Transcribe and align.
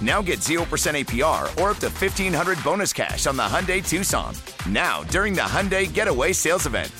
Now 0.00 0.22
get 0.22 0.38
0% 0.38 0.64
APR 0.64 1.42
or 1.60 1.70
up 1.70 1.78
to 1.78 1.88
1500 1.88 2.64
bonus 2.64 2.92
cash 2.92 3.26
on 3.26 3.36
the 3.36 3.42
Hyundai 3.42 3.86
Tucson. 3.86 4.34
Now, 4.66 5.02
during 5.04 5.34
the 5.34 5.42
Hyundai 5.42 5.92
Getaway 5.92 6.32
Sales 6.32 6.66
Event. 6.66 6.90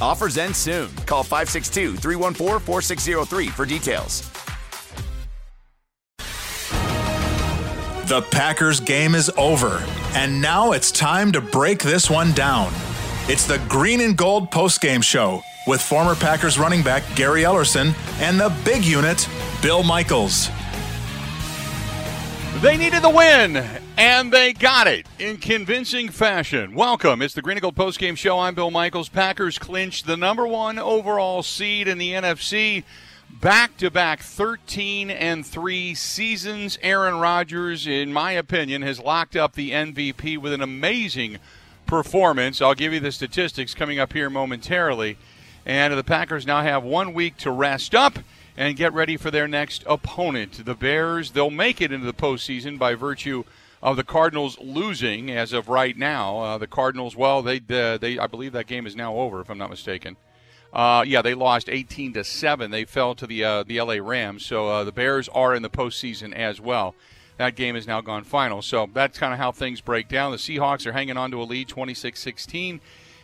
Offers 0.00 0.36
end 0.36 0.54
soon. 0.54 0.94
Call 1.06 1.22
562 1.22 1.96
314 1.96 2.60
4603 2.60 3.48
for 3.48 3.64
details. 3.64 4.30
The 8.08 8.22
Packers 8.30 8.80
game 8.80 9.14
is 9.14 9.30
over, 9.36 9.84
and 10.14 10.40
now 10.40 10.72
it's 10.72 10.90
time 10.90 11.30
to 11.32 11.42
break 11.42 11.80
this 11.80 12.08
one 12.08 12.32
down. 12.32 12.72
It's 13.28 13.46
the 13.46 13.58
Green 13.68 14.00
and 14.00 14.16
Gold 14.16 14.50
postgame 14.50 15.02
show 15.02 15.42
with 15.66 15.82
former 15.82 16.14
Packers 16.14 16.58
running 16.58 16.82
back 16.82 17.02
Gary 17.14 17.42
Ellerson 17.42 17.94
and 18.22 18.40
the 18.40 18.48
big 18.64 18.82
unit, 18.82 19.28
Bill 19.60 19.82
Michaels. 19.82 20.48
They 22.60 22.76
needed 22.76 23.02
the 23.02 23.10
win, 23.10 23.56
and 23.96 24.32
they 24.32 24.52
got 24.52 24.88
it 24.88 25.06
in 25.20 25.36
convincing 25.36 26.08
fashion. 26.08 26.74
Welcome. 26.74 27.22
It's 27.22 27.32
the 27.32 27.40
Green 27.40 27.56
and 27.56 27.62
Gold 27.62 27.76
postgame 27.76 28.16
show. 28.16 28.40
I'm 28.40 28.56
Bill 28.56 28.72
Michaels. 28.72 29.08
Packers 29.08 29.60
clinched 29.60 30.06
the 30.06 30.16
number 30.16 30.44
one 30.44 30.76
overall 30.76 31.44
seed 31.44 31.86
in 31.86 31.98
the 31.98 32.14
NFC. 32.14 32.82
Back 33.30 33.76
to 33.76 33.92
back 33.92 34.22
13 34.22 35.08
and 35.08 35.46
3 35.46 35.94
seasons. 35.94 36.80
Aaron 36.82 37.20
Rodgers, 37.20 37.86
in 37.86 38.12
my 38.12 38.32
opinion, 38.32 38.82
has 38.82 38.98
locked 38.98 39.36
up 39.36 39.52
the 39.52 39.70
MVP 39.70 40.36
with 40.36 40.52
an 40.52 40.60
amazing 40.60 41.38
performance. 41.86 42.60
I'll 42.60 42.74
give 42.74 42.92
you 42.92 42.98
the 42.98 43.12
statistics 43.12 43.72
coming 43.72 44.00
up 44.00 44.14
here 44.14 44.28
momentarily. 44.28 45.16
And 45.64 45.96
the 45.96 46.02
Packers 46.02 46.44
now 46.44 46.62
have 46.62 46.82
one 46.82 47.14
week 47.14 47.36
to 47.36 47.52
rest 47.52 47.94
up 47.94 48.18
and 48.58 48.76
get 48.76 48.92
ready 48.92 49.16
for 49.16 49.30
their 49.30 49.46
next 49.46 49.84
opponent. 49.86 50.64
The 50.64 50.74
Bears, 50.74 51.30
they'll 51.30 51.48
make 51.48 51.80
it 51.80 51.92
into 51.92 52.04
the 52.04 52.12
postseason 52.12 52.76
by 52.76 52.96
virtue 52.96 53.44
of 53.80 53.96
the 53.96 54.02
Cardinals 54.02 54.58
losing 54.58 55.30
as 55.30 55.52
of 55.52 55.68
right 55.68 55.96
now. 55.96 56.40
Uh, 56.40 56.58
the 56.58 56.66
Cardinals, 56.66 57.14
well, 57.14 57.40
they, 57.40 57.58
uh, 57.70 57.98
they, 57.98 58.18
I 58.18 58.26
believe 58.26 58.52
that 58.52 58.66
game 58.66 58.84
is 58.84 58.96
now 58.96 59.14
over, 59.14 59.40
if 59.40 59.48
I'm 59.48 59.58
not 59.58 59.70
mistaken. 59.70 60.16
Uh, 60.72 61.04
yeah, 61.06 61.22
they 61.22 61.34
lost 61.34 61.68
18 61.68 62.14
to 62.14 62.24
seven. 62.24 62.72
They 62.72 62.84
fell 62.84 63.14
to 63.14 63.28
the 63.28 63.44
uh, 63.44 63.62
the 63.62 63.80
LA 63.80 63.94
Rams. 64.02 64.44
So 64.44 64.68
uh, 64.68 64.84
the 64.84 64.92
Bears 64.92 65.28
are 65.30 65.54
in 65.54 65.62
the 65.62 65.70
postseason 65.70 66.34
as 66.34 66.60
well. 66.60 66.94
That 67.38 67.54
game 67.54 67.76
is 67.76 67.86
now 67.86 68.00
gone 68.00 68.24
final. 68.24 68.60
So 68.60 68.90
that's 68.92 69.18
kind 69.18 69.32
of 69.32 69.38
how 69.38 69.52
things 69.52 69.80
break 69.80 70.08
down. 70.08 70.32
The 70.32 70.36
Seahawks 70.36 70.84
are 70.84 70.92
hanging 70.92 71.16
on 71.16 71.30
to 71.30 71.40
a 71.40 71.44
lead, 71.44 71.68
26-16. 71.68 72.80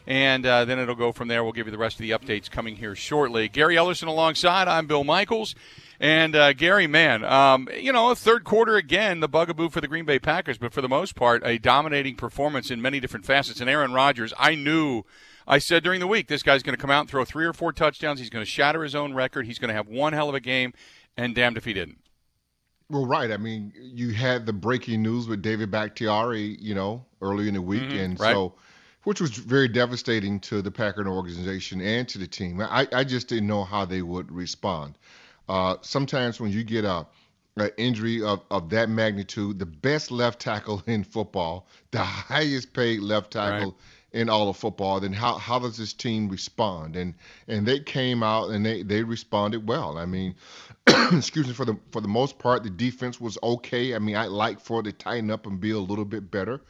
And 0.06 0.44
uh, 0.44 0.64
then 0.66 0.78
it'll 0.78 0.94
go 0.94 1.12
from 1.12 1.28
there. 1.28 1.42
We'll 1.42 1.52
give 1.54 1.66
you 1.66 1.70
the 1.72 1.78
rest 1.78 1.96
of 1.96 2.00
the 2.02 2.10
updates 2.10 2.50
coming 2.50 2.76
here 2.76 2.94
shortly. 2.94 3.48
Gary 3.48 3.74
Ellerson 3.76 4.06
alongside. 4.06 4.68
I'm 4.68 4.86
Bill 4.86 5.04
Michaels. 5.04 5.54
And 6.00 6.36
uh, 6.36 6.52
Gary, 6.52 6.86
man, 6.86 7.24
um, 7.24 7.68
you 7.74 7.92
know, 7.92 8.14
third 8.14 8.44
quarter 8.44 8.76
again, 8.76 9.20
the 9.20 9.28
bugaboo 9.28 9.70
for 9.70 9.80
the 9.80 9.88
Green 9.88 10.04
Bay 10.04 10.18
Packers, 10.18 10.58
but 10.58 10.72
for 10.74 10.82
the 10.82 10.88
most 10.88 11.14
part, 11.14 11.42
a 11.46 11.56
dominating 11.58 12.16
performance 12.16 12.70
in 12.70 12.82
many 12.82 13.00
different 13.00 13.24
facets. 13.24 13.60
And 13.60 13.70
Aaron 13.70 13.92
Rodgers, 13.92 14.34
I 14.38 14.56
knew 14.56 15.04
I 15.46 15.58
said 15.58 15.82
during 15.84 16.00
the 16.00 16.06
week, 16.06 16.26
this 16.28 16.42
guy's 16.42 16.62
going 16.62 16.74
to 16.76 16.80
come 16.80 16.90
out 16.90 17.00
and 17.02 17.08
throw 17.08 17.24
three 17.24 17.46
or 17.46 17.52
four 17.54 17.72
touchdowns. 17.72 18.18
He's 18.18 18.28
going 18.28 18.44
to 18.44 18.50
shatter 18.50 18.82
his 18.82 18.94
own 18.94 19.14
record. 19.14 19.46
He's 19.46 19.58
going 19.58 19.68
to 19.68 19.74
have 19.74 19.88
one 19.88 20.12
hell 20.12 20.28
of 20.28 20.34
a 20.34 20.40
game, 20.40 20.74
and 21.16 21.34
damned 21.34 21.56
if 21.56 21.64
he 21.64 21.72
didn't. 21.72 21.98
Well, 22.90 23.06
right. 23.06 23.30
I 23.30 23.36
mean, 23.38 23.72
you 23.80 24.12
had 24.12 24.44
the 24.46 24.52
breaking 24.52 25.00
news 25.02 25.26
with 25.28 25.40
David 25.42 25.70
Bakhtiari, 25.70 26.58
you 26.60 26.74
know, 26.74 27.06
early 27.22 27.48
in 27.48 27.54
the 27.54 27.62
week, 27.62 27.82
Mhm, 27.82 28.04
and 28.04 28.20
right. 28.20 28.32
so, 28.34 28.54
which 29.04 29.20
was 29.20 29.30
very 29.30 29.68
devastating 29.68 30.40
to 30.40 30.62
the 30.62 30.70
Packer 30.70 31.06
organization 31.06 31.80
and 31.80 32.08
to 32.08 32.18
the 32.18 32.26
team. 32.26 32.60
I, 32.60 32.88
I 32.92 33.04
just 33.04 33.28
didn't 33.28 33.46
know 33.46 33.64
how 33.64 33.84
they 33.84 34.02
would 34.02 34.32
respond. 34.32 34.98
Uh, 35.48 35.76
sometimes 35.82 36.40
when 36.40 36.50
you 36.50 36.64
get 36.64 36.84
a, 36.84 37.06
an 37.56 37.70
injury 37.76 38.22
of, 38.22 38.42
of 38.50 38.70
that 38.70 38.88
magnitude, 38.88 39.58
the 39.58 39.66
best 39.66 40.10
left 40.10 40.40
tackle 40.40 40.82
in 40.86 41.04
football, 41.04 41.66
the 41.90 42.02
highest 42.02 42.72
paid 42.72 43.00
left 43.00 43.32
tackle 43.32 43.76
in 44.12 44.28
all 44.28 44.48
of 44.48 44.56
football, 44.56 45.00
then 45.00 45.12
how, 45.12 45.34
how 45.34 45.58
does 45.58 45.76
this 45.76 45.92
team 45.92 46.28
respond? 46.28 46.94
And 46.94 47.14
and 47.48 47.66
they 47.66 47.80
came 47.80 48.22
out 48.22 48.50
and 48.50 48.64
they, 48.64 48.84
they 48.84 49.02
responded 49.02 49.68
well. 49.68 49.98
I 49.98 50.06
mean, 50.06 50.36
excuse 50.86 51.48
me, 51.48 51.52
for 51.52 51.64
the 51.64 51.76
for 51.90 52.00
the 52.00 52.08
most 52.08 52.38
part, 52.38 52.62
the 52.62 52.70
defense 52.70 53.20
was 53.20 53.36
okay. 53.42 53.92
I 53.94 53.98
mean, 53.98 54.14
I'd 54.14 54.26
like 54.26 54.60
for 54.60 54.80
it 54.80 54.84
to 54.84 54.92
tighten 54.92 55.32
up 55.32 55.46
and 55.46 55.60
be 55.60 55.72
a 55.72 55.78
little 55.78 56.04
bit 56.04 56.30
better. 56.30 56.60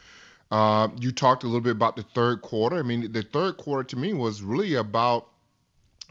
Uh, 0.54 0.86
you 1.00 1.10
talked 1.10 1.42
a 1.42 1.46
little 1.46 1.60
bit 1.60 1.72
about 1.72 1.96
the 1.96 2.04
third 2.04 2.40
quarter. 2.40 2.78
I 2.78 2.82
mean, 2.82 3.10
the 3.10 3.22
third 3.22 3.56
quarter 3.56 3.82
to 3.88 3.96
me 3.96 4.12
was 4.12 4.40
really 4.40 4.76
about 4.76 5.26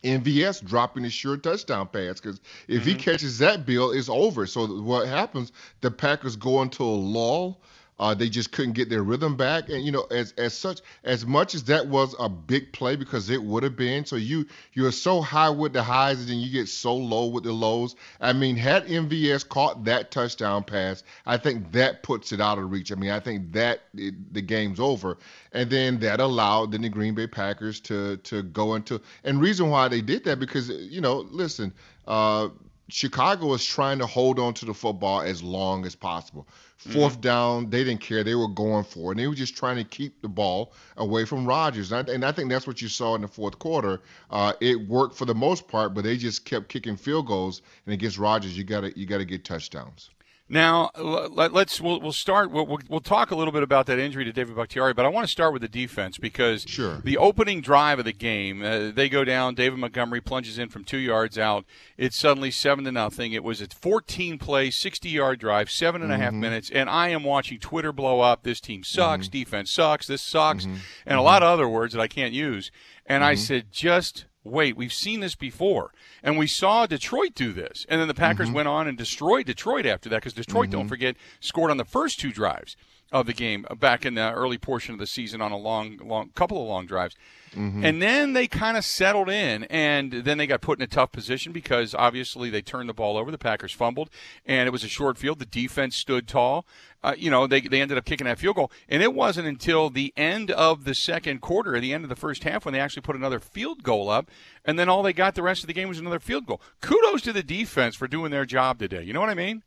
MVS 0.04 0.66
dropping 0.66 1.06
his 1.06 1.14
sure 1.14 1.38
touchdown 1.38 1.88
pass 1.88 2.20
because 2.20 2.42
if 2.68 2.84
he 2.84 2.94
catches 2.94 3.38
that 3.38 3.66
bill, 3.66 3.92
it's 3.92 4.10
over. 4.10 4.46
So 4.46 4.68
what 4.82 5.08
happens? 5.08 5.54
The 5.80 5.90
Packers 5.92 6.36
go 6.36 6.62
into 6.62 6.84
a 6.84 6.84
lull. 6.84 7.62
Uh, 8.00 8.14
they 8.14 8.28
just 8.28 8.52
couldn't 8.52 8.74
get 8.74 8.90
their 8.90 9.04
rhythm 9.04 9.38
back, 9.38 9.70
and 9.70 9.84
you 9.86 9.92
know, 9.92 10.04
as 10.10 10.34
as 10.38 10.54
such, 10.54 10.82
as 11.04 11.26
much 11.26 11.54
as 11.54 11.64
that 11.66 11.88
was 11.88 12.16
a 12.20 12.28
big 12.28 12.74
play 12.74 12.96
because 12.96 13.30
it 13.30 13.42
would 13.42 13.64
have 13.64 13.76
been. 13.76 14.04
So 14.06 14.16
you 14.16 14.46
you're 14.74 14.92
so 14.92 15.22
high 15.22 15.50
with 15.50 15.74
the 15.74 15.84
highs, 15.84 16.20
and 16.20 16.30
then 16.30 16.38
you 16.40 16.50
get 16.50 16.68
so 16.68 16.96
low 16.96 17.28
with 17.28 17.44
the 17.44 17.54
lows. 17.54 17.96
I 18.20 18.34
mean, 18.34 18.56
had 18.56 18.88
MVS 18.88 19.48
caught 19.48 19.84
that 19.86 20.12
touchdown 20.12 20.64
pass, 20.64 21.04
I 21.26 21.38
think 21.38 21.72
that 21.74 22.04
puts 22.04 22.32
it 22.32 22.42
out 22.42 22.58
of 22.58 22.72
reach. 22.72 22.92
I 22.92 22.96
mean, 22.96 23.12
I 23.12 23.20
think 23.20 23.52
that 23.54 23.82
it, 23.96 24.34
the 24.34 24.42
game's 24.42 24.80
over, 24.80 25.18
and 25.52 25.70
then 25.70 26.00
that 26.00 26.20
allowed 26.20 26.72
then 26.72 26.82
the 26.82 26.90
Green 26.90 27.14
Bay 27.14 27.28
Packers 27.28 27.80
to 27.82 28.18
to 28.18 28.42
go 28.44 28.74
into. 28.76 29.02
And 29.24 29.40
reason 29.40 29.70
why 29.70 29.88
they 29.88 30.02
did 30.02 30.24
that 30.24 30.40
because 30.40 30.70
you 30.70 31.02
know, 31.02 31.20
listen. 31.30 31.74
Uh, 32.08 32.50
Chicago 32.90 33.48
was 33.48 33.66
trying 33.66 34.00
to 34.00 34.06
hold 34.06 34.40
on 34.40 34.54
to 34.54 34.66
the 34.66 34.74
football 34.74 35.22
as 35.22 35.42
long 35.42 35.86
as 35.86 35.96
possible. 35.96 36.48
4th 36.84 37.22
down, 37.22 37.70
they 37.70 37.84
didn't 37.84 38.02
care. 38.02 38.24
They 38.24 38.36
were 38.36 38.48
going 38.48 38.84
for 38.84 39.10
it. 39.10 39.12
And 39.12 39.20
they 39.20 39.28
were 39.28 39.36
just 39.36 39.56
trying 39.56 39.78
to 39.78 39.84
keep 39.84 40.22
the 40.22 40.28
ball 40.28 40.74
away 40.98 41.26
from 41.26 41.46
Rodgers. 41.46 41.92
And 41.92 42.10
I, 42.10 42.14
and 42.14 42.26
I 42.26 42.32
think 42.32 42.50
that's 42.50 42.68
what 42.68 42.82
you 42.82 42.88
saw 42.88 43.16
in 43.16 43.22
the 43.22 43.28
fourth 43.28 43.60
quarter. 43.60 44.02
Uh, 44.30 44.54
it 44.62 44.88
worked 44.88 45.16
for 45.16 45.26
the 45.26 45.36
most 45.36 45.68
part, 45.68 45.94
but 45.94 46.04
they 46.04 46.18
just 46.18 46.46
kept 46.46 46.70
kicking 46.70 46.98
field 46.98 47.28
goals. 47.28 47.62
And 47.86 47.94
against 47.94 48.18
Rodgers, 48.18 48.58
you 48.58 48.64
gotta 48.64 48.98
you 48.98 49.06
gotta 49.06 49.26
get 49.26 49.46
touchdowns. 49.46 50.10
Now 50.54 50.92
let, 50.96 51.52
us 51.56 51.82
we'll, 51.82 52.00
we'll 52.00 52.12
start. 52.12 52.52
We'll, 52.52 52.80
we'll, 52.88 53.00
talk 53.00 53.32
a 53.32 53.36
little 53.36 53.52
bit 53.52 53.64
about 53.64 53.88
that 53.88 53.98
injury 53.98 54.24
to 54.24 54.32
David 54.32 54.56
Bakhtiari, 54.56 54.94
but 54.94 55.04
I 55.04 55.10
want 55.10 55.26
to 55.26 55.32
start 55.32 55.52
with 55.52 55.64
the 55.64 55.68
defense 55.68 56.20
because 56.20 56.64
Sure. 56.68 57.02
the 57.04 57.18
opening 57.18 57.60
drive 57.60 57.98
of 57.98 58.06
the 58.06 58.14
game, 58.14 58.62
uh, 58.62 58.92
they 58.92 59.10
go 59.10 59.24
down. 59.24 59.56
David 59.56 59.80
Montgomery 59.80 60.22
plunges 60.22 60.60
in 60.60 60.70
from 60.70 60.84
two 60.84 61.00
yards 61.00 61.40
out. 61.40 61.66
It's 61.98 62.16
suddenly 62.16 62.52
seven 62.52 62.86
to 62.86 62.92
nothing. 62.92 63.34
It 63.34 63.44
was 63.44 63.62
a 63.62 63.68
14 63.68 64.38
play, 64.38 64.70
60 64.70 65.10
yard 65.10 65.40
drive, 65.40 65.72
seven 65.72 66.04
and 66.04 66.14
a 66.14 66.18
half 66.18 66.30
mm-hmm. 66.30 66.42
minutes, 66.42 66.70
and 66.70 66.88
I 66.88 67.10
am 67.10 67.24
watching 67.24 67.58
Twitter 67.58 67.92
blow 67.92 68.20
up. 68.20 68.44
This 68.44 68.62
team 68.62 68.84
sucks. 68.84 69.26
Mm-hmm. 69.26 69.40
Defense 69.40 69.72
sucks. 69.72 70.06
This 70.06 70.22
sucks, 70.22 70.66
mm-hmm. 70.66 70.76
and 71.08 71.18
a 71.18 71.24
lot 71.24 71.42
of 71.42 71.50
other 71.50 71.68
words 71.68 71.94
that 71.94 72.02
I 72.02 72.08
can't 72.08 72.34
use. 72.34 72.70
And 73.08 73.24
I 73.24 73.34
said, 73.34 73.72
just 73.72 74.26
wait, 74.44 74.76
we've 74.76 74.94
seen 74.94 75.20
this 75.20 75.36
before. 75.36 75.92
And 76.22 76.38
we 76.38 76.48
saw 76.48 76.86
Detroit 76.86 77.34
do 77.36 77.54
this. 77.54 77.86
And 77.90 78.00
then 78.02 78.08
the 78.08 78.14
Packers 78.14 78.48
Mm-hmm. 78.48 78.56
went 78.56 78.68
on 78.68 78.88
and 78.88 78.98
destroyed 78.98 79.46
Detroit 79.46 79.86
after 79.86 80.10
that 80.10 80.18
because 80.18 80.34
Detroit, 80.34 80.70
don't 80.70 80.88
forget, 80.88 81.16
scored 81.40 81.72
on 81.72 81.78
the 81.78 81.86
first 81.86 82.20
two 82.20 82.32
drives 82.32 82.76
of 83.12 83.28
the 83.28 83.34
game 83.34 83.64
back 83.80 84.06
in 84.06 84.16
the 84.16 84.34
early 84.34 84.58
portion 84.58 84.94
of 84.94 85.00
the 85.00 85.06
season 85.06 85.40
on 85.40 85.52
a 85.52 85.58
long, 85.58 85.98
long 86.04 86.30
couple 86.34 86.60
of 86.62 86.68
long 86.68 86.86
drives. 86.88 87.16
Mm-hmm. 87.56 87.86
And 87.86 88.02
then 88.02 88.34
they 88.34 88.48
kind 88.48 88.76
of 88.76 88.84
settled 88.84 89.30
in, 89.30 89.66
and 89.66 90.12
then 90.12 90.40
they 90.40 90.48
got 90.48 90.62
put 90.62 90.80
in 90.80 90.84
a 90.84 90.88
tough 90.88 91.12
position 91.12 91.52
because 91.52 91.94
obviously 91.94 92.50
they 92.50 92.64
turned 92.64 92.90
the 92.90 92.94
ball 92.94 93.16
over. 93.16 93.30
The 93.30 93.38
Packers 93.38 93.72
fumbled, 93.72 94.10
and 94.48 94.66
it 94.68 94.72
was 94.72 94.84
a 94.84 94.88
short 94.88 95.20
field. 95.20 95.38
The 95.38 95.46
defense 95.46 95.96
stood 95.96 96.28
tall. 96.28 96.66
Uh, 97.04 97.14
you 97.18 97.30
know, 97.30 97.48
they, 97.48 97.62
they 97.62 97.82
ended 97.82 97.98
up 97.98 98.06
kicking 98.06 98.26
that 98.26 98.40
field 98.40 98.56
goal. 98.56 98.72
And 98.88 99.04
it 99.04 99.14
wasn't 99.14 99.48
until 99.48 99.90
the 99.90 100.14
end 100.16 100.52
of 100.52 100.86
the 100.86 100.96
second 100.96 101.42
quarter, 101.42 101.80
the 101.80 101.94
end 101.94 102.06
of 102.06 102.10
the 102.10 102.16
first 102.16 102.44
half, 102.44 102.66
when 102.66 102.74
they 102.74 102.80
actually 102.80 103.02
put 103.02 103.16
another 103.16 103.40
field 103.40 103.84
goal 103.84 104.10
up. 104.10 104.32
And 104.64 104.80
then 104.80 104.88
all 104.88 105.04
they 105.04 105.14
got 105.14 105.36
the 105.36 105.44
rest 105.44 105.64
of 105.64 105.68
the 105.68 105.74
game 105.74 105.90
was 105.90 106.00
another 106.00 106.20
field 106.20 106.46
goal. 106.46 106.62
Kudos 106.82 107.22
to 107.24 107.34
the 107.34 107.44
defense 107.44 107.96
for 107.96 108.08
doing 108.08 108.32
their 108.32 108.46
job 108.46 108.80
today. 108.80 109.04
You 109.04 109.14
know 109.14 109.20
what 109.20 109.30
I 109.30 109.36
mean? 109.36 109.64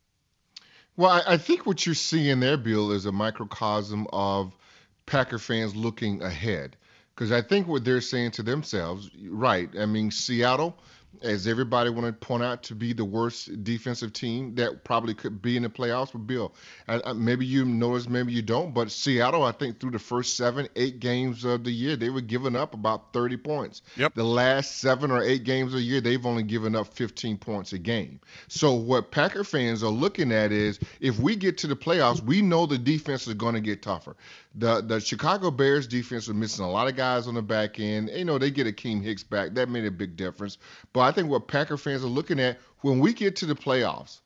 Well, 0.96 1.10
I, 1.10 1.34
I 1.34 1.36
think 1.36 1.66
what 1.66 1.84
you're 1.84 1.94
seeing 1.94 2.40
there, 2.40 2.56
Bill, 2.56 2.90
is 2.92 3.04
a 3.04 3.12
microcosm 3.12 4.06
of 4.12 4.54
Packer 5.04 5.38
fans 5.38 5.76
looking 5.76 6.22
ahead. 6.22 6.76
Because 7.14 7.32
I 7.32 7.42
think 7.42 7.66
what 7.66 7.84
they're 7.84 8.00
saying 8.02 8.32
to 8.32 8.42
themselves, 8.42 9.10
right? 9.28 9.70
I 9.78 9.86
mean, 9.86 10.10
Seattle, 10.10 10.78
as 11.22 11.46
everybody 11.46 11.90
want 11.90 12.06
to 12.06 12.12
point 12.12 12.42
out, 12.42 12.62
to 12.64 12.74
be 12.74 12.92
the 12.92 13.04
worst 13.04 13.64
defensive 13.64 14.12
team 14.12 14.54
that 14.56 14.84
probably 14.84 15.14
could 15.14 15.42
be 15.42 15.56
in 15.56 15.62
the 15.62 15.68
playoffs. 15.68 16.12
But 16.12 16.26
Bill, 16.26 16.54
I, 16.88 17.00
I, 17.04 17.12
maybe 17.12 17.46
you 17.46 17.64
notice, 17.64 18.08
maybe 18.08 18.32
you 18.32 18.42
don't. 18.42 18.72
But 18.72 18.90
Seattle, 18.90 19.42
I 19.42 19.52
think 19.52 19.80
through 19.80 19.92
the 19.92 19.98
first 19.98 20.36
seven, 20.36 20.68
eight 20.76 21.00
games 21.00 21.44
of 21.44 21.64
the 21.64 21.70
year, 21.70 21.96
they 21.96 22.10
were 22.10 22.20
giving 22.20 22.56
up 22.56 22.74
about 22.74 23.12
30 23.12 23.36
points. 23.38 23.82
Yep. 23.96 24.14
The 24.14 24.24
last 24.24 24.78
seven 24.78 25.10
or 25.10 25.22
eight 25.22 25.44
games 25.44 25.72
of 25.72 25.78
the 25.78 25.84
year, 25.84 26.00
they've 26.00 26.24
only 26.24 26.42
given 26.42 26.74
up 26.74 26.88
15 26.88 27.38
points 27.38 27.72
a 27.72 27.78
game. 27.78 28.20
So 28.48 28.72
what 28.72 29.10
Packer 29.10 29.44
fans 29.44 29.82
are 29.82 29.90
looking 29.90 30.32
at 30.32 30.52
is 30.52 30.78
if 31.00 31.18
we 31.18 31.36
get 31.36 31.58
to 31.58 31.66
the 31.66 31.76
playoffs, 31.76 32.22
we 32.22 32.42
know 32.42 32.66
the 32.66 32.78
defense 32.78 33.26
is 33.26 33.34
going 33.34 33.54
to 33.54 33.60
get 33.60 33.82
tougher. 33.82 34.16
The 34.56 34.80
the 34.80 35.00
Chicago 35.00 35.50
Bears 35.50 35.86
defense 35.86 36.28
was 36.28 36.36
missing 36.36 36.64
a 36.64 36.70
lot 36.70 36.88
of 36.88 36.96
guys 36.96 37.26
on 37.26 37.34
the 37.34 37.42
back 37.42 37.78
end. 37.78 38.10
You 38.14 38.24
know, 38.24 38.38
they 38.38 38.50
get 38.50 38.66
Akiem 38.66 39.02
Hicks 39.02 39.22
back. 39.22 39.54
That 39.54 39.68
made 39.68 39.84
a 39.84 39.90
big 39.90 40.16
difference. 40.16 40.58
But 40.92 41.00
I 41.02 41.12
think 41.12 41.28
what 41.28 41.46
Packer 41.46 41.76
fans 41.76 42.02
are 42.02 42.08
looking 42.08 42.40
at 42.40 42.58
when 42.80 42.98
we 42.98 43.12
get 43.12 43.36
to 43.36 43.46
the 43.46 43.54
playoffs, 43.54 44.20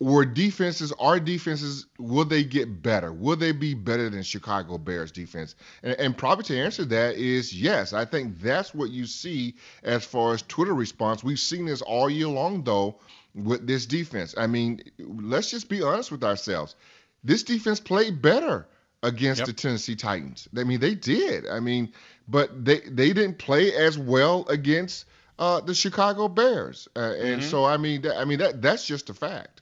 were 0.00 0.24
defenses, 0.24 0.92
our 0.98 1.20
defenses, 1.20 1.86
will 1.98 2.24
they 2.24 2.42
get 2.42 2.82
better? 2.82 3.12
Will 3.12 3.36
they 3.36 3.52
be 3.52 3.74
better 3.74 4.08
than 4.08 4.22
Chicago 4.22 4.78
Bears 4.78 5.12
defense? 5.12 5.54
And, 5.82 5.92
and 6.00 6.16
probably 6.16 6.44
to 6.44 6.58
answer 6.58 6.86
that 6.86 7.16
is 7.16 7.54
yes. 7.54 7.92
I 7.92 8.06
think 8.06 8.40
that's 8.40 8.74
what 8.74 8.90
you 8.90 9.04
see 9.04 9.56
as 9.82 10.04
far 10.04 10.32
as 10.32 10.42
Twitter 10.42 10.72
response. 10.72 11.22
We've 11.22 11.38
seen 11.38 11.66
this 11.66 11.82
all 11.82 12.08
year 12.08 12.28
long, 12.28 12.64
though, 12.64 12.98
with 13.34 13.66
this 13.66 13.84
defense. 13.84 14.34
I 14.36 14.46
mean, 14.46 14.80
let's 14.98 15.50
just 15.50 15.68
be 15.68 15.82
honest 15.82 16.10
with 16.10 16.24
ourselves. 16.24 16.74
This 17.22 17.42
defense 17.42 17.78
played 17.78 18.22
better 18.22 18.66
against 19.02 19.40
Yep. 19.40 19.46
the 19.46 19.52
Tennessee 19.52 19.96
Titans. 19.96 20.48
I 20.56 20.64
mean, 20.64 20.80
they 20.80 20.94
did. 20.94 21.46
I 21.48 21.60
mean, 21.60 21.92
but 22.28 22.64
they 22.64 22.80
they 22.80 23.12
didn't 23.12 23.38
play 23.38 23.72
as 23.74 23.98
well 23.98 24.46
against 24.48 25.06
uh, 25.38 25.60
the 25.60 25.74
Chicago 25.74 26.28
Bears. 26.28 26.88
Uh, 26.94 27.14
and 27.18 27.42
so 27.42 27.64
I 27.64 27.76
mean, 27.76 28.02
that, 28.02 28.16
I 28.18 28.24
mean 28.24 28.38
that 28.38 28.60
that's 28.62 28.86
just 28.86 29.10
a 29.10 29.14
fact. 29.14 29.59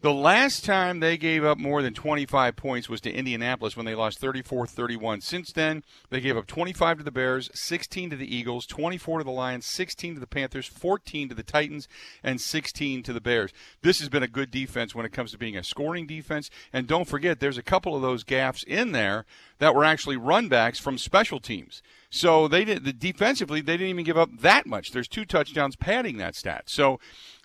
The 0.00 0.12
last 0.12 0.64
time 0.64 1.00
they 1.00 1.16
gave 1.16 1.44
up 1.44 1.58
more 1.58 1.82
than 1.82 1.92
25 1.92 2.54
points 2.54 2.88
was 2.88 3.00
to 3.00 3.12
Indianapolis 3.12 3.76
when 3.76 3.84
they 3.84 3.96
lost 3.96 4.20
34 4.20 4.68
31. 4.68 5.22
Since 5.22 5.50
then, 5.50 5.82
they 6.08 6.20
gave 6.20 6.36
up 6.36 6.46
25 6.46 6.98
to 6.98 7.02
the 7.02 7.10
Bears, 7.10 7.50
16 7.52 8.10
to 8.10 8.16
the 8.16 8.36
Eagles, 8.36 8.64
24 8.64 9.18
to 9.18 9.24
the 9.24 9.32
Lions, 9.32 9.66
16 9.66 10.14
to 10.14 10.20
the 10.20 10.26
Panthers, 10.28 10.66
14 10.66 11.30
to 11.30 11.34
the 11.34 11.42
Titans, 11.42 11.88
and 12.22 12.40
16 12.40 13.02
to 13.02 13.12
the 13.12 13.20
Bears. 13.20 13.52
This 13.82 13.98
has 13.98 14.08
been 14.08 14.22
a 14.22 14.28
good 14.28 14.52
defense 14.52 14.94
when 14.94 15.04
it 15.04 15.12
comes 15.12 15.32
to 15.32 15.38
being 15.38 15.56
a 15.56 15.64
scoring 15.64 16.06
defense. 16.06 16.48
And 16.72 16.86
don't 16.86 17.08
forget, 17.08 17.40
there's 17.40 17.58
a 17.58 17.62
couple 17.62 17.96
of 17.96 18.02
those 18.02 18.22
gaffes 18.22 18.62
in 18.62 18.92
there 18.92 19.26
that 19.58 19.74
were 19.74 19.84
actually 19.84 20.16
runbacks 20.16 20.80
from 20.80 20.96
special 20.96 21.40
teams. 21.40 21.82
So 22.08 22.46
they 22.46 22.64
did 22.64 22.84
the 22.84 22.92
defensively, 22.92 23.60
they 23.60 23.76
didn't 23.76 23.90
even 23.90 24.04
give 24.04 24.16
up 24.16 24.30
that 24.40 24.64
much. 24.64 24.92
There's 24.92 25.08
two 25.08 25.24
touchdowns 25.24 25.74
padding 25.74 26.18
that 26.18 26.36
stat. 26.36 26.64
So 26.66 27.00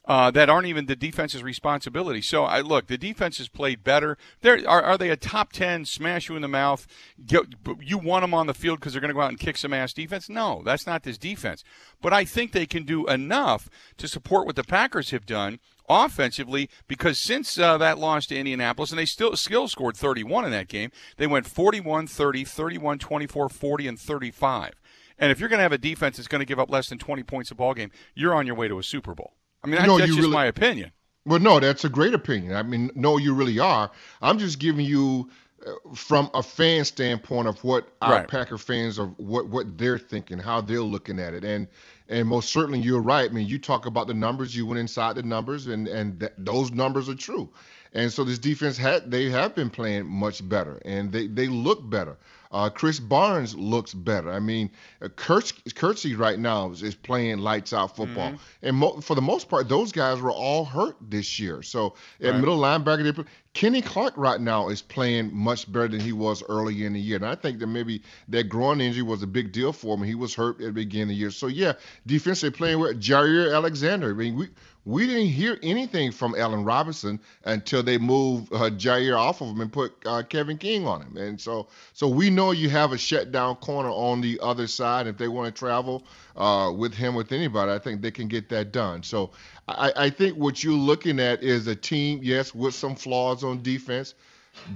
uh, 0.05 0.29
that 0.31 0.49
aren't 0.49 0.67
even 0.67 0.85
the 0.85 0.95
defense's 0.95 1.43
responsibility. 1.43 2.21
So 2.21 2.43
I 2.43 2.61
look, 2.61 2.87
the 2.87 2.97
defense 2.97 3.37
has 3.37 3.47
played 3.47 3.83
better. 3.83 4.17
They're, 4.41 4.67
are 4.67 4.81
are 4.81 4.97
they 4.97 5.09
a 5.09 5.15
top 5.15 5.53
ten 5.53 5.85
smash 5.85 6.27
you 6.27 6.35
in 6.35 6.41
the 6.41 6.47
mouth? 6.47 6.85
Get, 7.25 7.43
you 7.79 7.97
want 7.97 8.23
them 8.23 8.33
on 8.33 8.47
the 8.47 8.53
field 8.53 8.79
because 8.79 8.93
they're 8.93 9.01
going 9.01 9.09
to 9.09 9.15
go 9.15 9.21
out 9.21 9.29
and 9.29 9.39
kick 9.39 9.57
some 9.57 9.73
ass 9.73 9.93
defense? 9.93 10.27
No, 10.27 10.61
that's 10.65 10.85
not 10.85 11.03
this 11.03 11.17
defense. 11.17 11.63
But 12.01 12.11
I 12.11 12.25
think 12.25 12.51
they 12.51 12.65
can 12.65 12.83
do 12.83 13.07
enough 13.07 13.69
to 13.97 14.07
support 14.07 14.45
what 14.45 14.57
the 14.57 14.63
Packers 14.63 15.11
have 15.11 15.25
done 15.25 15.59
offensively 15.87 16.69
because 16.87 17.19
since 17.19 17.57
uh, 17.57 17.77
that 17.77 17.97
loss 17.97 18.25
to 18.27 18.37
Indianapolis, 18.37 18.91
and 18.91 18.99
they 18.99 19.05
still 19.05 19.37
still 19.37 19.69
scored 19.69 19.95
31 19.95 20.43
in 20.43 20.51
that 20.51 20.67
game, 20.67 20.91
they 21.15 21.27
went 21.27 21.47
41 21.47 22.07
30, 22.07 22.43
31 22.43 22.99
24, 22.99 23.49
40, 23.49 23.87
and 23.87 23.99
35. 23.99 24.73
And 25.17 25.31
if 25.31 25.39
you're 25.39 25.49
going 25.49 25.59
to 25.59 25.63
have 25.63 25.71
a 25.71 25.77
defense 25.77 26.17
that's 26.17 26.27
going 26.27 26.39
to 26.39 26.45
give 26.45 26.59
up 26.59 26.69
less 26.69 26.89
than 26.89 26.97
20 26.97 27.23
points 27.23 27.51
a 27.51 27.55
ball 27.55 27.73
game, 27.73 27.91
you're 28.13 28.33
on 28.33 28.45
your 28.45 28.55
way 28.55 28.67
to 28.67 28.79
a 28.79 28.83
Super 28.83 29.13
Bowl. 29.15 29.33
I 29.63 29.67
mean, 29.67 29.75
that's, 29.77 29.87
No, 29.87 29.97
that's 29.97 30.09
you 30.09 30.15
just 30.15 30.25
really- 30.25 30.33
my 30.33 30.45
opinion. 30.45 30.91
Well, 31.25 31.39
no, 31.39 31.59
that's 31.61 31.85
a 31.85 31.89
great 31.89 32.13
opinion. 32.13 32.53
I 32.55 32.63
mean, 32.63 32.91
no, 32.95 33.17
you 33.17 33.33
really 33.33 33.57
are. 33.57 33.89
I'm 34.21 34.37
just 34.37 34.59
giving 34.59 34.85
you 34.85 35.29
uh, 35.65 35.71
from 35.95 36.29
a 36.33 36.43
fan 36.43 36.83
standpoint 36.83 37.47
of 37.47 37.63
what 37.63 37.87
our 38.01 38.11
Right. 38.11 38.27
Packer 38.27 38.57
fans 38.57 38.99
are, 38.99 39.05
what 39.15 39.47
what 39.47 39.77
they're 39.77 39.97
thinking, 39.97 40.37
how 40.37 40.59
they're 40.59 40.81
looking 40.81 41.19
at 41.21 41.33
it, 41.33 41.45
and 41.45 41.69
and 42.09 42.27
most 42.27 42.49
certainly 42.51 42.79
you're 42.79 42.99
right. 43.01 43.29
I 43.29 43.33
mean, 43.33 43.47
you 43.47 43.57
talk 43.57 43.85
about 43.85 44.07
the 44.07 44.13
numbers, 44.13 44.53
you 44.53 44.65
went 44.65 44.79
inside 44.79 45.15
the 45.15 45.23
numbers, 45.23 45.67
and 45.67 45.87
and 45.87 46.19
th- 46.19 46.33
those 46.37 46.71
numbers 46.71 47.07
are 47.07 47.15
true. 47.15 47.49
And 47.93 48.11
so 48.11 48.25
this 48.25 48.39
defense 48.39 48.75
had 48.75 49.09
they 49.09 49.29
have 49.29 49.55
been 49.55 49.69
playing 49.69 50.05
much 50.07 50.47
better, 50.49 50.81
and 50.83 51.09
they 51.13 51.27
they 51.27 51.47
look 51.47 51.89
better. 51.89 52.17
Uh, 52.53 52.69
Krys 52.69 52.99
Barnes 52.99 53.55
looks 53.55 53.93
better. 53.93 54.31
I 54.31 54.39
mean, 54.39 54.69
uh, 55.01 55.09
Kurtz, 55.15 55.51
Kurtzy 55.51 56.17
right 56.17 56.37
now 56.39 56.69
is, 56.71 56.83
is 56.83 56.95
playing 56.95 57.39
lights 57.39 57.73
out 57.73 57.95
football, 57.95 58.29
Mm-hmm. 58.31 58.37
and 58.67 58.77
mo- 58.77 59.01
for 59.01 59.15
the 59.15 59.21
most 59.21 59.49
part, 59.49 59.67
those 59.67 59.91
guys 59.91 60.21
were 60.21 60.31
all 60.31 60.63
hurt 60.63 60.95
this 61.01 61.39
year. 61.39 61.63
So 61.63 61.95
at 62.21 62.31
Right. 62.31 62.39
middle 62.39 62.59
linebacker, 62.59 63.13
play, 63.15 63.25
Kenny 63.53 63.81
Clark 63.81 64.13
right 64.17 64.39
now 64.41 64.69
is 64.69 64.81
playing 64.81 65.35
much 65.35 65.71
better 65.71 65.87
than 65.87 65.99
he 65.99 66.11
was 66.13 66.41
early 66.49 66.85
in 66.85 66.93
the 66.93 66.99
year, 66.99 67.17
and 67.17 67.25
I 67.25 67.35
think 67.35 67.59
that 67.59 67.67
maybe 67.67 68.01
that 68.29 68.49
groin 68.49 68.81
injury 68.81 69.03
was 69.03 69.21
a 69.23 69.27
big 69.27 69.51
deal 69.51 69.73
for 69.73 69.95
him. 69.97 70.03
He 70.03 70.15
was 70.15 70.33
hurt 70.33 70.59
at 70.59 70.65
the 70.67 70.71
beginning 70.71 71.03
of 71.03 71.09
the 71.09 71.15
year. 71.15 71.31
So 71.31 71.47
yeah, 71.47 71.73
defense 72.07 72.41
they 72.41 72.49
playing 72.49 72.79
with 72.79 72.99
Jaire 73.01 73.53
Alexander. 73.53 74.11
I 74.11 74.13
mean, 74.13 74.35
we 74.35 74.47
we 74.85 75.07
didn't 75.07 75.27
hear 75.27 75.57
anything 75.63 76.11
from 76.11 76.35
Allen 76.37 76.63
Robinson 76.63 77.19
until 77.45 77.83
they 77.83 77.97
moved 77.97 78.53
uh, 78.53 78.69
Jaire 78.69 79.17
off 79.17 79.41
of 79.41 79.49
him 79.49 79.61
and 79.61 79.71
put 79.71 79.93
uh, 80.05 80.23
Kevin 80.23 80.57
King 80.57 80.87
on 80.87 81.01
him. 81.01 81.17
And 81.17 81.39
so, 81.39 81.67
so 81.93 82.07
we 82.07 82.29
know 82.29 82.51
you 82.51 82.69
have 82.69 82.91
a 82.93 82.97
shutdown 82.97 83.55
corner 83.57 83.89
on 83.89 84.21
the 84.21 84.39
other 84.41 84.67
side. 84.67 85.07
If 85.07 85.17
they 85.17 85.27
want 85.29 85.53
to 85.53 85.57
travel 85.59 86.03
uh, 86.35 86.71
with 86.75 86.93
him, 86.93 87.15
with 87.15 87.31
anybody, 87.31 87.71
I 87.71 87.79
think 87.79 88.01
they 88.01 88.11
can 88.11 88.27
get 88.27 88.49
that 88.49 88.71
done. 88.71 89.03
So, 89.03 89.31
I, 89.67 89.93
I 89.95 90.09
think 90.09 90.37
what 90.37 90.63
you're 90.63 90.73
looking 90.73 91.19
at 91.19 91.43
is 91.43 91.67
a 91.67 91.75
team, 91.75 92.19
yes, 92.23 92.53
with 92.55 92.73
some 92.73 92.95
flaws 92.95 93.43
on 93.43 93.61
defense, 93.63 94.15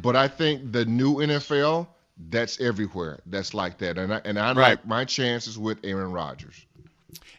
but 0.01 0.15
I 0.15 0.27
think 0.29 0.71
the 0.71 0.85
new 0.85 1.15
NFL, 1.21 1.87
that's 2.29 2.61
everywhere. 2.61 3.19
That's 3.27 3.53
like 3.55 3.79
that, 3.79 3.97
and 3.97 4.13
I, 4.13 4.21
and 4.25 4.39
I 4.39 4.53
Right. 4.53 4.77
like 4.77 4.87
my 4.87 5.05
chances 5.05 5.57
with 5.59 5.79
Aaron 5.83 6.11
Rodgers. 6.13 6.66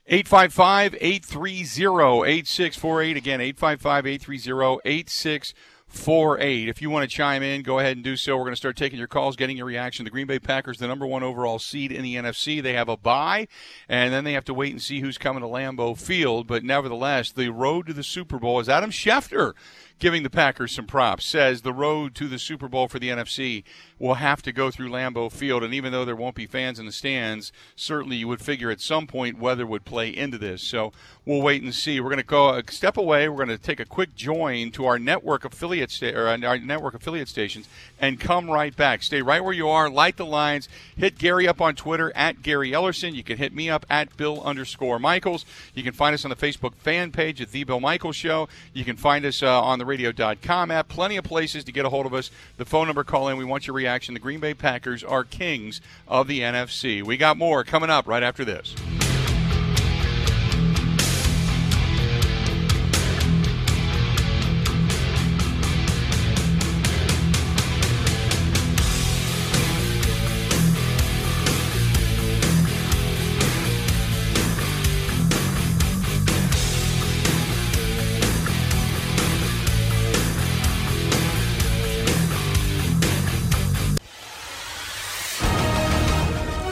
855 0.06 0.94
830 1.00 2.30
8648. 2.30 3.16
Again, 3.16 3.40
855 3.40 4.06
830 4.06 4.80
8648. 4.84 6.68
If 6.68 6.80
you 6.80 6.88
want 6.88 7.08
to 7.08 7.14
chime 7.14 7.42
in, 7.42 7.62
go 7.62 7.78
ahead 7.78 7.96
and 7.96 8.04
do 8.04 8.16
so. 8.16 8.36
We're 8.36 8.44
going 8.44 8.52
to 8.52 8.56
start 8.56 8.76
taking 8.76 8.98
your 8.98 9.08
calls, 9.08 9.36
getting 9.36 9.58
your 9.58 9.66
reaction. 9.66 10.04
The 10.04 10.10
Green 10.10 10.26
Bay 10.26 10.38
Packers, 10.38 10.78
the 10.78 10.88
number 10.88 11.06
one 11.06 11.22
overall 11.22 11.58
seed 11.58 11.92
in 11.92 12.02
the 12.02 12.16
NFC, 12.16 12.62
they 12.62 12.72
have 12.72 12.88
a 12.88 12.96
bye, 12.96 13.48
and 13.88 14.12
then 14.12 14.24
they 14.24 14.32
have 14.32 14.46
to 14.46 14.54
wait 14.54 14.72
and 14.72 14.80
see 14.80 15.00
who's 15.00 15.18
coming 15.18 15.42
to 15.42 15.48
Lambeau 15.48 15.98
Field. 15.98 16.46
But 16.46 16.64
nevertheless, 16.64 17.30
the 17.30 17.50
road 17.50 17.86
to 17.88 17.92
the 17.92 18.02
Super 18.02 18.38
Bowl 18.38 18.60
is 18.60 18.68
Adam 18.68 18.90
Schefter 18.90 19.52
giving 19.98 20.22
the 20.22 20.30
Packers 20.30 20.72
some 20.72 20.86
props. 20.86 21.24
Says 21.24 21.62
the 21.62 21.72
road 21.72 22.14
to 22.16 22.28
the 22.28 22.38
Super 22.38 22.68
Bowl 22.68 22.88
for 22.88 22.98
the 22.98 23.08
NFC 23.08 23.64
will 23.98 24.14
have 24.14 24.42
to 24.42 24.52
go 24.52 24.70
through 24.70 24.90
Lambeau 24.90 25.30
Field, 25.30 25.64
and 25.64 25.74
even 25.74 25.92
though 25.92 26.04
there 26.04 26.14
won't 26.14 26.36
be 26.36 26.46
fans 26.46 26.78
in 26.78 26.86
the 26.86 26.92
stands, 26.92 27.52
certainly 27.74 28.16
you 28.16 28.28
would 28.28 28.40
figure 28.40 28.70
at 28.70 28.80
some 28.80 29.06
point 29.06 29.38
weather 29.38 29.66
would 29.66 29.84
play 29.84 30.08
into 30.14 30.38
this. 30.38 30.62
So 30.62 30.92
we'll 31.24 31.42
wait 31.42 31.62
and 31.62 31.74
see. 31.74 32.00
We're 32.00 32.10
going 32.10 32.18
to 32.18 32.22
go 32.22 32.50
a 32.50 32.62
step 32.70 32.96
away. 32.96 33.28
We're 33.28 33.44
going 33.44 33.48
to 33.48 33.58
take 33.58 33.80
a 33.80 33.84
quick 33.84 34.14
join 34.14 34.70
to 34.72 34.86
our 34.86 34.98
network 34.98 35.44
affiliate 35.44 35.90
sta- 35.90 36.14
or 36.14 36.28
our 36.28 36.58
network 36.58 36.94
affiliate 36.94 37.28
stations, 37.28 37.68
and 38.00 38.20
come 38.20 38.48
right 38.50 38.74
back. 38.76 39.02
Stay 39.02 39.22
right 39.22 39.42
where 39.42 39.52
you 39.52 39.68
are. 39.68 39.90
Light 39.90 40.16
the 40.16 40.26
lines. 40.26 40.68
Hit 40.96 41.18
Gary 41.18 41.48
up 41.48 41.60
on 41.60 41.74
Twitter 41.74 42.12
at 42.14 42.42
Gary 42.42 42.70
Ellerson. 42.70 43.14
You 43.14 43.24
can 43.24 43.38
hit 43.38 43.52
me 43.52 43.68
up 43.68 43.84
at 43.90 44.16
Bill 44.16 44.42
underscore 44.42 44.98
Michaels. 44.98 45.44
You 45.74 45.82
can 45.82 45.92
find 45.92 46.14
us 46.14 46.24
on 46.24 46.30
the 46.30 46.36
Facebook 46.36 46.74
fan 46.74 47.10
page 47.10 47.40
at 47.40 47.50
The 47.50 47.64
Bill 47.64 47.80
Michaels 47.80 48.16
Show. 48.16 48.48
You 48.72 48.84
can 48.84 48.96
find 48.96 49.24
us 49.24 49.42
uh, 49.42 49.60
on 49.60 49.78
the 49.78 49.87
radio.com 49.88 50.70
app. 50.70 50.88
Plenty 50.88 51.16
of 51.16 51.24
places 51.24 51.64
to 51.64 51.72
get 51.72 51.84
a 51.84 51.88
hold 51.88 52.06
of 52.06 52.14
us. 52.14 52.30
The 52.56 52.64
phone 52.64 52.86
number, 52.86 53.02
call 53.02 53.28
in. 53.28 53.36
We 53.36 53.44
want 53.44 53.66
your 53.66 53.74
reaction. 53.74 54.14
The 54.14 54.20
Green 54.20 54.40
Bay 54.40 54.54
Packers 54.54 55.02
are 55.02 55.24
kings 55.24 55.80
of 56.06 56.28
the 56.28 56.40
NFC. 56.40 57.02
We 57.02 57.16
got 57.16 57.36
more 57.36 57.64
coming 57.64 57.90
up 57.90 58.06
right 58.06 58.22
after 58.22 58.44
this. 58.44 58.74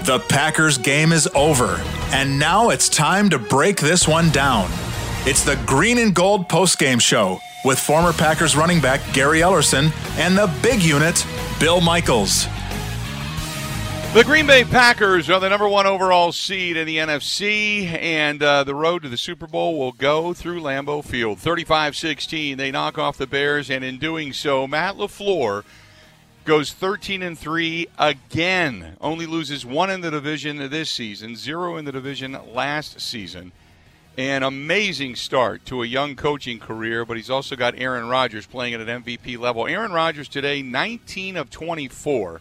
The 0.07 0.21
Packers 0.21 0.79
game 0.79 1.11
is 1.11 1.29
over, 1.35 1.83
and 2.13 2.39
now 2.39 2.71
it's 2.71 2.89
time 2.89 3.29
to 3.31 3.41
break 3.41 3.79
this 3.79 4.07
one 4.07 4.31
down. 4.31 4.71
It's 5.27 5.43
the 5.43 5.57
Green 5.67 5.99
and 5.99 6.15
Gold 6.15 6.49
postgame 6.49 7.01
show 7.01 7.41
with 7.65 7.77
former 7.77 8.13
Packers 8.13 8.55
running 8.55 8.81
back 8.81 9.01
Gary 9.13 9.41
Ellerson 9.41 9.91
and 10.17 10.39
the 10.39 10.47
big 10.63 10.81
unit, 10.81 11.27
Bill 11.59 11.81
Michaels. 11.81 12.47
The 14.15 14.23
Green 14.25 14.47
Bay 14.47 14.63
Packers 14.63 15.29
are 15.29 15.41
the 15.41 15.49
number 15.49 15.69
one 15.69 15.87
overall 15.87 16.31
seed 16.31 16.77
in 16.77 16.87
the 16.87 16.99
NFC, 16.99 17.87
and 18.01 18.41
uh, 18.41 18.63
the 18.63 18.77
road 18.77 19.03
to 19.03 19.09
the 19.09 19.17
Super 19.17 19.49
Bowl 19.49 19.77
will 19.77 19.91
go 19.91 20.33
through 20.33 20.61
Lambeau 20.61 21.05
Field. 21.05 21.41
35 21.41 21.97
16, 21.97 22.57
they 22.57 22.71
knock 22.71 22.97
off 22.97 23.19
the 23.19 23.27
Bears, 23.27 23.69
and 23.69 23.83
in 23.83 23.99
doing 23.99 24.33
so, 24.33 24.69
Matt 24.69 24.95
LaFleur 24.95 25.65
goes 26.47 26.73
13 26.73 27.23
and 27.23 27.37
3 27.37 27.89
again. 27.99 28.97
Only 29.01 29.27
loses 29.27 29.67
one 29.67 29.91
in 29.91 30.01
the 30.01 30.13
division 30.13 30.59
this 30.71 30.91
season, 30.91 31.35
zero 31.35 31.77
in 31.77 31.85
the 31.85 31.91
division 31.91 32.39
last 32.55 33.01
season. 33.01 33.51
An 34.17 34.45
amazing 34.45 35.17
start 35.17 35.65
to 35.67 35.83
a 35.83 35.87
young 35.87 36.15
coaching 36.15 36.61
career, 36.61 37.05
but 37.05 37.17
he's 37.17 37.31
also 37.31 37.57
got 37.57 37.75
Aaron 37.77 38.09
Rodgers 38.09 38.47
playing 38.47 38.75
at 38.75 38.81
an 38.81 39.03
MVP 39.03 39.37
level. 39.39 39.67
Aaron 39.67 39.91
Rodgers 39.91 40.29
today, 40.29 40.63
19 40.63 41.37
of 41.37 41.51
24, 41.51 42.41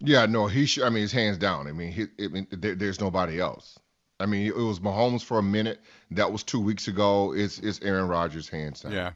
Yeah, 0.00 0.26
no, 0.26 0.46
he. 0.46 0.66
Sh- 0.66 0.80
I 0.80 0.88
mean, 0.88 1.02
his 1.02 1.12
hands 1.12 1.38
down. 1.38 1.66
I 1.66 1.72
mean, 1.72 1.92
he. 1.92 2.06
I 2.24 2.28
mean, 2.28 2.46
there, 2.50 2.74
there's 2.74 3.00
nobody 3.00 3.38
else. 3.40 3.78
I 4.18 4.26
mean, 4.26 4.46
it 4.46 4.56
was 4.56 4.80
Mahomes 4.80 5.22
for 5.24 5.38
a 5.38 5.42
minute. 5.42 5.80
That 6.10 6.30
was 6.32 6.42
two 6.42 6.60
weeks 6.60 6.88
ago. 6.88 7.32
It's 7.34 7.58
it's 7.58 7.80
Aaron 7.82 8.08
Rodgers 8.08 8.48
hands 8.48 8.80
down. 8.80 8.92
Yeah. 8.92 9.12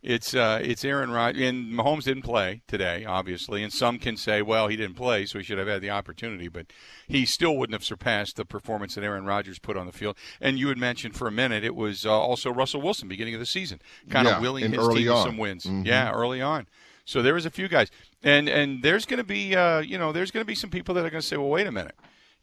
It's 0.00 0.32
uh, 0.32 0.60
it's 0.62 0.84
Aaron 0.84 1.10
Rodgers, 1.10 1.42
and 1.42 1.72
Mahomes 1.72 2.04
didn't 2.04 2.22
play 2.22 2.62
today, 2.68 3.04
obviously. 3.04 3.64
And 3.64 3.72
some 3.72 3.98
can 3.98 4.16
say, 4.16 4.42
well, 4.42 4.68
he 4.68 4.76
didn't 4.76 4.94
play, 4.94 5.26
so 5.26 5.38
he 5.38 5.44
should 5.44 5.58
have 5.58 5.66
had 5.66 5.82
the 5.82 5.90
opportunity. 5.90 6.46
But 6.46 6.66
he 7.08 7.26
still 7.26 7.56
wouldn't 7.56 7.74
have 7.74 7.82
surpassed 7.84 8.36
the 8.36 8.44
performance 8.44 8.94
that 8.94 9.02
Aaron 9.02 9.24
Rodgers 9.24 9.58
put 9.58 9.76
on 9.76 9.86
the 9.86 9.92
field. 9.92 10.16
And 10.40 10.56
you 10.56 10.68
had 10.68 10.78
mentioned 10.78 11.16
for 11.16 11.26
a 11.26 11.32
minute 11.32 11.64
it 11.64 11.74
was 11.74 12.06
uh, 12.06 12.12
also 12.12 12.52
Russell 12.52 12.80
Wilson, 12.80 13.08
beginning 13.08 13.34
of 13.34 13.40
the 13.40 13.46
season, 13.46 13.80
kind 14.08 14.28
Yeah, 14.28 14.36
of 14.36 14.42
willing 14.42 14.70
his 14.70 14.86
team 14.88 15.06
to 15.06 15.14
on. 15.14 15.26
some 15.26 15.36
wins. 15.36 15.64
Mhm. 15.64 15.84
Yeah, 15.84 16.12
early 16.12 16.40
on. 16.40 16.68
So 17.04 17.20
there 17.20 17.34
was 17.34 17.44
a 17.46 17.50
few 17.50 17.66
guys, 17.68 17.90
and 18.22 18.48
and 18.48 18.82
there's 18.82 19.06
going 19.06 19.18
to 19.18 19.24
be 19.24 19.54
uh, 19.54 19.80
you 19.80 19.98
know 19.98 20.12
there's 20.12 20.30
going 20.30 20.42
to 20.42 20.46
be 20.46 20.54
some 20.54 20.70
people 20.70 20.94
that 20.94 21.04
are 21.04 21.10
going 21.10 21.20
to 21.20 21.26
say, 21.26 21.36
well, 21.36 21.48
wait 21.48 21.66
a 21.66 21.72
minute. 21.72 21.94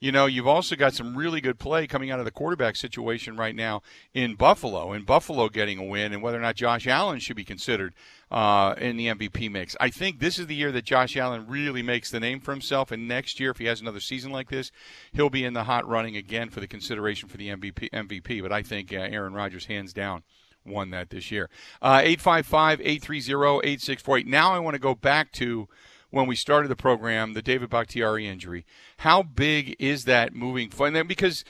You 0.01 0.12
know, 0.12 0.25
you've 0.25 0.48
also 0.48 0.75
got 0.75 0.94
some 0.94 1.15
really 1.15 1.39
good 1.39 1.58
play 1.58 1.88
coming 1.88 2.12
out 2.12 2.20
of 2.20 2.25
the 2.25 2.32
quarterback 2.32 2.75
situation 2.75 3.38
right 3.38 3.55
now 3.55 3.82
in 4.13 4.36
Buffalo, 4.36 4.91
and 4.91 5.05
Buffalo 5.05 5.48
getting 5.48 5.79
a 5.79 5.84
win, 5.84 6.12
and 6.12 6.22
whether 6.22 6.38
or 6.38 6.41
not 6.41 6.55
Josh 6.55 6.86
Allen 6.86 7.20
should 7.20 7.38
be 7.38 7.46
considered 7.46 7.96
uh, 8.29 8.75
in 8.77 8.98
the 8.98 9.08
MVP 9.08 9.50
mix. 9.50 9.75
I 9.79 9.89
think 9.89 10.20
this 10.20 10.38
is 10.38 10.48
the 10.48 10.55
year 10.55 10.74
that 10.74 10.84
Josh 10.84 11.15
Allen 11.15 11.48
really 11.48 11.82
makes 11.82 12.12
the 12.12 12.20
name 12.20 12.41
for 12.41 12.51
himself, 12.51 12.91
and 12.91 13.08
next 13.08 13.39
year, 13.39 13.51
if 13.51 13.58
he 13.58 13.65
has 13.65 13.79
another 13.79 14.01
season 14.01 14.32
like 14.34 14.50
this, 14.50 14.70
he'll 15.13 15.29
be 15.29 15.46
in 15.46 15.53
the 15.53 15.63
hot 15.63 15.88
running 15.88 16.17
again 16.17 16.50
for 16.50 16.60
the 16.60 16.67
consideration 16.67 17.29
for 17.29 17.38
the 17.38 17.48
MVP. 17.48 17.89
MVP. 17.91 18.41
But 18.41 18.51
I 18.51 18.63
think 18.63 18.91
uh, 18.91 18.98
Aaron 18.98 19.34
Rodgers, 19.34 19.67
hands 19.67 19.94
down, 19.94 20.24
won 20.66 20.90
that 20.92 21.10
this 21.10 21.32
year. 21.32 21.50
Uh, 21.82 22.02
855 22.04 22.82
830 22.82 23.68
8648. 23.68 24.28
Now 24.28 24.54
I 24.54 24.60
want 24.60 24.76
to 24.76 24.80
go 24.80 24.96
back 24.96 25.32
to 25.34 25.68
when 26.10 26.28
we 26.28 26.36
started 26.36 26.70
the 26.70 26.76
program, 26.76 27.34
the 27.34 27.42
David 27.42 27.70
Bakhtiari 27.70 28.28
injury. 28.28 28.66
How 28.98 29.24
big 29.24 29.76
is 29.80 30.06
that 30.06 30.34
moving 30.34 30.70
forward? 30.70 31.08
Because 31.08 31.44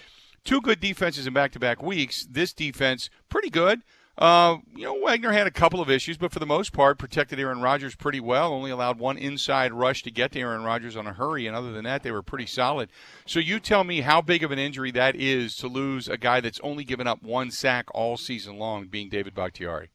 two 0.43 0.61
good 0.61 0.79
defenses 0.79 1.27
in 1.27 1.33
back 1.33 1.51
to 1.51 1.59
back 1.59 1.83
weeks, 1.83 2.25
this 2.29 2.53
defense, 2.53 3.09
pretty 3.29 3.49
good. 3.49 3.81
Uh, 4.17 4.57
you 4.73 4.83
know, 4.83 4.97
Wagner 5.03 5.33
had 5.33 5.45
a 5.45 5.51
couple 5.51 5.81
of 5.81 5.89
issues, 5.89 6.17
but 6.17 6.31
for 6.31 6.39
the 6.39 6.45
most 6.45 6.71
part, 6.71 6.97
protected 6.97 7.37
Aaron 7.37 7.59
Rodgers 7.59 7.95
pretty 7.95 8.21
well. 8.21 8.53
Only 8.53 8.71
allowed 8.71 8.97
one 8.97 9.17
inside 9.17 9.73
rush 9.73 10.03
to 10.03 10.11
get 10.11 10.31
to 10.31 10.39
Aaron 10.39 10.63
Rodgers 10.63 10.95
on 10.95 11.05
a 11.05 11.13
hurry, 11.13 11.47
and 11.47 11.55
other 11.55 11.73
than 11.73 11.83
that, 11.83 12.01
they 12.01 12.11
were 12.11 12.21
pretty 12.21 12.45
solid. 12.45 12.89
So 13.25 13.39
you 13.39 13.59
tell 13.59 13.83
me 13.83 14.01
how 14.01 14.21
big 14.21 14.41
of 14.41 14.51
an 14.51 14.59
injury 14.59 14.91
that 14.91 15.17
is 15.17 15.57
to 15.57 15.67
lose 15.67 16.07
a 16.07 16.17
guy 16.17 16.39
that's 16.39 16.61
only 16.61 16.85
given 16.85 17.07
up 17.07 17.23
one 17.23 17.51
sack 17.51 17.87
all 17.93 18.15
season 18.15 18.57
long, 18.57 18.87
being 18.87 19.09
David 19.09 19.35
Bakhtiari. 19.35 19.89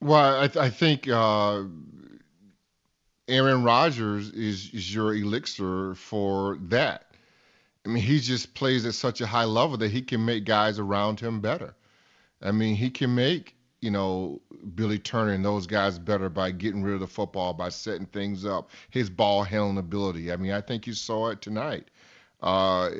Well, 0.00 0.40
I, 0.40 0.48
th- 0.48 0.56
I 0.56 0.68
think 0.68 1.08
uh, 1.08 1.62
Aaron 3.28 3.62
Rodgers 3.62 4.30
is, 4.30 4.70
is 4.72 4.92
your 4.92 5.14
elixir 5.14 5.94
for 5.94 6.58
that. 6.62 7.06
I 7.86 7.90
mean, 7.90 8.02
he 8.02 8.18
just 8.18 8.54
plays 8.54 8.84
at 8.86 8.94
such 8.94 9.20
a 9.20 9.26
high 9.26 9.44
level 9.44 9.76
that 9.76 9.92
he 9.92 10.02
can 10.02 10.24
make 10.24 10.44
guys 10.44 10.80
around 10.80 11.20
him 11.20 11.40
better. 11.40 11.76
I 12.42 12.52
mean, 12.52 12.74
he 12.74 12.90
can 12.90 13.14
make, 13.14 13.56
you 13.80 13.90
know, 13.90 14.40
Billy 14.74 14.98
Turner 14.98 15.32
and 15.32 15.44
those 15.44 15.66
guys 15.66 15.98
better 15.98 16.28
by 16.28 16.50
getting 16.50 16.82
rid 16.82 16.94
of 16.94 17.00
the 17.00 17.06
football, 17.06 17.52
by 17.52 17.68
setting 17.68 18.06
things 18.06 18.44
up, 18.44 18.70
his 18.90 19.10
ball 19.10 19.42
handling 19.42 19.78
ability. 19.78 20.32
I 20.32 20.36
mean, 20.36 20.52
I 20.52 20.60
think 20.60 20.86
you 20.86 20.92
saw 20.92 21.28
it 21.28 21.40
tonight. 21.40 21.88
Uh, 22.42 22.90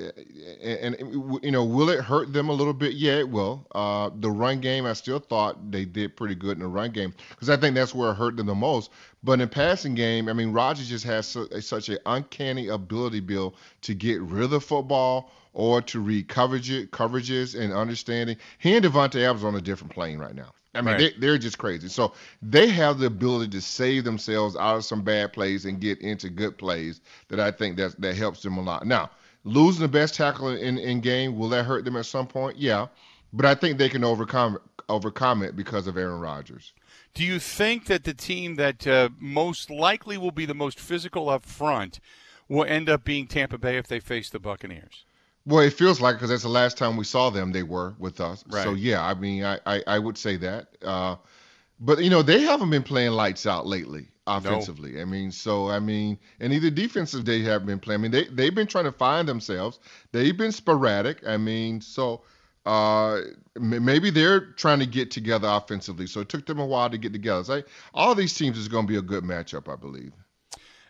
and, 0.63 0.95
and, 0.95 1.39
you 1.43 1.51
know, 1.51 1.65
will 1.65 1.91
it 1.91 1.99
hurt 1.99 2.33
them 2.33 2.49
a 2.49 2.53
little 2.53 2.73
bit? 2.73 2.93
Yeah, 2.93 3.19
it 3.19 3.29
will. 3.29 3.67
Uh, 3.75 4.09
the 4.21 4.31
run 4.31 4.61
game, 4.61 4.87
I 4.87 4.93
still 4.93 5.19
thought 5.19 5.73
they 5.73 5.85
did 5.85 6.17
pretty 6.17 6.37
good 6.37 6.57
in 6.57 6.63
the 6.63 6.69
run 6.69 6.93
game 6.93 7.13
because 7.31 7.51
I 7.51 7.57
think 7.57 7.75
that's 7.75 7.93
where 7.93 8.13
it 8.13 8.15
hurt 8.15 8.37
them 8.37 8.47
the 8.47 8.55
most. 8.55 8.93
But 9.25 9.41
in 9.41 9.49
passing 9.49 9.97
game, 9.97 10.29
I 10.29 10.33
mean, 10.33 10.53
Rodgers 10.53 10.89
just 10.89 11.05
has 11.07 11.27
su- 11.27 11.49
such 11.61 11.89
an 11.89 11.99
uncanny 12.07 12.69
ability, 12.69 13.19
Bill, 13.19 13.57
to 13.81 13.95
get 13.95 14.21
rid 14.23 14.45
of 14.45 14.51
the 14.51 14.61
football 14.61 15.33
or 15.53 15.83
to 15.83 16.01
read 16.01 16.29
coverage, 16.29 16.71
coverages 16.91 17.59
and 17.59 17.73
understanding. 17.73 18.37
He 18.59 18.75
and 18.75 18.85
Davante 18.85 19.23
Adams 19.23 19.45
are 19.45 19.49
on 19.49 19.55
a 19.55 19.61
different 19.61 19.93
plane 19.93 20.19
right 20.19 20.35
now. 20.35 20.53
I 20.75 20.81
mean, 20.81 20.95
Right. 20.95 21.13
they, 21.15 21.21
they're 21.21 21.39
just 21.39 21.59
crazy. 21.59 21.89
So 21.89 22.15
they 22.41 22.69
have 22.69 22.99
the 22.99 23.07
ability 23.07 23.51
to 23.51 23.61
save 23.61 24.05
themselves 24.05 24.57
out 24.57 24.77
of 24.77 24.85
some 24.85 25.03
bad 25.03 25.33
plays 25.35 25.67
and 25.67 25.81
get 25.81 26.01
into 26.01 26.31
good 26.31 26.57
plays 26.57 27.03
that 27.29 27.39
I 27.39 27.51
think 27.51 27.77
that 27.77 28.01
that 28.01 28.17
helps 28.17 28.43
them 28.43 28.57
a 28.57 28.63
lot. 28.63 28.87
Now, 28.87 29.11
losing 29.45 29.83
the 29.83 29.89
best 29.89 30.15
tackle 30.15 30.49
in, 30.49 30.79
in 30.79 31.01
game 31.01 31.39
will 31.39 31.51
that 31.51 31.67
hurt 31.67 31.85
them 31.85 31.97
at 31.97 32.07
some 32.07 32.27
point? 32.27 32.57
Yeah, 32.57 32.87
but 33.35 33.45
I 33.45 33.55
think 33.55 33.77
they 33.77 33.89
can 33.91 34.05
overcome 34.05 34.59
overcome 34.89 35.43
it 35.43 35.57
because 35.57 35.87
of 35.87 35.97
Aaron 35.97 36.21
Rodgers. 36.21 36.73
Do 37.15 37.25
you 37.25 37.39
think 37.39 37.87
that 37.87 38.05
the 38.05 38.15
team 38.15 38.57
that 38.57 38.87
uh, 38.87 39.11
most 39.19 39.71
likely 39.71 40.19
will 40.19 40.33
be 40.33 40.45
the 40.47 40.55
most 40.55 40.79
physical 40.81 41.29
up 41.29 41.45
front 41.45 42.01
will 42.49 42.65
end 42.65 42.89
up 42.89 43.05
being 43.05 43.27
Tampa 43.27 43.59
Bay 43.59 43.77
if 43.77 43.87
they 43.87 44.01
face 44.01 44.29
the 44.31 44.39
Buccaneers? 44.39 45.05
Well, 45.45 45.61
it 45.61 45.73
feels 45.73 46.01
like 46.01 46.17
because 46.17 46.31
that's 46.31 46.43
the 46.43 46.49
last 46.49 46.77
time 46.77 46.97
we 46.97 47.05
saw 47.05 47.31
them, 47.31 47.53
they 47.53 47.63
were 47.63 47.95
with 47.99 48.21
us. 48.21 48.45
Right. 48.49 48.63
So 48.63 48.75
yeah, 48.75 49.05
I 49.05 49.15
mean, 49.15 49.45
I 49.45 49.59
I, 49.67 49.83
I 49.87 49.99
would 49.99 50.17
say 50.17 50.37
that. 50.37 50.69
Uh, 50.83 51.17
but 51.81 52.03
you 52.03 52.11
know, 52.11 52.23
they 52.23 52.43
haven't 52.43 52.71
been 52.71 52.85
playing 52.85 53.13
lights 53.13 53.47
out 53.47 53.67
lately 53.67 54.09
offensively. 54.27 55.01
I 55.01 55.05
mean, 55.05 55.33
so 55.33 55.69
I 55.69 55.81
mean, 55.81 56.19
and 56.39 56.53
either 56.53 56.71
defensive 56.71 57.25
they 57.25 57.41
have 57.41 57.67
been 57.67 57.81
playing. 57.81 58.01
I 58.01 58.03
mean, 58.03 58.11
they 58.13 58.25
they've 58.25 58.55
been 58.55 58.69
trying 58.69 58.85
to 58.85 58.93
find 58.93 59.29
themselves. 59.29 59.81
They've 60.13 60.37
been 60.37 60.53
sporadic. 60.53 61.27
I 61.27 61.37
mean, 61.37 61.81
so 61.81 62.23
uh, 62.65 63.21
m- 63.57 63.85
maybe 63.85 64.11
they're 64.11 64.53
trying 64.53 64.79
to 64.79 64.87
get 64.87 65.11
together 65.11 65.49
offensively. 65.51 66.07
So 66.07 66.21
it 66.21 66.29
took 66.29 66.47
them 66.47 66.61
a 66.61 66.67
while 66.67 66.91
to 66.91 66.99
get 66.99 67.13
together. 67.13 67.45
So 67.45 67.63
all 67.95 68.15
these 68.15 68.35
teams 68.35 68.59
is 68.59 68.69
going 68.69 68.87
to 68.87 68.91
be 68.91 68.99
a 68.99 69.03
good 69.03 69.25
matchup, 69.25 69.73
I 69.73 69.77
believe. 69.77 70.13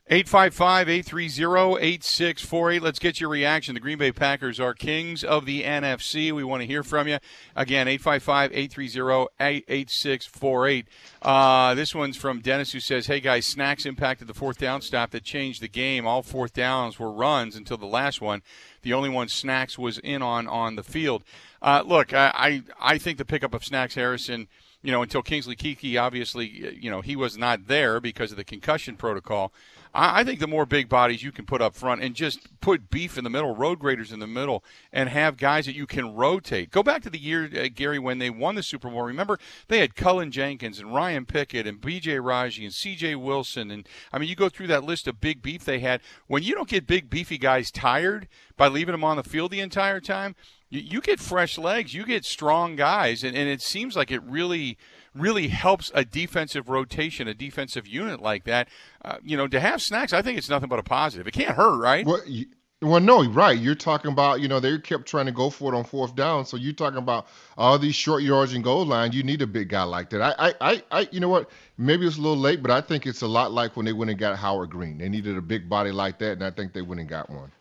855 0.09 0.88
830 0.88 1.76
8648. 1.80 2.82
Let's 2.82 2.99
get 2.99 3.21
your 3.21 3.30
reaction. 3.30 3.75
The 3.75 3.80
Green 3.80 3.99
Bay 3.99 4.11
Packers 4.11 4.59
are 4.59 4.75
kings 4.75 5.23
of 5.23 5.47
the 5.47 5.62
NFC. 5.62 6.32
We 6.32 6.42
want 6.42 6.61
to 6.61 6.66
hear 6.66 6.82
from 6.82 7.06
you. 7.06 7.18
Again, 7.54 7.87
855 7.87 8.52
830 8.52 9.64
8648. 9.68 10.88
Uh, 11.23 11.75
this 11.75 11.94
one's 11.94 12.16
from 12.16 12.40
Dennis 12.40 12.73
who 12.73 12.80
says, 12.80 13.06
Hey 13.06 13.21
guys, 13.21 13.47
snacks 13.47 13.87
impacted 13.87 14.26
the 14.26 14.35
fourth 14.35 14.59
down 14.59 14.82
stop 14.82 15.12
that 15.12 15.23
changed 15.23 15.62
the 15.62 15.68
game. 15.68 16.04
All 16.04 16.23
fourth 16.23 16.52
downs 16.52 16.99
were 16.99 17.12
runs 17.12 17.54
until 17.54 17.76
the 17.76 17.87
last 17.87 18.21
one. 18.21 18.42
The 18.82 18.92
only 18.92 19.09
one 19.09 19.28
Snacks 19.28 19.78
was 19.78 19.99
in 19.99 20.23
on 20.23 20.49
on 20.49 20.75
the 20.75 20.82
field. 20.82 21.23
Uh, 21.62 21.85
look, 21.87 22.12
I, 22.12 22.32
I, 22.35 22.94
I 22.94 22.99
think 22.99 23.18
the 23.18 23.25
pickup 23.25 23.54
of 23.54 23.64
Snacks 23.64 23.94
Harrison 23.94 24.49
you 24.82 24.90
know, 24.90 25.02
until 25.02 25.22
Kingsley 25.22 25.56
Keke, 25.56 26.00
obviously, 26.00 26.46
you 26.80 26.90
know, 26.90 27.00
he 27.00 27.16
was 27.16 27.38
not 27.38 27.68
there 27.68 28.00
because 28.00 28.30
of 28.30 28.36
the 28.36 28.44
concussion 28.44 28.96
protocol. 28.96 29.52
I, 29.94 30.24
think 30.24 30.40
the 30.40 30.48
more 30.48 30.64
big 30.64 30.88
bodies 30.88 31.22
you 31.22 31.32
can 31.32 31.44
put 31.44 31.60
up 31.60 31.74
front 31.74 32.02
and 32.02 32.14
just 32.14 32.60
put 32.60 32.88
beef 32.88 33.18
in 33.18 33.24
the 33.24 33.30
middle, 33.30 33.54
road 33.54 33.78
graders 33.78 34.10
in 34.10 34.20
the 34.20 34.26
middle, 34.26 34.64
and 34.90 35.10
have 35.10 35.36
guys 35.36 35.66
that 35.66 35.74
you 35.74 35.86
can 35.86 36.14
rotate. 36.14 36.70
Go 36.70 36.82
back 36.82 37.02
to 37.02 37.10
the 37.10 37.18
year, 37.18 37.44
uh, 37.54 37.68
Gary, 37.74 37.98
when 37.98 38.18
they 38.18 38.30
won 38.30 38.54
the 38.54 38.62
Super 38.62 38.88
Bowl. 38.88 39.02
Remember, 39.02 39.38
they 39.68 39.80
had 39.80 39.94
Cullen 39.94 40.30
Jenkins 40.30 40.78
and 40.78 40.94
Ryan 40.94 41.26
Pickett 41.26 41.66
and 41.66 41.80
B.J. 41.80 42.20
Raji 42.20 42.64
and 42.64 42.72
C.J. 42.72 43.16
Wilson. 43.16 43.70
And, 43.70 43.86
I 44.12 44.18
mean, 44.18 44.30
you 44.30 44.34
go 44.34 44.48
through 44.48 44.68
that 44.68 44.84
list 44.84 45.06
of 45.06 45.20
big 45.20 45.42
beef 45.42 45.64
they 45.64 45.80
had. 45.80 46.00
When 46.26 46.42
you 46.42 46.54
don't 46.54 46.68
get 46.68 46.86
big, 46.86 47.10
beefy 47.10 47.36
guys 47.36 47.70
tired 47.70 48.28
by 48.56 48.68
leaving 48.68 48.92
them 48.92 49.04
on 49.04 49.18
the 49.18 49.22
field 49.22 49.50
the 49.50 49.60
entire 49.60 50.00
time, 50.00 50.34
you, 50.73 50.81
you 50.81 51.00
get 51.00 51.21
fresh 51.21 51.59
legs, 51.59 51.95
you 51.95 52.05
get 52.05 52.25
strong 52.25 52.75
guys. 52.75 53.23
And, 53.23 53.37
and 53.37 53.49
it 53.49 53.62
seems 53.62 53.95
like 53.95 54.11
it 54.11 54.23
really– 54.25 54.79
really 55.14 55.49
helps 55.49 55.93
a 55.95 56.07
defensive 56.07 56.71
rotation, 56.71 57.29
a 57.29 57.35
defensive 57.35 57.87
unit 57.87 58.23
like 58.23 58.45
that. 58.45 58.67
Uh, 59.05 59.19
you 59.23 59.37
know, 59.37 59.47
to 59.47 59.61
have 59.61 59.83
snacks, 59.83 60.14
I 60.14 60.23
think 60.23 60.38
it's 60.38 60.49
nothing 60.49 60.71
but 60.71 60.79
a 60.79 60.83
positive. 60.83 61.26
It 61.26 61.33
can't 61.33 61.55
hurt, 61.55 61.79
right? 61.79 62.07
Well, 62.07 62.23
you, 62.26 62.47
well, 62.81 62.99
no, 62.99 63.23
right. 63.29 63.59
You're 63.59 63.75
talking 63.75 64.11
about, 64.11 64.41
you 64.41 64.49
know, 64.49 64.59
they 64.59 64.79
kept 64.79 65.05
trying 65.05 65.26
to 65.26 65.33
go 65.33 65.50
for 65.50 65.71
it 65.71 65.76
on 65.76 65.85
fourth 65.85 66.17
down. 66.17 66.47
So 66.47 66.57
you're 66.57 66.73
talking 66.73 66.97
about 66.97 67.26
all 67.59 67.79
these 67.79 67.95
short 67.95 68.23
yards 68.23 68.55
and 68.55 68.64
goal 68.64 68.87
line. 68.87 69.12
You 69.12 69.23
need 69.23 69.43
a 69.43 69.47
big 69.47 69.69
guy 69.69 69.83
like 69.83 70.09
that. 70.11 70.23
I, 70.23 70.55
I, 70.62 70.83
I, 70.91 71.09
you 71.12 71.21
know 71.21 71.29
what? 71.29 71.50
Maybe 71.76 72.07
it's 72.07 72.17
a 72.17 72.23
little 72.23 72.38
late, 72.38 72.62
but 72.62 72.71
I 72.71 72.81
think 72.81 73.07
it's 73.07 73.21
a 73.21 73.29
lot 73.29 73.52
like 73.52 73.76
when 73.76 73.85
they 73.85 73.93
went 73.93 74.11
and 74.11 74.19
got 74.19 74.38
Howard 74.38 74.71
Green. 74.71 74.97
They 74.97 75.11
needed 75.11 75.37
a 75.37 75.43
big 75.43 75.69
body 75.69 75.93
like 75.93 76.19
that, 76.21 76.33
and 76.33 76.43
I 76.43 76.50
think 76.50 76.73
they 76.73 76.81
went 76.81 77.02
and 77.02 77.09
got 77.11 77.29
one. 77.29 77.52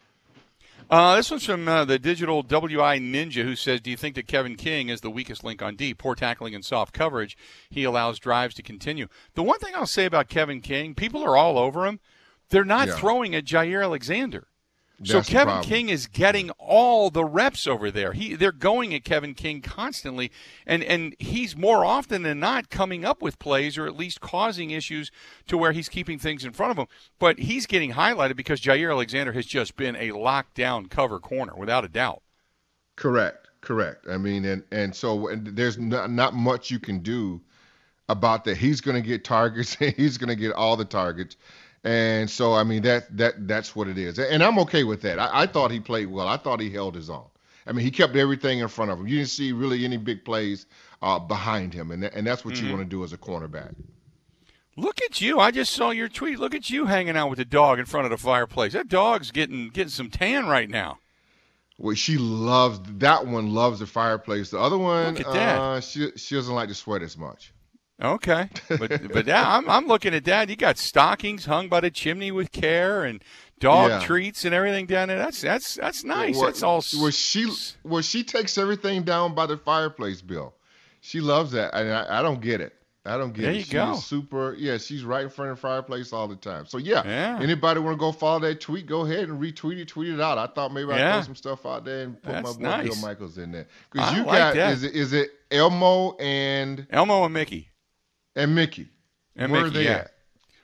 Uh, 0.92 1.16
this 1.16 1.32
one's 1.32 1.46
from 1.46 1.66
uh, 1.70 1.86
the 1.86 1.98
digital 1.98 2.44
WI 2.44 3.00
Ninja, 3.00 3.46
who 3.46 3.56
says, 3.56 3.80
"Do 3.80 3.90
you 3.90 3.96
think 3.96 4.16
that 4.16 4.28
Kevin 4.28 4.58
King 4.58 4.90
is 4.90 5.00
the 5.00 5.10
weakest 5.10 5.42
link 5.42 5.62
on 5.62 5.78
D? 5.78 5.94
Poor 5.94 6.16
tackling 6.16 6.54
and 6.54 6.66
soft 6.66 6.94
coverage. 6.94 7.38
He 7.70 7.86
allows 7.86 8.20
drives 8.20 8.56
to 8.56 8.62
continue." 8.62 9.08
The 9.34 9.42
one 9.42 9.58
thing 9.60 9.74
I'll 9.74 9.88
say 9.88 10.04
about 10.04 10.28
Kevin 10.28 10.60
King, 10.60 10.94
people 10.94 11.24
are 11.24 11.38
all 11.38 11.58
over 11.58 11.86
him. 11.86 12.02
They're 12.50 12.66
not 12.66 12.90
yeah. 12.90 12.98
throwing 12.98 13.34
at 13.34 13.46
Jaire 13.46 13.84
Alexander. 13.84 14.48
So 15.04 15.22
Kevin 15.22 15.62
King 15.62 15.90
is 15.90 16.08
getting 16.08 16.52
all 16.52 17.10
the 17.10 17.26
reps 17.26 17.66
over 17.66 17.90
there. 17.90 18.14
He 18.14 18.36
they're 18.36 18.52
going 18.52 18.94
at 18.94 19.04
Kevin 19.04 19.34
King 19.34 19.62
constantly, 19.62 20.32
and 20.66 20.84
and 20.84 21.16
he's 21.20 21.56
more 21.56 21.84
often 21.84 22.24
than 22.24 22.40
not 22.40 22.70
coming 22.70 23.04
up 23.04 23.22
with 23.22 23.40
plays 23.40 23.78
or 23.78 23.88
at 23.88 23.96
least 23.96 24.22
causing 24.22 24.72
issues 24.72 25.12
to 25.48 25.58
where 25.58 25.72
he's 25.72 25.90
keeping 25.90 26.20
things 26.20 26.46
in 26.46 26.52
front 26.52 26.72
of 26.72 26.78
him. 26.78 26.88
But 27.20 27.40
he's 27.40 27.66
getting 27.66 27.94
highlighted 27.94 28.36
because 28.36 28.62
Jaire 28.62 28.92
Alexander 28.92 29.32
has 29.34 29.46
just 29.46 29.76
been 29.76 29.96
a 29.96 30.10
lockdown 30.10 30.90
cover 30.90 31.20
corner 31.20 31.56
without 31.56 31.84
a 31.84 31.90
doubt. 31.90 32.22
Correct, 32.96 33.48
correct. 33.62 34.08
I 34.10 34.18
mean, 34.18 34.46
and 34.46 34.64
and 34.72 34.96
so 34.96 35.30
and 35.30 35.48
there's 35.48 35.78
not, 35.78 36.12
not 36.12 36.34
much 36.34 36.70
you 36.70 36.80
can 36.80 37.00
do 37.00 37.42
about 38.10 38.44
that. 38.44 38.58
He's 38.58 38.82
going 38.82 39.02
to 39.02 39.08
get 39.08 39.24
targets. 39.24 39.76
he's 39.98 40.18
going 40.18 40.30
to 40.30 40.36
get 40.36 40.54
all 40.54 40.78
the 40.78 40.86
targets. 40.86 41.38
And 41.84 42.30
so, 42.30 42.54
I 42.54 42.64
mean, 42.64 42.84
that 42.84 43.16
that 43.18 43.48
that's 43.48 43.76
what 43.76 43.88
it 43.88 43.98
is, 43.98 44.20
and 44.20 44.44
I'm 44.44 44.60
okay 44.60 44.84
with 44.84 45.02
that. 45.02 45.18
I, 45.18 45.42
I 45.42 45.46
thought 45.48 45.72
he 45.72 45.80
played 45.80 46.08
well. 46.08 46.28
I 46.28 46.38
thought 46.38 46.60
he 46.60 46.70
held 46.70 46.94
his 46.94 47.10
own. 47.10 47.26
I 47.66 47.72
mean, 47.72 47.84
he 47.84 47.92
kept 47.92 48.16
everything 48.16 48.60
in 48.60 48.68
front 48.68 48.92
of 48.92 49.00
him. 49.00 49.08
You 49.08 49.18
didn't 49.18 49.30
see 49.30 49.52
really 49.52 49.84
any 49.84 49.98
big 49.98 50.24
plays 50.24 50.68
uh, 51.02 51.18
behind 51.18 51.74
him, 51.74 51.90
and 51.90 52.04
and 52.04 52.26
that's 52.26 52.46
what 52.46 52.54
mm-hmm. 52.54 52.68
you 52.68 52.72
want 52.72 52.84
to 52.84 52.90
do 52.90 53.04
as 53.04 53.14
a 53.14 53.18
cornerback. 53.18 53.74
Look 54.78 55.02
at 55.02 55.22
you! 55.22 55.40
I 55.40 55.50
just 55.50 55.74
saw 55.74 55.90
your 55.90 56.08
tweet. 56.08 56.40
Look 56.40 56.54
at 56.54 56.70
you 56.70 56.86
hanging 56.86 57.18
out 57.18 57.30
with 57.30 57.40
the 57.40 57.46
dog 57.46 57.80
in 57.80 57.86
front 57.86 58.06
of 58.06 58.12
the 58.12 58.18
fireplace. 58.18 58.74
That 58.74 58.88
dog's 58.88 59.32
getting 59.32 59.70
getting 59.70 59.90
some 59.90 60.12
tan 60.12 60.46
right 60.46 60.70
now. 60.70 61.00
Well, 61.80 61.96
she 61.96 62.18
loves 62.18 62.80
that 63.00 63.26
one. 63.26 63.56
Loves 63.56 63.80
the 63.80 63.88
fireplace. 63.88 64.52
The 64.52 64.60
other 64.60 64.78
one, 64.78 65.16
Look 65.16 65.26
at 65.26 65.34
that. 65.34 65.60
Uh, 65.60 65.82
she 65.82 66.12
she 66.16 66.36
doesn't 66.36 66.54
like 66.54 66.70
to 66.70 66.76
sweat 66.76 67.02
as 67.02 67.18
much. 67.18 67.54
Okay, 68.02 68.50
but 68.68 69.12
but 69.14 69.28
yeah, 69.28 69.44
I'm 69.46 69.70
I'm 69.70 69.88
looking 69.88 70.14
at 70.16 70.26
that. 70.26 70.50
You 70.50 70.56
got 70.56 70.78
stockings 70.78 71.46
hung 71.46 71.70
by 71.70 71.82
the 71.82 71.92
chimney 71.92 72.32
with 72.32 72.52
care 72.52 73.04
and 73.04 73.24
dog 73.60 73.90
yeah. 73.92 74.00
treats 74.00 74.44
and 74.44 74.56
everything 74.56 74.88
down 74.88 75.08
there. 75.08 75.20
That's 75.20 75.42
that's 75.42 75.76
that's 75.76 76.04
nice. 76.04 76.36
Well, 76.36 76.46
that's 76.46 76.64
all. 76.64 76.84
Well, 77.00 77.12
she 77.12 77.52
well 77.84 78.02
she 78.02 78.24
takes 78.24 78.58
everything 78.58 79.04
down 79.04 79.36
by 79.36 79.46
the 79.46 79.58
fireplace, 79.58 80.22
Bill. 80.22 80.54
She 81.00 81.20
loves 81.20 81.52
that, 81.52 81.74
and 81.74 81.92
I, 81.92 82.20
I 82.20 82.22
don't 82.22 82.42
get 82.42 82.60
it. 82.62 82.74
I 83.04 83.18
don't 83.18 83.34
get 83.34 83.44
there 83.44 83.52
it. 83.52 83.56
you 83.56 83.64
she's 83.64 83.74
go. 83.74 83.96
super. 83.96 84.56
Yeah, 84.60 84.78
she's 84.78 85.04
right 85.04 85.24
in 85.24 85.30
front 85.30 85.52
of 85.52 85.58
the 85.58 85.62
fireplace 85.62 86.14
all 86.14 86.28
the 86.28 86.36
time. 86.36 86.68
So 86.68 86.78
yeah, 86.78 87.02
yeah. 87.04 87.40
anybody 87.42 87.80
want 87.80 87.96
to 87.96 88.00
go 88.00 88.12
follow 88.12 88.40
that 88.42 88.62
tweet? 88.62 88.86
Go 88.86 89.06
ahead 89.06 89.30
and 89.30 89.42
retweet 89.42 89.80
it, 89.80 89.88
tweet 89.88 90.14
it 90.14 90.22
out. 90.22 90.38
I 90.38 90.46
thought 90.46 90.72
maybe 90.72 90.90
yeah. 90.90 91.10
I'd 91.10 91.14
throw 91.14 91.22
some 91.24 91.36
stuff 91.36 91.66
out 91.66 91.84
there 91.84 92.04
and 92.04 92.22
put 92.22 92.32
That's 92.32 92.58
my 92.60 92.64
boy 92.64 92.78
nice. 92.78 92.90
Bill 92.90 93.02
Michaels 93.02 93.38
in 93.40 93.52
there 93.52 93.68
because 93.92 94.14
you 94.14 94.24
like 94.24 94.38
got 94.38 94.56
that. 94.56 94.74
is 94.74 94.84
it 94.84 94.96
is 94.96 95.14
it 95.14 95.32
Elmo 95.50 96.16
and 96.18 96.86
Elmo 96.92 97.26
and 97.26 97.34
Mickey 97.34 97.71
and 98.36 98.56
Mickey. 98.56 98.90
And 99.36 99.52
Where 99.52 99.64
Mickey, 99.64 99.76
are 99.76 99.80
they 99.80 99.86
yeah. 99.86 99.98
at? 99.98 100.12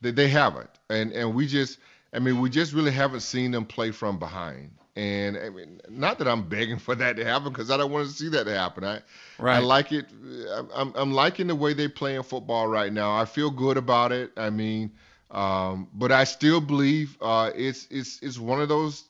They, 0.00 0.10
they 0.10 0.28
haven't, 0.28 0.70
and 0.90 1.12
and 1.12 1.32
we 1.34 1.46
just, 1.46 1.78
I 2.14 2.20
mean, 2.20 2.40
we 2.40 2.48
just 2.48 2.72
really 2.72 2.92
haven't 2.92 3.20
seen 3.20 3.50
them 3.50 3.64
play 3.64 3.90
from 3.90 4.18
behind. 4.18 4.70
And 4.96 5.36
I 5.36 5.50
mean, 5.50 5.80
not 5.88 6.18
that 6.18 6.28
I'm 6.28 6.48
begging 6.48 6.78
for 6.78 6.94
that 6.94 7.16
to 7.16 7.24
happen 7.24 7.52
because 7.52 7.70
I 7.70 7.76
don't 7.76 7.90
want 7.90 8.06
to 8.06 8.14
see 8.14 8.28
that 8.28 8.44
to 8.44 8.54
happen. 8.54 8.84
I, 8.84 9.00
right. 9.40 9.56
I 9.56 9.58
like 9.58 9.90
it. 9.90 10.06
I'm, 10.54 10.68
I'm, 10.72 10.92
I'm 10.94 11.12
liking 11.12 11.48
the 11.48 11.56
way 11.56 11.74
they 11.74 11.88
play 11.88 12.14
in 12.14 12.22
football 12.22 12.68
right 12.68 12.92
now. 12.92 13.12
I 13.12 13.24
feel 13.24 13.50
good 13.50 13.76
about 13.76 14.12
it. 14.12 14.30
I 14.36 14.50
mean, 14.50 14.92
um, 15.32 15.88
but 15.94 16.12
I 16.12 16.22
still 16.22 16.60
believe 16.60 17.18
uh, 17.20 17.50
it's 17.56 17.88
it's 17.90 18.22
it's 18.22 18.38
one 18.38 18.60
of 18.60 18.68
those 18.68 19.08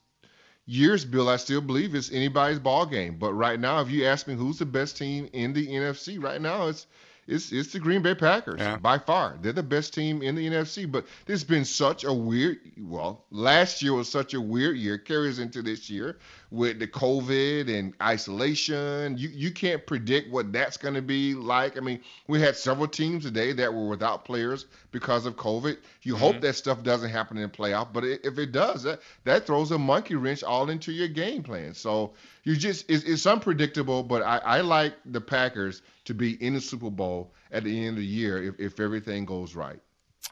years, 0.64 1.04
Bill. 1.04 1.28
I 1.28 1.36
still 1.36 1.60
believe 1.60 1.94
it's 1.94 2.10
anybody's 2.10 2.58
ball 2.58 2.86
game. 2.86 3.18
But 3.18 3.34
right 3.34 3.60
now, 3.60 3.82
if 3.82 3.90
you 3.90 4.06
ask 4.06 4.26
me 4.26 4.34
who's 4.34 4.58
the 4.58 4.64
best 4.64 4.96
team 4.96 5.28
in 5.34 5.52
the 5.52 5.66
NFC 5.66 6.22
right 6.22 6.40
now, 6.40 6.68
it's 6.68 6.86
it's 7.26 7.52
it's 7.52 7.72
the 7.72 7.78
Green 7.78 8.02
Bay 8.02 8.14
Packers 8.14 8.60
Yeah. 8.60 8.76
by 8.76 8.98
far. 8.98 9.36
They're 9.40 9.52
the 9.52 9.62
best 9.62 9.94
team 9.94 10.22
in 10.22 10.34
the 10.34 10.46
NFC. 10.46 10.90
But 10.90 11.06
this 11.26 11.40
has 11.40 11.44
been 11.44 11.64
such 11.64 12.04
a 12.04 12.12
weird. 12.12 12.58
Well, 12.78 13.24
last 13.30 13.82
year 13.82 13.94
was 13.94 14.08
such 14.08 14.34
a 14.34 14.40
weird 14.40 14.76
year. 14.76 14.98
Carries 14.98 15.38
into 15.38 15.62
this 15.62 15.88
year 15.88 16.18
with 16.50 16.78
the 16.78 16.86
COVID 16.86 17.74
and 17.74 17.94
isolation. 18.02 19.16
You 19.18 19.28
you 19.28 19.50
can't 19.50 19.86
predict 19.86 20.30
what 20.30 20.52
that's 20.52 20.76
going 20.76 20.94
to 20.94 21.02
be 21.02 21.34
like. 21.34 21.76
I 21.76 21.80
mean, 21.80 22.00
we 22.28 22.40
had 22.40 22.56
several 22.56 22.88
teams 22.88 23.24
today 23.24 23.52
that 23.52 23.72
were 23.72 23.88
without 23.88 24.24
players 24.24 24.66
because 24.90 25.26
of 25.26 25.36
COVID. 25.36 25.78
You 26.02 26.16
hope 26.16 26.34
mm-hmm. 26.34 26.42
that 26.42 26.54
stuff 26.54 26.82
doesn't 26.82 27.10
happen 27.10 27.36
in 27.38 27.44
the 27.44 27.56
playoff, 27.56 27.92
but 27.92 28.04
if 28.04 28.38
it 28.38 28.52
does, 28.52 28.82
that 28.82 29.00
that 29.24 29.46
throws 29.46 29.70
a 29.70 29.78
monkey 29.78 30.14
wrench 30.14 30.42
all 30.42 30.68
into 30.70 30.92
your 30.92 31.08
game 31.08 31.42
plan. 31.42 31.74
So 31.74 32.12
you 32.44 32.56
just 32.56 32.88
it's, 32.90 33.04
it's 33.04 33.26
unpredictable. 33.26 34.02
But 34.02 34.22
I, 34.22 34.38
I 34.38 34.60
like 34.60 34.94
the 35.06 35.20
Packers 35.20 35.82
to 36.04 36.14
be 36.14 36.42
in 36.44 36.54
the 36.54 36.60
Super 36.60 36.90
Bowl 36.90 37.32
at 37.50 37.64
the 37.64 37.78
end 37.80 37.90
of 37.90 37.96
the 37.96 38.06
year 38.06 38.42
if, 38.42 38.58
if 38.58 38.80
everything 38.80 39.24
goes 39.24 39.54
right. 39.54 39.80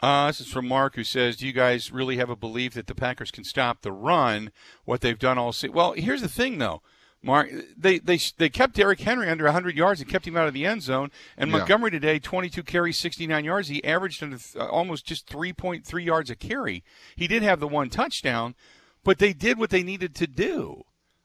Uh, 0.00 0.26
this 0.26 0.40
is 0.40 0.48
from 0.48 0.66
Mark, 0.66 0.96
who 0.96 1.04
says, 1.04 1.36
"Do 1.36 1.46
you 1.46 1.52
guys 1.52 1.92
really 1.92 2.16
have 2.16 2.30
a 2.30 2.36
belief 2.36 2.74
that 2.74 2.86
the 2.86 2.94
Packers 2.94 3.30
can 3.30 3.44
stop 3.44 3.82
the 3.82 3.92
run? 3.92 4.50
What 4.84 5.00
they've 5.00 5.18
done 5.18 5.38
all 5.38 5.52
season? 5.52 5.74
Well, 5.74 5.92
here's 5.92 6.22
the 6.22 6.28
thing, 6.28 6.58
though. 6.58 6.82
Mark, 7.22 7.50
they 7.76 7.98
they 8.00 8.18
they 8.38 8.48
kept 8.48 8.74
Derrick 8.74 9.00
Henry 9.00 9.28
under 9.28 9.44
100 9.44 9.76
yards 9.76 10.00
and 10.00 10.10
kept 10.10 10.26
him 10.26 10.36
out 10.36 10.48
of 10.48 10.54
the 10.54 10.66
end 10.66 10.82
zone. 10.82 11.10
And 11.36 11.50
Yeah. 11.50 11.58
Montgomery 11.58 11.92
today, 11.92 12.18
22 12.18 12.64
carries, 12.64 12.98
69 12.98 13.44
yards. 13.44 13.68
He 13.68 13.84
averaged 13.84 14.22
under, 14.24 14.38
uh, 14.58 14.66
almost 14.66 15.06
just 15.06 15.28
3.3 15.28 16.04
yards 16.04 16.30
a 16.30 16.34
carry. 16.34 16.82
He 17.14 17.28
did 17.28 17.44
have 17.44 17.60
the 17.60 17.68
one 17.68 17.90
touchdown, 17.90 18.56
but 19.04 19.18
they 19.18 19.32
did 19.32 19.56
what 19.56 19.70
they 19.70 19.84
needed 19.84 20.16
to 20.16 20.26
do. 20.26 20.82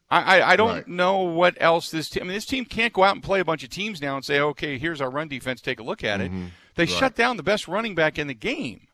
I, 0.10 0.40
I, 0.40 0.50
I 0.52 0.56
don't 0.56 0.70
Right. 0.70 0.88
know 0.88 1.20
what 1.20 1.58
else 1.60 1.92
this 1.92 2.10
team. 2.10 2.24
I 2.24 2.26
mean, 2.28 2.34
this 2.36 2.46
team 2.46 2.64
can't 2.66 2.94
go 2.94 3.04
out 3.04 3.14
and 3.16 3.24
play 3.24 3.40
a 3.42 3.46
bunch 3.46 3.64
of 3.64 3.70
teams 3.70 4.02
now 4.02 4.16
and 4.16 4.24
say, 4.24 4.40
okay, 4.40 4.78
here's 4.78 5.02
our 5.02 5.10
run 5.10 5.28
defense. 5.28 5.60
Take 5.62 5.80
a 5.80 5.84
look 5.84 6.04
at 6.04 6.22
it. 6.22 6.32
They 6.32 6.38
Mm-hmm. 6.38 6.48
Right. 6.78 6.90
shut 6.90 7.16
down 7.16 7.36
the 7.38 7.44
best 7.44 7.68
running 7.68 7.94
back 7.96 8.18
in 8.18 8.28
the 8.28 8.34
game. 8.34 8.88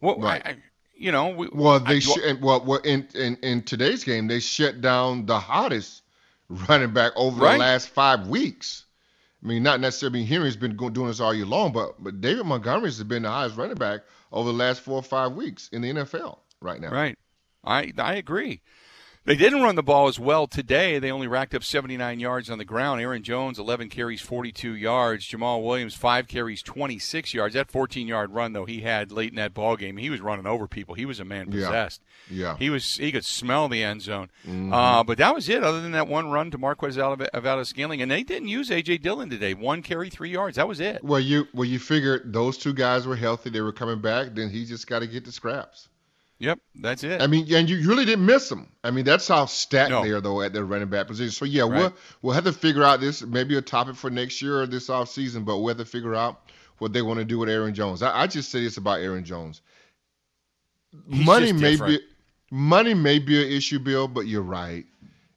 What? 0.00 0.20
Right. 0.20 0.42
I, 0.44 0.50
I- 0.50 0.56
you 0.96 1.10
know, 1.10 1.28
we, 1.30 1.48
Well, 1.52 1.82
I- 1.84 1.88
they 1.94 2.00
sh- 2.00 2.18
and, 2.24 2.40
well, 2.40 2.64
well 2.64 2.78
in, 2.80 3.08
in 3.14 3.36
in 3.42 3.62
today's 3.62 4.04
game 4.04 4.28
they 4.28 4.38
shut 4.38 4.80
down 4.80 5.26
the 5.26 5.38
hottest 5.40 6.02
running 6.48 6.92
back 6.92 7.12
over 7.16 7.42
Right. 7.42 7.54
the 7.54 7.58
last 7.58 7.88
five 7.88 8.28
weeks. 8.28 8.84
I 9.42 9.46
mean, 9.48 9.62
not 9.64 9.80
necessarily. 9.80 10.20
I 10.20 10.22
mean, 10.22 10.28
Henry's 10.28 10.56
been 10.56 10.76
doing 10.76 11.08
this 11.08 11.18
all 11.20 11.34
year 11.34 11.46
long, 11.46 11.72
but 11.72 12.02
but 12.02 12.20
David 12.20 12.46
Montgomery's 12.46 12.96
has 12.98 13.04
been 13.04 13.24
the 13.24 13.28
highest 13.30 13.56
running 13.56 13.74
back 13.76 14.02
over 14.30 14.50
the 14.52 14.56
last 14.56 14.82
four 14.82 14.94
or 14.96 15.02
five 15.02 15.32
weeks 15.32 15.68
in 15.72 15.82
the 15.82 15.90
NFL 15.92 16.38
right 16.60 16.80
now. 16.80 16.90
Right. 16.90 17.18
I 17.64 17.92
I 17.98 18.14
agree. 18.14 18.60
They 19.26 19.36
didn't 19.36 19.62
run 19.62 19.74
the 19.74 19.82
ball 19.82 20.06
as 20.08 20.20
well 20.20 20.46
today. 20.46 20.98
They 20.98 21.10
only 21.10 21.26
racked 21.26 21.54
up 21.54 21.64
79 21.64 22.20
yards 22.20 22.50
on 22.50 22.58
the 22.58 22.64
ground. 22.66 23.00
Aaron 23.00 23.22
Jones, 23.22 23.58
11 23.58 23.88
carries, 23.88 24.20
42 24.20 24.74
yards. 24.74 25.24
Jamaal 25.26 25.64
Williams, 25.64 25.94
5 25.94 26.28
carries, 26.28 26.62
26 26.62 27.32
yards. 27.32 27.54
That 27.54 27.70
14 27.70 28.06
yard 28.06 28.32
run, 28.32 28.52
though, 28.52 28.66
he 28.66 28.82
had 28.82 29.10
late 29.10 29.30
in 29.30 29.36
that 29.36 29.54
ball 29.54 29.76
game, 29.76 29.96
he 29.96 30.10
was 30.10 30.20
running 30.20 30.46
over 30.46 30.68
people. 30.68 30.94
He 30.94 31.06
was 31.06 31.20
a 31.20 31.24
man 31.24 31.50
possessed. 31.50 32.02
Yeah. 32.30 32.58
He 32.58 32.68
was 32.68 32.96
he 32.96 33.12
could 33.12 33.24
smell 33.24 33.68
the 33.68 33.82
end 33.82 34.02
zone. 34.02 34.28
Mm-hmm. 34.46 34.74
Uh, 34.74 35.02
but 35.04 35.16
that 35.16 35.34
was 35.34 35.48
it, 35.48 35.64
other 35.64 35.80
than 35.80 35.92
that 35.92 36.06
one 36.06 36.30
run 36.30 36.50
to 36.50 36.58
Marquez 36.58 36.96
Valdes 36.96 37.68
Scantling. 37.68 38.02
And 38.02 38.10
they 38.10 38.24
didn't 38.24 38.48
use 38.48 38.70
A.J. 38.70 38.98
Dillon 38.98 39.30
today. 39.30 39.54
One 39.54 39.80
carry, 39.80 40.10
three 40.10 40.30
yards. 40.30 40.56
That 40.56 40.68
was 40.68 40.80
it. 40.80 41.02
Well, 41.02 41.20
you 41.20 41.48
well 41.54 41.64
you 41.64 41.78
figured 41.78 42.30
those 42.30 42.58
two 42.58 42.74
guys 42.74 43.06
were 43.06 43.16
healthy, 43.16 43.48
they 43.48 43.62
were 43.62 43.72
coming 43.72 44.02
back. 44.02 44.34
Then 44.34 44.50
he 44.50 44.66
just 44.66 44.86
got 44.86 44.98
to 44.98 45.06
get 45.06 45.24
the 45.24 45.32
scraps. 45.32 45.88
Yep, 46.40 46.58
that's 46.82 47.04
it. 47.04 47.22
I 47.22 47.26
mean, 47.28 47.52
and 47.54 47.70
you 47.70 47.88
really 47.88 48.04
didn't 48.04 48.26
miss 48.26 48.48
them. 48.48 48.68
I 48.82 48.90
mean, 48.90 49.04
that's 49.04 49.26
how 49.28 49.46
stacked 49.46 49.90
No. 49.90 50.02
they 50.02 50.10
are 50.10 50.20
though 50.20 50.42
at 50.42 50.52
their 50.52 50.64
running 50.64 50.88
back 50.88 51.06
position. 51.06 51.30
So 51.30 51.44
yeah, 51.44 51.62
Right. 51.62 51.70
we'll 51.70 51.94
we'll 52.22 52.34
have 52.34 52.44
to 52.44 52.52
figure 52.52 52.82
out 52.82 53.00
this 53.00 53.22
maybe 53.22 53.56
a 53.56 53.62
topic 53.62 53.94
for 53.96 54.10
next 54.10 54.42
year 54.42 54.60
or 54.62 54.66
this 54.66 54.90
off 54.90 55.08
season, 55.10 55.44
but 55.44 55.58
we'll 55.58 55.68
have 55.68 55.78
to 55.78 55.84
figure 55.90 56.14
out 56.14 56.40
what 56.78 56.92
they 56.92 57.02
want 57.02 57.18
to 57.20 57.24
do 57.24 57.38
with 57.38 57.48
Aaron 57.48 57.72
Jones. 57.72 58.02
I, 58.02 58.22
I 58.22 58.26
just 58.26 58.50
say 58.50 58.62
this 58.62 58.76
about 58.76 59.00
Aaron 59.00 59.24
Jones. 59.24 59.60
He's 61.08 61.24
money 61.26 61.52
may 61.52 61.72
different. 61.72 62.00
be 62.00 62.06
money 62.50 62.94
may 62.94 63.18
be 63.18 63.42
an 63.44 63.50
issue, 63.50 63.78
Bill, 63.78 64.08
but 64.08 64.26
you're 64.26 64.42
right. 64.42 64.84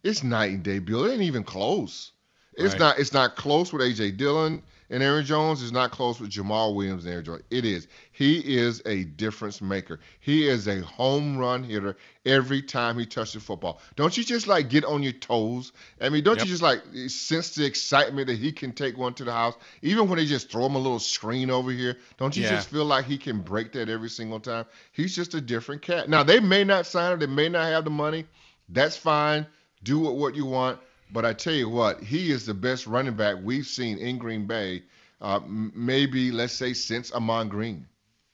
It's 0.03 0.23
night 0.23 0.51
and 0.51 0.63
day, 0.63 0.79
Bill. 0.79 1.05
It 1.05 1.13
ain't 1.13 1.21
even 1.23 1.43
close. 1.43 2.11
It's 2.53 2.71
Right. 2.73 2.79
not. 2.79 2.99
It's 2.99 3.13
not 3.13 3.35
close 3.35 3.71
with 3.71 3.81
AJ 3.81 4.17
Dillon 4.17 4.63
and 4.89 5.03
Aaron 5.03 5.25
Jones. 5.25 5.61
is 5.61 5.71
not 5.71 5.91
close 5.91 6.19
with 6.19 6.29
Jamaal 6.29 6.75
Williams 6.75 7.03
and 7.05 7.13
Aaron 7.13 7.25
Jones. 7.25 7.43
It 7.49 7.65
is. 7.65 7.87
He 8.11 8.57
is 8.57 8.81
a 8.85 9.03
difference 9.03 9.61
maker. 9.61 9.99
He 10.19 10.47
is 10.47 10.67
a 10.67 10.81
home 10.81 11.37
run 11.37 11.63
hitter 11.63 11.97
every 12.25 12.61
time 12.61 12.97
he 12.97 13.05
touches 13.05 13.33
the 13.33 13.39
football. 13.39 13.79
Don't 13.95 14.15
you 14.17 14.23
just 14.23 14.47
like 14.47 14.69
get 14.69 14.85
on 14.85 15.03
your 15.03 15.13
toes? 15.13 15.71
I 16.01 16.09
mean, 16.09 16.23
don't 16.23 16.37
Yep. 16.37 16.45
you 16.45 16.51
just 16.51 16.61
like 16.63 16.81
sense 17.07 17.55
the 17.55 17.65
excitement 17.65 18.27
that 18.27 18.37
he 18.37 18.51
can 18.51 18.71
take 18.73 18.97
one 18.97 19.13
to 19.15 19.23
the 19.23 19.31
house, 19.33 19.55
even 19.81 20.07
when 20.07 20.17
they 20.17 20.25
just 20.25 20.49
throw 20.51 20.65
him 20.65 20.75
a 20.75 20.79
little 20.79 20.99
screen 20.99 21.49
over 21.49 21.71
here? 21.71 21.97
Don't 22.17 22.35
you 22.35 22.43
Yeah. 22.43 22.49
just 22.55 22.69
feel 22.69 22.85
like 22.85 23.05
he 23.05 23.17
can 23.17 23.41
break 23.41 23.71
that 23.73 23.89
every 23.89 24.09
single 24.09 24.39
time? 24.39 24.65
He's 24.91 25.15
just 25.15 25.33
a 25.33 25.41
different 25.41 25.81
cat. 25.81 26.09
Now 26.09 26.23
they 26.23 26.39
may 26.39 26.63
not 26.63 26.85
sign 26.85 27.13
him. 27.13 27.19
They 27.19 27.25
may 27.27 27.49
not 27.49 27.65
have 27.65 27.83
the 27.83 27.89
money. 27.91 28.25
That's 28.69 28.97
fine. 28.97 29.47
Do 29.83 29.99
what, 29.99 30.15
what 30.15 30.35
you 30.35 30.45
want. 30.45 30.79
But 31.11 31.25
I 31.25 31.33
tell 31.33 31.53
you 31.53 31.69
what, 31.69 32.01
he 32.03 32.31
is 32.31 32.45
the 32.45 32.53
best 32.53 32.85
running 32.87 33.15
back 33.15 33.37
we've 33.41 33.65
seen 33.65 33.97
in 33.97 34.17
Green 34.17 34.45
Bay, 34.45 34.83
uh, 35.21 35.39
maybe, 35.47 36.31
let's 36.31 36.53
say, 36.53 36.73
since 36.73 37.11
Ahman 37.11 37.47
Green. 37.49 37.87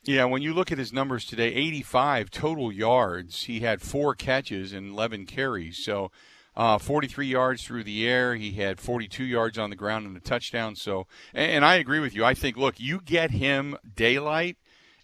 Yeah, 0.04 0.26
when 0.26 0.42
you 0.42 0.54
look 0.54 0.72
at 0.72 0.78
his 0.78 0.92
numbers 0.92 1.26
today, 1.26 1.54
85 1.54 2.30
total 2.30 2.72
yards. 2.72 3.44
He 3.44 3.62
had 3.62 3.82
four 3.82 4.16
catches 4.16 4.74
and 4.74 4.92
11 4.92 5.26
carries. 5.26 5.78
So, 5.78 6.12
uh, 6.58 6.78
43 6.78 7.28
yards 7.28 7.64
through 7.64 7.84
the 7.86 8.06
air. 8.08 8.36
He 8.36 8.52
had 8.54 8.80
42 8.82 9.24
yards 9.24 9.58
on 9.58 9.70
the 9.70 9.76
ground 9.76 10.06
and 10.06 10.18
a 10.18 10.20
touchdown. 10.20 10.76
So, 10.76 11.08
and, 11.34 11.50
and 11.52 11.66
I 11.66 11.76
agree 11.76 12.00
with 12.00 12.14
you. 12.14 12.26
I 12.26 12.34
think, 12.34 12.58
look, 12.58 12.80
you 12.80 13.00
get 13.00 13.32
him 13.32 13.78
daylight, 13.96 14.58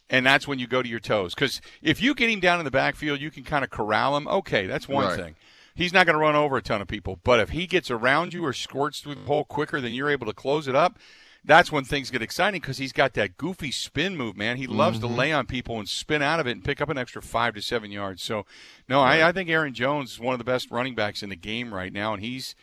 and 0.10 0.26
that's 0.26 0.48
when 0.48 0.60
you 0.60 0.68
go 0.68 0.84
to 0.84 0.90
your 0.90 1.00
toes. 1.00 1.34
Because 1.34 1.62
if 1.82 2.02
you 2.02 2.14
get 2.14 2.30
him 2.30 2.40
down 2.42 2.60
in 2.60 2.66
the 2.66 2.72
backfield, 2.72 3.22
you 3.22 3.32
can 3.32 3.44
kind 3.44 3.64
of 3.64 3.70
corral 3.70 4.18
him. 4.18 4.28
Okay, 4.28 4.68
that's 4.68 4.88
one 4.90 5.06
Right. 5.08 5.16
thing. 5.18 5.36
He's 5.76 5.94
not 5.94 6.06
going 6.06 6.16
to 6.16 6.20
run 6.20 6.36
over 6.36 6.58
a 6.58 6.62
ton 6.62 6.82
of 6.82 6.88
people. 6.88 7.20
But 7.24 7.40
if 7.40 7.50
he 7.50 7.68
gets 7.68 7.90
around 7.90 8.34
you 8.34 8.46
or 8.46 8.54
squirts 8.54 9.00
through 9.00 9.16
the 9.16 9.22
hole 9.22 9.46
quicker 9.46 9.80
than 9.80 9.94
you're 9.94 10.10
able 10.10 10.28
to 10.28 10.34
close 10.34 10.68
it 10.68 10.76
up, 10.76 11.00
that's 11.44 11.72
when 11.72 11.86
things 11.86 12.12
get 12.12 12.22
exciting 12.22 12.60
because 12.60 12.78
he's 12.78 12.92
got 12.92 13.14
that 13.14 13.38
goofy 13.38 13.72
spin 13.72 14.18
move, 14.18 14.36
man. 14.36 14.58
He 14.58 14.68
loves 14.68 15.00
to 15.00 15.08
lay 15.08 15.32
on 15.32 15.46
people 15.46 15.80
and 15.80 15.88
spin 15.88 16.22
out 16.22 16.40
of 16.40 16.48
it 16.48 16.52
and 16.52 16.64
pick 16.64 16.82
up 16.82 16.90
an 16.90 16.98
extra 16.98 17.22
five 17.22 17.56
to 17.56 17.62
seven 17.62 17.92
yards. 17.92 18.22
So, 18.22 18.46
no, 18.90 19.00
I, 19.00 19.30
I 19.30 19.32
think 19.32 19.50
Aaron 19.50 19.74
Jones 19.74 20.14
is 20.14 20.20
one 20.20 20.34
of 20.34 20.38
the 20.38 20.44
best 20.44 20.70
running 20.70 20.96
backs 20.96 21.24
in 21.24 21.30
the 21.30 21.36
game 21.36 21.74
right 21.74 21.94
now, 21.94 22.14
and 22.14 22.22
he's 22.22 22.56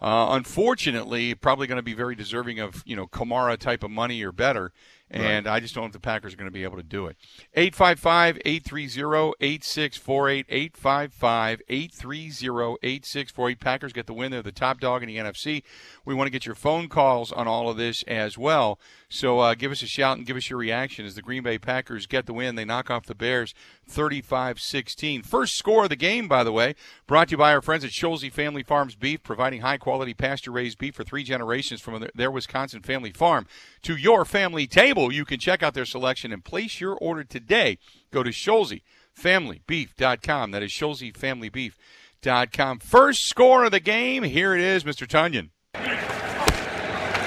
uh, 0.00 0.28
unfortunately 0.30 1.34
probably 1.34 1.66
going 1.66 1.76
to 1.76 1.82
be 1.82 1.92
very 1.92 2.14
deserving 2.14 2.60
of 2.60 2.82
you 2.86 2.96
know 2.96 3.06
Kamara 3.06 3.58
type 3.58 3.82
of 3.82 3.90
money 3.90 4.22
or 4.22 4.32
better. 4.32 4.72
And 5.10 5.48
I 5.48 5.58
just 5.58 5.74
don't 5.74 5.82
know 5.82 5.86
if 5.86 5.92
the 5.92 6.00
Packers 6.00 6.34
are 6.34 6.36
going 6.36 6.46
to 6.48 6.52
be 6.52 6.62
able 6.62 6.76
to 6.76 6.82
do 6.84 7.06
it. 7.06 7.16
855 7.54 8.38
830 8.44 9.32
8648. 9.40 10.46
855 10.48 11.62
830 11.68 12.76
8648. 12.82 13.60
Packers 13.60 13.92
get 13.92 14.06
the 14.06 14.14
win. 14.14 14.30
They're 14.30 14.42
the 14.42 14.52
top 14.52 14.78
dog 14.80 15.02
in 15.02 15.08
the 15.08 15.16
NFC. 15.16 15.64
We 16.10 16.16
want 16.16 16.26
to 16.26 16.32
get 16.32 16.44
your 16.44 16.56
phone 16.56 16.88
calls 16.88 17.30
on 17.30 17.46
all 17.46 17.70
of 17.70 17.76
this 17.76 18.02
as 18.08 18.36
well. 18.36 18.80
So 19.08 19.38
uh, 19.38 19.54
give 19.54 19.70
us 19.70 19.80
a 19.80 19.86
shout 19.86 20.18
and 20.18 20.26
give 20.26 20.36
us 20.36 20.50
your 20.50 20.58
reaction 20.58 21.06
as 21.06 21.14
the 21.14 21.22
Green 21.22 21.44
Bay 21.44 21.56
Packers 21.56 22.08
get 22.08 22.26
the 22.26 22.32
win. 22.32 22.56
They 22.56 22.64
knock 22.64 22.90
off 22.90 23.06
the 23.06 23.14
Bears 23.14 23.54
35 23.86 24.58
16. 24.58 25.22
First 25.22 25.56
score 25.56 25.84
of 25.84 25.88
the 25.88 25.94
game, 25.94 26.26
by 26.26 26.42
the 26.42 26.50
way, 26.50 26.74
brought 27.06 27.28
to 27.28 27.34
you 27.34 27.36
by 27.36 27.54
our 27.54 27.62
friends 27.62 27.84
at 27.84 27.92
Scholze 27.92 28.32
Family 28.32 28.64
Farms 28.64 28.96
Beef, 28.96 29.22
providing 29.22 29.60
high 29.60 29.78
quality 29.78 30.12
pasture 30.12 30.50
raised 30.50 30.78
beef 30.78 30.96
for 30.96 31.04
three 31.04 31.22
generations 31.22 31.80
from 31.80 32.04
their- 32.16 32.32
Wisconsin 32.32 32.82
family 32.82 33.12
farm 33.12 33.46
to 33.82 33.94
your 33.94 34.24
family 34.24 34.66
table. 34.66 35.12
You 35.12 35.24
can 35.24 35.38
check 35.38 35.62
out 35.62 35.74
their 35.74 35.84
selection 35.84 36.32
and 36.32 36.44
place 36.44 36.80
your 36.80 36.96
order 36.96 37.22
today. 37.22 37.78
Go 38.10 38.24
to 38.24 38.30
ScholzeFamilyBeef.com. 38.30 40.50
That 40.50 40.64
is 40.64 40.72
ScholzeFamilyBeef.com. 40.72 42.80
First 42.80 43.28
score 43.28 43.64
of 43.64 43.70
the 43.70 43.78
game. 43.78 44.24
Here 44.24 44.56
it 44.56 44.60
is, 44.60 44.82
Mr. 44.82 45.06
Tonyan. 45.06 45.50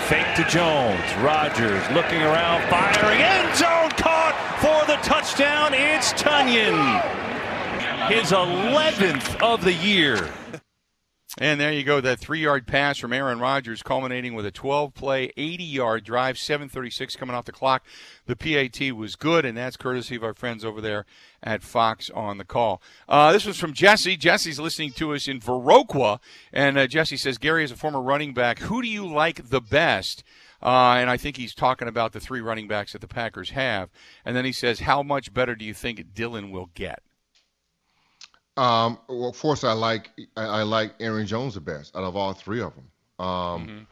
Fake 0.07 0.35
to 0.35 0.43
Jones. 0.43 1.01
Rodgers 1.23 1.81
looking 1.91 2.21
around, 2.21 2.69
firing. 2.69 3.21
End 3.21 3.55
zone 3.55 3.89
caught 3.91 4.35
for 4.59 4.85
the 4.85 4.97
touchdown. 4.97 5.73
It's 5.73 6.11
Tonyan. 6.13 7.01
His 8.11 8.31
11th 8.31 9.41
of 9.41 9.63
the 9.63 9.71
year. 9.71 10.29
And 11.39 11.59
there 11.59 11.73
you 11.73 11.83
go, 11.83 11.99
that 11.99 12.19
three-yard 12.19 12.67
pass 12.67 12.99
from 12.99 13.11
Aaron 13.11 13.39
Rodgers, 13.39 13.81
culminating 13.81 14.35
with 14.35 14.45
a 14.45 14.51
12-play, 14.51 15.31
80-yard 15.35 16.03
drive, 16.03 16.35
7:36 16.35 17.17
coming 17.17 17.35
off 17.35 17.45
the 17.45 17.51
clock. 17.51 17.83
The 18.27 18.35
PAT 18.35 18.95
was 18.95 19.15
good, 19.15 19.43
and 19.43 19.57
that's 19.57 19.75
courtesy 19.75 20.15
of 20.15 20.23
our 20.23 20.35
friends 20.35 20.63
over 20.63 20.79
there 20.79 21.07
at 21.41 21.63
Fox 21.63 22.11
on 22.11 22.37
the 22.37 22.45
call. 22.45 22.83
Uh, 23.09 23.33
this 23.33 23.47
was 23.47 23.57
from 23.57 23.73
Jesse. 23.73 24.15
Jesse's 24.15 24.59
listening 24.59 24.91
to 24.91 25.15
us 25.15 25.27
in 25.27 25.39
Viroqua, 25.39 26.19
and 26.51 26.77
uh, 26.77 26.85
Jesse 26.85 27.17
says, 27.17 27.39
"Gary, 27.39 27.63
is 27.63 27.71
a 27.71 27.75
former 27.75 28.01
running 28.01 28.35
back, 28.35 28.59
who 28.59 28.83
do 28.83 28.87
you 28.87 29.07
like 29.07 29.49
the 29.49 29.61
best?" 29.61 30.23
Uh, 30.61 30.97
and 30.99 31.09
I 31.09 31.17
think 31.17 31.37
he's 31.37 31.55
talking 31.55 31.87
about 31.87 32.13
the 32.13 32.19
three 32.19 32.41
running 32.41 32.67
backs 32.67 32.93
that 32.93 33.01
the 33.01 33.07
Packers 33.07 33.49
have. 33.49 33.89
And 34.23 34.35
then 34.35 34.45
he 34.45 34.51
says, 34.51 34.81
"How 34.81 35.01
much 35.01 35.33
better 35.33 35.55
do 35.55 35.65
you 35.65 35.73
think 35.73 36.13
Dillon 36.13 36.51
will 36.51 36.69
get?" 36.75 37.01
Um, 38.55 38.99
well, 39.07 39.29
of 39.29 39.39
course, 39.39 39.63
I 39.63 39.73
like 39.73 40.11
I, 40.37 40.43
I 40.43 40.63
like 40.63 40.93
Aaron 40.99 41.25
Jones 41.25 41.55
the 41.55 41.61
best 41.61 41.95
out 41.95 42.03
of 42.03 42.15
all 42.15 42.33
three 42.33 42.61
of 42.61 42.73
them. 42.75 43.25
Um, 43.25 43.87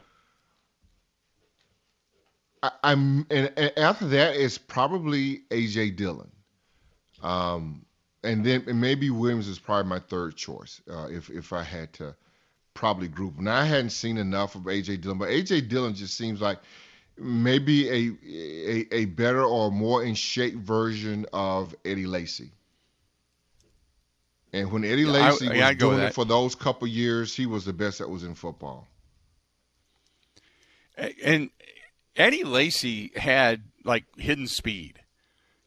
I, 2.62 2.70
I'm 2.84 3.26
and, 3.30 3.52
and 3.56 3.72
after 3.76 4.06
that 4.08 4.36
is 4.36 4.58
probably 4.58 5.42
AJ 5.50 5.96
Dillon, 5.96 6.30
um, 7.22 7.84
and 8.22 8.44
then 8.44 8.64
and 8.68 8.80
maybe 8.80 9.10
Williams 9.10 9.48
is 9.48 9.58
probably 9.58 9.88
my 9.88 9.98
third 9.98 10.36
choice 10.36 10.80
uh, 10.88 11.08
if 11.10 11.28
if 11.28 11.52
I 11.52 11.64
had 11.64 11.92
to 11.94 12.14
probably 12.74 13.08
group. 13.08 13.40
Now 13.40 13.56
I 13.60 13.64
hadn't 13.64 13.90
seen 13.90 14.16
enough 14.16 14.54
of 14.54 14.62
AJ 14.62 15.00
Dillon, 15.00 15.18
but 15.18 15.28
AJ 15.28 15.68
Dillon 15.68 15.94
just 15.94 16.16
seems 16.16 16.40
like 16.40 16.58
maybe 17.18 17.88
a 17.88 18.12
a, 18.24 18.94
a 18.94 19.04
better 19.06 19.42
or 19.42 19.72
more 19.72 20.04
in 20.04 20.14
shape 20.14 20.54
version 20.54 21.26
of 21.32 21.74
Eddie 21.84 22.06
Lacy. 22.06 22.52
And 24.52 24.70
when 24.70 24.84
Eddie 24.84 25.06
Lacy 25.06 25.46
yeah, 25.46 25.68
I'd 25.68 25.80
was 25.82 25.90
doing 25.90 26.00
it 26.00 26.14
for 26.14 26.24
those 26.24 26.54
couple 26.54 26.86
years, 26.86 27.34
he 27.34 27.46
was 27.46 27.64
the 27.64 27.72
best 27.72 27.98
that 27.98 28.10
was 28.10 28.22
in 28.22 28.34
football. 28.34 28.86
And 31.24 31.50
Eddie 32.16 32.44
Lacy 32.44 33.12
had 33.16 33.62
like 33.84 34.04
hidden 34.16 34.46
speed. 34.46 34.98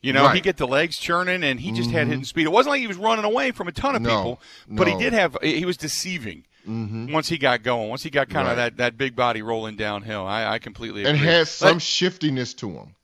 You 0.01 0.13
know, 0.13 0.27
he 0.29 0.39
get 0.39 0.57
the 0.57 0.67
legs 0.67 0.99
churning, 0.99 1.43
and 1.43 1.59
he 1.59 1.71
just 1.71 1.89
had 1.89 2.01
mm-hmm. 2.01 2.09
hidden 2.11 2.25
speed. 2.25 2.45
It 2.45 2.51
wasn't 2.51 2.73
like 2.73 2.81
he 2.81 2.85
was 2.85 2.97
running 2.97 3.25
away 3.25 3.49
from 3.49 3.67
a 3.67 3.71
ton 3.71 3.95
of 3.95 4.03
No, 4.03 4.09
people, 4.09 4.41
but 4.69 4.87
he 4.87 4.95
did 4.97 5.13
have. 5.13 5.35
He 5.41 5.65
was 5.65 5.77
deceiving 5.77 6.45
mm-hmm. 6.67 7.11
once 7.11 7.27
he 7.27 7.39
got 7.39 7.63
going. 7.63 7.89
Once 7.89 8.03
he 8.03 8.11
got 8.11 8.29
kind 8.29 8.47
of 8.47 8.55
that, 8.57 8.77
that 8.77 8.99
big 8.99 9.15
body 9.15 9.41
rolling 9.41 9.77
downhill. 9.77 10.27
I, 10.27 10.45
I 10.45 10.59
completely 10.59 11.05
and 11.05 11.17
agree. 11.17 11.27
had 11.27 11.47
some 11.47 11.77
But- 11.77 11.81
shiftiness 11.81 12.53
to 12.55 12.69
him. 12.69 12.95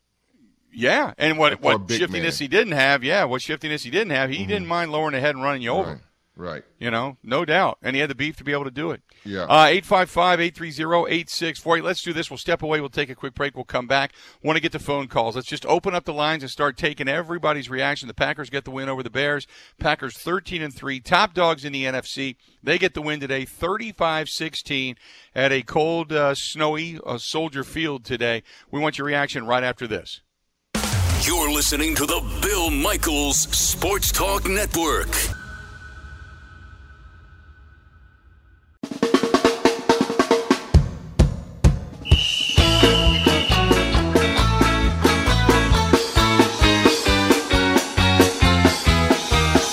Yeah, 0.73 1.13
and 1.17 1.37
what 1.37 1.61
what 1.61 1.89
shiftiness 1.89 2.39
man. 2.39 2.43
he 2.43 2.47
didn't 2.47 2.73
have, 2.73 3.03
yeah, 3.03 3.23
what 3.23 3.41
shiftiness 3.41 3.83
he 3.83 3.89
didn't 3.89 4.11
have, 4.11 4.29
he 4.29 4.45
didn't 4.45 4.67
mind 4.67 4.91
lowering 4.91 5.13
the 5.13 5.19
head 5.19 5.35
and 5.35 5.43
running 5.43 5.61
you 5.61 5.71
over. 5.71 5.91
Right. 5.91 6.01
Right. 6.41 6.63
You 6.79 6.89
know, 6.89 7.17
no 7.23 7.43
doubt. 7.43 7.77
And 7.83 7.95
he 7.95 7.99
had 7.99 8.09
the 8.09 8.15
beef 8.15 8.37
to 8.37 8.43
be 8.43 8.53
able 8.53 8.63
to 8.63 8.71
do 8.71 8.91
it. 8.91 9.01
Yeah. 9.25 9.43
Uh, 9.43 9.65
855 9.65 10.39
830 10.39 11.13
8648. 11.13 11.83
Let's 11.83 12.01
do 12.01 12.13
this. 12.13 12.31
We'll 12.31 12.37
step 12.37 12.63
away. 12.63 12.79
We'll 12.79 12.89
take 12.89 13.09
a 13.09 13.15
quick 13.15 13.35
break. 13.35 13.53
We'll 13.53 13.65
come 13.65 13.85
back. 13.85 14.13
Want 14.41 14.55
to 14.55 14.61
get 14.61 14.71
the 14.71 14.79
phone 14.79 15.07
calls. 15.07 15.35
Let's 15.35 15.47
just 15.47 15.65
open 15.65 15.93
up 15.93 16.05
the 16.05 16.13
lines 16.13 16.41
and 16.41 16.49
start 16.49 16.77
taking 16.77 17.07
everybody's 17.07 17.69
reaction. 17.69 18.07
The 18.07 18.13
Packers 18.13 18.49
get 18.49 18.63
the 18.63 18.71
win 18.71 18.89
over 18.89 19.03
the 19.03 19.09
Bears. 19.09 19.45
Packers 19.77 20.17
13 20.17 20.61
and 20.61 20.73
3. 20.73 20.99
Top 21.01 21.33
dogs 21.33 21.65
in 21.65 21.73
the 21.73 21.83
NFC. 21.83 22.37
They 22.63 22.77
get 22.77 22.93
the 22.93 23.01
win 23.01 23.19
today 23.19 23.45
35 23.45 24.29
16 24.29 24.95
at 25.35 25.51
a 25.51 25.61
cold, 25.61 26.11
uh, 26.11 26.33
snowy 26.33 26.99
uh, 27.05 27.17
Soldier 27.17 27.63
Field 27.63 28.05
today. 28.05 28.41
We 28.71 28.79
want 28.79 28.97
your 28.97 29.05
reaction 29.05 29.45
right 29.45 29.63
after 29.63 29.85
this. 29.85 30.21
You're 31.23 31.51
listening 31.51 31.93
to 31.95 32.07
the 32.07 32.19
Bill 32.41 32.71
Michaels 32.71 33.41
Sports 33.55 34.11
Talk 34.11 34.49
Network. 34.49 35.13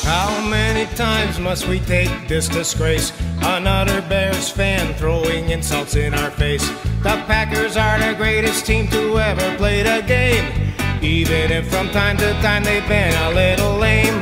How 0.03 0.49
many 0.51 0.85
times 0.97 1.39
must 1.39 1.67
we 1.67 1.81
take 1.81 2.29
this 2.29 2.47
disgrace? 2.49 3.11
Another 3.41 4.03
Bears 4.03 4.51
fan 4.51 4.93
throwing 4.95 5.49
insults 5.49 5.97
in 5.97 6.13
our 6.13 6.31
face. 6.33 6.69
The 7.03 7.25
Packers 7.27 7.79
are 7.79 7.99
the 7.99 8.15
greatest 8.19 8.67
team 8.67 8.87
to 8.89 9.19
ever 9.19 9.57
play 9.57 9.83
the 9.83 10.05
game. 10.07 10.68
Even 11.03 11.53
if 11.53 11.69
from 11.69 11.89
time 11.91 12.17
to 12.19 12.33
time 12.43 12.65
they've 12.65 12.87
been 12.89 13.15
a 13.25 13.31
little 13.31 13.77
lame. 13.77 14.15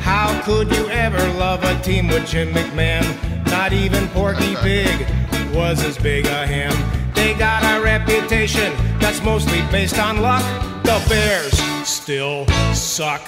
How 0.00 0.40
could 0.42 0.70
you 0.74 0.88
ever 0.88 1.18
love 1.38 1.62
a 1.64 1.78
team 1.82 2.08
with 2.08 2.26
Jim 2.26 2.52
McMahon? 2.52 3.04
Not 3.50 3.72
even 3.72 4.08
Porky 4.08 4.54
Pig 4.62 5.06
was 5.54 5.82
as 5.84 5.98
big 5.98 6.26
a 6.26 6.46
him. 6.46 6.72
They 7.14 7.34
got 7.34 7.62
a 7.64 7.82
reputation 7.82 8.72
that's 8.98 9.22
mostly 9.22 9.60
based 9.70 9.98
on 9.98 10.20
luck. 10.22 10.42
The 10.84 11.04
Bears 11.08 11.52
still 11.86 12.46
suck. 12.74 13.22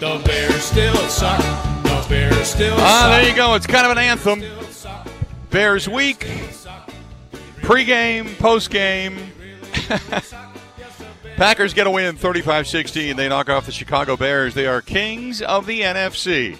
The 0.00 0.20
Bears 0.24 0.62
still 0.64 0.96
suck. 1.08 1.38
The 1.84 2.06
Bears 2.08 2.48
still 2.48 2.74
Ah, 2.78 3.02
suck. 3.02 3.10
there 3.10 3.28
you 3.30 3.36
go. 3.36 3.54
It's 3.54 3.66
kind 3.66 3.84
of 3.86 3.92
an 3.92 3.98
anthem. 3.98 4.42
Bears 5.50 5.88
week, 5.88 6.26
pregame, 7.62 8.26
postgame. 8.36 9.18
Packers 11.38 11.72
get 11.72 11.86
a 11.86 11.90
win 11.92 12.16
35 12.16 12.66
16. 12.66 13.16
They 13.16 13.28
knock 13.28 13.48
off 13.48 13.64
the 13.64 13.70
Chicago 13.70 14.16
Bears. 14.16 14.54
They 14.54 14.66
are 14.66 14.82
kings 14.82 15.40
of 15.40 15.66
the 15.66 15.82
NFC. 15.82 16.58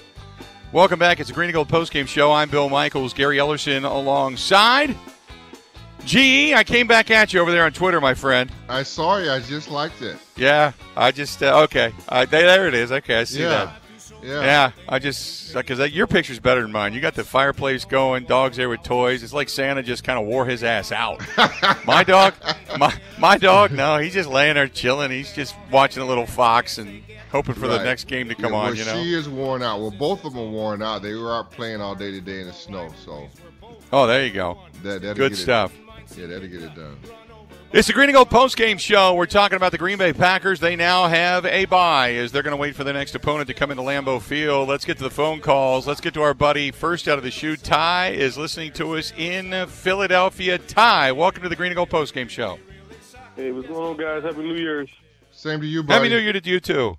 Welcome 0.70 1.00
back. 1.00 1.18
It's 1.18 1.30
a 1.30 1.32
Green 1.32 1.48
and 1.48 1.54
Gold 1.54 1.68
postgame 1.68 2.06
show. 2.06 2.30
I'm 2.30 2.48
Bill 2.48 2.68
Michaels, 2.68 3.12
Gary 3.12 3.38
Ellerson 3.38 3.82
alongside. 3.82 4.94
GE, 6.04 6.52
I 6.54 6.62
came 6.62 6.86
back 6.86 7.10
at 7.10 7.32
you 7.32 7.40
over 7.40 7.50
there 7.50 7.64
on 7.64 7.72
Twitter, 7.72 8.00
my 8.00 8.14
friend. 8.14 8.52
I 8.68 8.84
saw 8.84 9.16
you. 9.16 9.32
I 9.32 9.40
just 9.40 9.68
liked 9.68 10.00
it. 10.00 10.16
Yeah, 10.36 10.70
I 10.96 11.10
just, 11.10 11.42
uh, 11.42 11.62
okay. 11.62 11.92
Uh, 12.08 12.24
there 12.26 12.46
there 12.46 12.68
it 12.68 12.74
is. 12.74 12.92
Okay, 12.92 13.18
I 13.18 13.24
see 13.24 13.42
that. 13.42 13.74
Yeah. 14.22 14.40
Yeah. 14.42 14.70
I 14.88 14.98
just 14.98 15.54
because 15.54 15.78
your 15.92 16.06
picture's 16.06 16.38
better 16.40 16.62
than 16.62 16.72
mine. 16.72 16.92
You 16.94 17.00
got 17.00 17.14
the 17.14 17.24
fireplace 17.24 17.84
going, 17.84 18.24
dogs 18.24 18.56
there 18.56 18.68
with 18.68 18.82
toys. 18.82 19.22
It's 19.22 19.32
like 19.32 19.48
Santa 19.48 19.82
just 19.82 20.04
kind 20.04 20.18
of 20.18 20.26
wore 20.26 20.44
his 20.46 20.64
ass 20.64 20.90
out. 20.92 21.20
my 21.86 22.02
dog, 22.04 22.34
my 22.78 22.92
my 23.18 23.38
dog, 23.38 23.72
no, 23.72 23.98
he's 23.98 24.14
just 24.14 24.28
laying 24.28 24.54
there 24.54 24.68
chilling. 24.68 25.10
He's 25.10 25.32
just 25.32 25.54
watching 25.70 26.02
a 26.02 26.06
little 26.06 26.26
fox 26.26 26.78
and 26.78 27.02
hoping 27.30 27.54
for 27.54 27.68
the 27.68 27.82
next 27.82 28.04
game 28.08 28.28
to 28.28 28.34
come 28.34 28.52
Yeah, 28.52 28.58
on. 28.58 28.64
well, 28.66 28.74
You 28.74 28.84
know. 28.84 29.02
she 29.02 29.14
is 29.14 29.28
worn 29.28 29.62
out. 29.62 29.80
Well, 29.80 29.90
both 29.92 30.24
of 30.24 30.32
them 30.34 30.42
are 30.42 30.50
worn 30.50 30.82
out. 30.82 31.02
They 31.02 31.14
were 31.14 31.32
out 31.32 31.50
playing 31.50 31.80
all 31.80 31.94
day 31.94 32.10
today 32.10 32.40
in 32.40 32.46
the 32.46 32.52
snow, 32.52 32.92
so 33.04 33.28
Oh, 33.92 34.06
there 34.06 34.24
you 34.24 34.32
go. 34.32 34.58
that 34.82 35.00
Good 35.02 35.16
get 35.16 35.32
it- 35.32 35.36
stuff. 35.36 35.72
yeah, 36.16 36.26
that'll 36.26 36.48
get 36.48 36.62
it 36.62 36.74
done. 36.74 36.96
It's 37.70 37.86
the 37.86 37.92
Green 37.92 38.08
and 38.08 38.14
Gold 38.14 38.30
postgame 38.30 38.80
show. 38.80 39.14
We're 39.14 39.26
talking 39.26 39.56
about 39.56 39.72
the 39.72 39.78
Green 39.78 39.98
Bay 39.98 40.14
Packers. 40.14 40.58
They 40.58 40.74
now 40.74 41.06
have 41.06 41.44
a 41.44 41.66
bye 41.66 42.14
as 42.14 42.32
they're 42.32 42.42
going 42.42 42.56
to 42.56 42.56
wait 42.56 42.74
for 42.74 42.82
the 42.82 42.94
next 42.94 43.14
opponent 43.14 43.46
to 43.48 43.52
come 43.52 43.70
into 43.70 43.82
Lambeau 43.82 44.22
Field. 44.22 44.70
Let's 44.70 44.86
get 44.86 44.96
to 44.96 45.02
the 45.04 45.10
phone 45.10 45.40
calls. 45.40 45.86
Let's 45.86 46.00
get 46.00 46.14
to 46.14 46.22
our 46.22 46.32
buddy 46.32 46.70
first 46.70 47.08
out 47.08 47.18
of 47.18 47.24
the 47.24 47.30
chute. 47.30 47.62
Ty 47.62 48.12
is 48.12 48.38
listening 48.38 48.72
to 48.72 48.96
us 48.96 49.12
in 49.18 49.66
Philadelphia. 49.66 50.56
Ty, 50.56 51.12
welcome 51.12 51.42
to 51.42 51.50
the 51.50 51.56
Green 51.56 51.70
and 51.70 51.76
Gold 51.76 51.90
postgame 51.90 52.30
show. 52.30 52.58
Hey, 53.36 53.52
what's 53.52 53.68
going 53.68 53.80
on, 53.80 53.96
guys? 53.98 54.22
Happy 54.22 54.44
New 54.44 54.56
Year's. 54.56 54.88
Same 55.30 55.60
to 55.60 55.66
you, 55.66 55.82
buddy. 55.82 55.92
Happy 55.92 56.08
New 56.08 56.22
Year 56.22 56.32
to 56.32 56.48
you 56.48 56.60
too. 56.60 56.96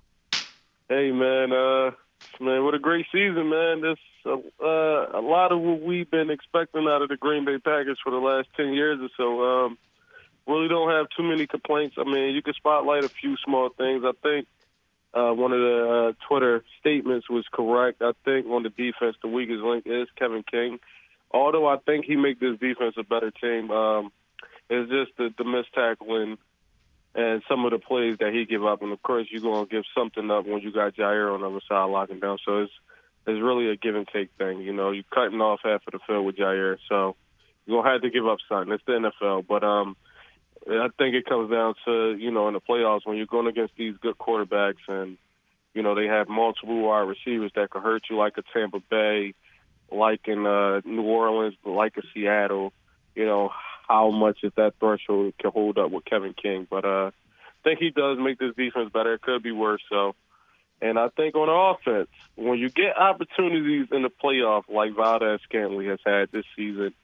Hey, 0.88 1.10
man. 1.10 1.52
Uh, 1.52 1.90
man, 2.38 2.64
what 2.64 2.74
a 2.74 2.78
great 2.78 3.06
season, 3.10 3.50
man. 3.50 3.80
This 3.80 3.98
uh, 4.24 4.34
uh, 4.64 5.18
a 5.18 5.20
lot 5.20 5.50
of 5.50 5.60
what 5.60 5.82
we've 5.82 6.08
been 6.12 6.30
expecting 6.30 6.86
out 6.86 7.02
of 7.02 7.08
the 7.08 7.16
Green 7.16 7.44
Bay 7.44 7.58
Packers 7.58 7.98
for 8.04 8.10
the 8.10 8.18
last 8.18 8.46
ten 8.56 8.72
years 8.72 9.00
or 9.02 9.08
so. 9.16 9.42
Um, 9.42 9.78
really 10.50 10.68
don't 10.68 10.90
have 10.90 11.06
too 11.16 11.22
many 11.22 11.46
complaints. 11.46 11.96
I 11.98 12.04
mean, 12.04 12.34
you 12.34 12.42
can 12.42 12.54
spotlight 12.54 13.04
a 13.04 13.08
few 13.08 13.36
small 13.44 13.70
things. 13.70 14.04
I 14.04 14.12
think 14.22 14.46
uh, 15.14 15.32
one 15.32 15.52
of 15.52 15.60
the 15.60 15.88
uh, 15.88 16.26
Twitter 16.28 16.64
statements 16.80 17.28
was 17.28 17.44
correct. 17.52 18.02
I 18.02 18.12
think 18.24 18.46
on 18.46 18.62
the 18.62 18.70
defense, 18.70 19.16
the 19.22 19.28
weakest 19.28 19.62
link 19.62 19.84
is 19.86 20.08
Kevin 20.16 20.44
King. 20.48 20.78
Although 21.30 21.66
I 21.66 21.76
think 21.78 22.04
he 22.04 22.16
make 22.16 22.40
this 22.40 22.58
defense 22.58 22.94
a 22.98 23.04
better 23.04 23.30
team, 23.30 23.70
um, 23.70 24.12
it's 24.68 24.90
just 24.90 25.16
the, 25.16 25.32
the 25.36 25.44
missed 25.44 25.72
tackling 25.74 26.38
and 27.14 27.42
some 27.48 27.64
of 27.64 27.72
the 27.72 27.78
plays 27.78 28.16
that 28.18 28.32
he 28.32 28.44
give 28.44 28.64
up. 28.64 28.82
And 28.82 28.92
of 28.92 29.02
course, 29.02 29.26
you're 29.30 29.42
gonna 29.42 29.66
give 29.66 29.84
something 29.96 30.30
up 30.30 30.46
when 30.46 30.60
you 30.60 30.72
got 30.72 30.94
Jaire 30.94 31.32
on 31.32 31.40
the 31.40 31.48
other 31.48 31.60
side 31.68 31.84
locking 31.84 32.20
down. 32.20 32.38
So 32.44 32.62
it's 32.62 32.72
it's 33.26 33.40
really 33.40 33.68
a 33.68 33.76
give 33.76 33.96
and 33.96 34.08
take 34.12 34.30
thing. 34.38 34.60
You 34.60 34.72
know, 34.72 34.90
you're 34.92 35.04
cutting 35.12 35.40
off 35.40 35.60
half 35.62 35.82
of 35.86 35.92
the 35.92 35.98
field 36.06 36.24
with 36.24 36.36
Jaire, 36.36 36.78
so 36.88 37.16
you're 37.66 37.82
gonna 37.82 37.92
have 37.92 38.02
to 38.02 38.10
give 38.10 38.26
up 38.26 38.38
something. 38.48 38.72
It's 38.72 38.84
the 38.86 39.10
NFL, 39.22 39.46
but 39.46 39.64
um, 39.64 39.96
I 40.68 40.88
think 40.98 41.14
it 41.14 41.26
comes 41.26 41.50
down 41.50 41.74
to 41.86 42.16
you 42.18 42.30
know 42.30 42.48
in 42.48 42.54
the 42.54 42.60
playoffs 42.60 43.06
when 43.06 43.16
you're 43.16 43.26
going 43.26 43.46
against 43.46 43.74
these 43.76 43.94
good 44.00 44.18
quarterbacks 44.18 44.88
and 44.88 45.16
you 45.74 45.82
know 45.82 45.94
they 45.94 46.06
have 46.06 46.28
multiple 46.28 46.80
wide 46.82 47.08
receivers 47.08 47.52
that 47.54 47.70
could 47.70 47.82
hurt 47.82 48.02
you, 48.10 48.16
like 48.16 48.36
a 48.36 48.42
Tampa 48.52 48.80
Bay, 48.90 49.34
like 49.90 50.26
in 50.26 50.46
uh, 50.46 50.80
New 50.84 51.02
Orleans, 51.02 51.54
like 51.64 51.96
a 51.96 52.02
Seattle. 52.12 52.72
You 53.14 53.26
know 53.26 53.50
how 53.88 54.10
much 54.10 54.38
if 54.42 54.54
that 54.56 54.74
threshold 54.78 55.34
can 55.38 55.50
hold 55.50 55.78
up 55.78 55.90
with 55.90 56.04
Kevin 56.04 56.34
King, 56.34 56.66
but 56.68 56.84
uh, 56.84 57.10
I 57.10 57.62
think 57.64 57.78
he 57.80 57.90
does 57.90 58.18
make 58.18 58.38
this 58.38 58.54
defense 58.54 58.90
better. 58.92 59.14
It 59.14 59.22
could 59.22 59.42
be 59.42 59.52
worse, 59.52 59.82
so. 59.88 60.14
And 60.82 60.98
I 60.98 61.08
think 61.08 61.34
on 61.34 61.50
offense, 61.50 62.08
when 62.36 62.58
you 62.58 62.70
get 62.70 62.96
opportunities 62.96 63.88
in 63.92 64.00
the 64.00 64.08
playoff 64.08 64.62
like 64.66 64.96
Valdes 64.96 65.42
Scantling 65.42 65.88
has 65.88 65.98
had 66.06 66.32
this 66.32 66.46
season 66.56 66.94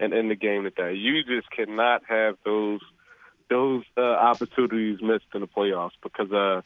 and 0.00 0.14
in 0.14 0.28
the 0.28 0.34
game 0.34 0.62
today, 0.64 0.94
you 0.94 1.22
just 1.22 1.50
cannot 1.50 2.02
have 2.08 2.36
those 2.46 2.80
those 3.48 3.84
uh, 3.96 4.00
opportunities 4.00 5.00
missed 5.00 5.26
in 5.34 5.40
the 5.40 5.46
playoffs 5.46 5.92
because, 6.02 6.30
uh, 6.32 6.62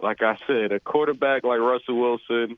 like 0.00 0.22
I 0.22 0.36
said, 0.46 0.72
a 0.72 0.80
quarterback 0.80 1.44
like 1.44 1.60
Russell 1.60 2.00
Wilson 2.00 2.56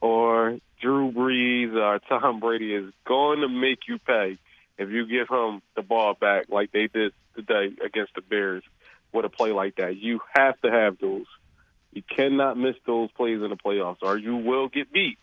or 0.00 0.58
Drew 0.80 1.12
Brees 1.12 1.74
or 1.74 1.98
Tom 2.00 2.40
Brady 2.40 2.74
is 2.74 2.92
going 3.04 3.40
to 3.40 3.48
make 3.48 3.80
you 3.88 3.98
pay 3.98 4.38
if 4.78 4.90
you 4.90 5.06
give 5.06 5.28
him 5.28 5.60
the 5.74 5.82
ball 5.82 6.14
back 6.14 6.46
like 6.48 6.70
they 6.72 6.86
did 6.86 7.12
today 7.34 7.70
against 7.84 8.14
the 8.14 8.22
Bears 8.22 8.62
with 9.12 9.24
a 9.24 9.28
play 9.28 9.52
like 9.52 9.76
that. 9.76 9.96
You 9.96 10.20
have 10.34 10.60
to 10.60 10.70
have 10.70 10.98
those. 10.98 11.26
You 11.92 12.02
cannot 12.02 12.56
miss 12.56 12.76
those 12.86 13.10
plays 13.12 13.42
in 13.42 13.48
the 13.50 13.56
playoffs, 13.56 13.98
or 14.02 14.16
you 14.16 14.36
will 14.36 14.68
get 14.68 14.92
beat. 14.92 15.18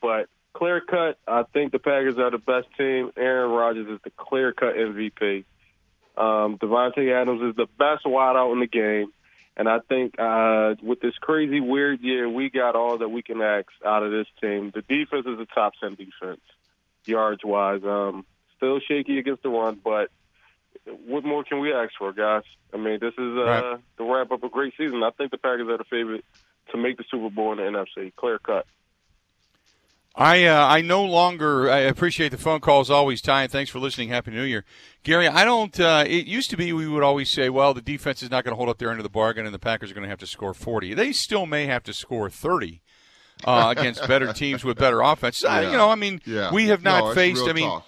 But 0.00 0.28
clear 0.52 0.80
cut, 0.80 1.18
I 1.26 1.42
think 1.52 1.72
the 1.72 1.78
Packers 1.78 2.18
are 2.18 2.30
the 2.30 2.38
best 2.38 2.68
team. 2.78 3.10
Aaron 3.16 3.50
Rodgers 3.50 3.88
is 3.88 4.00
the 4.02 4.10
clear 4.10 4.52
cut 4.52 4.76
MVP. 4.76 5.44
Um, 6.16 6.58
Davante 6.58 7.12
Adams 7.12 7.42
is 7.42 7.56
the 7.56 7.66
best 7.78 8.04
wideout 8.04 8.52
in 8.52 8.60
the 8.60 8.66
game. 8.66 9.12
And 9.56 9.68
I 9.68 9.78
think 9.80 10.18
uh, 10.18 10.74
with 10.82 11.00
this 11.00 11.14
crazy, 11.20 11.60
weird 11.60 12.00
year, 12.00 12.28
we 12.28 12.50
got 12.50 12.76
all 12.76 12.98
that 12.98 13.08
we 13.08 13.22
can 13.22 13.42
ask 13.42 13.66
out 13.84 14.02
of 14.02 14.10
this 14.10 14.26
team. 14.40 14.70
The 14.74 14.82
defense 14.82 15.26
is 15.26 15.38
a 15.38 15.46
top 15.54 15.74
10 15.82 15.96
defense, 15.96 16.40
yards 17.04 17.42
wise. 17.44 17.82
Um, 17.84 18.24
still 18.56 18.80
shaky 18.80 19.18
against 19.18 19.42
the 19.42 19.50
run, 19.50 19.78
but 19.82 20.10
what 21.06 21.24
more 21.24 21.44
can 21.44 21.60
we 21.60 21.72
ask 21.72 21.92
for, 21.98 22.12
guys? 22.12 22.44
I 22.72 22.76
mean, 22.78 23.00
this 23.00 23.12
is 23.14 23.18
uh, 23.36 23.44
Right. 23.44 23.80
the 23.98 24.04
wrap 24.04 24.30
up 24.30 24.42
of 24.42 24.44
a 24.44 24.48
great 24.48 24.72
season. 24.78 25.02
I 25.02 25.10
think 25.10 25.30
the 25.30 25.38
Packers 25.38 25.68
are 25.68 25.78
the 25.78 25.84
favorite 25.84 26.24
to 26.70 26.78
make 26.78 26.96
the 26.96 27.04
Super 27.10 27.28
Bowl 27.28 27.52
in 27.52 27.58
the 27.58 27.64
NFC. 27.64 28.14
Clear 28.16 28.38
cut. 28.38 28.66
I 30.14 30.44
uh, 30.44 30.66
I 30.66 30.80
no 30.82 31.04
longer 31.04 31.70
I 31.70 31.78
appreciate 31.78 32.30
the 32.30 32.38
phone 32.38 32.60
calls 32.60 32.90
always. 32.90 33.22
Ty, 33.22 33.44
and 33.44 33.52
thanks 33.52 33.70
for 33.70 33.78
listening. 33.78 34.08
Happy 34.08 34.32
New 34.32 34.42
Year, 34.42 34.64
Gary. 35.04 35.28
I 35.28 35.44
don't. 35.44 35.78
Uh, 35.78 36.04
it 36.06 36.26
used 36.26 36.50
to 36.50 36.56
be 36.56 36.72
we 36.72 36.88
would 36.88 37.02
always 37.04 37.30
say, 37.30 37.48
well, 37.48 37.72
the 37.74 37.80
defense 37.80 38.22
is 38.22 38.30
not 38.30 38.44
going 38.44 38.52
to 38.52 38.56
hold 38.56 38.68
up 38.68 38.78
their 38.78 38.90
end 38.90 38.98
of 38.98 39.04
the 39.04 39.08
bargain, 39.10 39.46
and 39.46 39.54
the 39.54 39.58
Packers 39.60 39.90
are 39.90 39.94
going 39.94 40.02
to 40.04 40.10
have 40.10 40.18
to 40.18 40.26
score 40.26 40.52
forty. 40.52 40.94
They 40.94 41.12
still 41.12 41.46
may 41.46 41.66
have 41.66 41.84
to 41.84 41.92
score 41.92 42.28
thirty 42.28 42.82
uh, 43.44 43.72
against 43.76 44.06
better 44.08 44.32
teams 44.32 44.64
with 44.64 44.76
better 44.78 45.00
offense. 45.00 45.42
Yeah. 45.44 45.70
you 45.70 45.76
know, 45.76 45.88
I 45.90 45.94
mean, 45.94 46.20
Yeah. 46.26 46.52
we 46.52 46.66
have 46.68 46.82
not 46.82 47.04
it's 47.06 47.14
faced. 47.14 47.48
I 47.48 47.52
mean. 47.52 47.68
talk. 47.68 47.86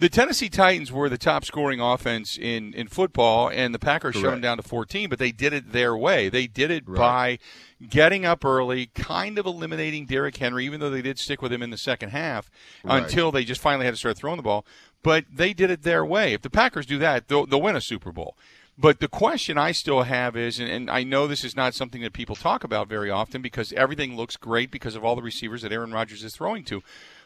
The 0.00 0.08
Tennessee 0.08 0.48
Titans 0.48 0.90
were 0.90 1.10
the 1.10 1.18
top 1.18 1.44
scoring 1.44 1.78
offense 1.78 2.38
in, 2.38 2.72
in 2.72 2.88
football, 2.88 3.50
and 3.50 3.74
the 3.74 3.78
Packers 3.78 4.14
shut 4.14 4.30
them 4.30 4.40
down 4.40 4.56
to 4.56 4.62
14, 4.62 5.10
but 5.10 5.18
they 5.18 5.30
did 5.30 5.52
it 5.52 5.72
their 5.72 5.94
way. 5.94 6.30
They 6.30 6.46
did 6.46 6.70
it 6.70 6.84
Right. 6.88 6.98
by 6.98 7.86
getting 7.86 8.24
up 8.24 8.42
early, 8.42 8.86
kind 8.94 9.38
of 9.38 9.44
eliminating 9.44 10.06
Derrick 10.06 10.38
Henry, 10.38 10.64
even 10.64 10.80
though 10.80 10.88
they 10.88 11.02
did 11.02 11.18
stick 11.18 11.42
with 11.42 11.52
him 11.52 11.62
in 11.62 11.68
the 11.68 11.76
second 11.76 12.10
half 12.10 12.50
Right. 12.82 13.02
until 13.02 13.30
they 13.30 13.44
just 13.44 13.60
finally 13.60 13.84
had 13.84 13.92
to 13.92 13.98
start 13.98 14.16
throwing 14.16 14.38
the 14.38 14.42
ball. 14.42 14.64
But 15.02 15.26
they 15.30 15.52
did 15.52 15.70
it 15.70 15.82
their 15.82 16.02
way. 16.02 16.32
If 16.32 16.40
the 16.40 16.50
Packers 16.50 16.86
do 16.86 16.96
that, 16.98 17.28
they'll, 17.28 17.44
they'll 17.44 17.60
win 17.60 17.76
a 17.76 17.80
Super 17.82 18.10
Bowl. 18.10 18.38
But 18.78 19.00
the 19.00 19.08
question 19.08 19.58
I 19.58 19.72
still 19.72 20.04
have 20.04 20.34
is, 20.34 20.58
and, 20.58 20.70
and 20.70 20.90
I 20.90 21.02
know 21.02 21.26
this 21.26 21.44
is 21.44 21.54
not 21.54 21.74
something 21.74 22.00
that 22.00 22.14
people 22.14 22.34
talk 22.36 22.64
about 22.64 22.88
very 22.88 23.10
often 23.10 23.42
because 23.42 23.74
everything 23.74 24.16
looks 24.16 24.38
great 24.38 24.70
because 24.70 24.94
of 24.94 25.04
all 25.04 25.14
the 25.14 25.20
receivers 25.20 25.60
that 25.60 25.72
Aaron 25.72 25.92
Rodgers 25.92 26.24
is 26.24 26.34
throwing 26.34 26.64
to. 26.64 26.82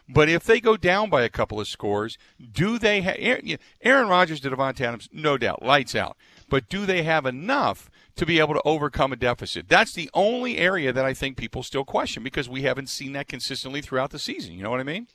But 0.09 0.29
if 0.29 0.45
they 0.45 0.61
go 0.61 0.77
down 0.77 1.09
by 1.09 1.23
a 1.23 1.31
couple 1.31 1.59
of 1.59 1.67
scores, 1.67 2.19
do 2.53 2.79
they 2.79 3.01
have 3.01 3.17
Aaron, 3.19 4.09
Rodgers 4.09 4.41
to 4.41 4.51
Davante 4.51 4.83
Adams? 4.83 5.09
No 5.13 5.39
doubt, 5.39 5.63
lights 5.63 5.95
out. 5.95 6.17
But 6.51 6.69
do 6.69 6.85
they 6.85 7.05
have 7.05 7.25
enough 7.25 7.91
to 8.17 8.27
be 8.27 8.39
able 8.39 8.55
to 8.55 8.63
overcome 8.65 9.13
a 9.13 9.17
deficit? 9.17 9.69
That's 9.69 9.95
the 9.95 10.11
only 10.13 10.59
area 10.59 10.93
that 10.93 11.05
I 11.05 11.15
think 11.15 11.37
people 11.37 11.63
still 11.63 11.85
question 11.85 12.23
because 12.23 12.49
we 12.49 12.63
haven't 12.63 12.91
seen 12.91 13.13
that 13.13 13.29
consistently 13.29 13.81
throughout 13.81 14.11
the 14.11 14.19
season. 14.19 14.53
You 14.55 14.63
know 14.63 14.71
what 14.71 14.81
I 14.81 14.85
mean? 14.85 15.09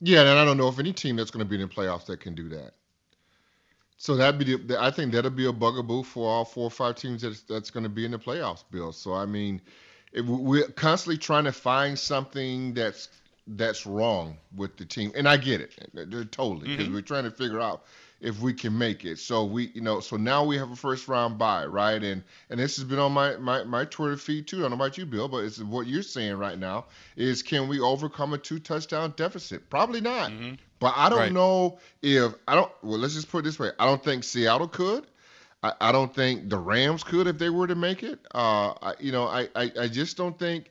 Yeah, 0.00 0.20
and 0.20 0.28
I 0.38 0.44
don't 0.44 0.58
know 0.58 0.68
if 0.68 0.78
any 0.78 0.92
team 0.92 1.16
that's 1.16 1.30
going 1.30 1.44
to 1.44 1.48
be 1.48 1.60
in 1.60 1.66
the 1.66 1.74
playoffs 1.74 2.04
that 2.06 2.20
can 2.20 2.34
do 2.34 2.50
that. 2.50 2.74
So 3.96 4.16
that'd 4.16 4.38
be, 4.38 4.56
the, 4.56 4.76
I 4.78 4.90
think 4.90 5.12
that'll 5.12 5.30
be 5.30 5.46
a 5.46 5.52
bugaboo 5.52 6.02
for 6.02 6.28
all 6.28 6.44
four 6.44 6.64
or 6.64 6.70
five 6.70 6.96
teams 6.96 7.22
that's, 7.22 7.40
that's 7.42 7.70
going 7.70 7.84
to 7.84 7.88
be 7.88 8.04
in 8.04 8.10
the 8.10 8.18
playoffs, 8.18 8.64
Bill. 8.70 8.92
So 8.92 9.14
I 9.14 9.24
mean, 9.24 9.62
we're 10.22 10.68
constantly 10.68 11.16
trying 11.16 11.44
to 11.44 11.52
find 11.52 11.98
something 11.98 12.74
that's 12.74 13.08
that's 13.46 13.86
wrong 13.86 14.38
with 14.56 14.76
the 14.76 14.84
team, 14.84 15.12
and 15.14 15.28
I 15.28 15.36
get 15.36 15.60
it, 15.60 15.74
They're 15.92 16.24
totally, 16.24 16.68
because 16.68 16.88
we're 16.88 17.02
trying 17.02 17.24
to 17.24 17.30
figure 17.30 17.60
out 17.60 17.84
if 18.20 18.40
we 18.40 18.54
can 18.54 18.76
make 18.78 19.04
it. 19.04 19.18
So 19.18 19.44
we, 19.44 19.70
you 19.74 19.82
know, 19.82 20.00
so 20.00 20.16
now 20.16 20.44
we 20.44 20.56
have 20.56 20.70
a 20.70 20.76
first 20.76 21.08
round 21.08 21.36
bye, 21.36 21.66
right? 21.66 22.02
And 22.02 22.22
and 22.48 22.58
this 22.58 22.76
has 22.76 22.84
been 22.84 22.98
on 22.98 23.12
my 23.12 23.36
my 23.36 23.64
my 23.64 23.84
Twitter 23.84 24.16
feed 24.16 24.46
too. 24.46 24.58
I 24.58 24.60
don't 24.62 24.70
know 24.70 24.76
about 24.76 24.96
you, 24.96 25.04
Bill, 25.04 25.28
but 25.28 25.44
it's 25.44 25.58
what 25.60 25.86
you're 25.86 26.02
saying 26.02 26.36
right 26.36 26.58
now 26.58 26.86
is 27.16 27.42
can 27.42 27.68
we 27.68 27.80
overcome 27.80 28.32
a 28.32 28.38
two 28.38 28.58
touchdown 28.58 29.12
deficit? 29.16 29.68
Probably 29.68 30.00
not. 30.00 30.32
But 30.80 30.94
I 30.96 31.08
don't 31.10 31.18
Right. 31.18 31.32
know 31.32 31.78
if 32.02 32.32
I 32.48 32.54
don't. 32.54 32.72
Well, 32.82 32.98
let's 32.98 33.14
just 33.14 33.30
put 33.30 33.40
it 33.40 33.42
this 33.44 33.58
way: 33.58 33.72
I 33.78 33.84
don't 33.84 34.02
think 34.02 34.24
Seattle 34.24 34.68
could. 34.68 35.06
I, 35.62 35.72
I 35.80 35.92
don't 35.92 36.14
think 36.14 36.48
the 36.48 36.58
Rams 36.58 37.02
could 37.04 37.26
if 37.26 37.38
they 37.38 37.50
were 37.50 37.66
to 37.66 37.74
make 37.74 38.02
it. 38.02 38.20
Uh, 38.34 38.74
I, 38.82 38.94
you 39.00 39.12
know, 39.12 39.24
I, 39.26 39.48
I, 39.54 39.72
I 39.80 39.88
just 39.88 40.16
don't 40.16 40.38
think. 40.38 40.70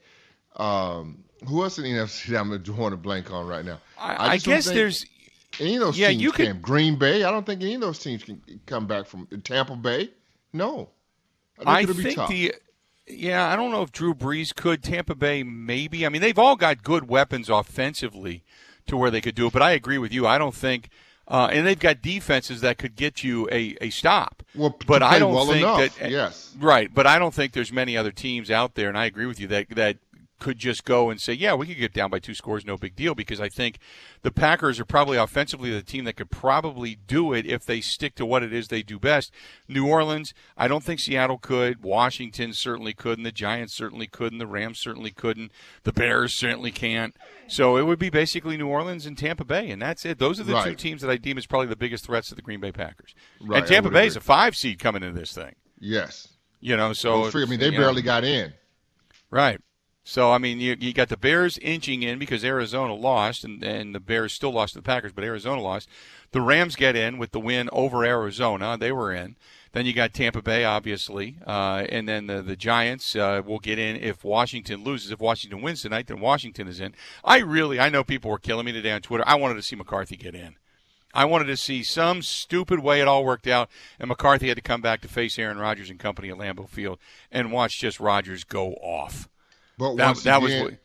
Um, 0.56 1.24
who 1.46 1.62
else 1.62 1.78
in 1.78 1.84
the 1.84 1.90
NFC 1.90 2.26
that 2.28 2.40
I'm 2.40 2.56
drawing 2.62 2.92
a 2.92 2.96
blank 2.96 3.30
on 3.32 3.46
right 3.46 3.64
now? 3.64 3.78
I, 3.98 4.14
I 4.14 4.28
don't 4.38 4.44
guess 4.44 4.64
think 4.66 4.74
there's 4.76 5.06
any 5.60 5.76
of 5.76 5.80
those 5.80 5.98
yeah, 5.98 6.08
teams 6.08 6.22
you 6.22 6.32
could- 6.32 6.46
can. 6.46 6.60
Green 6.60 6.96
Bay, 6.96 7.24
I 7.24 7.30
don't 7.30 7.44
think 7.46 7.62
any 7.62 7.74
of 7.74 7.80
those 7.80 7.98
teams 7.98 8.24
can 8.24 8.40
come 8.66 8.86
back 8.86 9.06
from 9.06 9.26
Tampa 9.44 9.76
Bay. 9.76 10.10
No, 10.52 10.90
I 11.64 11.80
I 11.80 11.84
think 11.84 11.96
be 11.96 12.02
think 12.04 12.16
tough. 12.16 12.28
the 12.30 12.54
yeah, 13.06 13.52
I 13.52 13.56
don't 13.56 13.70
know 13.70 13.82
if 13.82 13.92
Drew 13.92 14.14
Brees 14.14 14.54
could. 14.54 14.82
Tampa 14.82 15.14
Bay 15.14 15.42
maybe. 15.42 16.06
I 16.06 16.08
mean, 16.08 16.22
they've 16.22 16.38
all 16.38 16.56
got 16.56 16.82
good 16.82 17.08
weapons 17.08 17.50
offensively 17.50 18.44
to 18.86 18.96
where 18.96 19.10
they 19.10 19.20
could 19.20 19.34
do 19.34 19.46
it. 19.48 19.52
But 19.52 19.62
I 19.62 19.72
agree 19.72 19.98
with 19.98 20.12
you. 20.12 20.26
I 20.26 20.38
don't 20.38 20.54
think, 20.54 20.88
uh, 21.28 21.48
and 21.52 21.66
they've 21.66 21.78
got 21.78 22.00
defenses 22.00 22.60
that 22.62 22.78
could 22.78 22.96
get 22.96 23.22
you 23.22 23.48
a, 23.52 23.76
a 23.80 23.90
stop. 23.90 24.42
Well, 24.54 24.76
but 24.86 25.02
I 25.02 25.18
don't 25.18 25.34
well 25.34 25.46
think 25.46 25.58
enough, 25.58 25.98
that 25.98 26.10
yes. 26.10 26.54
right. 26.58 26.92
But 26.92 27.06
I 27.06 27.18
don't 27.18 27.34
think 27.34 27.52
there's 27.52 27.72
many 27.72 27.96
other 27.96 28.12
teams 28.12 28.50
out 28.50 28.74
there, 28.74 28.88
and 28.88 28.96
I 28.96 29.04
agree 29.06 29.26
with 29.26 29.38
you 29.38 29.48
that 29.48 29.68
that 29.70 29.98
could 30.44 30.58
just 30.58 30.84
go 30.84 31.08
and 31.08 31.18
say, 31.18 31.32
yeah, 31.32 31.54
we 31.54 31.66
could 31.66 31.78
get 31.78 31.94
down 31.94 32.10
by 32.10 32.18
two 32.18 32.34
scores, 32.34 32.66
no 32.66 32.76
big 32.76 32.94
deal, 32.94 33.14
because 33.14 33.40
I 33.40 33.48
think 33.48 33.78
the 34.20 34.30
Packers 34.30 34.78
are 34.78 34.84
probably 34.84 35.16
offensively 35.16 35.70
the 35.70 35.80
team 35.80 36.04
that 36.04 36.16
could 36.16 36.30
probably 36.30 36.98
do 37.06 37.32
it 37.32 37.46
if 37.46 37.64
they 37.64 37.80
stick 37.80 38.14
to 38.16 38.26
what 38.26 38.42
it 38.42 38.52
is 38.52 38.68
they 38.68 38.82
do 38.82 38.98
best. 38.98 39.32
New 39.68 39.88
Orleans, 39.88 40.34
I 40.54 40.68
don't 40.68 40.84
think 40.84 41.00
Seattle 41.00 41.38
could. 41.38 41.82
Washington 41.82 42.52
certainly 42.52 42.92
could, 42.92 43.16
and 43.18 43.24
the 43.24 43.32
Giants 43.32 43.72
certainly 43.72 44.06
couldn't. 44.06 44.38
the 44.38 44.46
Rams 44.46 44.78
certainly 44.78 45.12
couldn't. 45.12 45.50
The 45.84 45.94
Bears 45.94 46.34
certainly 46.34 46.70
can't. 46.70 47.16
So 47.48 47.78
it 47.78 47.86
would 47.86 47.98
be 47.98 48.10
basically 48.10 48.58
New 48.58 48.68
Orleans 48.68 49.06
and 49.06 49.16
Tampa 49.16 49.46
Bay, 49.46 49.70
and 49.70 49.80
that's 49.80 50.04
it. 50.04 50.18
Those 50.18 50.38
are 50.38 50.44
the 50.44 50.60
two 50.60 50.74
teams 50.74 51.00
that 51.00 51.10
I 51.10 51.16
deem 51.16 51.38
as 51.38 51.46
probably 51.46 51.68
the 51.68 51.76
biggest 51.76 52.04
threats 52.04 52.28
to 52.28 52.34
the 52.34 52.42
Green 52.42 52.60
Bay 52.60 52.70
Packers. 52.70 53.14
Right, 53.40 53.60
and 53.60 53.66
Tampa 53.66 53.88
Bay 53.88 54.06
is 54.06 54.16
a 54.16 54.20
five 54.20 54.56
seed 54.56 54.78
coming 54.78 55.02
into 55.02 55.18
this 55.18 55.32
thing. 55.32 55.54
yes. 55.80 56.28
You 56.60 56.78
know, 56.78 56.94
so 56.94 57.24
figure. 57.24 57.46
I 57.46 57.50
mean, 57.50 57.60
they 57.60 57.66
you 57.66 57.72
know. 57.72 57.78
barely 57.78 58.00
got 58.00 58.24
in. 58.24 58.54
Right. 59.30 59.60
So 60.06 60.30
I 60.30 60.38
mean, 60.38 60.60
you, 60.60 60.76
you 60.78 60.92
got 60.92 61.08
the 61.08 61.16
Bears 61.16 61.56
inching 61.58 62.02
in 62.02 62.18
because 62.18 62.44
Arizona 62.44 62.94
lost, 62.94 63.42
and, 63.42 63.64
and 63.64 63.94
the 63.94 64.00
Bears 64.00 64.34
still 64.34 64.52
lost 64.52 64.74
to 64.74 64.78
the 64.78 64.82
Packers, 64.82 65.12
but 65.12 65.24
Arizona 65.24 65.62
lost. 65.62 65.88
The 66.32 66.42
Rams 66.42 66.76
get 66.76 66.94
in 66.94 67.16
with 67.16 67.32
the 67.32 67.40
win 67.40 67.70
over 67.72 68.04
Arizona; 68.04 68.76
they 68.78 68.92
were 68.92 69.12
in. 69.12 69.36
Then 69.72 69.86
you 69.86 69.94
got 69.94 70.12
Tampa 70.12 70.42
Bay, 70.42 70.62
obviously, 70.64 71.36
uh, 71.46 71.86
and 71.88 72.06
then 72.06 72.26
the 72.26 72.42
the 72.42 72.54
Giants 72.54 73.16
uh, 73.16 73.40
will 73.44 73.58
get 73.58 73.78
in 73.78 73.96
if 73.96 74.22
Washington 74.22 74.84
loses. 74.84 75.10
If 75.10 75.20
Washington 75.20 75.62
wins 75.62 75.80
tonight, 75.80 76.06
then 76.06 76.20
Washington 76.20 76.68
is 76.68 76.80
in. 76.80 76.94
I 77.24 77.38
really, 77.38 77.80
I 77.80 77.88
know 77.88 78.04
people 78.04 78.30
were 78.30 78.38
killing 78.38 78.66
me 78.66 78.72
today 78.72 78.92
on 78.92 79.00
Twitter. 79.00 79.24
I 79.26 79.36
wanted 79.36 79.54
to 79.54 79.62
see 79.62 79.74
McCarthy 79.74 80.16
get 80.16 80.34
in. 80.34 80.56
I 81.14 81.24
wanted 81.24 81.46
to 81.46 81.56
see 81.56 81.82
some 81.82 82.20
stupid 82.20 82.80
way 82.80 83.00
it 83.00 83.08
all 83.08 83.24
worked 83.24 83.46
out, 83.46 83.70
and 83.98 84.08
McCarthy 84.08 84.48
had 84.48 84.56
to 84.56 84.62
come 84.62 84.82
back 84.82 85.00
to 85.00 85.08
face 85.08 85.38
Aaron 85.38 85.58
Rodgers 85.58 85.88
and 85.88 85.98
company 85.98 86.28
at 86.28 86.36
Lambeau 86.36 86.68
Field 86.68 86.98
and 87.32 87.52
watch 87.52 87.78
just 87.80 88.00
Rodgers 88.00 88.44
go 88.44 88.74
off. 88.74 89.28
But 89.78 89.96
That- 89.96 90.06
once 90.06 90.22
that 90.24 90.40
was 90.42 90.52
again, 90.52 90.78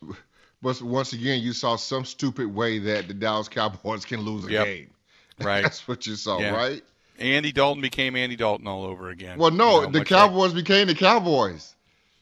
but 0.62 0.82
once 0.82 1.14
again, 1.14 1.42
you 1.42 1.54
saw 1.54 1.76
some 1.76 2.06
stupid 2.06 2.54
way 2.54 2.80
that 2.80 3.08
the 3.08 3.14
Dallas 3.14 3.48
Cowboys 3.48 4.06
can 4.06 4.22
lose 4.22 4.46
a 4.46 4.52
Yep. 4.52 4.66
game. 4.66 4.90
Right. 5.42 5.62
That's 5.64 5.88
what 5.88 6.06
you 6.06 6.16
saw, 6.16 6.38
Yeah. 6.40 6.50
right? 6.52 6.84
Andy 7.18 7.52
Dalton 7.54 7.82
became 7.82 8.16
Andy 8.18 8.36
Dalton 8.36 8.68
all 8.68 8.84
over 8.84 9.10
again. 9.10 9.38
Well, 9.38 9.52
no, 9.52 9.76
You 9.82 9.86
know, 9.88 9.92
the 9.92 10.00
much 10.00 10.12
like- 10.12 10.20
Cowboys 10.20 10.54
became 10.54 10.88
the 10.88 10.96
Cowboys. 10.96 11.76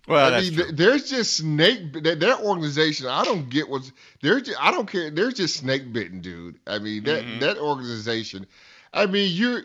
well, 0.07 0.27
I 0.27 0.29
that's 0.29 0.49
mean, 0.51 0.59
true. 0.59 0.71
there's 0.71 1.09
just 1.09 1.37
snake. 1.37 1.93
Their, 2.03 2.15
their 2.15 2.37
organization, 2.39 3.07
I 3.07 3.23
don't 3.23 3.49
get 3.49 3.69
what's. 3.69 3.91
They're. 4.21 4.39
Just, 4.39 4.57
I 4.61 4.69
don't 4.71 4.89
care. 4.89 5.09
They're 5.09 5.31
just 5.31 5.57
snake 5.57 5.91
bitten, 5.91 6.21
dude. 6.21 6.59
I 6.67 6.77
mean, 6.79 7.03
that 7.05 7.23
Mm-hmm. 7.25 7.39
that 7.39 7.57
organization. 7.57 8.45
I 8.93 9.05
mean, 9.07 9.31
you're. 9.35 9.63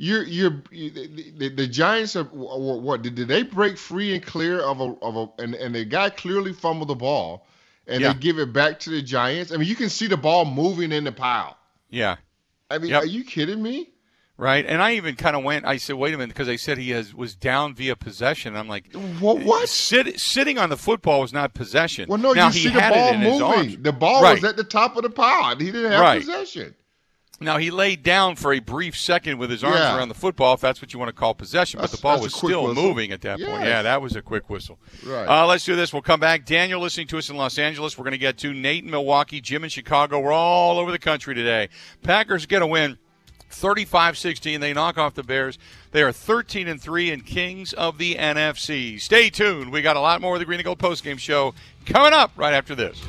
You're, 0.00 0.22
you're, 0.22 0.62
the, 0.70 1.32
the, 1.38 1.48
the 1.56 1.66
Giants 1.66 2.14
are 2.14 2.22
what, 2.24 2.82
what 2.82 3.02
did, 3.02 3.16
did 3.16 3.26
they 3.26 3.42
break 3.42 3.76
free 3.76 4.14
and 4.14 4.24
clear 4.24 4.60
of 4.60 4.80
a 4.80 4.94
of 5.02 5.16
a 5.16 5.42
and, 5.42 5.56
and 5.56 5.74
the 5.74 5.84
guy 5.84 6.08
clearly 6.10 6.52
fumbled 6.52 6.88
the 6.88 6.94
ball 6.94 7.46
and 7.88 8.00
Yeah. 8.00 8.12
they 8.12 8.18
give 8.20 8.38
it 8.38 8.52
back 8.52 8.78
to 8.80 8.90
the 8.90 9.02
Giants. 9.02 9.50
I 9.50 9.56
mean, 9.56 9.68
you 9.68 9.74
can 9.74 9.88
see 9.88 10.06
the 10.06 10.16
ball 10.16 10.44
moving 10.44 10.92
in 10.92 11.02
the 11.02 11.10
pile. 11.10 11.56
yeah, 11.90 12.16
I 12.70 12.78
mean, 12.78 12.90
Yep. 12.90 13.02
are 13.02 13.06
you 13.06 13.24
kidding 13.24 13.60
me? 13.60 13.90
right. 14.36 14.64
And 14.66 14.80
I 14.80 14.94
even 14.94 15.16
kind 15.16 15.34
of 15.34 15.42
went. 15.42 15.64
I 15.66 15.78
said, 15.78 15.96
"Wait 15.96 16.14
a 16.14 16.16
minute," 16.16 16.32
because 16.32 16.46
they 16.46 16.56
said 16.58 16.78
he 16.78 16.90
has 16.90 17.12
was 17.12 17.34
down 17.34 17.74
via 17.74 17.96
possession. 17.96 18.54
I'm 18.54 18.68
like, 18.68 18.94
What? 19.18 19.38
What? 19.42 19.68
Sit, 19.68 20.20
sitting 20.20 20.58
on 20.58 20.70
the 20.70 20.76
football 20.76 21.22
was 21.22 21.32
not 21.32 21.54
possession. 21.54 22.08
Well, 22.08 22.18
no, 22.18 22.34
now, 22.34 22.46
you 22.46 22.52
he 22.52 22.58
see 22.60 22.68
the 22.68 22.80
had 22.80 22.94
ball 22.94 23.08
it 23.08 23.14
in 23.16 23.20
his 23.22 23.40
arms. 23.42 23.66
moving. 23.66 23.82
The 23.82 23.92
ball 23.92 24.22
right. 24.22 24.34
was 24.40 24.44
at 24.44 24.56
the 24.56 24.62
top 24.62 24.96
of 24.96 25.02
the 25.02 25.10
pile. 25.10 25.56
He 25.56 25.72
didn't 25.72 25.90
have 25.90 26.00
Right. 26.00 26.20
possession. 26.20 26.76
Now 27.40 27.58
he 27.58 27.70
laid 27.70 28.02
down 28.02 28.34
for 28.34 28.52
a 28.52 28.58
brief 28.58 28.96
second 28.96 29.38
with 29.38 29.48
his 29.50 29.62
arms 29.62 29.78
Yeah. 29.78 29.96
around 29.96 30.08
the 30.08 30.14
football, 30.14 30.54
if 30.54 30.60
that's 30.60 30.82
what 30.82 30.92
you 30.92 30.98
want 30.98 31.08
to 31.08 31.12
call 31.12 31.34
possession. 31.34 31.78
But 31.78 31.82
That's- 31.82 31.98
the 32.00 32.02
ball 32.02 32.20
was 32.20 32.34
still 32.34 32.64
whistle. 32.68 32.82
moving 32.82 33.12
at 33.12 33.20
that 33.20 33.38
point. 33.40 33.64
Yeah, 33.64 33.82
that 33.82 34.02
was 34.02 34.16
a 34.16 34.22
quick 34.22 34.50
whistle. 34.50 34.78
Right. 35.06 35.24
Uh, 35.28 35.46
let's 35.46 35.64
do 35.64 35.76
this. 35.76 35.92
We'll 35.92 36.02
come 36.02 36.18
back. 36.18 36.44
Daniel, 36.44 36.80
listening 36.80 37.06
to 37.08 37.18
us 37.18 37.30
in 37.30 37.36
Los 37.36 37.56
Angeles. 37.58 37.96
We're 37.96 38.02
going 38.04 38.12
to 38.12 38.18
get 38.18 38.38
to 38.38 38.52
Nate 38.52 38.82
in 38.84 38.90
Milwaukee, 38.90 39.40
Jim 39.40 39.62
in 39.62 39.70
Chicago. 39.70 40.18
We're 40.18 40.32
all 40.32 40.78
over 40.80 40.90
the 40.90 40.98
country 40.98 41.34
today. 41.34 41.68
Packers 42.02 42.44
get 42.46 42.60
a 42.62 42.66
win. 42.66 42.98
35-16 43.50 44.60
they 44.60 44.74
knock 44.74 44.98
off 44.98 45.14
the 45.14 45.22
bears 45.22 45.58
they 45.92 46.02
are 46.02 46.12
13 46.12 46.68
and 46.68 46.82
3 46.82 47.10
and 47.10 47.24
kings 47.24 47.72
of 47.72 47.96
the 47.96 48.14
nfc 48.16 49.00
stay 49.00 49.30
tuned 49.30 49.72
we 49.72 49.80
got 49.80 49.96
a 49.96 50.00
lot 50.00 50.20
more 50.20 50.34
of 50.34 50.38
the 50.38 50.44
green 50.44 50.60
and 50.60 50.66
gold 50.66 50.78
postgame 50.78 51.18
show 51.18 51.54
coming 51.86 52.12
up 52.12 52.30
right 52.36 52.52
after 52.52 52.74
this 52.74 53.00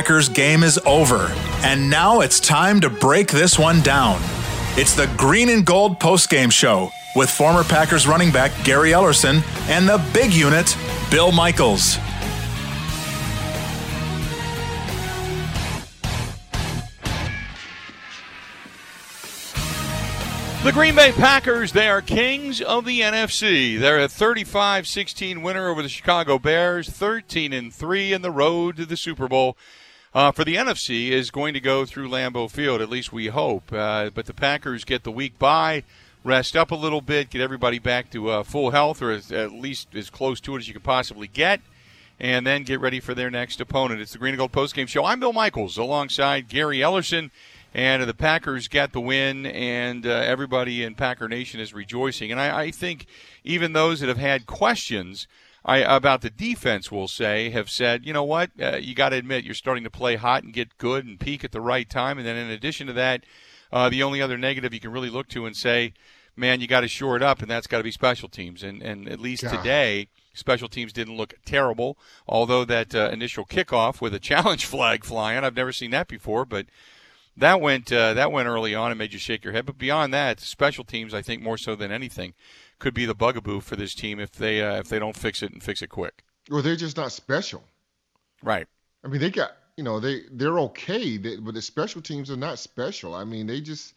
Packers 0.00 0.30
game 0.30 0.62
is 0.62 0.80
over, 0.86 1.26
and 1.62 1.90
now 1.90 2.20
it's 2.20 2.40
time 2.40 2.80
to 2.80 2.88
break 2.88 3.28
this 3.28 3.58
one 3.58 3.82
down. 3.82 4.18
It's 4.78 4.94
the 4.94 5.12
Green 5.18 5.50
and 5.50 5.62
Gold 5.62 6.00
postgame 6.00 6.50
show 6.50 6.88
with 7.14 7.28
former 7.28 7.62
Packers 7.62 8.06
running 8.06 8.32
back 8.32 8.50
Gary 8.64 8.92
Ellerson 8.92 9.42
and 9.68 9.86
the 9.86 10.02
big 10.14 10.32
unit, 10.32 10.74
Bill 11.10 11.32
Michaels. 11.32 11.98
The 20.64 20.72
Green 20.72 20.94
Bay 20.94 21.12
Packers, 21.12 21.72
they 21.72 21.90
are 21.90 22.00
kings 22.00 22.62
of 22.62 22.86
the 22.86 23.00
NFC. 23.00 23.78
They're 23.78 24.00
a 24.00 24.08
35-16 24.08 25.42
winner 25.42 25.68
over 25.68 25.82
the 25.82 25.90
Chicago 25.90 26.38
Bears, 26.38 26.88
13 26.88 27.52
and 27.52 27.70
3 27.74 28.14
in 28.14 28.22
the 28.22 28.30
road 28.30 28.76
to 28.76 28.86
the 28.86 28.96
Super 28.96 29.28
Bowl. 29.28 29.58
Uh, 30.12 30.32
for 30.32 30.42
the 30.42 30.56
NFC 30.56 31.10
is 31.10 31.30
going 31.30 31.54
to 31.54 31.60
go 31.60 31.86
through 31.86 32.08
Lambeau 32.08 32.50
Field, 32.50 32.80
at 32.80 32.90
least 32.90 33.12
we 33.12 33.28
hope. 33.28 33.72
Uh, 33.72 34.10
but 34.10 34.26
the 34.26 34.34
Packers 34.34 34.84
get 34.84 35.04
the 35.04 35.12
week 35.12 35.38
by, 35.38 35.84
rest 36.24 36.56
up 36.56 36.72
a 36.72 36.74
little 36.74 37.00
bit, 37.00 37.30
get 37.30 37.40
everybody 37.40 37.78
back 37.78 38.10
to 38.10 38.28
uh, 38.28 38.42
full 38.42 38.72
health, 38.72 39.00
or 39.00 39.12
at 39.12 39.52
least 39.52 39.94
as 39.94 40.10
close 40.10 40.40
to 40.40 40.56
it 40.56 40.58
as 40.58 40.66
you 40.66 40.74
can 40.74 40.82
possibly 40.82 41.28
get, 41.28 41.60
and 42.18 42.44
then 42.44 42.64
get 42.64 42.80
ready 42.80 42.98
for 42.98 43.14
their 43.14 43.30
next 43.30 43.60
opponent. 43.60 44.00
It's 44.00 44.10
the 44.10 44.18
Green 44.18 44.34
and 44.34 44.38
Gold 44.38 44.50
Postgame 44.50 44.88
Show. 44.88 45.04
I'm 45.04 45.20
Bill 45.20 45.32
Michaels, 45.32 45.78
alongside 45.78 46.48
Gary 46.48 46.78
Ellerson. 46.78 47.30
And 47.72 48.02
the 48.02 48.14
Packers 48.14 48.66
got 48.66 48.90
the 48.90 49.00
win, 49.00 49.46
and 49.46 50.04
uh, 50.04 50.10
everybody 50.10 50.82
in 50.82 50.96
Packer 50.96 51.28
Nation 51.28 51.60
is 51.60 51.72
rejoicing. 51.72 52.32
And 52.32 52.40
I, 52.40 52.62
I 52.62 52.70
think 52.72 53.06
even 53.44 53.74
those 53.74 54.00
that 54.00 54.08
have 54.08 54.18
had 54.18 54.44
questions 54.44 55.28
I, 55.64 55.78
about 55.78 56.22
the 56.22 56.30
defense, 56.30 56.90
we'll 56.90 57.08
say, 57.08 57.50
have 57.50 57.68
said, 57.68 58.06
you 58.06 58.12
know 58.12 58.24
what, 58.24 58.50
uh, 58.60 58.76
you 58.76 58.94
got 58.94 59.10
to 59.10 59.16
admit 59.16 59.44
you're 59.44 59.54
starting 59.54 59.84
to 59.84 59.90
play 59.90 60.16
hot 60.16 60.42
and 60.42 60.54
get 60.54 60.78
good 60.78 61.04
and 61.04 61.20
peak 61.20 61.44
at 61.44 61.52
the 61.52 61.60
right 61.60 61.88
time. 61.88 62.16
And 62.16 62.26
then 62.26 62.36
in 62.36 62.50
addition 62.50 62.86
to 62.86 62.92
that, 62.94 63.24
uh, 63.72 63.88
the 63.88 64.02
only 64.02 64.22
other 64.22 64.38
negative 64.38 64.72
you 64.72 64.80
can 64.80 64.92
really 64.92 65.10
look 65.10 65.28
to 65.28 65.46
and 65.46 65.54
say, 65.54 65.92
man, 66.36 66.60
you 66.60 66.66
got 66.66 66.80
to 66.80 66.88
shore 66.88 67.16
it 67.16 67.22
up, 67.22 67.40
and 67.40 67.50
that's 67.50 67.66
got 67.66 67.78
to 67.78 67.84
be 67.84 67.92
special 67.92 68.28
teams. 68.28 68.62
And 68.62 68.82
and 68.82 69.08
at 69.08 69.20
least 69.20 69.42
God. 69.42 69.56
today, 69.56 70.08
special 70.32 70.68
teams 70.68 70.92
didn't 70.92 71.16
look 71.16 71.34
terrible. 71.44 71.98
Although 72.26 72.64
that 72.64 72.94
uh, 72.94 73.10
initial 73.12 73.44
kickoff 73.44 74.00
with 74.00 74.14
a 74.14 74.18
challenge 74.30 74.64
flag 74.64 75.04
flying, 75.04 75.44
I've 75.44 75.56
never 75.56 75.72
seen 75.72 75.90
that 75.92 76.08
before, 76.08 76.44
but 76.44 76.66
that 77.36 77.60
went 77.60 77.92
uh, 77.92 78.14
that 78.14 78.32
went 78.32 78.48
early 78.48 78.74
on 78.74 78.90
and 78.90 78.98
made 78.98 79.12
you 79.12 79.18
shake 79.18 79.44
your 79.44 79.52
head. 79.52 79.66
But 79.66 79.78
beyond 79.78 80.12
that, 80.14 80.40
special 80.40 80.84
teams, 80.84 81.14
I 81.14 81.22
think 81.22 81.42
more 81.42 81.58
so 81.58 81.76
than 81.76 81.92
anything, 81.92 82.34
could 82.80 82.94
be 82.94 83.06
the 83.06 83.14
bugaboo 83.14 83.60
for 83.60 83.76
this 83.76 83.94
team 83.94 84.18
if 84.18 84.32
they 84.32 84.60
uh, 84.62 84.78
if 84.78 84.88
they 84.88 84.98
don't 84.98 85.16
fix 85.16 85.42
it 85.42 85.52
and 85.52 85.62
fix 85.62 85.82
it 85.82 85.88
quick. 85.88 86.24
Well, 86.50 86.62
they're 86.62 86.74
just 86.76 86.96
not 86.96 87.12
special. 87.12 87.62
Right. 88.42 88.66
I 89.04 89.08
mean, 89.08 89.20
they 89.20 89.30
got 89.30 89.52
you 89.76 89.84
know 89.84 90.00
they 90.00 90.22
they're 90.32 90.58
okay, 90.60 91.16
they, 91.16 91.36
but 91.36 91.54
the 91.54 91.62
special 91.62 92.02
teams 92.02 92.30
are 92.30 92.36
not 92.36 92.58
special. 92.58 93.14
I 93.14 93.24
mean, 93.24 93.46
they 93.46 93.60
just 93.60 93.94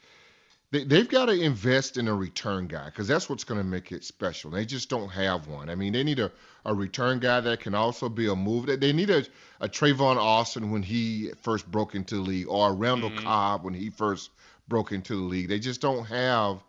they 0.72 0.84
they've 0.84 1.10
got 1.10 1.26
to 1.26 1.34
invest 1.34 1.98
in 1.98 2.08
a 2.08 2.14
return 2.14 2.68
guy 2.68 2.86
because 2.86 3.08
that's 3.08 3.30
what's 3.30 3.44
going 3.44 3.60
to 3.60 3.66
make 3.66 3.92
it 3.92 4.04
special. 4.04 4.52
They 4.52 4.66
just 4.66 4.90
don't 4.90 5.10
have 5.10 5.48
one. 5.48 5.70
I 5.70 5.76
mean, 5.76 5.94
they 5.94 6.04
need 6.04 6.20
a, 6.20 6.32
a 6.66 6.74
return 6.74 7.20
guy 7.20 7.40
that 7.42 7.60
can 7.62 7.74
also 7.76 8.10
be 8.10 8.28
a 8.28 8.36
move. 8.36 8.66
They 8.80 8.94
need 8.94 9.10
a, 9.10 9.26
a 9.60 9.68
Tavon 9.70 10.18
Austin 10.18 10.72
when 10.72 10.84
he 10.84 11.32
first 11.42 11.70
broke 11.72 11.96
into 11.96 12.16
the 12.16 12.22
league, 12.22 12.48
or 12.48 12.70
a 12.70 12.74
Randall 12.74 13.12
Mhm. 13.12 13.24
Cobb 13.24 13.64
when 13.64 13.74
he 13.74 13.90
first 13.90 14.32
broke 14.68 14.92
into 14.92 15.16
the 15.16 15.22
league. 15.22 15.48
They 15.50 15.60
just 15.60 15.82
don't 15.82 16.06
have 16.06 16.64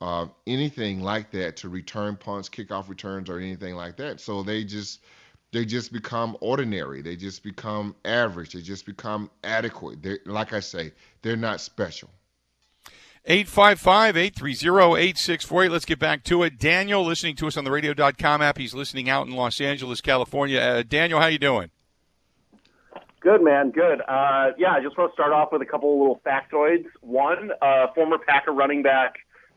uh, 0.00 0.26
anything 0.46 1.00
like 1.00 1.30
that 1.32 1.56
to 1.58 1.68
return 1.68 2.16
punts, 2.16 2.48
kickoff 2.48 2.88
returns, 2.88 3.28
or 3.28 3.38
anything 3.38 3.74
like 3.74 3.96
that. 3.96 4.20
So 4.20 4.42
they 4.42 4.64
just 4.64 5.00
they 5.52 5.64
just 5.64 5.92
become 5.92 6.36
ordinary. 6.40 7.02
They 7.02 7.16
just 7.16 7.42
become 7.42 7.96
average. 8.04 8.52
They 8.52 8.60
just 8.60 8.86
become 8.86 9.30
adequate. 9.42 10.02
They 10.02 10.18
like 10.26 10.52
I 10.52 10.60
say, 10.60 10.92
they're 11.22 11.36
not 11.36 11.60
special. 11.60 12.10
855 13.24 14.16
830 14.16 15.02
8648. 15.02 15.70
Let's 15.70 15.84
get 15.84 15.98
back 15.98 16.24
to 16.24 16.44
it. 16.44 16.58
Daniel, 16.58 17.04
listening 17.04 17.36
to 17.36 17.46
us 17.46 17.56
on 17.56 17.64
the 17.64 17.70
radio.com 17.70 18.40
app. 18.40 18.56
He's 18.56 18.72
listening 18.72 19.10
out 19.10 19.26
in 19.26 19.34
Los 19.34 19.60
Angeles, 19.60 20.00
California. 20.00 20.60
Uh, 20.60 20.82
Daniel, 20.82 21.20
how 21.20 21.26
you 21.26 21.38
doing? 21.38 21.70
Good 23.20 23.42
man, 23.42 23.72
good. 23.72 24.00
Uh, 24.08 24.52
yeah, 24.56 24.72
I 24.72 24.80
just 24.80 24.96
want 24.96 25.10
to 25.10 25.12
start 25.12 25.32
off 25.32 25.50
with 25.50 25.60
a 25.60 25.66
couple 25.66 25.92
of 25.92 25.98
little 25.98 26.20
factoids. 26.24 26.86
One, 27.00 27.50
uh, 27.60 27.88
former 27.94 28.16
Packer 28.16 28.52
running 28.52 28.82
back 28.82 29.16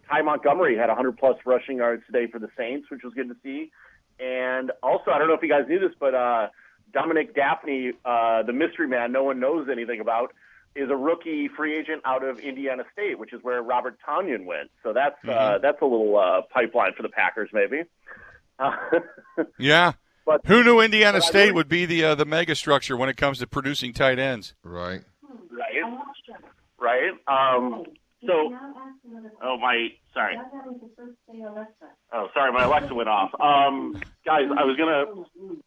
Ty 0.10 0.22
Montgomery 0.24 0.78
had 0.78 0.88
100 0.90 1.18
plus 1.18 1.38
rushing 1.46 1.78
yards 1.78 2.04
today 2.06 2.28
for 2.32 2.40
the 2.40 2.50
Saints, 2.58 2.90
which 2.90 3.02
was 3.04 3.14
good 3.14 3.30
to 3.30 3.36
see. 3.44 3.72
And 4.20 4.72
also, 4.84 5.12
I 5.12 5.18
don't 5.18 5.28
know 5.28 5.34
if 5.34 5.42
you 5.42 5.50
guys 5.50 5.66
knew 5.68 5.80
this, 5.80 5.94
but 6.00 6.14
uh, 6.14 6.48
Dominique 6.94 7.34
Dafney, 7.36 7.92
uh, 8.06 8.44
the 8.44 8.54
mystery 8.54 8.88
man, 8.88 9.12
no 9.12 9.24
one 9.24 9.40
knows 9.40 9.68
anything 9.72 10.00
about, 10.00 10.34
is 10.76 10.90
a 10.90 10.96
rookie 10.96 11.48
free 11.50 11.78
agent 11.78 12.02
out 12.06 12.24
of 12.24 12.40
Indiana 12.40 12.84
State, 12.94 13.20
which 13.20 13.34
is 13.34 13.40
where 13.44 13.62
Robert 13.62 13.98
Tonyan 14.08 14.46
went. 14.46 14.70
So 14.84 14.94
that's 14.94 15.18
uh, 15.26 15.28
Mhm. 15.58 15.62
that's 15.62 15.82
a 15.82 15.86
little 15.86 16.18
uh, 16.18 16.42
pipeline 16.54 16.94
for 16.94 17.04
the 17.04 17.10
Packers, 17.10 17.50
maybe. 17.52 17.84
Uh, 18.60 18.72
Yeah. 19.58 19.94
But- 20.26 20.46
Who 20.46 20.64
knew 20.64 20.80
Indiana 20.82 21.18
but 21.18 21.24
State 21.26 21.40
really- 21.42 21.52
would 21.54 21.68
be 21.70 21.86
the 21.86 22.04
uh, 22.06 22.16
the 22.16 22.26
mega 22.26 22.56
structure 22.56 22.96
when 22.96 23.10
it 23.10 23.18
comes 23.18 23.40
to 23.40 23.48
producing 23.48 23.92
tight 23.92 24.20
ends? 24.20 24.54
Right. 24.64 25.02
right? 25.50 25.84
Right. 26.80 27.12
Um, 27.28 27.84
so, 28.26 28.54
oh 29.42 29.58
my, 29.58 29.90
sorry. 30.14 30.38
Oh, 32.14 32.28
sorry, 32.34 32.52
my 32.52 32.64
Alexa 32.64 32.94
went 32.94 33.10
off. 33.10 33.32
Um, 33.40 34.02
guys, 34.26 34.46
I 34.56 34.64
was 34.64 34.78
gonna, 34.78 35.60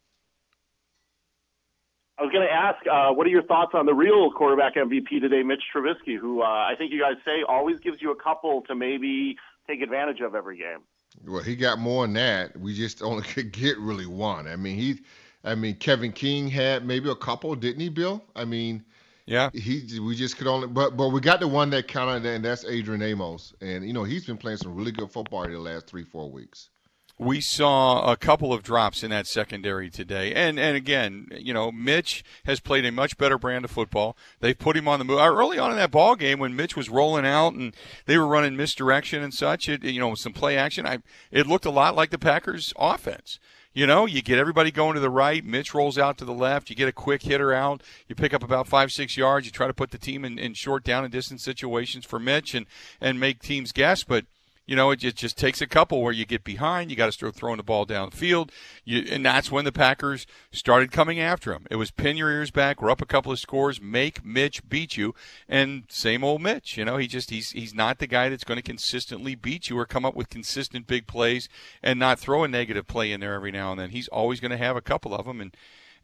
I 2.18 2.22
was 2.22 2.32
gonna 2.32 2.46
ask, 2.46 2.86
uh, 2.86 3.12
what 3.12 3.26
are 3.26 3.30
your 3.30 3.42
thoughts 3.42 3.72
on 3.74 3.86
the 3.86 3.94
real 3.94 4.30
quarterback 4.30 4.76
MVP 4.76 5.20
today, 5.20 5.42
Mitch 5.42 5.62
Trubisky, 5.74 6.18
who 6.18 6.42
uh, 6.42 6.44
I 6.44 6.74
think 6.78 6.92
you 6.92 7.00
guys 7.00 7.14
say 7.24 7.42
always 7.48 7.80
gives 7.80 8.00
you 8.00 8.12
a 8.12 8.16
couple 8.16 8.62
to 8.62 8.74
maybe 8.74 9.36
take 9.66 9.80
advantage 9.80 10.20
of 10.20 10.34
every 10.34 10.58
game. 10.58 10.80
Well, 11.26 11.42
he 11.42 11.56
got 11.56 11.78
more 11.78 12.06
than 12.06 12.14
that. 12.14 12.56
We 12.58 12.74
just 12.74 13.02
only 13.02 13.22
could 13.34 13.52
get 13.52 13.78
really 13.78 14.06
one. 14.06 14.46
I 14.46 14.56
mean, 14.56 14.76
he, 14.76 15.00
I 15.42 15.54
mean, 15.54 15.76
Kevin 15.76 16.12
King 16.12 16.48
had 16.48 16.86
maybe 16.86 17.10
a 17.10 17.16
couple, 17.16 17.54
didn't 17.54 17.80
he, 17.80 17.88
Bill? 17.88 18.22
I 18.36 18.44
mean, 18.44 18.84
yeah, 19.26 19.50
he 19.54 20.00
we 20.00 20.14
just 20.14 20.36
could 20.36 20.46
only, 20.46 20.68
but 20.68 20.96
but 20.96 21.08
we 21.08 21.20
got 21.20 21.40
the 21.40 21.48
one 21.48 21.70
that 21.70 21.88
counted, 21.88 22.26
and 22.26 22.44
that's 22.44 22.64
Adrian 22.64 23.02
Amos, 23.02 23.54
and 23.60 23.86
you 23.86 23.92
know 23.92 24.04
he's 24.04 24.26
been 24.26 24.36
playing 24.36 24.58
some 24.58 24.74
really 24.74 24.92
good 24.92 25.10
football 25.10 25.46
the 25.48 25.58
last 25.58 25.86
three 25.86 26.04
four 26.04 26.30
weeks. 26.30 26.68
We 27.16 27.40
saw 27.40 28.10
a 28.10 28.16
couple 28.16 28.52
of 28.52 28.64
drops 28.64 29.04
in 29.04 29.10
that 29.10 29.28
secondary 29.28 29.88
today, 29.88 30.34
and 30.34 30.58
and 30.58 30.76
again, 30.76 31.28
you 31.38 31.54
know, 31.54 31.70
Mitch 31.70 32.24
has 32.44 32.58
played 32.58 32.84
a 32.84 32.90
much 32.90 33.16
better 33.16 33.38
brand 33.38 33.64
of 33.64 33.70
football. 33.70 34.16
They've 34.40 34.58
put 34.58 34.76
him 34.76 34.88
on 34.88 34.98
the 34.98 35.04
move 35.04 35.20
Uh, 35.20 35.32
early 35.32 35.58
on 35.58 35.70
in 35.70 35.76
that 35.76 35.92
ball 35.92 36.16
game 36.16 36.40
when 36.40 36.56
Mitch 36.56 36.76
was 36.76 36.90
rolling 36.90 37.24
out 37.24 37.54
and 37.54 37.74
they 38.06 38.18
were 38.18 38.26
running 38.26 38.56
misdirection 38.56 39.22
and 39.22 39.32
such. 39.32 39.68
It 39.68 39.84
you 39.84 40.00
know 40.00 40.16
some 40.16 40.32
play 40.32 40.56
action. 40.58 40.86
I 40.86 40.98
it 41.30 41.46
looked 41.46 41.64
a 41.64 41.70
lot 41.70 41.94
like 41.94 42.10
the 42.10 42.18
Packers' 42.18 42.74
offense. 42.76 43.38
You 43.74 43.88
know, 43.88 44.06
you 44.06 44.22
get 44.22 44.38
everybody 44.38 44.70
going 44.70 44.94
to 44.94 45.00
the 45.00 45.10
right. 45.10 45.44
Mitch 45.44 45.74
rolls 45.74 45.98
out 45.98 46.16
to 46.18 46.24
the 46.24 46.32
left. 46.32 46.70
You 46.70 46.76
get 46.76 46.86
a 46.86 46.92
quick 46.92 47.22
hitter 47.22 47.52
out. 47.52 47.82
You 48.06 48.14
pick 48.14 48.32
up 48.32 48.44
about 48.44 48.68
five, 48.68 48.92
six 48.92 49.16
yards. 49.16 49.46
You 49.46 49.52
try 49.52 49.66
to 49.66 49.74
put 49.74 49.90
the 49.90 49.98
team 49.98 50.24
in, 50.24 50.38
in 50.38 50.54
short 50.54 50.84
down 50.84 51.02
and 51.02 51.12
distance 51.12 51.42
situations 51.42 52.04
for 52.04 52.20
Mitch 52.20 52.54
and, 52.54 52.66
and 53.00 53.18
make 53.18 53.42
teams 53.42 53.72
guess. 53.72 54.04
But 54.04 54.26
you 54.66 54.76
know, 54.76 54.90
it 54.90 54.96
just, 54.96 55.16
just 55.16 55.36
takes 55.36 55.60
a 55.60 55.66
couple 55.66 56.00
where 56.00 56.12
you 56.12 56.24
get 56.24 56.42
behind. 56.42 56.90
You 56.90 56.96
got 56.96 57.06
to 57.06 57.12
start 57.12 57.34
throwing 57.34 57.58
the 57.58 57.62
ball 57.62 57.84
down 57.84 58.10
the 58.10 58.16
field. 58.16 58.50
You, 58.84 59.04
and 59.10 59.24
that's 59.24 59.50
when 59.50 59.64
the 59.64 59.72
Packers 59.72 60.26
started 60.52 60.90
coming 60.90 61.20
after 61.20 61.52
him. 61.52 61.66
It 61.70 61.76
was 61.76 61.90
pin 61.90 62.16
your 62.16 62.30
ears 62.30 62.50
back. 62.50 62.80
We're 62.80 62.90
up 62.90 63.02
a 63.02 63.06
couple 63.06 63.30
of 63.30 63.38
scores. 63.38 63.80
Make 63.80 64.24
Mitch 64.24 64.66
beat 64.68 64.96
you. 64.96 65.14
And 65.48 65.84
same 65.88 66.24
old 66.24 66.40
Mitch. 66.40 66.78
You 66.78 66.84
know, 66.84 66.96
he 66.96 67.06
just 67.06 67.30
he's 67.30 67.50
he's 67.50 67.74
not 67.74 67.98
the 67.98 68.06
guy 68.06 68.28
that's 68.28 68.44
going 68.44 68.56
to 68.56 68.62
consistently 68.62 69.34
beat 69.34 69.68
you 69.68 69.78
or 69.78 69.84
come 69.84 70.04
up 70.04 70.14
with 70.14 70.30
consistent 70.30 70.86
big 70.86 71.06
plays 71.06 71.48
and 71.82 71.98
not 71.98 72.18
throw 72.18 72.44
a 72.44 72.48
negative 72.48 72.86
play 72.86 73.12
in 73.12 73.20
there 73.20 73.34
every 73.34 73.52
now 73.52 73.72
and 73.72 73.80
then. 73.80 73.90
He's 73.90 74.08
always 74.08 74.40
going 74.40 74.50
to 74.50 74.56
have 74.56 74.76
a 74.76 74.80
couple 74.80 75.14
of 75.14 75.26
them. 75.26 75.40
And 75.40 75.54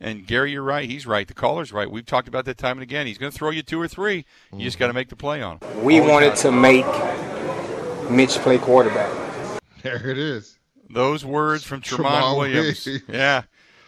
and 0.03 0.27
Gary, 0.27 0.53
you're 0.53 0.63
right. 0.63 0.89
He's 0.89 1.07
right. 1.07 1.29
The 1.29 1.35
caller's 1.35 1.73
right. 1.73 1.91
We've 1.91 2.07
talked 2.07 2.27
about 2.27 2.47
that 2.47 2.57
time 2.57 2.79
and 2.79 2.83
again. 2.83 3.07
He's 3.07 3.19
going 3.19 3.33
to 3.33 3.37
throw 3.37 3.51
you 3.51 3.63
two 3.63 3.81
or 3.81 3.89
three. 3.89 4.25
You 4.53 4.65
just 4.65 4.79
got 4.79 4.87
to 4.87 4.91
mm-hmm. 4.91 4.97
make 4.97 5.09
the 5.11 5.17
play 5.17 5.43
on 5.43 5.59
him. 5.59 5.85
We 5.85 6.01
Always 6.01 6.11
wanted 6.11 6.37
to 6.37 6.53
make 6.53 6.87
Mitch 8.11 8.37
play 8.39 8.59
quarterback. 8.59 9.11
There 9.83 10.11
it 10.11 10.19
is. 10.19 10.59
Those 10.91 11.25
words 11.25 11.65
from 11.65 11.81
Tramon 11.81 12.21
Tramon 12.21 12.37
Williams. 12.39 12.85
Williams. 12.85 13.05
Yeah. 13.09 13.43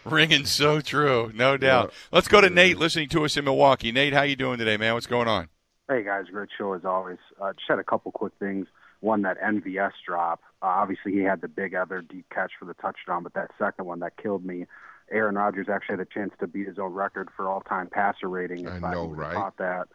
Ringing 0.07 0.47
so 0.47 0.81
true, 0.81 1.31
no 1.35 1.59
doubt. 1.59 1.93
Let's 2.11 2.29
go 2.29 2.41
to 2.41 2.49
Nate 2.49 2.79
listening 2.79 3.11
to 3.11 3.27
us 3.27 3.37
in 3.37 3.45
Milwaukee. 3.45 3.93
Nate, 3.93 4.15
how 4.15 4.23
you 4.23 4.35
doing 4.35 4.59
today, 4.59 4.79
man? 4.79 4.95
What's 4.95 5.07
going 5.07 5.29
on? 5.29 5.49
Hey 5.89 6.03
guys, 6.03 6.25
great 6.33 6.49
show 6.57 6.73
as 6.73 6.85
always. 6.87 7.19
Uh, 7.41 7.53
just 7.53 7.67
had 7.69 7.79
a 7.79 7.85
couple 7.85 8.11
quick 8.11 8.33
things. 8.39 8.67
One, 9.01 9.21
that 9.23 9.39
NVS 9.41 9.93
drop. 10.07 10.41
Uh, 10.63 10.67
obviously, 10.67 11.13
he 11.13 11.21
had 11.21 11.41
the 11.43 11.49
big 11.49 11.75
other 11.75 12.01
deep 12.01 12.25
catch 12.33 12.53
for 12.59 12.65
the 12.65 12.75
touchdown, 12.75 13.23
but 13.25 13.35
that 13.35 13.51
second 13.59 13.85
one 13.85 13.99
that 14.01 14.17
killed 14.17 14.45
me. 14.45 14.67
Aaron 15.11 15.35
Rodgers 15.35 15.67
actually 15.69 15.99
had 15.99 16.01
a 16.01 16.07
chance 16.07 16.33
to 16.41 16.47
beat 16.47 16.67
his 16.67 16.79
own 16.79 16.93
record 16.95 17.29
for 17.37 17.49
all-time 17.51 17.89
passer 17.89 18.29
rating. 18.29 18.65
If 18.67 18.83
I 18.83 18.93
know, 18.93 19.05
would've 19.05 19.19
right? 19.19 19.35
Caught 19.35 19.59
that, 19.59 19.89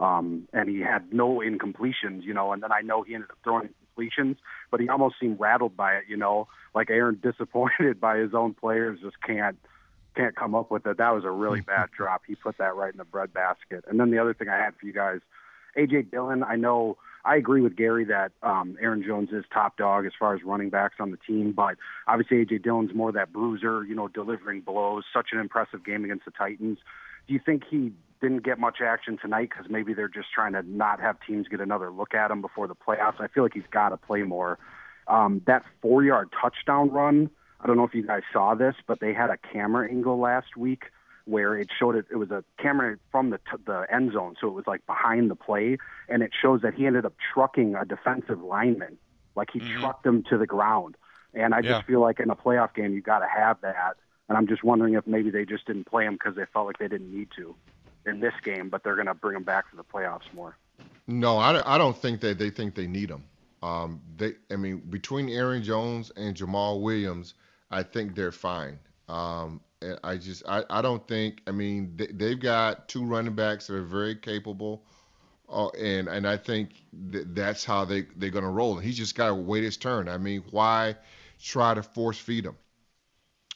um, 0.00 0.48
and 0.52 0.68
he 0.68 0.80
had 0.80 1.12
no 1.12 1.40
incompletions, 1.40 2.22
you 2.22 2.34
know. 2.34 2.52
And 2.52 2.62
then 2.62 2.72
I 2.72 2.80
know 2.80 3.02
he 3.02 3.14
ended 3.14 3.30
up 3.30 3.38
throwing 3.42 3.70
completions, 3.86 4.36
but 4.70 4.80
he 4.80 4.88
almost 4.88 5.16
seemed 5.20 5.40
rattled 5.40 5.76
by 5.76 5.94
it. 5.94 6.04
You 6.08 6.16
know, 6.16 6.48
like 6.74 6.90
Aaron 6.90 7.20
disappointed 7.22 8.00
by 8.00 8.18
his 8.18 8.34
own 8.34 8.54
players, 8.54 9.00
just 9.00 9.20
can't 9.22 9.58
can't 10.16 10.34
come 10.34 10.54
up 10.54 10.70
with 10.70 10.86
it. 10.86 10.98
That 10.98 11.14
was 11.14 11.24
a 11.24 11.30
really 11.30 11.60
bad 11.60 11.90
drop. 11.96 12.22
He 12.26 12.34
put 12.34 12.58
that 12.58 12.74
right 12.74 12.92
in 12.92 12.98
the 12.98 13.04
breadbasket. 13.04 13.84
And 13.86 14.00
then 14.00 14.10
the 14.10 14.18
other 14.18 14.34
thing 14.34 14.48
I 14.48 14.56
had 14.56 14.74
for 14.74 14.86
you 14.86 14.92
guys, 14.92 15.20
AJ 15.76 16.10
Dillon. 16.10 16.42
I 16.42 16.56
know 16.56 16.96
I 17.24 17.36
agree 17.36 17.60
with 17.60 17.76
Gary 17.76 18.04
that 18.06 18.32
um, 18.42 18.76
Aaron 18.80 19.02
Jones 19.06 19.30
is 19.32 19.44
top 19.52 19.76
dog 19.76 20.06
as 20.06 20.12
far 20.18 20.34
as 20.34 20.42
running 20.42 20.70
backs 20.70 20.96
on 20.98 21.10
the 21.10 21.18
team, 21.18 21.52
but 21.52 21.76
obviously 22.06 22.44
AJ 22.44 22.62
Dillon's 22.62 22.94
more 22.94 23.12
that 23.12 23.32
bruiser, 23.32 23.84
you 23.84 23.94
know, 23.94 24.08
delivering 24.08 24.62
blows. 24.62 25.04
Such 25.12 25.28
an 25.32 25.38
impressive 25.38 25.84
game 25.84 26.04
against 26.04 26.24
the 26.24 26.30
Titans. 26.30 26.78
Do 27.26 27.34
you 27.34 27.40
think 27.44 27.64
he 27.68 27.92
didn't 28.20 28.44
get 28.44 28.58
much 28.58 28.78
action 28.80 29.18
tonight 29.20 29.50
because 29.50 29.70
maybe 29.70 29.94
they're 29.94 30.08
just 30.08 30.32
trying 30.34 30.52
to 30.52 30.62
not 30.62 31.00
have 31.00 31.16
teams 31.26 31.48
get 31.48 31.60
another 31.60 31.90
look 31.90 32.14
at 32.14 32.30
him 32.30 32.40
before 32.40 32.66
the 32.66 32.74
playoffs? 32.74 33.20
I 33.20 33.28
feel 33.28 33.42
like 33.42 33.54
he's 33.54 33.62
got 33.70 33.90
to 33.90 33.96
play 33.96 34.22
more. 34.22 34.58
Um, 35.06 35.42
that 35.46 35.64
four-yard 35.80 36.30
touchdown 36.40 36.90
run. 36.90 37.30
I 37.60 37.66
don't 37.66 37.76
know 37.76 37.84
if 37.84 37.94
you 37.94 38.06
guys 38.06 38.22
saw 38.32 38.54
this, 38.54 38.74
but 38.86 39.00
they 39.00 39.12
had 39.12 39.30
a 39.30 39.36
camera 39.36 39.88
angle 39.88 40.18
last 40.18 40.56
week 40.56 40.84
where 41.24 41.56
it 41.56 41.68
showed 41.78 41.96
it. 41.96 42.06
It 42.10 42.16
was 42.16 42.30
a 42.30 42.44
camera 42.58 42.98
from 43.10 43.30
the 43.30 43.38
t- 43.38 43.62
the 43.66 43.86
end 43.92 44.12
zone, 44.12 44.36
so 44.40 44.48
it 44.48 44.54
was 44.54 44.66
like 44.66 44.86
behind 44.86 45.30
the 45.30 45.34
play, 45.34 45.78
and 46.08 46.22
it 46.22 46.30
shows 46.40 46.62
that 46.62 46.74
he 46.74 46.86
ended 46.86 47.04
up 47.04 47.14
trucking 47.34 47.74
a 47.74 47.84
defensive 47.84 48.42
lineman, 48.42 48.96
like 49.34 49.50
he 49.52 49.60
mm-hmm. 49.60 49.80
trucked 49.80 50.06
him 50.06 50.22
to 50.30 50.38
the 50.38 50.46
ground. 50.46 50.96
And 51.34 51.54
I 51.54 51.60
just 51.60 51.70
yeah. 51.70 51.82
feel 51.82 52.00
like 52.00 52.20
in 52.20 52.30
a 52.30 52.36
playoff 52.36 52.74
game, 52.74 52.94
you 52.94 53.02
got 53.02 53.18
to 53.18 53.28
have 53.28 53.60
that. 53.60 53.96
And 54.28 54.36
I'm 54.36 54.46
just 54.46 54.64
wondering 54.64 54.94
if 54.94 55.06
maybe 55.06 55.30
they 55.30 55.44
just 55.44 55.66
didn't 55.66 55.84
play 55.84 56.04
him 56.04 56.14
because 56.14 56.36
they 56.36 56.44
felt 56.52 56.66
like 56.66 56.78
they 56.78 56.88
didn't 56.88 57.14
need 57.14 57.28
to 57.36 57.54
in 58.06 58.20
this 58.20 58.34
game, 58.44 58.68
but 58.68 58.82
they're 58.82 58.94
going 58.94 59.06
to 59.06 59.14
bring 59.14 59.36
him 59.36 59.44
back 59.44 59.70
for 59.70 59.76
the 59.76 59.84
playoffs 59.84 60.32
more. 60.34 60.56
No, 61.06 61.38
I, 61.38 61.74
I 61.74 61.78
don't 61.78 61.96
think 61.96 62.20
that 62.20 62.38
they 62.38 62.50
think 62.50 62.74
they 62.74 62.86
need 62.86 63.10
him. 63.10 63.24
Um, 63.62 64.00
they, 64.16 64.34
I 64.50 64.56
mean, 64.56 64.78
between 64.78 65.28
Aaron 65.28 65.62
Jones 65.62 66.12
and 66.16 66.36
Jamaal 66.36 66.80
Williams, 66.80 67.34
I 67.70 67.82
think 67.82 68.14
they're 68.14 68.32
fine. 68.32 68.78
Um, 69.08 69.60
I 70.02 70.16
just, 70.16 70.42
I, 70.48 70.64
I 70.70 70.82
don't 70.82 71.06
think. 71.06 71.42
I 71.46 71.50
mean, 71.50 71.92
they, 71.96 72.06
they've 72.06 72.40
got 72.40 72.88
two 72.88 73.04
running 73.04 73.34
backs 73.34 73.68
that 73.68 73.74
are 73.74 73.82
very 73.82 74.16
capable, 74.16 74.82
uh, 75.48 75.68
and 75.68 76.08
and 76.08 76.26
I 76.26 76.36
think 76.36 76.70
that 77.10 77.34
that's 77.34 77.64
how 77.64 77.84
they 77.84 78.06
they're 78.16 78.30
going 78.30 78.44
to 78.44 78.50
roll. 78.50 78.78
He's 78.78 78.96
just 78.96 79.14
got 79.14 79.28
to 79.28 79.34
wait 79.34 79.64
his 79.64 79.76
turn. 79.76 80.08
I 80.08 80.18
mean, 80.18 80.42
why 80.50 80.96
try 81.40 81.74
to 81.74 81.82
force 81.82 82.18
feed 82.18 82.44
him? 82.44 82.56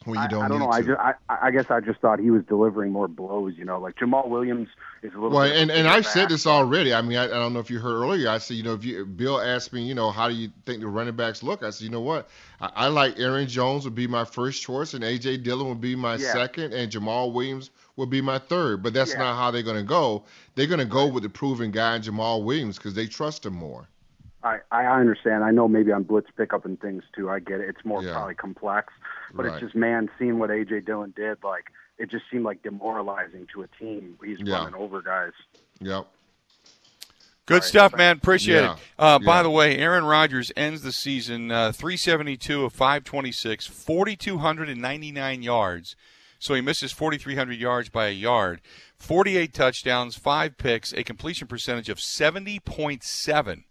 When 0.04 0.20
you 0.20 0.28
don't. 0.28 0.42
I, 0.42 0.44
I 0.46 0.48
don't 0.48 0.58
know. 0.58 0.66
To. 0.66 0.72
I 0.72 0.82
just, 0.82 1.00
I, 1.00 1.14
I 1.46 1.50
guess 1.50 1.70
I 1.70 1.80
just 1.80 2.00
thought 2.00 2.18
he 2.18 2.30
was 2.30 2.42
delivering 2.44 2.92
more 2.92 3.08
blows. 3.08 3.54
You 3.56 3.64
know, 3.64 3.80
like 3.80 3.96
Jamaal 3.96 4.28
Williams 4.28 4.68
is 5.02 5.12
a 5.12 5.14
little. 5.14 5.30
Well, 5.30 5.50
and 5.50 5.70
and 5.70 5.88
I've 5.88 6.06
said 6.06 6.28
this 6.28 6.46
already. 6.46 6.94
I 6.94 7.02
mean, 7.02 7.18
I, 7.18 7.24
I 7.24 7.28
don't 7.28 7.52
know 7.52 7.60
if 7.60 7.70
you 7.70 7.78
heard 7.78 7.94
earlier. 7.94 8.28
I 8.28 8.38
said, 8.38 8.56
you 8.56 8.62
know, 8.62 8.74
if 8.74 8.84
you 8.84 9.04
Bill 9.04 9.40
asked 9.40 9.72
me, 9.72 9.82
you 9.82 9.94
know, 9.94 10.10
how 10.10 10.28
do 10.28 10.34
you 10.34 10.50
think 10.66 10.80
the 10.80 10.88
running 10.88 11.16
backs 11.16 11.42
look? 11.42 11.62
I 11.62 11.70
said, 11.70 11.84
you 11.84 11.90
know 11.90 12.00
what, 12.00 12.28
I, 12.60 12.70
I 12.74 12.86
like 12.88 13.18
Aaron 13.18 13.46
Jones 13.48 13.84
would 13.84 13.94
be 13.94 14.06
my 14.06 14.24
first 14.24 14.62
choice, 14.62 14.94
and 14.94 15.04
AJ 15.04 15.42
Dillon 15.42 15.68
would 15.68 15.80
be 15.80 15.96
my 15.96 16.16
yeah. 16.16 16.32
second, 16.32 16.72
and 16.72 16.90
Jamaal 16.90 17.32
Williams 17.32 17.70
would 17.96 18.10
be 18.10 18.20
my 18.20 18.38
third. 18.38 18.82
But 18.82 18.94
that's 18.94 19.12
yeah. 19.12 19.18
not 19.18 19.36
how 19.36 19.50
they're 19.50 19.62
going 19.62 19.76
to 19.76 19.82
go. 19.82 20.24
They're 20.54 20.66
going 20.66 20.80
to 20.80 20.84
go 20.84 21.06
with 21.06 21.22
the 21.22 21.28
proven 21.30 21.70
guy, 21.70 21.98
Jamaal 21.98 22.44
Williams, 22.44 22.76
because 22.76 22.94
they 22.94 23.06
trust 23.06 23.46
him 23.46 23.54
more. 23.54 23.88
I, 24.44 24.58
I 24.70 25.00
understand. 25.00 25.44
I 25.44 25.50
know 25.50 25.68
maybe 25.68 25.92
on 25.92 26.02
blitz 26.02 26.28
pickup 26.36 26.64
and 26.64 26.80
things 26.80 27.04
too. 27.14 27.30
I 27.30 27.38
get 27.38 27.60
it. 27.60 27.68
It's 27.68 27.84
more 27.84 28.02
Yeah. 28.02 28.12
probably 28.12 28.34
complex, 28.34 28.92
but 29.34 29.46
Right. 29.46 29.52
it's 29.54 29.60
just 29.62 29.74
man, 29.74 30.10
seeing 30.18 30.38
what 30.38 30.50
AJ 30.50 30.80
Dillon 30.84 31.12
did, 31.16 31.38
like 31.42 31.70
it 31.98 32.10
just 32.10 32.24
seemed 32.30 32.44
like 32.44 32.62
demoralizing 32.62 33.46
to 33.54 33.62
a 33.62 33.66
team. 33.78 34.18
He's 34.24 34.38
Yeah. 34.40 34.56
running 34.58 34.74
over 34.74 35.02
guys. 35.02 35.32
Yep. 35.80 36.06
Good 37.46 37.64
stuff, 37.64 37.94
man. 37.96 38.16
Appreciate 38.18 38.60
Yeah. 38.62 38.74
it. 38.74 38.78
Uh, 38.98 39.18
By 39.18 39.42
the 39.42 39.50
way, 39.50 39.76
Aaron 39.76 40.04
Rodgers 40.04 40.52
ends 40.56 40.82
the 40.82 40.92
season 40.92 41.50
uh, 41.50 41.72
372 41.72 42.64
of 42.64 42.72
526, 42.72 43.66
4,299 43.66 45.42
yards. 45.42 45.96
So 46.38 46.54
he 46.54 46.60
misses 46.60 46.92
4,300 46.92 47.58
yards 47.58 47.88
by 47.88 48.06
a 48.08 48.12
yard. 48.12 48.60
48 48.96 49.52
touchdowns, 49.52 50.16
five 50.16 50.56
picks, 50.56 50.92
a 50.92 51.02
completion 51.04 51.46
percentage 51.48 51.88
of 51.88 51.98
70.7 51.98 53.64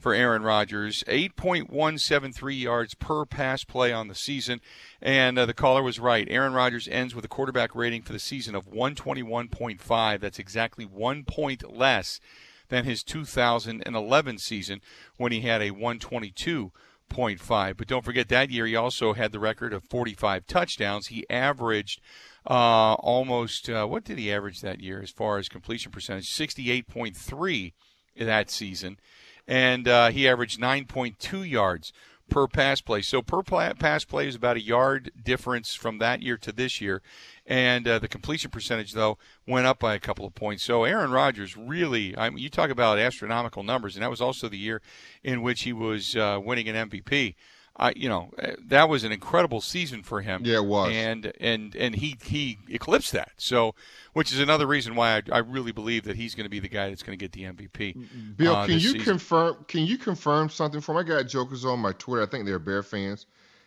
for 0.00 0.14
Aaron 0.14 0.42
Rodgers. 0.42 1.04
8.173 1.06 2.60
yards 2.60 2.94
per 2.94 3.24
pass 3.24 3.64
play 3.64 3.92
on 3.92 4.08
the 4.08 4.14
season. 4.14 4.60
And 5.00 5.38
uh, 5.38 5.46
the 5.46 5.54
caller 5.54 5.82
was 5.82 6.00
right. 6.00 6.26
Aaron 6.30 6.52
Rodgers 6.52 6.88
ends 6.88 7.14
with 7.14 7.24
a 7.24 7.28
quarterback 7.28 7.74
rating 7.74 8.02
for 8.02 8.12
the 8.12 8.18
season 8.18 8.54
of 8.54 8.70
121.5. 8.70 10.20
That's 10.20 10.38
exactly 10.38 10.84
one 10.84 11.24
point 11.24 11.74
less 11.74 12.20
than 12.68 12.84
his 12.84 13.04
2011 13.04 14.38
season 14.38 14.80
when 15.16 15.32
he 15.32 15.42
had 15.42 15.60
a 15.60 15.70
122.5. 15.70 17.76
But 17.76 17.86
don't 17.86 18.04
forget 18.04 18.28
that 18.28 18.50
year 18.50 18.66
he 18.66 18.76
also 18.76 19.12
had 19.12 19.32
the 19.32 19.40
record 19.40 19.72
of 19.72 19.84
45 19.84 20.46
touchdowns. 20.46 21.08
He 21.08 21.28
averaged 21.28 22.00
uh, 22.48 22.94
almost, 22.94 23.68
uh, 23.68 23.86
what 23.86 24.04
did 24.04 24.18
he 24.18 24.32
average 24.32 24.60
that 24.62 24.80
year 24.80 25.00
as 25.00 25.10
far 25.10 25.38
as 25.38 25.48
completion 25.48 25.92
percentage? 25.92 26.30
68.3 26.30 27.72
that 28.16 28.50
season. 28.50 28.98
And 29.46 29.88
uh, 29.88 30.10
he 30.10 30.28
averaged 30.28 30.60
9.2 30.60 31.48
yards 31.48 31.92
per 32.32 32.46
pass 32.46 32.80
play. 32.80 33.02
So 33.02 33.20
per 33.20 33.42
pass 33.42 34.04
play 34.04 34.26
is 34.26 34.34
about 34.34 34.56
a 34.56 34.62
yard 34.62 35.12
difference 35.22 35.74
from 35.74 35.98
that 35.98 36.22
year 36.22 36.36
to 36.38 36.52
this 36.52 36.80
year. 36.80 37.02
And 37.46 37.86
uh, 37.86 37.98
the 37.98 38.08
completion 38.08 38.50
percentage, 38.50 38.92
though, 38.92 39.18
went 39.46 39.66
up 39.66 39.78
by 39.78 39.94
a 39.94 40.00
couple 40.00 40.24
of 40.24 40.34
points. 40.34 40.62
So 40.62 40.84
Aaron 40.84 41.10
Rodgers 41.10 41.56
really, 41.56 42.16
I 42.16 42.30
mean, 42.30 42.38
you 42.38 42.48
talk 42.48 42.70
about 42.70 42.98
astronomical 42.98 43.62
numbers, 43.62 43.96
and 43.96 44.02
that 44.02 44.10
was 44.10 44.20
also 44.20 44.48
the 44.48 44.58
year 44.58 44.80
in 45.22 45.42
which 45.42 45.62
he 45.62 45.72
was 45.72 46.16
uh, 46.16 46.40
winning 46.42 46.68
an 46.68 46.88
MVP. 46.88 47.34
I, 47.76 47.92
you 47.96 48.08
know, 48.08 48.30
uh, 48.38 48.52
that 48.66 48.88
was 48.88 49.02
an 49.02 49.12
incredible 49.12 49.60
season 49.62 50.02
for 50.02 50.20
him. 50.20 50.42
Yeah, 50.44 50.56
it 50.56 50.64
was. 50.66 50.92
And 50.92 51.32
and 51.40 51.74
and 51.74 51.94
he 51.94 52.18
he 52.22 52.58
eclipsed 52.68 53.12
that. 53.12 53.32
So, 53.38 53.74
which 54.12 54.30
is 54.30 54.38
another 54.38 54.66
reason 54.66 54.94
why 54.94 55.16
I, 55.16 55.22
I 55.32 55.38
really 55.38 55.72
believe 55.72 56.04
that 56.04 56.16
he's 56.16 56.34
going 56.34 56.44
to 56.44 56.50
be 56.50 56.60
the 56.60 56.68
guy 56.68 56.90
that's 56.90 57.02
going 57.02 57.18
to 57.18 57.22
get 57.28 57.32
the 57.32 57.44
MVP. 57.44 58.36
Bill, 58.36 58.54
uh, 58.54 58.66
can 58.66 58.74
you 58.74 58.80
season. 58.80 59.00
confirm? 59.00 59.64
Can 59.68 59.84
you 59.86 59.96
confirm 59.96 60.50
something 60.50 60.80
for 60.82 60.94
me? 60.94 61.00
I 61.00 61.02
got 61.04 61.22
jokers 61.28 61.64
on 61.64 61.78
my 61.80 61.92
Twitter. 61.92 62.22
I 62.22 62.26
think 62.26 62.44
they're 62.44 62.58
Bear 62.58 62.82
fans, 62.82 63.24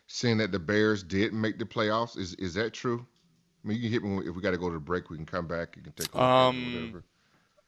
saying 0.08 0.38
that 0.38 0.52
the 0.52 0.60
Bears 0.60 1.02
did 1.02 1.34
make 1.34 1.58
the 1.58 1.66
playoffs. 1.66 2.16
Is 2.18 2.36
is 2.36 2.54
that 2.54 2.74
true? 2.74 3.06
I 3.64 3.68
mean, 3.68 3.78
you 3.78 3.84
can 3.84 3.92
hit 3.92 4.04
me 4.04 4.30
if 4.30 4.36
we 4.36 4.42
got 4.44 4.52
to 4.52 4.58
go 4.60 4.68
to 4.70 4.76
the 4.76 4.80
break. 4.80 5.10
We 5.10 5.18
can 5.18 5.26
come 5.26 5.48
back. 5.48 5.76
You 5.76 5.82
can 5.82 5.94
take 5.94 6.14
a 6.14 6.18
look 6.18 6.24
at 6.24 6.28
it 6.28 6.30
or 6.30 6.50
Um, 6.50 6.74
whatever. 6.76 7.04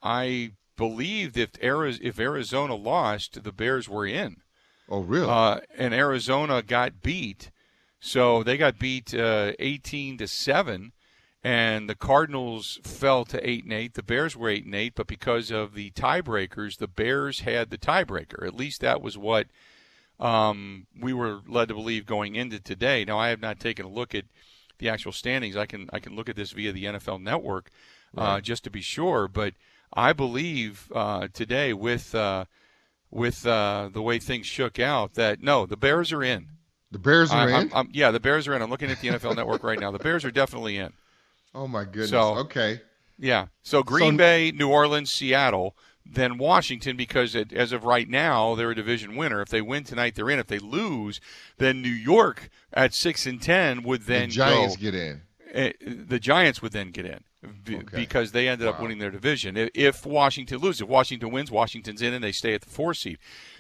I 0.04 0.52
believe 0.76 1.36
if 1.36 1.50
Arizona, 1.64 2.08
if 2.08 2.20
Arizona 2.20 2.76
lost, 2.76 3.44
the 3.44 3.52
Bears 3.52 3.90
were 3.90 4.06
in. 4.06 4.38
Oh, 4.90 5.02
really? 5.02 5.28
Uh, 5.30 5.60
and 5.78 5.94
Arizona 5.94 6.62
got 6.62 7.02
beat, 7.02 7.52
so 8.00 8.44
they 8.44 8.58
got 8.58 8.80
beat 8.80 9.14
uh, 9.14 9.52
18 9.60 10.18
to 10.20 10.28
seven, 10.28 10.94
and 11.44 11.90
the 11.90 11.96
Cardinals 11.96 12.80
fell 12.84 13.26
to 13.26 13.50
eight 13.50 13.64
and 13.64 13.74
eight. 13.74 13.96
The 13.96 14.04
Bears 14.04 14.36
were 14.38 14.50
eight 14.50 14.66
and 14.66 14.76
eight, 14.76 14.94
but 14.96 15.08
because 15.08 15.52
of 15.52 15.74
the 15.74 15.92
tiebreakers, 15.92 16.78
the 16.78 16.88
Bears 16.88 17.42
had 17.42 17.70
the 17.70 17.78
tiebreaker. 17.78 18.46
At 18.46 18.56
least 18.56 18.82
that 18.82 19.02
was 19.02 19.18
what 19.18 19.48
um, 20.20 20.88
we 21.00 21.14
were 21.14 21.42
led 21.48 21.68
to 21.68 21.74
believe 21.74 22.06
going 22.06 22.36
into 22.36 22.60
today. 22.60 23.06
Now, 23.06 23.20
I 23.20 23.30
have 23.30 23.42
not 23.42 23.60
taken 23.60 23.86
a 23.86 23.90
look 23.90 24.16
at 24.16 24.26
the 24.80 24.90
actual 24.90 25.12
standings. 25.12 25.56
I 25.56 25.66
can 25.66 25.90
I 25.94 26.00
can 26.00 26.16
look 26.16 26.30
at 26.30 26.36
this 26.36 26.52
via 26.52 26.72
the 26.72 26.86
NFL 26.86 27.22
Network 27.22 27.72
uh, 28.18 28.22
Right. 28.22 28.44
just 28.44 28.64
to 28.64 28.70
be 28.70 28.82
sure, 28.82 29.28
but 29.28 29.54
I 29.94 30.14
believe 30.14 30.92
uh, 30.94 31.28
today 31.34 31.74
with 31.74 32.14
uh, 32.16 32.46
with 33.12 33.46
uh, 33.46 33.90
the 33.92 34.02
way 34.02 34.20
things 34.20 34.46
shook 34.46 34.80
out 34.80 35.14
that 35.16 35.42
no, 35.42 35.66
the 35.66 35.78
Bears 35.78 36.12
are 36.12 36.24
in. 36.24 36.48
The 36.92 37.00
Bears 37.00 37.32
are 37.32 37.38
I- 37.50 37.52
I'm- 37.52 37.68
in? 37.68 37.74
I'm- 37.74 37.90
yeah, 37.94 38.12
the 38.12 38.20
Bears 38.20 38.48
are 38.48 38.54
in. 38.56 38.62
I'm 38.62 38.70
looking 38.70 38.90
at 38.92 39.00
the 39.02 39.10
NFL 39.10 39.36
Network 39.36 39.64
right 39.64 39.80
now. 39.80 39.92
The 39.92 40.00
Bears 40.00 40.24
are 40.26 40.32
definitely 40.32 40.78
in. 40.78 40.94
Oh 41.56 41.68
my 41.68 41.84
goodness. 41.86 42.10
So- 42.12 42.36
okay. 42.40 42.82
Yeah. 43.18 43.48
So 43.64 43.84
Green 43.84 44.14
So- 44.14 44.18
Bay, 44.18 44.52
New 44.52 44.70
Orleans, 44.70 45.12
Seattle, 45.12 45.76
then 46.06 46.38
Washington 46.38 46.96
because 46.96 47.36
it, 47.36 47.52
as 47.52 47.72
of 47.74 47.84
right 47.84 48.08
now 48.08 48.56
they're 48.56 48.72
a 48.72 48.76
division 48.76 49.16
winner. 49.18 49.42
If 49.42 49.50
they 49.50 49.62
win 49.62 49.84
tonight, 49.84 50.16
they're 50.16 50.30
in. 50.30 50.40
If 50.40 50.48
they 50.48 50.60
lose, 50.60 51.20
then 51.58 51.82
New 51.82 51.90
York 51.90 52.50
at 52.72 52.94
six 52.94 53.26
and 53.26 53.42
ten 53.42 53.84
would 53.84 54.04
then 54.04 54.30
the 54.30 54.36
Giants 54.36 54.76
go. 54.78 54.82
get 54.82 54.96
in. 54.96 55.22
Uh, 55.54 55.70
the 55.86 56.20
Giants 56.20 56.62
would 56.62 56.72
then 56.74 56.92
get 56.92 57.06
in 57.06 57.24
b- 57.64 57.82
because 57.94 58.32
they 58.32 58.48
ended 58.48 58.68
up 58.68 58.80
winning 58.82 59.00
their 59.00 59.12
division. 59.12 59.58
If, 59.58 59.70
if 59.74 60.06
Washington 60.06 60.60
loses, 60.60 60.82
if 60.82 60.88
Washington 60.88 61.32
wins, 61.32 61.50
Washington's 61.52 62.02
in 62.02 62.14
and 62.14 62.24
they 62.24 62.32
stay 62.32 62.54
at 62.54 62.62
the 62.62 62.70
four 62.70 62.94
seed. 62.94 63.18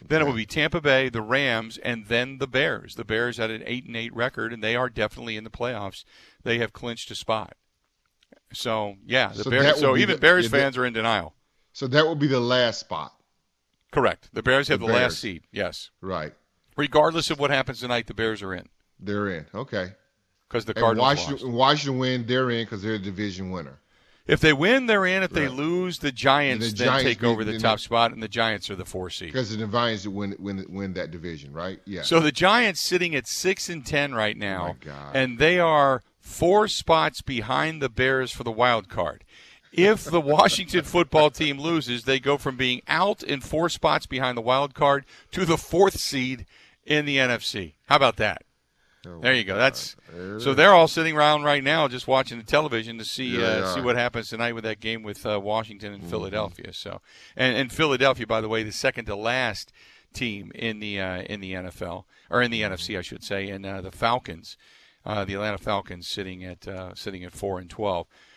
Then 0.07 0.21
it 0.21 0.25
would 0.25 0.35
be 0.35 0.45
Tampa 0.45 0.81
Bay, 0.81 1.09
the 1.09 1.21
Rams, 1.21 1.77
and 1.79 2.05
then 2.07 2.37
the 2.37 2.47
Bears. 2.47 2.95
The 2.95 3.03
Bears 3.05 3.37
had 3.37 3.51
an 3.51 3.63
eight 3.65 3.85
and 3.85 3.95
eight 3.95 4.13
record, 4.15 4.53
and 4.53 4.63
they 4.63 4.75
are 4.75 4.89
definitely 4.89 5.37
in 5.37 5.43
the 5.43 5.49
playoffs. 5.49 6.03
They 6.43 6.57
have 6.59 6.73
clinched 6.73 7.11
a 7.11 7.15
spot. 7.15 7.53
So 8.53 8.95
yeah, 9.05 9.29
the 9.29 9.43
So 9.43 9.49
Bears. 9.49 9.79
So 9.79 9.97
even 9.97 10.15
the- 10.15 10.21
Bears 10.21 10.45
yeah, 10.45 10.49
that- 10.51 10.57
fans 10.57 10.77
are 10.77 10.85
in 10.85 10.93
denial. 10.93 11.33
So 11.73 11.87
that 11.87 12.07
would 12.07 12.19
be 12.19 12.27
the 12.27 12.39
last 12.39 12.79
spot. 12.79 13.13
Correct. 13.91 14.29
The 14.33 14.41
Bears 14.43 14.67
have 14.69 14.79
the, 14.79 14.87
The 14.87 14.93
last 14.93 15.19
seed. 15.19 15.43
Yes. 15.51 15.91
Right. 16.01 16.33
Regardless 16.75 17.29
of 17.29 17.39
what 17.39 17.51
happens 17.51 17.79
tonight, 17.79 18.07
the 18.07 18.13
Bears 18.13 18.41
are 18.41 18.53
in 18.53 18.67
They're 18.99 19.29
in. 19.29 19.45
Okay. 19.53 19.93
Because 20.47 20.65
the 20.65 20.71
And 20.75 20.79
Cardinals 20.81 21.05
Washington, 21.07 21.33
lost. 21.33 21.43
and 21.45 21.53
Washington 21.53 21.99
win. 21.99 22.25
They're 22.27 22.49
in 22.51 22.65
because 22.65 22.81
they're 22.81 22.93
a 22.95 22.99
division 22.99 23.51
winner. 23.51 23.79
If 24.25 24.41
they 24.41 24.51
win, 24.51 24.87
they're 24.87 25.05
in. 25.05 25.23
If 25.23 25.31
they 25.31 25.47
lose, 25.47 25.99
the 25.99 26.11
Giants 26.11 26.71
The 26.71 26.77
then 26.79 26.87
Giants 26.87 27.03
take 27.03 27.23
over 27.23 27.45
the 27.45 27.57
top 27.59 27.77
need- 27.77 27.83
spot, 27.83 28.11
and 28.11 28.21
the 28.21 28.27
Giants 28.27 28.69
are 28.69 28.75
the 28.75 28.83
four 28.83 29.09
seed. 29.09 29.29
Because 29.31 29.55
the 29.55 29.65
Giants 29.65 30.05
win 30.05 30.35
win 30.37 30.65
win 30.67 30.93
that 30.93 31.11
division, 31.11 31.53
right? 31.53 31.79
Yeah. 31.85 32.01
So 32.01 32.19
the 32.19 32.33
Giants 32.33 32.81
sitting 32.81 33.15
at 33.15 33.25
six 33.25 33.69
and 33.69 33.85
ten 33.85 34.13
right 34.13 34.35
now, 34.35 34.71
Oh 34.71 34.85
God. 34.85 35.15
and 35.15 35.39
they 35.39 35.59
are 35.59 36.03
four 36.19 36.67
spots 36.67 37.21
behind 37.21 37.81
the 37.81 37.87
Bears 37.89 38.33
for 38.33 38.43
the 38.43 38.51
wild 38.51 38.89
card. 38.89 39.23
If 39.71 40.03
the 40.03 40.19
Washington 40.35 40.83
football 40.83 41.29
team 41.29 41.57
loses, 41.57 42.03
they 42.03 42.19
go 42.19 42.37
from 42.37 42.57
being 42.57 42.81
out 42.85 43.23
in 43.23 43.39
four 43.39 43.69
spots 43.69 44.05
behind 44.07 44.37
the 44.37 44.41
wild 44.41 44.73
card 44.73 45.05
to 45.31 45.45
the 45.45 45.57
fourth 45.57 45.99
seed 46.01 46.45
in 46.85 47.05
the 47.05 47.15
NFC. 47.17 47.75
How 47.85 47.95
about 47.95 48.17
that? 48.17 48.41
Oh, 49.05 49.19
there 49.19 49.33
you 49.33 49.43
go. 49.43 49.55
That's 49.57 49.95
There 50.11 50.39
so 50.39 50.51
is. 50.51 50.55
they're 50.57 50.73
all 50.73 50.87
sitting 50.87 51.15
around 51.15 51.43
right 51.43 51.63
now, 51.63 51.87
just 51.87 52.07
watching 52.07 52.37
the 52.37 52.43
television 52.43 52.97
to 52.97 53.05
see 53.05 53.39
Yeah, 53.39 53.45
uh, 53.45 53.75
see 53.75 53.81
what 53.81 53.95
happens 53.95 54.29
tonight 54.29 54.53
with 54.53 54.63
that 54.63 54.79
game 54.79 55.03
with 55.03 55.25
uh, 55.25 55.39
Washington 55.39 55.93
and 55.93 56.03
Mhm. 56.03 56.09
Philadelphia. 56.09 56.73
So, 56.73 57.01
and, 57.35 57.55
and 57.55 57.71
Philadelphia, 57.71 58.25
by 58.27 58.41
the 58.41 58.49
way, 58.49 58.63
the 58.63 58.71
second 58.71 59.05
to 59.05 59.15
last 59.15 59.71
team 60.13 60.51
in 60.55 60.79
the 60.79 60.99
uh, 60.99 61.21
in 61.23 61.41
the 61.41 61.53
NFL 61.53 62.05
or 62.29 62.41
in 62.41 62.49
the 62.51 62.61
NFC, 62.63 62.97
I 62.97 63.01
should 63.01 63.23
say, 63.23 63.49
and 63.49 63.65
uh, 63.65 63.81
the 63.81 63.91
Falcons, 63.91 64.57
uh, 65.05 65.23
the 65.25 65.35
Atlanta 65.35 65.57
Falcons, 65.59 66.07
sitting 66.07 66.43
at 66.43 66.67
uh, 66.67 66.93
sitting 66.95 67.23
at 67.23 67.33
four 67.33 67.59
and 67.59 67.69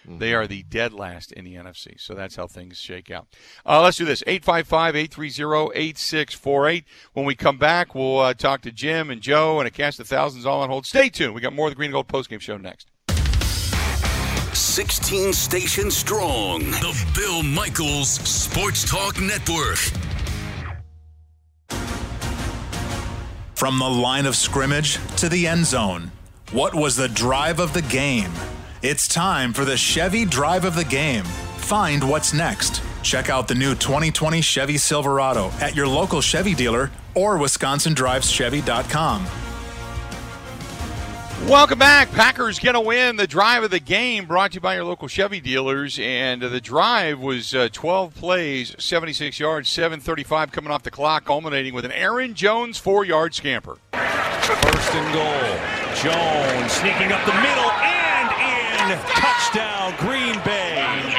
12 0.05 0.19
They 0.21 0.35
are 0.35 0.47
the 0.47 0.63
dead 0.65 0.93
last 0.93 1.33
in 1.33 1.45
the 1.45 1.55
NFC. 1.55 2.01
So 2.01 2.15
that's 2.15 2.37
how 2.37 2.47
things 2.47 2.79
shake 2.79 3.11
out. 3.11 3.29
Uh, 3.65 3.83
let's 3.83 3.97
do 3.97 4.05
this 4.05 4.23
855 4.27 4.97
830 4.97 5.79
8648. 5.79 6.85
When 7.13 7.27
we 7.27 7.35
come 7.35 7.59
back, 7.59 7.95
we'll 7.95 8.19
uh, 8.19 8.35
talk 8.35 8.63
to 8.63 8.73
Jim 8.73 9.11
and 9.11 9.21
Joe 9.21 9.59
and 9.59 9.67
a 9.69 9.71
cast 9.71 10.01
of 10.01 10.07
thousands 10.07 10.47
all 10.47 10.63
on 10.63 10.71
hold. 10.71 10.87
Stay 10.87 11.09
tuned. 11.09 11.35
We 11.35 11.41
got 11.41 11.53
more 11.53 11.69
of 11.69 11.73
the 11.73 11.77
Green 11.77 11.89
and 11.89 11.95
Gold 11.95 12.09
postgame 12.09 12.41
show 12.41 12.57
next. 12.57 12.89
16 14.53 15.33
stations 15.33 15.97
strong. 15.97 16.61
The 16.61 17.07
Bill 17.15 17.43
Michaels 17.43 18.09
Sports 18.09 18.89
Talk 18.89 19.21
Network. 19.21 19.79
From 23.55 23.79
the 23.79 23.89
line 23.89 24.27
of 24.27 24.37
scrimmage 24.37 24.99
to 25.17 25.29
the 25.29 25.47
end 25.47 25.67
zone, 25.67 26.11
what 26.53 26.75
was 26.75 26.97
the 26.97 27.09
drive 27.09 27.61
of 27.61 27.75
the 27.75 27.83
game? 27.83 28.33
It's 28.83 29.07
time 29.07 29.53
for 29.53 29.67
the 29.67 29.77
Chevy 29.77 30.25
Drive 30.25 30.65
of 30.65 30.75
the 30.75 30.87
Game. 30.87 31.25
Find 31.25 32.03
what's 32.09 32.33
next. 32.33 32.83
Check 33.03 33.29
out 33.29 33.47
the 33.47 33.55
new 33.55 33.75
2020 33.75 34.41
Chevy 34.41 34.79
Silverado 34.79 35.51
at 35.61 35.77
your 35.77 35.87
local 35.87 36.23
Chevy 36.23 36.55
dealer 36.55 36.91
or 37.15 37.37
WisconsinDrivesChevy.com. 37.37 39.27
Welcome 41.47 41.79
back. 41.79 42.11
Packers 42.13 42.59
get 42.59 42.75
a 42.75 42.81
win. 42.81 43.17
The 43.17 43.27
drive 43.27 43.65
of 43.65 43.71
the 43.71 43.81
game 43.81 44.25
brought 44.25 44.53
to 44.53 44.55
you 44.55 44.61
by 44.63 44.77
your 44.77 44.85
local 44.85 45.09
Chevy 45.09 45.41
dealers. 45.41 45.99
And 46.01 46.43
uh, 46.43 46.49
the 46.49 46.63
drive 46.63 47.21
was 47.21 47.55
uh, 47.55 47.69
12 47.71 48.15
plays, 48.15 48.75
76 48.79 49.39
yards, 49.39 49.69
735 49.69 50.53
coming 50.53 50.71
off 50.71 50.85
the 50.85 50.91
clock, 50.91 51.27
culminating 51.27 51.75
with 51.75 51.85
an 51.85 51.93
Aaron 51.93 52.33
Jones 52.33 52.79
four 52.79 53.05
yard 53.05 53.35
scamper. 53.35 53.77
First 53.93 54.95
and 54.95 55.15
goal. 55.15 55.81
Jones 56.03 56.73
sneaking 56.73 57.13
up 57.13 57.25
the 57.27 57.35
middle 57.43 57.70
and 57.70 57.70
in. 57.70 57.70
Touchdown, 58.99 59.95
Green 59.99 60.35
Bay. 60.45 61.15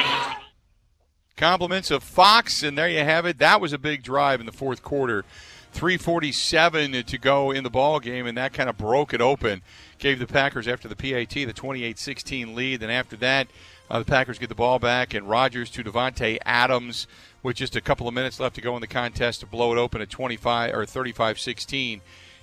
Compliments 1.36 1.90
of 1.90 2.02
Fox, 2.02 2.62
and 2.62 2.76
there 2.76 2.88
you 2.88 3.00
have 3.00 3.24
it. 3.26 3.38
That 3.38 3.60
was 3.60 3.72
a 3.72 3.78
big 3.78 4.02
drive 4.02 4.40
in 4.40 4.46
the 4.46 4.52
fourth 4.52 4.82
quarter. 4.82 5.24
347 5.72 7.02
to 7.04 7.18
go 7.18 7.50
in 7.50 7.64
the 7.64 7.70
ball 7.70 7.98
game, 7.98 8.26
and 8.26 8.36
that 8.36 8.52
kind 8.52 8.68
of 8.68 8.76
broke 8.76 9.14
it 9.14 9.20
open. 9.20 9.62
Gave 9.98 10.18
the 10.18 10.26
Packers 10.26 10.68
after 10.68 10.86
the 10.86 10.96
PAT 10.96 11.30
the 11.30 11.52
28-16 11.52 12.54
lead. 12.54 12.82
And 12.82 12.92
after 12.92 13.16
that, 13.16 13.48
uh, 13.90 13.98
the 13.98 14.04
Packers 14.04 14.38
get 14.38 14.48
the 14.48 14.54
ball 14.54 14.78
back, 14.78 15.14
and 15.14 15.28
Rodgers 15.28 15.70
to 15.70 15.82
Davante 15.82 16.38
Adams 16.44 17.06
with 17.42 17.56
just 17.56 17.74
a 17.74 17.80
couple 17.80 18.06
of 18.06 18.14
minutes 18.14 18.38
left 18.38 18.54
to 18.56 18.60
go 18.60 18.74
in 18.76 18.80
the 18.80 18.86
contest 18.86 19.40
to 19.40 19.46
blow 19.46 19.72
it 19.72 19.78
open 19.78 20.00
at 20.00 20.10
25 20.10 20.74
or 20.74 20.84
35-16. 20.84 22.00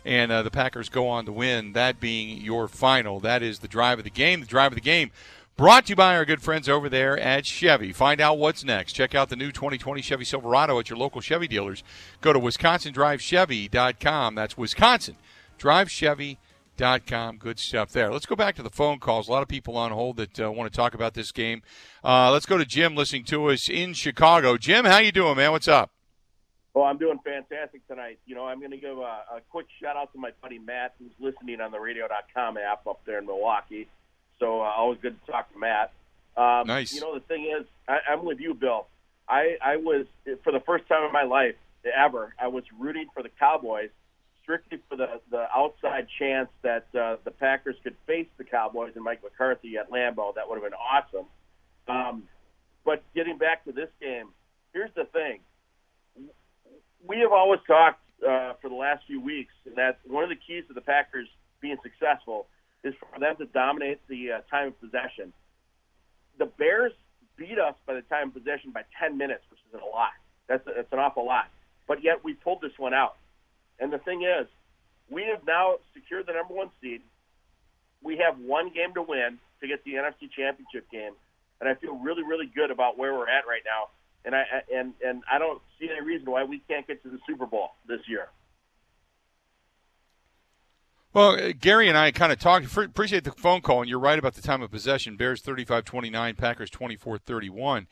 And 0.09 0.31
uh, 0.31 0.41
the 0.41 0.49
Packers 0.49 0.89
go 0.89 1.07
on 1.07 1.25
to 1.25 1.31
win. 1.31 1.73
That 1.73 1.99
being 1.99 2.41
your 2.41 2.67
final. 2.67 3.19
That 3.19 3.43
is 3.43 3.59
the 3.59 3.67
drive 3.67 3.99
of 3.99 4.03
the 4.03 4.09
game. 4.09 4.39
The 4.39 4.47
drive 4.47 4.71
of 4.71 4.75
the 4.75 4.81
game 4.81 5.11
Brought 5.59 5.85
to 5.87 5.89
you 5.89 5.97
by 5.97 6.15
our 6.15 6.23
good 6.23 6.41
friends 6.41 6.69
over 6.69 6.87
there 6.87 7.19
at 7.19 7.45
Chevy. 7.45 7.91
Find 7.91 8.21
out 8.21 8.37
what's 8.37 8.63
next. 8.63 8.93
Check 8.93 9.13
out 9.13 9.27
the 9.27 9.35
new 9.35 9.51
2020 9.51 10.01
Chevy 10.01 10.23
Silverado 10.23 10.79
at 10.79 10.89
your 10.89 10.97
local 10.97 11.19
Chevy 11.19 11.49
dealers. 11.49 11.83
Go 12.21 12.31
to 12.31 12.39
wisconsindrivechevy.com. 12.39 14.35
That's 14.35 14.53
wisconsindrivechevy.com. 14.53 17.37
Good 17.39 17.59
stuff 17.59 17.91
there. 17.91 18.09
Let's 18.09 18.25
go 18.25 18.37
back 18.37 18.55
to 18.55 18.63
the 18.63 18.69
phone 18.69 18.99
calls. 18.99 19.27
A 19.27 19.33
lot 19.33 19.41
of 19.41 19.49
people 19.49 19.75
on 19.75 19.91
hold 19.91 20.15
that 20.15 20.39
uh, 20.39 20.49
want 20.49 20.71
to 20.71 20.77
talk 20.77 20.93
about 20.93 21.13
this 21.13 21.33
game. 21.33 21.61
Uh, 22.05 22.31
let's 22.31 22.45
go 22.45 22.57
to 22.57 22.63
Jim 22.63 22.95
listening 22.95 23.25
to 23.25 23.47
us 23.47 23.67
in 23.67 23.93
Chicago. 23.93 24.55
Jim, 24.55 24.85
how 24.85 24.99
you 24.99 25.11
doing, 25.11 25.35
man? 25.35 25.51
What's 25.51 25.67
up? 25.67 25.91
Well, 26.73 26.85
I'm 26.85 26.97
doing 26.97 27.19
fantastic 27.23 27.85
tonight. 27.87 28.19
You 28.25 28.35
know, 28.35 28.45
I'm 28.45 28.59
going 28.59 28.71
to 28.71 28.77
give 28.77 28.97
a, 28.97 29.23
a 29.37 29.41
quick 29.49 29.67
shout 29.81 29.95
out 29.95 30.13
to 30.13 30.19
my 30.19 30.31
buddy 30.41 30.59
Matt, 30.59 30.95
who's 30.99 31.11
listening 31.19 31.61
on 31.61 31.71
the 31.71 31.79
radio.com 31.79 32.57
app 32.57 32.85
up 32.85 33.01
there 33.05 33.17
in 33.19 33.25
Milwaukee. 33.25 33.87
So 34.39 34.61
uh, 34.61 34.65
always 34.65 34.99
good 35.01 35.17
to 35.25 35.31
talk 35.31 35.51
to 35.51 35.59
Matt. 35.59 35.91
Um, 36.37 36.67
Nice. 36.67 36.93
You 36.93 37.01
know, 37.01 37.13
the 37.13 37.21
thing 37.21 37.51
is, 37.59 37.65
I, 37.87 37.97
I'm 38.11 38.23
with 38.23 38.39
you, 38.39 38.53
Bill. 38.53 38.87
I, 39.27 39.57
I 39.61 39.77
was, 39.77 40.05
for 40.43 40.51
the 40.51 40.61
first 40.61 40.87
time 40.87 41.03
in 41.03 41.11
my 41.11 41.23
life 41.23 41.55
ever, 41.85 42.33
I 42.39 42.47
was 42.47 42.63
rooting 42.77 43.07
for 43.13 43.23
the 43.23 43.29
Cowboys 43.29 43.89
strictly 44.43 44.79
for 44.89 44.95
the, 44.95 45.21
the 45.29 45.45
outside 45.55 46.07
chance 46.17 46.49
that 46.63 46.87
uh, 46.99 47.17
the 47.23 47.31
Packers 47.31 47.75
could 47.83 47.95
face 48.07 48.27
the 48.37 48.43
Cowboys 48.43 48.93
and 48.95 49.03
Mike 49.03 49.21
McCarthy 49.23 49.77
at 49.77 49.91
Lambeau. 49.91 50.33
That 50.35 50.49
would 50.49 50.55
have 50.55 50.63
been 50.63 50.73
awesome. 50.73 51.25
Um, 51.87 52.23
but 52.83 53.03
getting 53.13 53.37
back 53.37 53.65
to 53.65 53.71
this 53.71 53.89
game, 54.01 54.29
here's 54.73 54.93
the 54.95 55.05
thing. 55.05 55.39
We 57.07 57.19
have 57.19 57.31
always 57.31 57.59
talked 57.67 58.01
uh, 58.27 58.53
for 58.61 58.69
the 58.69 58.75
last 58.75 59.03
few 59.07 59.21
weeks 59.21 59.53
that 59.75 59.99
one 60.05 60.23
of 60.23 60.29
the 60.29 60.35
keys 60.35 60.63
to 60.67 60.73
the 60.73 60.81
Packers 60.81 61.27
being 61.61 61.77
successful 61.83 62.47
is 62.83 62.93
for 62.99 63.19
them 63.19 63.35
to 63.37 63.45
dominate 63.45 63.99
the 64.07 64.31
uh, 64.31 64.41
time 64.49 64.69
of 64.69 64.79
possession. 64.79 65.33
The 66.37 66.45
Bears 66.45 66.93
beat 67.37 67.59
us 67.59 67.75
by 67.85 67.93
the 67.93 68.01
time 68.03 68.29
of 68.29 68.33
possession 68.33 68.71
by 68.71 68.83
10 68.99 69.17
minutes, 69.17 69.43
which 69.49 69.59
is 69.67 69.81
a 69.81 69.85
lot. 69.85 70.11
That's, 70.47 70.65
a, 70.67 70.71
that's 70.75 70.91
an 70.91 70.99
awful 70.99 71.25
lot. 71.25 71.47
But 71.87 72.03
yet 72.03 72.23
we 72.23 72.33
pulled 72.33 72.61
this 72.61 72.77
one 72.77 72.93
out. 72.93 73.15
And 73.79 73.91
the 73.91 73.97
thing 73.97 74.23
is, 74.23 74.47
we 75.09 75.23
have 75.23 75.45
now 75.45 75.75
secured 75.93 76.27
the 76.27 76.33
number 76.33 76.53
one 76.53 76.69
seed. 76.81 77.01
We 78.03 78.17
have 78.17 78.39
one 78.39 78.69
game 78.73 78.93
to 78.93 79.01
win 79.01 79.39
to 79.61 79.67
get 79.67 79.83
the 79.83 79.93
NFC 79.93 80.31
Championship 80.31 80.89
game, 80.91 81.13
and 81.59 81.69
I 81.69 81.75
feel 81.75 81.95
really, 81.95 82.23
really 82.23 82.45
good 82.45 82.71
about 82.71 82.97
where 82.97 83.13
we're 83.13 83.27
at 83.27 83.47
right 83.47 83.63
now. 83.65 83.89
And 84.25 84.35
I 84.35 84.43
and 84.73 84.93
and 85.05 85.23
I 85.31 85.39
don't 85.39 85.61
see 85.79 85.89
any 85.89 86.05
reason 86.05 86.29
why 86.29 86.43
we 86.43 86.59
can't 86.67 86.85
get 86.85 87.01
to 87.03 87.09
the 87.09 87.19
Super 87.27 87.45
Bowl 87.45 87.71
this 87.87 88.01
year. 88.07 88.27
Well, 91.11 91.31
uh, 91.31 91.53
Gary 91.59 91.89
and 91.89 91.97
I 91.97 92.11
kind 92.11 92.31
of 92.31 92.39
talked. 92.39 92.65
Appreciate 92.77 93.23
the 93.23 93.31
phone 93.31 93.61
call, 93.61 93.81
and 93.81 93.89
you're 93.89 93.99
right 93.99 94.19
about 94.19 94.35
the 94.35 94.43
time 94.43 94.61
of 94.61 94.69
possession. 94.69 95.17
Bears 95.17 95.41
35-29, 95.41 96.37
Packers 96.37 96.69
24-31. 96.69 97.87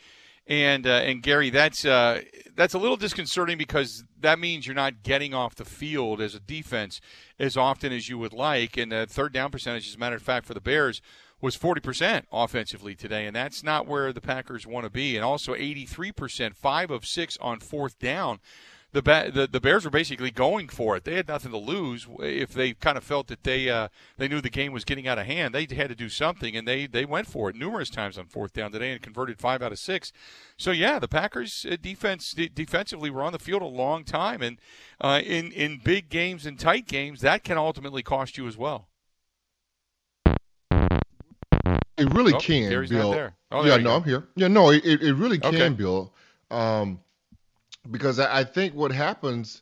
And 0.50 0.88
uh, 0.88 0.92
and 0.92 1.22
Gary, 1.22 1.50
that's 1.50 1.84
uh, 1.84 2.22
that's 2.56 2.74
a 2.74 2.80
little 2.80 2.96
disconcerting 2.96 3.58
because 3.58 4.06
that 4.22 4.40
means 4.40 4.66
you're 4.66 4.76
not 4.76 5.04
getting 5.04 5.34
off 5.34 5.56
the 5.56 5.66
field 5.66 6.22
as 6.22 6.36
a 6.36 6.40
defense 6.40 7.02
as 7.38 7.58
often 7.58 7.92
as 7.92 8.08
you 8.08 8.18
would 8.18 8.32
like. 8.32 8.78
And 8.78 8.94
the 8.94 9.06
third 9.10 9.34
down 9.34 9.52
percentage, 9.52 9.90
as 9.90 9.96
a 9.96 9.98
matter 9.98 10.16
of 10.16 10.22
fact, 10.22 10.46
for 10.46 10.54
the 10.54 10.62
Bears 10.62 11.02
was 11.40 11.58
40% 11.58 12.24
offensively 12.32 12.96
today, 12.96 13.26
and 13.26 13.36
that's 13.36 13.64
not 13.64 13.88
where 13.88 14.12
the 14.12 14.22
Packers 14.22 14.66
want 14.66 14.86
to 14.86 14.90
be. 14.90 15.16
And 15.16 15.24
also 15.24 15.54
83%, 15.54 16.56
five 16.56 16.90
of 16.90 17.06
six 17.06 17.38
on 17.40 17.60
fourth 17.60 18.00
down 18.00 18.40
the, 18.94 19.02
ba- 19.02 19.32
the 19.34 19.48
the 19.48 19.60
Bears 19.60 19.84
were 19.84 19.92
basically 19.92 20.32
going 20.32 20.70
for 20.70 20.96
it. 20.96 21.04
They 21.04 21.16
had 21.16 21.28
nothing 21.28 21.52
to 21.52 21.58
lose 21.58 22.08
if 22.20 22.54
they 22.54 22.74
kind 22.74 22.98
of 22.98 23.04
felt 23.04 23.28
that 23.28 23.44
they 23.44 23.70
uh, 23.70 23.90
they 24.18 24.28
knew 24.28 24.40
the 24.40 24.50
game 24.50 24.72
was 24.72 24.86
getting 24.86 25.08
out 25.08 25.20
of 25.20 25.26
hand. 25.26 25.54
They 25.54 25.68
had 25.76 25.90
to 25.90 25.96
do 25.96 26.10
something, 26.10 26.56
and 26.56 26.68
they 26.68 26.88
they 26.88 27.06
went 27.06 27.28
for 27.28 27.50
it 27.50 27.56
numerous 27.56 27.90
times 27.90 28.18
on 28.18 28.28
fourth 28.28 28.54
down 28.54 28.72
today 28.72 28.92
and 28.92 29.02
converted 29.02 29.40
five 29.40 29.62
out 29.62 29.72
of 29.72 29.80
six. 29.80 30.14
So 30.58 30.72
yeah, 30.72 31.00
the 31.00 31.08
Packers 31.08 31.66
uh, 31.70 31.76
defense 31.82 32.32
de- 32.32 32.50
defensively 32.50 33.10
were 33.10 33.24
on 33.24 33.34
the 33.34 33.40
field 33.40 33.62
a 33.62 33.66
long 33.66 34.04
time, 34.04 34.42
and 34.42 34.58
uh, 35.02 35.22
in 35.24 35.52
in 35.52 35.82
big 35.84 36.10
games 36.10 36.46
and 36.46 36.58
tight 36.58 36.88
games, 36.88 37.22
that 37.22 37.44
can 37.44 37.58
ultimately 37.58 38.04
cost 38.04 38.38
you 38.38 38.48
as 38.48 38.58
well. 38.58 38.88
It 41.98 42.14
really 42.14 42.34
Oh, 42.34 42.40
can, 42.40 42.70
Gary's 42.70 42.90
Bill. 42.90 43.32
Oh, 43.52 43.66
yeah, 43.66 43.78
no, 43.78 43.84
go. 43.84 43.96
I'm 43.96 44.04
here. 44.04 44.28
Yeah, 44.36 44.48
no, 44.50 44.70
it, 44.72 44.84
it 44.86 45.14
really 45.16 45.40
can, 45.40 45.56
Okay. 45.56 45.70
Bill. 45.70 46.14
Um, 46.52 47.00
because 47.90 48.20
I, 48.20 48.40
I 48.40 48.44
think 48.44 48.76
what 48.76 48.92
happens, 48.92 49.62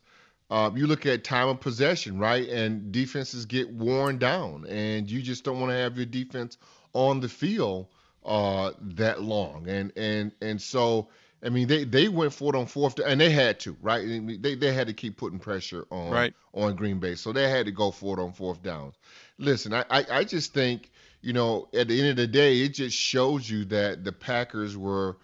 uh, 0.50 0.70
you 0.74 0.86
look 0.86 1.06
at 1.06 1.24
time 1.24 1.48
of 1.48 1.60
possession, 1.60 2.18
right, 2.18 2.48
and 2.48 2.92
defenses 2.92 3.46
get 3.46 3.70
worn 3.70 4.18
down, 4.18 4.66
and 4.68 5.10
you 5.10 5.22
just 5.22 5.44
don't 5.44 5.60
want 5.60 5.70
to 5.70 5.76
have 5.76 5.96
your 5.96 6.06
defense 6.06 6.58
on 6.92 7.20
the 7.20 7.28
field 7.28 7.86
uh, 8.24 8.72
that 8.80 9.22
long, 9.22 9.68
and 9.68 9.92
and 9.96 10.32
and 10.40 10.60
so. 10.60 11.08
I 11.44 11.50
mean, 11.50 11.68
they, 11.68 11.84
they 11.84 12.08
went 12.08 12.32
for 12.32 12.54
it 12.54 12.58
on 12.58 12.66
fourth, 12.66 12.98
and 12.98 13.20
they 13.20 13.30
had 13.30 13.60
to, 13.60 13.76
right? 13.82 14.00
I 14.02 14.18
mean, 14.20 14.40
They 14.40 14.54
they 14.54 14.72
had 14.72 14.86
to 14.86 14.94
keep 14.94 15.18
putting 15.18 15.38
pressure 15.38 15.86
on 15.90 16.10
Right. 16.10 16.34
on 16.54 16.74
Green 16.74 16.98
Bay, 16.98 17.14
so 17.14 17.30
they 17.30 17.48
had 17.48 17.66
to 17.66 17.72
go 17.72 17.90
for 17.90 18.18
it 18.18 18.22
on 18.22 18.32
fourth 18.32 18.62
down. 18.62 18.94
Listen, 19.38 19.74
I, 19.74 19.84
I, 19.90 20.04
I 20.10 20.24
just 20.24 20.54
think 20.54 20.90
you 21.26 21.32
know, 21.32 21.66
at 21.74 21.88
the 21.88 21.98
end 21.98 22.10
of 22.10 22.16
the 22.16 22.28
day, 22.28 22.60
it 22.60 22.74
just 22.74 22.96
shows 22.96 23.50
you 23.50 23.64
that 23.64 24.04
the 24.04 24.12
Packers 24.12 24.76
were 24.76 25.16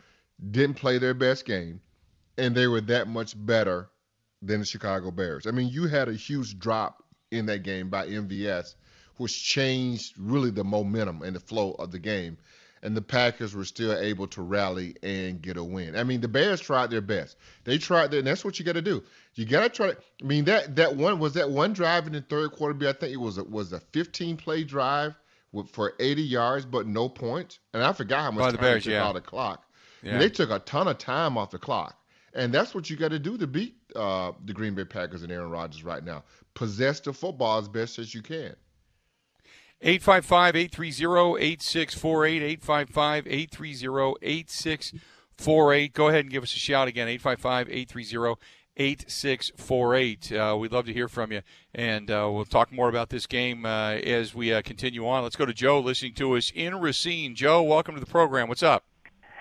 didn't 0.51 0.75
play 0.75 0.99
their 0.99 1.15
best 1.15 1.45
game, 1.45 1.81
and 2.37 2.57
they 2.57 2.67
were 2.67 2.81
that 2.81 3.07
much 3.07 3.35
better 3.47 3.89
than 4.43 4.59
the 4.59 4.67
Chicago 4.67 5.13
Bears. 5.13 5.47
I 5.47 5.53
mean, 5.53 5.69
you 5.69 5.87
had 5.87 6.09
a 6.09 6.15
huge 6.15 6.59
drop 6.59 7.05
in 7.31 7.47
that 7.47 7.63
game 7.63 7.89
by 7.89 8.09
MVS, 8.09 8.75
which 9.19 9.45
changed 9.45 10.15
really 10.19 10.51
the 10.51 10.65
momentum 10.65 11.23
and 11.23 11.37
the 11.37 11.41
flow 11.41 11.77
of 11.79 11.93
the 11.93 12.01
game. 12.01 12.37
And 12.83 12.97
the 12.97 13.03
Packers 13.03 13.55
were 13.55 13.65
still 13.65 13.97
able 13.97 14.27
to 14.27 14.43
rally 14.43 14.97
and 15.05 15.41
get 15.41 15.57
a 15.57 15.63
win. 15.63 15.95
I 15.95 16.03
mean, 16.03 16.21
the 16.21 16.27
Bears 16.27 16.61
tried 16.61 16.91
their 16.91 17.01
best. 17.01 17.37
They 17.63 17.79
tried 17.79 18.11
their, 18.11 18.19
and 18.19 18.27
that's 18.27 18.45
what 18.45 18.59
you 18.59 18.65
got 18.65 18.73
to 18.73 18.83
do. 18.83 19.05
You 19.37 19.45
got 19.45 19.63
to 19.63 19.69
try. 19.69 19.91
To, 19.93 19.97
I 20.21 20.25
mean, 20.25 20.47
that 20.47 20.75
that 20.75 20.97
one 20.97 21.21
was 21.21 21.35
that 21.35 21.49
one 21.49 21.73
drive 21.73 22.09
in 22.09 22.13
the 22.13 22.23
third 22.23 22.51
quarter. 22.51 22.77
I 22.89 22.93
think 22.93 23.13
it 23.13 23.21
was 23.21 23.39
a, 23.39 23.45
was 23.45 23.73
a 23.73 23.79
15 23.79 24.37
play 24.37 24.65
drive 24.65 25.15
with, 25.53 25.71
for 25.71 25.95
80 26.01 26.23
yards, 26.23 26.65
but 26.65 26.87
no 26.87 27.09
points. 27.09 27.59
And 27.75 27.83
I 27.83 27.93
forgot 27.93 28.23
how 28.23 28.31
much 28.31 28.45
time 28.45 28.53
the 28.53 28.59
Bears, 28.59 28.85
they 28.85 28.91
took 28.91 28.93
yeah. 28.93 29.07
out 29.07 29.15
the 29.15 29.21
clock. 29.21 29.65
I 30.03 30.07
mean, 30.07 30.19
they 30.19 30.29
took 30.29 30.51
a 30.51 30.59
ton 30.61 30.89
of 30.89 30.99
time 30.99 31.39
off 31.39 31.51
the 31.51 31.59
clock. 31.59 31.97
And 32.35 32.53
that's 32.53 32.75
what 32.75 32.89
you 32.89 32.97
got 32.97 33.11
to 33.11 33.19
do 33.19 33.37
to 33.37 33.47
beat 33.47 33.77
uh, 33.95 34.33
the 34.45 34.53
Green 34.53 34.75
Bay 34.75 34.85
Packers 34.85 35.23
and 35.23 35.31
Aaron 35.31 35.51
Rodgers 35.51 35.85
right 35.85 36.03
now. 36.03 36.25
Possess 36.55 37.01
the 37.01 37.13
football 37.13 37.59
as 37.59 37.69
best 37.69 37.99
as 37.99 38.15
you 38.15 38.23
can. 38.23 38.57
855 39.83 40.57
830 40.57 41.45
8648. 41.45 42.43
855 42.43 43.27
830 43.27 44.17
8648. 44.23 45.93
Go 45.93 46.09
ahead 46.09 46.21
and 46.21 46.31
give 46.31 46.43
us 46.43 46.55
a 46.55 46.59
shout 46.59 46.89
again. 46.89 47.09
855 47.09 47.69
830 47.69 48.41
8648. 48.77 50.33
Uh, 50.33 50.57
We'd 50.59 50.73
love 50.73 50.87
to 50.87 50.93
hear 50.93 51.09
from 51.09 51.33
you. 51.33 51.43
And 51.75 52.11
uh, 52.11 52.31
we'll 52.33 52.45
talk 52.45 52.73
more 52.73 52.89
about 52.89 53.11
this 53.11 53.27
game 53.27 53.67
uh, 53.67 53.93
as 53.93 54.35
we 54.35 54.53
uh, 54.53 54.63
continue 54.63 55.07
on. 55.07 55.23
Let's 55.23 55.37
go 55.37 55.47
to 55.47 55.55
Joe 55.55 55.81
listening 55.81 56.15
to 56.15 56.37
us 56.37 56.53
in 56.55 56.81
Racine. 56.81 57.35
Joe, 57.35 57.63
welcome 57.63 57.95
to 57.95 58.01
the 58.01 58.07
program. 58.07 58.49
What's 58.49 58.63
up? 58.63 58.85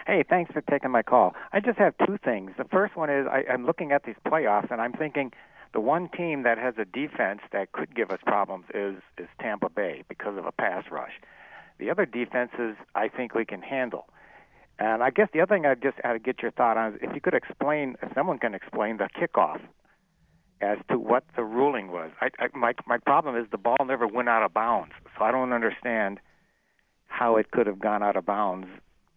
Hey, 0.07 0.23
thanks 0.27 0.51
for 0.51 0.61
taking 0.61 0.91
my 0.91 1.03
call. 1.03 1.35
I 1.53 1.59
just 1.59 1.77
have 1.77 1.93
two 2.05 2.17
things. 2.23 2.51
The 2.57 2.65
first 2.65 2.95
one 2.95 3.09
is 3.09 3.27
I, 3.27 3.43
I'm 3.51 3.65
looking 3.65 3.91
at 3.91 4.03
these 4.03 4.15
playoffs 4.25 4.71
and 4.71 4.81
I'm 4.81 4.93
thinking 4.93 5.31
the 5.73 5.79
one 5.79 6.09
team 6.09 6.43
that 6.43 6.57
has 6.57 6.73
a 6.77 6.85
defense 6.85 7.41
that 7.53 7.71
could 7.71 7.95
give 7.95 8.11
us 8.11 8.19
problems 8.25 8.65
is 8.73 8.95
is 9.17 9.27
Tampa 9.39 9.69
Bay 9.69 10.03
because 10.09 10.37
of 10.37 10.45
a 10.45 10.51
pass 10.51 10.85
rush. 10.91 11.13
The 11.79 11.89
other 11.89 12.05
defenses 12.05 12.75
I 12.93 13.07
think 13.07 13.33
we 13.33 13.45
can 13.45 13.61
handle. 13.61 14.07
And 14.81 15.03
I 15.03 15.11
guess 15.11 15.27
the 15.31 15.41
other 15.41 15.53
thing 15.53 15.67
I 15.67 15.75
just 15.75 15.97
had 16.03 16.13
to 16.13 16.19
get 16.19 16.41
your 16.41 16.49
thought 16.49 16.75
on 16.75 16.93
is 16.93 16.99
if 17.03 17.13
you 17.13 17.21
could 17.21 17.35
explain, 17.35 17.97
if 18.01 18.11
someone 18.15 18.39
can 18.39 18.55
explain 18.55 18.97
the 18.97 19.09
kickoff 19.15 19.61
as 20.59 20.79
to 20.89 20.97
what 20.97 21.23
the 21.35 21.43
ruling 21.43 21.91
was. 21.91 22.09
I, 22.19 22.29
I, 22.39 22.47
my 22.55 22.73
my 22.87 22.97
problem 22.97 23.35
is 23.35 23.45
the 23.51 23.59
ball 23.59 23.77
never 23.85 24.07
went 24.07 24.27
out 24.27 24.41
of 24.43 24.55
bounds, 24.55 24.93
so 25.15 25.23
I 25.23 25.31
don't 25.31 25.53
understand 25.53 26.19
how 27.05 27.35
it 27.35 27.51
could 27.51 27.67
have 27.67 27.79
gone 27.79 28.01
out 28.01 28.15
of 28.15 28.25
bounds 28.25 28.67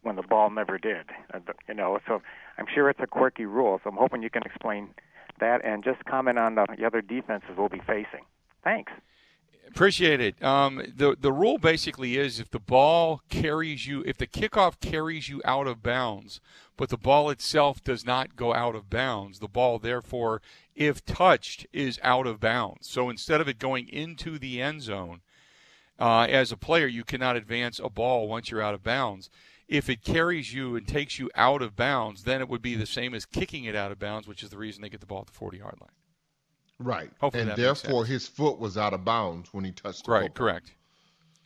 when 0.02 0.16
the 0.16 0.22
ball 0.22 0.50
never 0.50 0.76
did. 0.76 1.06
Uh, 1.32 1.40
You 1.66 1.74
know, 1.74 1.98
so 2.06 2.20
I'm 2.58 2.66
sure 2.74 2.90
it's 2.90 3.00
a 3.02 3.06
quirky 3.06 3.46
rule. 3.46 3.80
So 3.82 3.88
I'm 3.88 3.96
hoping 3.96 4.22
you 4.22 4.28
can 4.28 4.42
explain 4.42 4.90
that 5.40 5.64
and 5.64 5.82
just 5.82 6.04
comment 6.04 6.38
on 6.38 6.56
the, 6.56 6.66
the 6.76 6.84
other 6.84 7.00
defenses 7.00 7.50
we'll 7.56 7.70
be 7.70 7.80
facing. 7.86 8.26
Thanks. 8.62 8.92
Appreciate 9.68 10.20
it. 10.20 10.42
Um, 10.42 10.82
the 10.94 11.16
the 11.18 11.32
rule 11.32 11.58
basically 11.58 12.16
is 12.16 12.38
if 12.38 12.50
the 12.50 12.60
ball 12.60 13.22
carries 13.28 13.86
you, 13.86 14.02
if 14.06 14.16
the 14.16 14.26
kickoff 14.26 14.78
carries 14.80 15.28
you 15.28 15.42
out 15.44 15.66
of 15.66 15.82
bounds, 15.82 16.40
but 16.76 16.90
the 16.90 16.96
ball 16.96 17.30
itself 17.30 17.82
does 17.82 18.04
not 18.04 18.36
go 18.36 18.54
out 18.54 18.74
of 18.74 18.90
bounds, 18.90 19.38
the 19.38 19.48
ball 19.48 19.78
therefore, 19.78 20.42
if 20.74 21.04
touched, 21.04 21.66
is 21.72 21.98
out 22.02 22.26
of 22.26 22.40
bounds. 22.40 22.88
So 22.88 23.08
instead 23.08 23.40
of 23.40 23.48
it 23.48 23.58
going 23.58 23.88
into 23.88 24.38
the 24.38 24.60
end 24.60 24.82
zone, 24.82 25.22
uh, 25.98 26.26
as 26.28 26.52
a 26.52 26.56
player, 26.56 26.86
you 26.86 27.04
cannot 27.04 27.36
advance 27.36 27.78
a 27.78 27.88
ball 27.88 28.28
once 28.28 28.50
you're 28.50 28.62
out 28.62 28.74
of 28.74 28.82
bounds. 28.82 29.30
If 29.66 29.88
it 29.88 30.04
carries 30.04 30.52
you 30.52 30.76
and 30.76 30.86
takes 30.86 31.18
you 31.18 31.30
out 31.34 31.62
of 31.62 31.74
bounds, 31.74 32.24
then 32.24 32.40
it 32.40 32.48
would 32.48 32.62
be 32.62 32.74
the 32.74 32.86
same 32.86 33.14
as 33.14 33.24
kicking 33.24 33.64
it 33.64 33.74
out 33.74 33.92
of 33.92 33.98
bounds, 33.98 34.28
which 34.28 34.42
is 34.42 34.50
the 34.50 34.58
reason 34.58 34.82
they 34.82 34.88
get 34.88 35.00
the 35.00 35.06
ball 35.06 35.20
at 35.22 35.26
the 35.26 35.32
40 35.32 35.58
yard 35.58 35.76
line. 35.80 35.90
Right. 36.78 37.10
Hopefully 37.20 37.48
and 37.48 37.56
therefore, 37.56 38.04
his 38.04 38.26
foot 38.26 38.58
was 38.58 38.76
out 38.76 38.92
of 38.94 39.04
bounds 39.04 39.52
when 39.52 39.64
he 39.64 39.70
touched 39.72 40.06
the 40.06 40.12
Right, 40.12 40.22
football. 40.24 40.46
correct. 40.46 40.72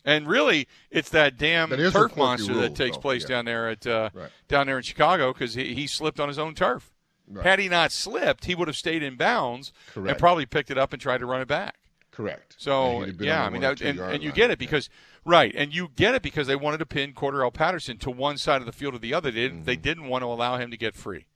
And 0.05 0.26
really, 0.26 0.66
it's 0.91 1.11
that 1.11 1.37
damn 1.37 1.68
That 1.70 1.93
turf 1.93 2.16
monster 2.16 2.53
rule, 2.53 2.62
that 2.62 2.74
takes 2.74 2.97
though, 2.97 3.03
place 3.03 3.22
yeah. 3.22 3.29
down 3.29 3.45
there 3.45 3.68
at 3.68 3.87
uh, 3.87 4.11
Right. 4.14 4.31
down 4.49 4.66
there 4.66 4.79
in 4.79 4.83
Chicago 4.83 5.33
because 5.33 5.55
he, 5.55 5.74
he 5.74 5.87
slipped 5.87 6.18
on 6.18 6.29
his 6.29 6.39
own 6.39 6.55
turf. 6.55 6.91
Right. 7.31 7.45
Had 7.45 7.59
he 7.59 7.68
not 7.68 7.93
slipped, 7.93 8.47
he 8.47 8.55
would 8.55 8.68
have 8.68 8.76
stayed 8.76 9.03
in 9.03 9.16
bounds 9.16 9.70
and 9.95 10.16
probably 10.16 10.47
picked 10.47 10.70
it 10.70 10.79
up 10.79 10.95
and 10.95 11.03
tried 11.03 11.18
to 11.18 11.26
run 11.26 11.43
it 11.43 11.49
back. 11.49 11.74
Correct. 12.11 12.55
So 12.59 12.87
And 12.87 12.99
he'd 13.01 13.07
have 13.09 13.18
been 13.18 13.26
yeah, 13.29 13.45
I 13.45 13.51
mean, 13.51 13.61
that, 13.61 13.83
and, 13.83 13.99
and 14.01 14.22
you 14.22 14.33
get 14.33 14.51
it 14.51 14.59
because 14.59 14.89
right, 15.26 15.53
and 15.55 15.74
you 15.74 15.91
get 15.95 16.14
it 16.14 16.22
because 16.22 16.47
they 16.47 16.57
wanted 16.57 16.79
to 16.79 16.87
pin 16.87 17.12
Cordarrelle 17.12 17.53
Patterson 17.53 17.99
to 17.99 18.11
one 18.11 18.39
side 18.39 18.62
of 18.62 18.66
the 18.66 18.72
field 18.72 18.95
or 18.95 18.99
the 18.99 19.12
other. 19.12 19.31
They 19.31 19.43
didn't, 19.43 19.59
Mm-hmm. 19.59 19.64
they 19.66 19.76
didn't 19.76 20.09
want 20.09 20.22
to 20.22 20.26
allow 20.26 20.57
him 20.57 20.70
to 20.70 20.76
get 20.79 20.95
free. 20.97 21.26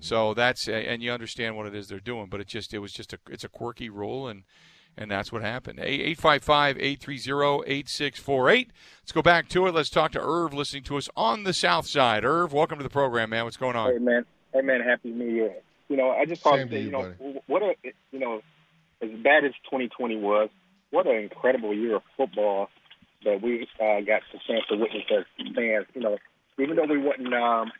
So 0.00 0.34
that's 0.34 0.68
and 0.68 1.02
you 1.02 1.10
understand 1.12 1.56
what 1.56 1.66
it 1.66 1.74
is 1.74 1.88
they're 1.88 1.98
doing, 2.00 2.26
but 2.26 2.40
it 2.40 2.46
just 2.46 2.74
it 2.74 2.78
was 2.78 2.92
just 2.92 3.12
a 3.12 3.18
it's 3.30 3.44
a 3.44 3.48
quirky 3.48 3.88
rule 3.88 4.28
and 4.28 4.44
and 4.98 5.10
that's 5.10 5.30
what 5.30 5.42
happened. 5.42 5.78
855-830-8648. 5.80 8.68
Let's 9.02 9.12
go 9.12 9.20
back 9.20 9.46
to 9.50 9.66
it. 9.66 9.74
Let's 9.74 9.90
talk 9.90 10.12
to 10.12 10.20
Irv 10.20 10.54
listening 10.54 10.84
to 10.84 10.96
us 10.96 11.10
on 11.14 11.44
the 11.44 11.52
south 11.52 11.86
side. 11.86 12.24
Irv, 12.24 12.54
welcome 12.54 12.78
to 12.78 12.82
the 12.82 12.88
program, 12.88 13.28
man. 13.30 13.44
What's 13.44 13.58
going 13.58 13.76
on? 13.76 13.92
Hey 13.92 13.98
man, 13.98 14.24
hey 14.54 14.62
man, 14.62 14.80
happy 14.80 15.10
New 15.10 15.28
Year. 15.28 15.52
You 15.88 15.96
know, 15.96 16.10
I 16.10 16.24
just 16.24 16.42
thought 16.42 16.56
Same 16.56 16.68
to 16.68 16.74
to 16.74 16.76
say, 16.76 16.80
you, 16.80 16.86
you 16.86 16.92
know, 16.92 17.14
what 17.46 17.62
a 17.62 17.74
you 18.10 18.18
know, 18.18 18.40
as 19.02 19.10
bad 19.22 19.44
as 19.44 19.52
2020 19.64 20.16
was, 20.16 20.48
what 20.90 21.06
an 21.06 21.16
incredible 21.16 21.74
year 21.74 21.96
of 21.96 22.02
football 22.16 22.70
that 23.24 23.42
we 23.42 23.68
uh, 23.80 24.00
got 24.00 24.22
the 24.32 24.38
chance 24.46 24.64
to 24.70 24.76
witness 24.76 25.04
as 25.10 25.24
fans. 25.54 25.84
You 25.94 26.00
know, 26.00 26.16
even 26.58 26.76
though 26.76 26.86
we 26.86 26.96
wasn't 26.98 27.34
um, 27.34 27.70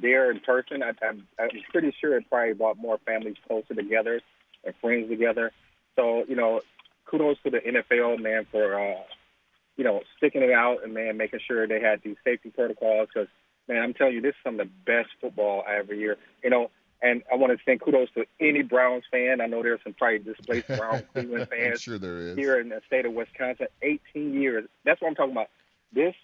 there 0.00 0.30
in 0.30 0.40
person, 0.40 0.82
I, 0.82 0.92
I'm, 1.04 1.26
I'm 1.38 1.50
pretty 1.70 1.94
sure 2.00 2.16
it 2.16 2.28
probably 2.28 2.54
brought 2.54 2.78
more 2.78 2.98
families 2.98 3.36
closer 3.46 3.74
together 3.74 4.20
and 4.64 4.74
friends 4.80 5.08
together. 5.08 5.52
So 5.96 6.24
you 6.28 6.36
know, 6.36 6.60
kudos 7.06 7.38
to 7.44 7.50
the 7.50 7.58
NFL 7.58 8.20
man 8.20 8.46
for 8.50 8.78
uh, 8.78 9.02
you 9.76 9.84
know 9.84 10.02
sticking 10.16 10.42
it 10.42 10.52
out 10.52 10.84
and 10.84 10.94
man 10.94 11.16
making 11.16 11.40
sure 11.46 11.66
they 11.66 11.80
had 11.80 12.02
these 12.02 12.16
safety 12.24 12.50
protocols 12.50 13.08
because 13.12 13.28
man, 13.68 13.82
I'm 13.82 13.94
telling 13.94 14.14
you, 14.14 14.20
this 14.20 14.30
is 14.30 14.42
some 14.44 14.60
of 14.60 14.66
the 14.66 14.72
best 14.84 15.10
football 15.20 15.64
I 15.66 15.76
ever 15.76 15.94
hear. 15.94 16.16
You 16.42 16.50
know, 16.50 16.70
and 17.02 17.22
I 17.30 17.36
want 17.36 17.56
to 17.56 17.64
send 17.64 17.80
kudos 17.80 18.08
to 18.14 18.24
any 18.40 18.62
Browns 18.62 19.04
fan. 19.10 19.40
I 19.40 19.46
know 19.46 19.62
there's 19.62 19.80
some 19.84 19.94
probably 19.94 20.20
displaced 20.20 20.68
Browns 20.68 21.02
Cleveland 21.12 21.48
I'm 21.52 21.58
fans 21.58 21.82
sure 21.82 21.98
there 21.98 22.18
is. 22.18 22.36
here 22.36 22.58
in 22.58 22.68
the 22.68 22.80
state 22.86 23.06
of 23.06 23.12
Wisconsin. 23.12 23.66
18 23.82 24.34
years. 24.34 24.66
That's 24.84 25.00
what 25.00 25.08
I'm 25.08 25.14
talking 25.14 25.32
about. 25.32 25.50
This 25.92 26.14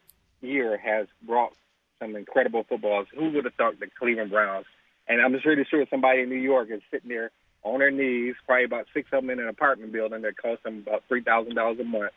year 0.41 0.79
has 0.79 1.07
brought 1.23 1.53
some 2.01 2.17
incredible 2.17 2.65
footballs. 2.69 3.07
Who 3.17 3.31
would 3.31 3.45
have 3.45 3.55
thought 3.55 3.79
the 3.79 3.87
Cleveland 3.99 4.31
Browns? 4.31 4.67
And 5.09 5.21
I'm 5.21 5.33
just 5.33 5.47
really 5.47 5.65
sure 5.71 5.85
somebody 5.91 6.23
in 6.23 6.29
New 6.29 6.37
York 6.37 6.69
is 6.71 6.81
sitting 6.91 7.09
there 7.09 7.31
on 7.63 7.81
their 7.81 7.91
knees, 7.91 8.35
probably 8.47 8.65
about 8.65 8.87
six 8.95 9.09
of 9.13 9.23
them 9.23 9.31
in 9.31 9.41
an 9.41 9.49
apartment 9.49 9.93
building 9.93 10.23
that 10.23 10.37
costs 10.37 10.65
them 10.65 10.85
about 10.87 11.05
three 11.09 11.23
thousand 11.23 11.55
dollars 11.55 11.79
a 11.81 11.85
month, 11.85 12.13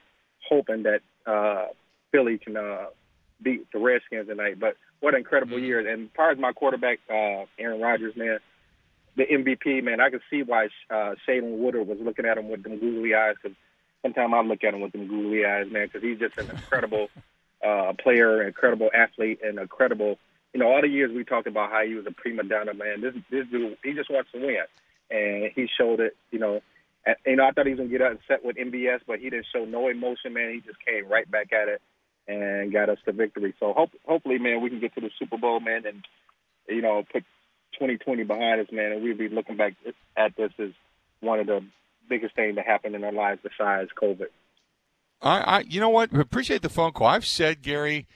hoping 0.49 0.84
that 0.84 1.01
uh, 1.25 1.67
Philly 2.11 2.38
can 2.38 2.55
uh, 2.55 2.86
beat 3.41 3.67
the 3.71 3.79
Redskins 3.79 4.27
tonight. 4.27 4.59
But 4.59 4.77
what 4.99 5.13
an 5.13 5.19
incredible 5.19 5.59
year! 5.59 5.79
And 5.79 6.05
as 6.05 6.09
far 6.15 6.31
as 6.31 6.38
my 6.38 6.53
quarterback, 6.53 6.99
uh, 7.09 7.45
Aaron 7.59 7.81
Rodgers, 7.81 8.15
man, 8.15 8.39
the 9.17 9.25
MVP, 9.25 9.84
man, 9.84 9.99
I 9.99 10.09
could 10.09 10.21
see 10.29 10.43
why 10.43 10.67
uh, 10.89 11.15
Shailene 11.27 11.57
Woodley 11.57 11.84
was 11.84 11.99
looking 11.99 12.25
at 12.25 12.38
him 12.38 12.49
with 12.49 12.63
them 12.63 12.79
googly 12.79 13.13
eyes. 13.13 13.36
Because 13.41 13.57
sometimes 14.01 14.34
I 14.34 14.41
look 14.41 14.63
at 14.63 14.73
him 14.73 14.81
with 14.81 14.93
them 14.93 15.07
googly 15.07 15.45
eyes, 15.45 15.67
man, 15.69 15.88
because 15.88 16.03
he's 16.03 16.19
just 16.19 16.38
an 16.38 16.49
incredible 16.49 17.09
uh, 17.66 17.93
player, 18.01 18.43
incredible 18.43 18.89
athlete, 18.93 19.39
and 19.43 19.59
incredible. 19.59 20.18
You 20.53 20.59
know, 20.59 20.68
all 20.68 20.82
the 20.82 20.88
years 20.88 21.11
we 21.14 21.24
talked 21.24 21.47
about 21.47 21.72
how 21.72 21.84
he 21.84 21.95
was 21.95 22.05
a 22.05 22.11
prima 22.11 22.43
donna, 22.43 22.74
man. 22.74 23.01
This 23.01 23.14
this 23.32 23.47
dude, 23.51 23.78
he 23.84 23.93
just 23.93 24.09
wants 24.09 24.32
to 24.34 24.39
win, 24.39 24.66
and 25.09 25.51
he 25.55 25.68
showed 25.78 25.99
it. 25.99 26.16
You 26.32 26.39
know, 26.39 26.61
and, 27.05 27.16
you 27.26 27.36
know, 27.36 27.47
I 27.47 27.51
thought 27.51 27.66
he 27.66 27.74
was 27.74 27.80
gonna 27.80 27.89
get 27.89 28.01
upset 28.01 28.43
with 28.43 28.57
MVS, 28.57 29.01
but 29.07 29.20
he 29.20 29.30
didn't 29.30 29.47
show 29.53 29.66
no 29.66 29.88
emotion, 29.88 30.34
man. 30.34 30.53
He 30.53 30.61
just 30.61 30.84
came 30.86 31.07
right 31.07 31.30
back 31.30 31.51
at 31.53 31.68
it 31.68 31.82
and 32.28 32.72
got 32.72 32.89
us 32.89 32.99
the 33.05 33.11
victory. 33.11 33.53
So 33.59 33.74
hope, 33.74 33.91
hopefully, 34.05 34.38
man, 34.38 34.61
we 34.61 34.70
can 34.70 34.80
get 34.80 34.95
to 34.95 35.01
the 35.01 35.09
Super 35.20 35.38
Bowl, 35.38 35.59
man, 35.59 35.86
and 35.86 36.05
you 36.68 36.82
know, 36.82 37.03
put 37.11 37.24
2020 37.74 38.24
behind 38.24 38.61
us, 38.61 38.72
man, 38.72 38.93
and 38.93 39.03
we'll 39.03 39.18
be 39.18 39.30
looking 39.30 39.57
back 39.57 39.74
at 40.16 40.36
this 40.36 40.51
as 40.59 40.70
one 41.20 41.39
of 41.39 41.47
the 41.47 41.61
biggest 42.07 42.36
things 42.36 42.55
that 42.55 42.66
happened 42.66 42.95
in 42.95 43.03
our 43.03 43.11
lives 43.11 43.41
besides 43.43 43.89
COVID. 44.01 44.28
I, 45.24 45.39
I, 45.39 45.59
you 45.61 45.80
know 45.80 45.89
what? 45.89 46.13
Appreciate 46.13 46.61
the 46.61 46.69
phone 46.69 46.91
call. 46.91 47.07
I've 47.07 47.26
said, 47.26 47.61
Gary, 47.61 48.07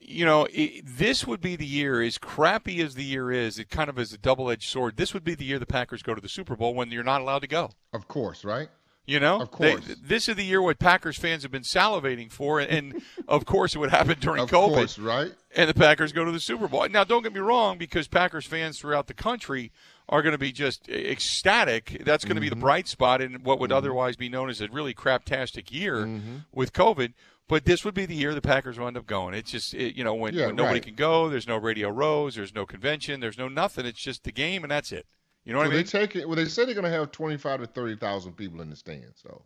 you 0.00 0.24
know, 0.24 0.46
i 0.56 0.80
this 0.84 1.26
would 1.26 1.40
be 1.40 1.56
the 1.56 1.66
year, 1.66 2.02
as 2.02 2.18
crappy 2.18 2.80
as 2.80 2.94
the 2.94 3.04
year 3.04 3.30
is, 3.30 3.58
it 3.58 3.70
kind 3.70 3.88
of 3.90 3.98
is 3.98 4.12
a 4.12 4.18
double-edged 4.18 4.68
sword. 4.68 4.96
This 4.96 5.12
would 5.14 5.24
be 5.24 5.34
the 5.34 5.44
year 5.44 5.58
the 5.58 5.66
Packers 5.66 6.02
go 6.02 6.14
to 6.14 6.20
the 6.20 6.28
Super 6.28 6.56
Bowl 6.56 6.74
when 6.74 6.90
you're 6.90 7.04
not 7.04 7.20
allowed 7.20 7.40
to 7.42 7.48
go. 7.48 7.70
Of 7.92 8.08
course, 8.08 8.44
right? 8.44 8.68
You 9.06 9.20
know, 9.20 9.38
Of 9.42 9.50
course. 9.50 9.86
They- 9.86 9.94
this 10.02 10.28
is 10.30 10.36
the 10.36 10.44
year 10.44 10.62
what 10.62 10.78
Packers 10.78 11.18
fans 11.18 11.42
have 11.42 11.52
been 11.52 11.62
salivating 11.62 12.32
for, 12.32 12.58
and 12.60 13.02
of 13.28 13.44
course 13.44 13.74
it 13.74 13.78
would 13.78 13.90
happen 13.90 14.16
during 14.18 14.42
Of 14.42 14.50
COVID. 14.50 14.74
course, 14.74 14.98
right? 14.98 15.32
And 15.54 15.68
the 15.68 15.74
Packers 15.74 16.12
go 16.12 16.24
to 16.24 16.32
the 16.32 16.40
Super 16.40 16.68
Bowl. 16.68 16.88
Now, 16.88 17.04
don't 17.04 17.22
get 17.22 17.34
me 17.34 17.40
wrong, 17.40 17.76
because 17.76 18.08
Packers 18.08 18.46
fans 18.46 18.78
throughout 18.78 19.06
the 19.06 19.14
country 19.14 19.72
are 20.08 20.22
going 20.22 20.32
to 20.32 20.38
be 20.38 20.52
just 20.52 20.88
ecstatic. 20.88 22.02
That's 22.04 22.24
going 22.24 22.34
to 22.36 22.40
be 22.40 22.48
Mm-hmm. 22.48 22.58
the 22.58 22.60
bright 22.60 22.88
spot 22.88 23.20
in 23.20 23.42
what 23.42 23.58
would 23.60 23.72
otherwise 23.72 24.16
be 24.16 24.28
known 24.28 24.50
as 24.50 24.60
a 24.60 24.68
really 24.68 24.94
craptastic 24.94 25.72
year 25.72 25.96
Mm-hmm. 26.06 26.36
with 26.52 26.72
COVID. 26.72 27.14
But 27.46 27.64
this 27.66 27.84
would 27.84 27.92
be 27.94 28.06
the 28.06 28.14
year 28.14 28.34
the 28.34 28.40
Packers 28.40 28.78
will 28.78 28.86
end 28.86 28.96
up 28.96 29.06
going. 29.06 29.34
It's 29.34 29.50
just 29.50 29.74
it, 29.74 29.94
you 29.96 30.02
know 30.04 30.14
when, 30.14 30.32
Yeah, 30.34 30.46
when 30.46 30.56
nobody 30.56 30.76
right. 30.76 30.82
can 30.86 30.94
go, 30.94 31.28
there's 31.28 31.46
no 31.46 31.56
Radio 31.58 31.90
Rows, 31.90 32.34
there's 32.36 32.54
no 32.54 32.64
convention, 32.64 33.20
there's 33.20 33.36
no 33.36 33.48
nothing. 33.48 33.84
It's 33.84 34.00
just 34.00 34.24
the 34.24 34.32
game 34.32 34.62
and 34.64 34.70
that's 34.70 34.92
it. 34.92 35.06
You 35.44 35.52
know 35.52 35.58
what 35.58 35.66
I 35.66 35.70
mean? 35.70 35.78
They 35.78 35.84
take 35.84 36.16
it. 36.16 36.26
Well, 36.26 36.36
they 36.36 36.46
said 36.46 36.68
they're 36.68 36.74
going 36.74 36.90
to 36.90 36.90
have 36.90 37.12
twenty-five 37.12 37.60
to 37.60 37.66
thirty 37.66 37.96
thousand 37.96 38.32
people 38.32 38.62
in 38.62 38.70
the 38.70 38.76
stands. 38.76 39.20
So 39.22 39.42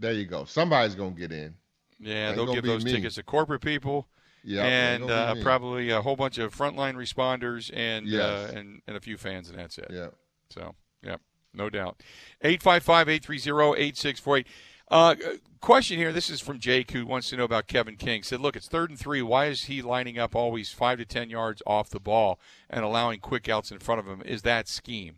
there 0.00 0.12
you 0.12 0.24
go. 0.26 0.44
Somebody's 0.46 0.96
going 0.96 1.14
to 1.14 1.20
get 1.20 1.30
in. 1.30 1.54
Yeah, 2.00 2.28
Ain't 2.28 2.36
they'll 2.36 2.52
give 2.52 2.64
those 2.64 2.84
me. 2.84 2.90
tickets 2.92 3.14
to 3.14 3.22
corporate 3.22 3.62
people. 3.62 4.08
Yeah, 4.48 4.62
and 4.64 5.10
uh, 5.10 5.34
probably 5.42 5.90
a 5.90 6.00
whole 6.00 6.14
bunch 6.14 6.38
of 6.38 6.54
frontline 6.56 6.94
responders 6.94 7.68
and 7.74 8.06
Yes. 8.06 8.22
uh, 8.22 8.52
and 8.56 8.80
and 8.86 8.96
a 8.96 9.00
few 9.00 9.16
fans, 9.16 9.50
and 9.50 9.58
that's 9.58 9.76
it. 9.76 9.88
Yeah. 9.90 10.10
So, 10.50 10.76
yeah, 11.02 11.16
no 11.52 11.68
doubt. 11.68 12.00
855-830-8648. 12.44 14.44
Uh, 14.88 15.16
question 15.60 15.98
here. 15.98 16.12
This 16.12 16.30
is 16.30 16.40
from 16.40 16.60
Jake, 16.60 16.92
who 16.92 17.04
wants 17.04 17.28
to 17.30 17.36
know 17.36 17.42
about 17.42 17.66
Kevin 17.66 17.96
King. 17.96 18.22
Said, 18.22 18.40
"Look, 18.40 18.54
it's 18.54 18.68
third 18.68 18.88
and 18.90 18.98
three. 18.98 19.20
Why 19.20 19.46
is 19.46 19.64
he 19.64 19.82
lining 19.82 20.16
up 20.18 20.36
always 20.36 20.70
five 20.70 20.98
to 20.98 21.04
ten 21.04 21.28
yards 21.28 21.60
off 21.66 21.90
the 21.90 21.98
ball 21.98 22.38
and 22.70 22.84
allowing 22.84 23.18
quick 23.18 23.48
outs 23.48 23.72
in 23.72 23.80
front 23.80 23.98
of 23.98 24.06
him? 24.06 24.22
Is 24.24 24.42
that 24.42 24.68
scheme?" 24.68 25.16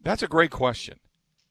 That's 0.00 0.22
a 0.22 0.28
great 0.28 0.52
question. 0.52 1.00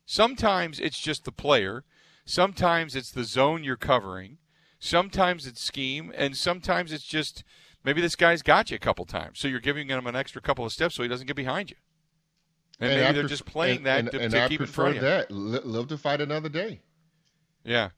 Sometimes 0.06 0.80
it's 0.80 1.00
just 1.00 1.26
the 1.26 1.32
player. 1.34 1.84
Sometimes 2.24 2.96
it's 2.96 3.12
the 3.12 3.26
zone 3.26 3.66
you're 3.66 3.76
covering. 3.76 4.38
Sometimes 4.84 5.48
it's 5.48 5.62
scheme, 5.64 6.12
and 6.14 6.36
sometimes 6.36 6.92
it's 6.92 7.06
just 7.06 7.46
maybe 7.86 8.02
this 8.02 8.18
guy's 8.18 8.42
got 8.42 8.70
you 8.70 8.76
a 8.76 8.80
couple 8.80 9.06
times, 9.06 9.40
so 9.40 9.48
you're 9.48 9.62
giving 9.62 9.88
him 9.88 10.06
an 10.08 10.16
extra 10.16 10.42
couple 10.42 10.66
of 10.66 10.74
steps 10.74 10.96
so 10.96 11.04
he 11.04 11.08
doesn't 11.10 11.26
get 11.28 11.38
behind 11.38 11.70
you. 11.72 11.78
And, 12.82 12.90
maybe 12.90 13.04
I 13.06 13.12
they're 13.14 13.22
pref- 13.24 13.30
just 13.30 13.46
playing 13.46 13.78
and- 13.78 13.86
that 13.86 14.00
and, 14.00 14.12
to, 14.12 14.20
and 14.20 14.32
to 14.32 14.44
I 14.44 14.48
keep 14.50 14.60
in 14.60 14.68
front 14.68 14.98
of 14.98 15.02
that. 15.04 15.32
Li- 15.32 15.62
live 15.64 15.88
to 15.88 15.98
fight 15.98 16.20
another 16.20 16.50
day. 16.50 16.82
Yeah. 17.64 17.92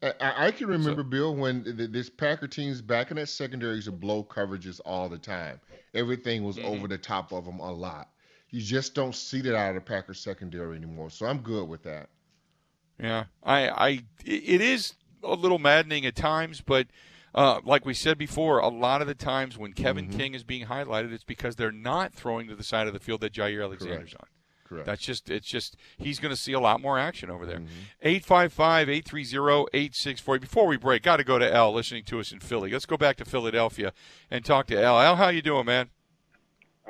I, 0.00 0.12
I 0.20 0.50
can 0.52 0.68
remember, 0.68 1.02
Bill, 1.02 1.34
when 1.34 1.64
th- 1.64 1.90
this 1.90 2.08
Packer 2.08 2.46
team's 2.46 2.80
back 2.80 3.10
in 3.10 3.16
that 3.16 3.28
secondary 3.30 3.74
used 3.74 3.86
to 3.86 3.92
blow 3.92 4.22
coverages 4.22 4.80
all 4.86 5.08
the 5.08 5.18
time. 5.18 5.60
Everything 5.92 6.44
was 6.44 6.56
Mm-hmm. 6.56 6.68
over 6.68 6.86
the 6.86 6.98
top 6.98 7.32
of 7.32 7.46
them 7.46 7.58
a 7.58 7.72
lot. 7.72 8.10
You 8.50 8.60
just 8.62 8.94
don't 8.94 9.12
see 9.14 9.40
that 9.40 9.56
out 9.56 9.70
of 9.70 9.74
the 9.74 9.80
Packer 9.80 10.14
secondary 10.14 10.76
anymore. 10.76 11.10
So 11.10 11.26
I'm 11.26 11.38
good 11.38 11.68
with 11.68 11.82
that. 11.82 12.10
Yeah, 13.00 13.24
I, 13.42 13.68
I, 13.70 13.88
it 14.24 14.60
is 14.60 14.94
a 15.22 15.34
little 15.34 15.58
maddening 15.58 16.06
at 16.06 16.16
times, 16.16 16.60
but 16.60 16.86
uh, 17.34 17.60
like 17.64 17.84
we 17.84 17.94
said 17.94 18.18
before, 18.18 18.58
a 18.58 18.68
lot 18.68 19.00
of 19.00 19.06
the 19.06 19.14
times 19.14 19.58
when 19.58 19.72
Kevin 19.72 20.08
Mm-hmm. 20.08 20.18
King 20.18 20.34
is 20.34 20.44
being 20.44 20.66
highlighted, 20.66 21.12
it's 21.12 21.24
because 21.24 21.56
they're 21.56 21.70
not 21.72 22.12
throwing 22.12 22.48
to 22.48 22.56
the 22.56 22.64
side 22.64 22.86
of 22.86 22.92
the 22.92 23.00
field 23.00 23.20
that 23.20 23.32
Jaire 23.32 23.62
Alexander's 23.62 24.14
on. 24.14 24.26
Correct. 24.64 24.86
That's 24.86 25.02
just, 25.02 25.30
it's 25.30 25.46
just, 25.46 25.76
he's 25.96 26.18
going 26.18 26.34
to 26.34 26.40
see 26.40 26.52
a 26.52 26.60
lot 26.60 26.80
more 26.80 26.98
action 26.98 27.30
over 27.30 27.46
there. 27.46 27.58
Mm-hmm. 27.58 27.68
855 28.02 28.88
830 28.90 29.66
8640. 29.72 30.40
Before 30.40 30.66
we 30.66 30.76
break, 30.76 31.02
got 31.02 31.16
to 31.16 31.24
go 31.24 31.38
to 31.38 31.50
L 31.54 31.72
listening 31.72 32.04
to 32.04 32.20
us 32.20 32.32
in 32.32 32.40
Philly. 32.40 32.70
Let's 32.70 32.84
go 32.84 32.98
back 32.98 33.16
to 33.16 33.24
Philadelphia 33.24 33.92
and 34.30 34.44
talk 34.44 34.66
to 34.66 34.80
L. 34.80 35.00
L, 35.00 35.16
how 35.16 35.28
you 35.28 35.40
doing, 35.40 35.64
man? 35.64 35.88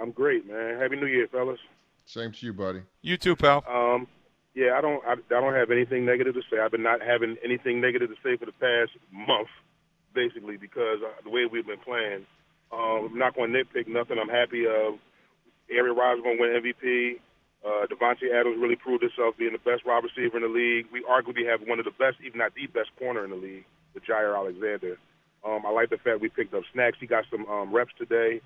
I'm 0.01 0.11
great, 0.11 0.47
man. 0.47 0.79
Happy 0.81 0.97
New 0.97 1.07
Year, 1.07 1.29
fellas. 1.31 1.61
Same 2.05 2.33
to 2.33 2.47
you, 2.47 2.53
buddy. 2.53 2.83
You 3.03 3.17
too, 3.17 3.37
pal. 3.37 3.65
Um, 3.69 4.07
yeah, 4.59 4.75
I 4.75 4.81
don't, 4.83 4.99
I, 5.07 5.15
I 5.15 5.39
don't 5.39 5.55
have 5.55 5.71
anything 5.71 6.03
negative 6.05 6.35
to 6.35 6.43
say. 6.51 6.59
I've 6.59 6.75
been 6.75 6.83
not 6.83 6.99
having 6.99 7.37
anything 7.47 7.81
negative 7.81 8.11
to 8.11 8.19
say 8.27 8.35
for 8.35 8.51
the 8.51 8.59
past 8.59 8.91
month, 9.15 9.47
basically, 10.19 10.57
because 10.59 10.99
uh, 10.99 11.15
the 11.23 11.31
way 11.31 11.47
we've 11.47 11.67
been 11.67 11.79
playing. 11.79 12.27
Um, 12.75 13.15
I'm 13.15 13.19
not 13.19 13.37
going 13.37 13.53
to 13.53 13.63
nitpick 13.63 13.87
nothing. 13.87 14.19
I'm 14.19 14.29
happy. 14.29 14.67
Uh, 14.67 14.99
Aaron 15.71 15.95
Rodgers 15.95 16.27
going 16.27 16.37
to 16.39 16.43
win 16.43 16.59
MVP. 16.59 17.23
Uh, 17.63 17.87
Davante 17.87 18.35
Adams 18.35 18.59
really 18.59 18.75
proved 18.75 19.07
himself 19.07 19.39
being 19.39 19.55
the 19.55 19.63
best 19.63 19.87
wide 19.87 20.03
receiver 20.03 20.37
in 20.37 20.43
the 20.43 20.51
league. 20.51 20.87
We 20.93 21.07
arguably 21.07 21.47
have 21.47 21.63
one 21.63 21.79
of 21.79 21.87
the 21.87 21.95
best, 21.95 22.19
even 22.27 22.39
not 22.43 22.55
the 22.59 22.67
best 22.67 22.91
corner 22.99 23.23
in 23.23 23.31
the 23.31 23.39
league, 23.39 23.65
with 23.95 24.03
Jaire 24.05 24.35
Alexander. 24.35 24.99
Um, 25.47 25.63
I 25.67 25.71
like 25.71 25.91
the 25.91 26.03
fact 26.03 26.21
we 26.21 26.31
picked 26.35 26.55
up 26.55 26.67
snacks. 26.75 26.99
He 26.99 27.07
got 27.07 27.25
some 27.31 27.47
um, 27.47 27.73
reps 27.73 27.95
today. 27.97 28.41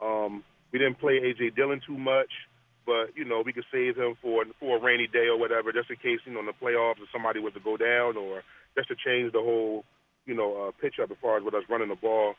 Um, 0.00 0.42
we 0.72 0.78
didn't 0.78 0.98
play 0.98 1.20
AJ 1.20 1.56
Dillon 1.56 1.80
too 1.86 1.96
much, 1.96 2.32
but 2.88 3.12
you 3.12 3.28
know 3.28 3.44
we 3.44 3.52
could 3.52 3.68
save 3.70 4.00
him 4.00 4.16
for 4.24 4.48
for 4.58 4.78
a 4.78 4.80
rainy 4.80 5.06
day 5.06 5.28
or 5.28 5.36
whatever, 5.36 5.76
just 5.76 5.92
in 5.92 6.00
case 6.00 6.24
you 6.24 6.32
know 6.32 6.40
in 6.40 6.48
the 6.48 6.56
playoffs 6.56 6.96
if 7.04 7.12
somebody 7.12 7.38
was 7.38 7.52
to 7.52 7.60
go 7.60 7.76
down 7.76 8.16
or 8.16 8.40
just 8.74 8.88
to 8.88 8.96
change 8.96 9.30
the 9.36 9.44
whole 9.44 9.84
you 10.24 10.32
know 10.32 10.56
uh, 10.56 10.70
pitch 10.80 10.96
up 10.96 11.12
as 11.12 11.20
far 11.20 11.36
as 11.36 11.44
with 11.44 11.52
us 11.52 11.68
running 11.68 11.92
the 11.92 12.00
ball. 12.00 12.32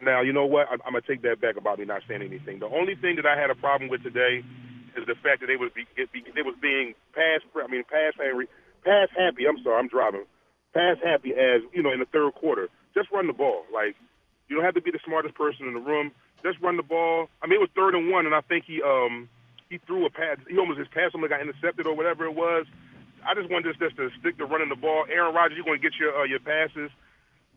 Now 0.00 0.22
you 0.22 0.32
know 0.32 0.46
what 0.46 0.70
I, 0.70 0.78
I'm 0.86 0.94
gonna 0.94 1.02
take 1.02 1.26
that 1.26 1.42
back 1.42 1.58
about 1.58 1.82
me 1.82 1.84
not 1.84 2.06
saying 2.06 2.22
anything. 2.22 2.62
The 2.62 2.70
only 2.70 2.94
thing 2.94 3.18
that 3.18 3.26
I 3.26 3.34
had 3.34 3.50
a 3.50 3.58
problem 3.58 3.90
with 3.90 4.06
today 4.06 4.46
is 4.94 5.02
the 5.10 5.18
fact 5.18 5.42
that 5.42 5.50
they 5.50 5.58
was 5.58 5.74
be, 5.74 5.82
they 5.98 6.46
was 6.46 6.54
being 6.62 6.94
pass 7.10 7.42
I 7.58 7.66
mean 7.66 7.82
pass 7.82 8.14
angry, 8.22 8.46
pass 8.86 9.10
happy. 9.18 9.50
I'm 9.50 9.58
sorry, 9.66 9.82
I'm 9.82 9.90
driving. 9.90 10.30
Pass 10.78 11.02
happy 11.02 11.34
as 11.34 11.66
you 11.74 11.82
know 11.82 11.90
in 11.90 11.98
the 11.98 12.10
third 12.14 12.38
quarter. 12.38 12.70
Just 12.94 13.10
run 13.10 13.26
the 13.26 13.34
ball. 13.34 13.66
Like 13.74 13.98
you 14.46 14.54
don't 14.54 14.64
have 14.64 14.78
to 14.78 14.84
be 14.84 14.94
the 14.94 15.02
smartest 15.02 15.34
person 15.34 15.66
in 15.66 15.74
the 15.74 15.82
room. 15.82 16.14
Just 16.46 16.62
run 16.62 16.78
the 16.78 16.86
ball. 16.86 17.26
I 17.42 17.50
mean, 17.50 17.58
it 17.58 17.66
was 17.66 17.70
third 17.74 17.94
and 17.94 18.10
one, 18.10 18.26
and 18.26 18.34
I 18.34 18.42
think 18.46 18.64
he 18.70 18.78
um 18.78 19.28
he 19.72 19.80
threw 19.86 20.04
a 20.04 20.10
pass. 20.10 20.36
He 20.48 20.58
almost 20.58 20.78
his 20.78 20.88
pass 20.88 21.12
almost 21.14 21.30
got 21.30 21.40
intercepted 21.40 21.86
or 21.86 21.96
whatever 21.96 22.26
it 22.26 22.34
was. 22.34 22.66
I 23.24 23.34
just 23.34 23.48
wanted 23.48 23.70
us 23.70 23.80
just 23.80 23.96
to 23.96 24.10
stick 24.20 24.36
to 24.36 24.44
running 24.44 24.68
the 24.68 24.76
ball. 24.76 25.06
Aaron 25.08 25.34
Rodgers, 25.34 25.56
you're 25.56 25.64
going 25.64 25.80
to 25.80 25.82
get 25.82 25.98
your 25.98 26.12
uh, 26.14 26.24
your 26.24 26.40
passes. 26.40 26.90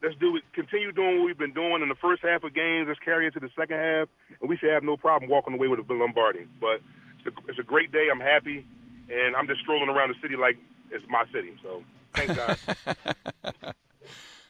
Let's 0.01 0.16
do 0.16 0.38
it. 0.38 0.43
Continue 0.53 0.93
doing 0.93 1.20
what 1.20 1.26
we've 1.26 1.38
been 1.38 1.53
doing 1.53 1.82
in 1.82 1.89
the 1.89 1.99
first 1.99 2.22
half 2.24 2.43
of 2.43 2.53
games. 2.53 2.88
Let's 2.88 2.99
carry 3.03 3.28
it 3.28 3.34
to 3.34 3.39
the 3.41 3.49
second 3.57 3.78
half, 3.78 4.07
and 4.39 4.49
we 4.49 4.55
should 4.55 4.70
have 4.70 4.84
no 4.84 4.95
problem 4.95 5.30
walking 5.30 5.53
away 5.55 5.68
with 5.68 5.80
a 5.80 5.93
Lombardi. 5.93 6.47
But 6.61 6.80
it's 7.20 7.28
a, 7.28 7.49
it's 7.49 7.59
a 7.59 7.63
great 7.63 7.91
day. 7.91 8.07
I'm 8.09 8.22
happy, 8.22 8.66
and 9.09 9.36
I'm 9.36 9.47
just 9.47 9.59
strolling 9.61 9.89
around 9.89 10.09
the 10.09 10.16
city 10.22 10.38
like 10.38 10.55
it's 10.91 11.03
my 11.09 11.26
city. 11.34 11.51
So 11.61 11.84
thanks, 12.13 12.36
guys. 13.63 13.74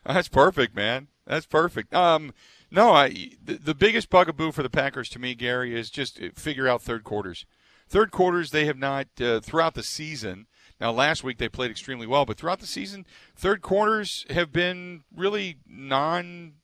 That's 0.05 0.27
perfect, 0.27 0.75
man. 0.75 1.07
That's 1.25 1.47
perfect. 1.47 1.95
Um, 1.95 2.31
no, 2.75 2.91
I 2.93 3.31
the, 3.43 3.53
the 3.55 3.73
biggest 3.73 4.09
bugaboo 4.09 4.51
for 4.51 4.61
the 4.61 4.69
Packers 4.69 5.09
to 5.09 5.19
me, 5.19 5.33
Gary, 5.33 5.73
is 5.73 5.89
just 5.89 6.21
uh, 6.21 6.29
figure 6.35 6.67
out 6.67 6.81
third 6.81 7.03
quarters. 7.03 7.45
Third 7.87 8.11
quarters, 8.11 8.51
they 8.51 8.65
have 8.65 8.77
not 8.77 9.07
uh, 9.21 9.39
throughout 9.39 9.75
the 9.75 9.83
season. 9.83 10.47
Now, 10.81 10.91
last 10.91 11.23
week 11.23 11.37
they 11.37 11.47
played 11.47 11.71
extremely 11.71 12.05
well, 12.05 12.25
but 12.25 12.37
throughout 12.37 12.59
the 12.59 12.67
season, 12.67 13.05
third 13.33 13.61
quarters 13.61 14.25
have 14.29 14.51
been 14.51 15.03
really 15.15 15.57
non 15.65 16.55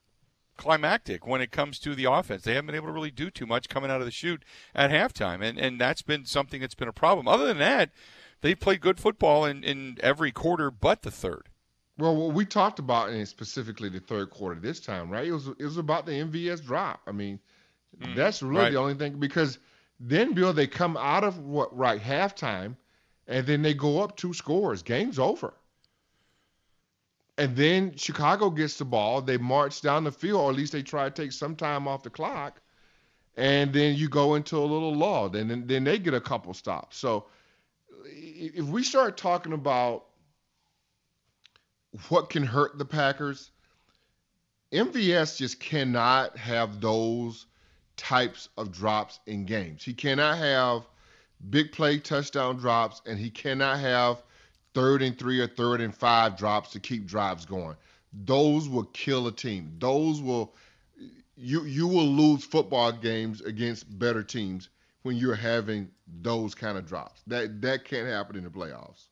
climactic 0.58 1.26
when 1.26 1.42
it 1.42 1.52
comes 1.52 1.80
to 1.80 1.96
the 1.96 2.06
offense. 2.06 2.44
They 2.44 2.56
haven't 2.56 2.68
been 2.68 2.76
able 2.76 2.88
to 2.88 2.94
really 2.94 3.12
do 3.12 3.30
too 3.30 3.48
much 3.48 3.70
coming 3.70 3.90
out 3.90 4.02
of 4.02 4.06
the 4.06 4.12
chute 4.12 4.44
at 4.76 4.92
halftime, 4.92 5.42
and 5.42 5.58
and 5.58 5.80
that's 5.80 6.02
been 6.02 6.26
something 6.26 6.60
that's 6.60 6.76
been 6.76 6.90
a 6.90 6.94
problem. 6.94 7.28
Other 7.28 7.46
than 7.46 7.60
that, 7.60 7.92
they've 8.42 8.60
played 8.60 8.82
good 8.82 9.00
football 9.00 9.46
in, 9.46 9.64
in 9.64 9.98
every 10.02 10.34
quarter 10.34 10.70
but 10.70 11.04
the 11.04 11.12
third. 11.12 11.48
Well, 11.98 12.16
what 12.16 12.34
we 12.34 12.46
talked 12.46 12.80
about 12.80 13.12
in 13.12 13.26
specifically 13.26 13.90
the 13.90 14.00
third 14.00 14.30
quarter 14.30 14.60
this 14.60 14.80
time, 14.80 15.10
right? 15.10 15.28
It 15.28 15.32
was 15.32 15.48
it 15.48 15.64
was 15.64 15.78
about 15.78 16.06
the 16.06 16.14
MVS 16.14 16.66
drop. 16.66 17.02
I 17.06 17.12
mean, 17.12 17.40
mm, 18.00 18.16
that's 18.16 18.42
really 18.42 18.64
right. 18.64 18.72
the 18.72 18.80
only 18.80 18.96
thing 18.96 19.20
because 19.20 19.60
then 20.00 20.34
Bill 20.34 20.54
they 20.54 20.68
come 20.68 20.98
out 20.98 21.24
of 21.24 21.40
what 21.40 21.76
right 21.78 22.02
halftime, 22.02 22.76
and 23.28 23.46
then 23.46 23.62
they 23.62 23.74
go 23.74 24.02
up 24.02 24.18
two 24.18 24.34
scores. 24.34 24.82
Game's 24.82 25.20
over. 25.20 25.54
And 27.38 27.56
then 27.56 27.96
Chicago 27.96 28.50
gets 28.50 28.78
the 28.78 28.86
ball. 28.86 29.22
They 29.22 29.38
march 29.38 29.82
down 29.82 30.04
the 30.04 30.12
field, 30.12 30.42
or 30.42 30.50
at 30.52 30.56
least 30.56 30.74
they 30.74 30.84
try 30.84 31.06
to 31.06 31.12
take 31.12 31.32
some 31.32 31.56
time 31.56 31.88
off 31.88 32.04
the 32.04 32.10
clock. 32.10 32.62
And 33.38 33.74
then 33.74 33.96
you 33.96 34.10
go 34.10 34.36
into 34.36 34.58
a 34.58 34.60
little 34.60 34.94
lull. 34.94 35.30
Then, 35.30 35.66
then 35.66 35.84
they 35.84 35.98
get 35.98 36.14
a 36.14 36.22
couple 36.22 36.54
stops. 36.54 36.98
So 36.98 37.26
if 38.06 38.66
we 38.66 38.84
start 38.84 39.18
talking 39.18 39.54
about 39.54 40.06
what 42.10 42.30
can 42.30 42.44
hurt 42.44 42.78
the 42.78 42.86
Packers, 42.86 43.52
MVS 44.72 45.38
just 45.38 45.60
cannot 45.60 46.38
have 46.38 46.80
those 46.80 47.46
types 47.98 48.50
of 48.58 48.72
drops 48.72 49.20
in 49.26 49.46
games. 49.46 49.84
He 49.84 49.94
cannot 49.94 50.38
have 50.38 50.88
big 51.50 51.72
play 51.72 52.00
touchdown 52.00 52.58
drops, 52.58 53.02
and 53.06 53.20
he 53.20 53.30
cannot 53.30 53.80
have 53.80 54.24
third 54.74 55.02
and 55.02 55.18
three 55.18 55.40
or 55.40 55.48
third 55.48 55.82
and 55.82 55.94
five 55.94 56.38
drops 56.38 56.72
to 56.72 56.80
keep 56.80 57.06
drives 57.06 57.46
going. 57.46 57.76
Those 58.14 58.70
will 58.70 58.86
kill 58.86 59.28
a 59.28 59.32
team. 59.32 59.76
Those 59.80 60.22
will 60.22 60.56
you 61.36 61.64
you 61.64 61.88
will 61.88 62.08
lose 62.08 62.44
football 62.44 62.92
games 62.92 63.42
against 63.42 63.98
better 64.00 64.24
teams 64.24 64.70
when 65.02 65.16
you're 65.16 65.36
having 65.36 65.90
those 66.22 66.54
kind 66.54 66.78
of 66.78 66.86
drops. 66.86 67.22
That 67.28 67.62
that 67.62 67.86
can't 67.86 68.08
happen 68.08 68.36
in 68.36 68.44
the 68.44 68.50
playoffs. 68.50 69.08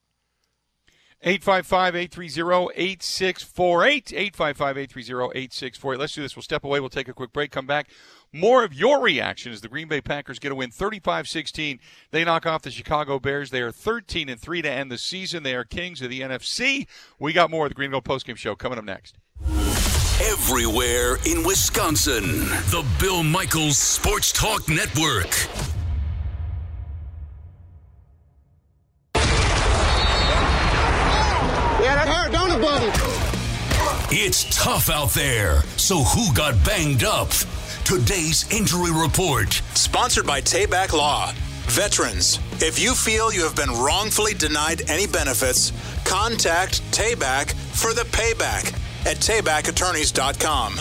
855 1.21 1.95
830 1.95 2.69
8648. 2.75 4.13
855 4.13 4.77
830 4.77 5.39
8648. 5.39 5.99
Let's 5.99 6.15
do 6.15 6.21
this. 6.21 6.35
We'll 6.35 6.43
step 6.43 6.63
away. 6.63 6.79
We'll 6.79 6.89
take 6.89 7.07
a 7.07 7.13
quick 7.13 7.33
break. 7.33 7.51
Come 7.51 7.67
back. 7.67 7.89
More 8.31 8.63
of 8.63 8.73
your 8.73 9.01
reaction 9.01 9.51
as 9.51 9.61
the 9.61 9.67
Green 9.67 9.87
Bay 9.87 10.01
Packers 10.01 10.39
get 10.39 10.51
a 10.51 10.55
win 10.55 10.71
35 10.71 11.27
16. 11.27 11.79
They 12.11 12.23
knock 12.23 12.45
off 12.45 12.61
the 12.61 12.71
Chicago 12.71 13.19
Bears. 13.19 13.49
They 13.49 13.61
are 13.61 13.71
13 13.71 14.29
and 14.29 14.39
3 14.39 14.61
to 14.61 14.71
end 14.71 14.91
the 14.91 14.97
season. 14.97 15.43
They 15.43 15.55
are 15.55 15.63
kings 15.63 16.01
of 16.01 16.09
the 16.09 16.21
NFC. 16.21 16.87
We 17.17 17.33
got 17.33 17.49
more 17.49 17.65
of 17.65 17.71
the 17.71 17.75
Green 17.75 17.93
and 17.93 18.03
Gold 18.03 18.05
Postgame 18.05 18.37
Show 18.37 18.55
coming 18.55 18.77
up 18.77 18.85
next. 18.85 19.17
Everywhere 20.21 21.17
in 21.25 21.43
Wisconsin. 21.43 22.23
The 22.69 22.85
Bill 22.99 23.23
Michaels 23.23 23.77
Sports 23.77 24.31
Talk 24.31 24.67
Network. 24.69 25.78
Yeah, 32.59 32.79
that 32.79 32.95
hurt, 32.97 33.31
don't 33.31 33.73
it, 33.73 33.75
buddy? 33.75 34.15
It's 34.15 34.45
tough 34.55 34.89
out 34.89 35.11
there. 35.11 35.61
So 35.77 36.03
who 36.03 36.33
got 36.33 36.63
banged 36.65 37.03
up? 37.03 37.29
Today's 37.85 38.51
injury 38.51 38.91
report. 38.91 39.53
Sponsored 39.73 40.25
by 40.25 40.41
Tayback 40.41 40.93
Law. 40.93 41.33
Veterans, 41.67 42.39
if 42.61 42.79
you 42.79 42.95
feel 42.95 43.31
you 43.31 43.43
have 43.43 43.55
been 43.55 43.71
wrongfully 43.71 44.33
denied 44.33 44.89
any 44.89 45.07
benefits, 45.07 45.71
contact 46.03 46.81
Tayback 46.91 47.53
for 47.53 47.93
the 47.93 48.01
payback 48.01 48.73
at 49.05 49.17
taybackattorneys.com. 49.17 50.79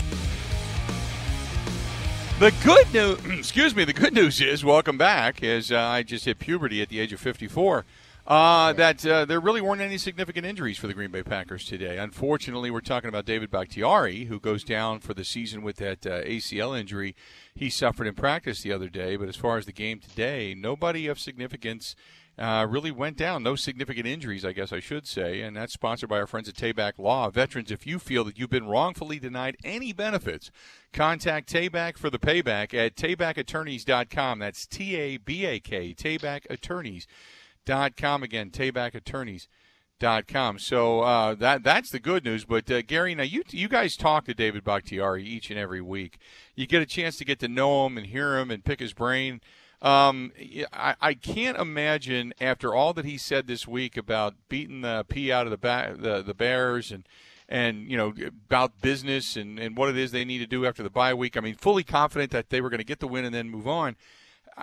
The 2.38 2.54
good 2.64 2.92
news, 2.94 3.18
excuse 3.38 3.76
me, 3.76 3.84
the 3.84 3.92
good 3.92 4.14
news 4.14 4.40
is, 4.40 4.64
welcome 4.64 4.96
back, 4.96 5.42
is 5.42 5.70
uh, 5.72 5.78
I 5.78 6.02
just 6.02 6.24
hit 6.24 6.38
puberty 6.38 6.80
at 6.80 6.88
the 6.88 7.00
age 7.00 7.12
of 7.12 7.20
54. 7.20 7.84
Uh, 8.28 8.74
that 8.74 9.06
uh, 9.06 9.24
there 9.24 9.40
really 9.40 9.62
weren't 9.62 9.80
any 9.80 9.96
significant 9.96 10.44
injuries 10.44 10.76
for 10.76 10.86
the 10.86 10.92
Green 10.92 11.10
Bay 11.10 11.22
Packers 11.22 11.64
today. 11.64 11.96
Unfortunately, 11.96 12.70
we're 12.70 12.82
talking 12.82 13.08
about 13.08 13.24
David 13.24 13.50
Bakhtiari, 13.50 14.26
who 14.26 14.38
goes 14.38 14.62
down 14.62 15.00
for 15.00 15.14
the 15.14 15.24
season 15.24 15.62
with 15.62 15.76
that 15.76 16.06
uh, 16.06 16.20
ACL 16.24 16.78
injury 16.78 17.16
he 17.54 17.70
suffered 17.70 18.06
in 18.06 18.14
practice 18.14 18.60
the 18.60 18.70
other 18.70 18.90
day. 18.90 19.16
But 19.16 19.30
as 19.30 19.36
far 19.36 19.56
as 19.56 19.64
the 19.64 19.72
game 19.72 19.98
today, 19.98 20.54
nobody 20.54 21.06
of 21.06 21.18
significance 21.18 21.96
uh, 22.38 22.66
really 22.68 22.90
went 22.90 23.16
down. 23.16 23.42
No 23.42 23.56
significant 23.56 24.06
injuries, 24.06 24.44
I 24.44 24.52
guess 24.52 24.74
I 24.74 24.80
should 24.80 25.06
say. 25.06 25.40
And 25.40 25.56
that's 25.56 25.72
sponsored 25.72 26.10
by 26.10 26.20
our 26.20 26.26
friends 26.26 26.50
at 26.50 26.54
Tabak 26.54 26.98
Law. 26.98 27.30
Veterans, 27.30 27.70
if 27.70 27.86
you 27.86 27.98
feel 27.98 28.24
that 28.24 28.38
you've 28.38 28.50
been 28.50 28.68
wrongfully 28.68 29.18
denied 29.18 29.56
any 29.64 29.94
benefits, 29.94 30.50
contact 30.92 31.50
Tabak 31.50 31.96
for 31.96 32.10
the 32.10 32.18
payback 32.18 32.74
at 32.74 32.94
tabakattorneys.com. 32.94 34.38
That's 34.38 34.66
T 34.66 34.96
A 34.96 35.16
B 35.16 35.46
A 35.46 35.60
K, 35.60 35.94
Tabak 35.94 36.42
Attorneys 36.50 37.06
com 37.96 38.22
again 38.22 38.50
tabakattorneys.com 38.50 40.58
so 40.58 41.00
uh, 41.00 41.34
that 41.34 41.62
that's 41.62 41.90
the 41.90 41.98
good 41.98 42.24
news 42.24 42.44
but 42.44 42.70
uh, 42.70 42.82
gary 42.82 43.14
now 43.14 43.22
you 43.22 43.42
you 43.50 43.68
guys 43.68 43.96
talk 43.96 44.24
to 44.24 44.34
david 44.34 44.64
bakhtiari 44.64 45.24
each 45.24 45.50
and 45.50 45.58
every 45.58 45.80
week 45.80 46.18
you 46.54 46.66
get 46.66 46.82
a 46.82 46.86
chance 46.86 47.16
to 47.16 47.24
get 47.24 47.38
to 47.38 47.48
know 47.48 47.86
him 47.86 47.98
and 47.98 48.06
hear 48.06 48.38
him 48.38 48.50
and 48.50 48.64
pick 48.64 48.80
his 48.80 48.92
brain 48.92 49.40
um, 49.80 50.32
I, 50.72 50.96
I 51.00 51.14
can't 51.14 51.56
imagine 51.56 52.34
after 52.40 52.74
all 52.74 52.92
that 52.94 53.04
he 53.04 53.16
said 53.16 53.46
this 53.46 53.68
week 53.68 53.96
about 53.96 54.34
beating 54.48 54.80
the 54.80 55.04
pee 55.08 55.30
out 55.30 55.46
of 55.46 55.52
the, 55.52 55.56
ba- 55.56 55.94
the 55.96 56.20
the 56.20 56.34
Bears 56.34 56.90
and 56.90 57.06
and 57.48 57.90
you 57.90 57.96
know 57.96 58.12
about 58.48 58.80
business 58.80 59.36
and, 59.36 59.58
and 59.58 59.76
what 59.76 59.88
it 59.88 59.96
is 59.96 60.10
they 60.10 60.24
need 60.24 60.38
to 60.38 60.46
do 60.46 60.66
after 60.66 60.82
the 60.82 60.90
bye 60.90 61.14
week. 61.14 61.36
I 61.36 61.40
mean, 61.40 61.54
fully 61.54 61.84
confident 61.84 62.32
that 62.32 62.50
they 62.50 62.60
were 62.60 62.70
going 62.70 62.78
to 62.78 62.84
get 62.84 62.98
the 62.98 63.06
win 63.06 63.24
and 63.24 63.34
then 63.34 63.48
move 63.48 63.68
on. 63.68 63.96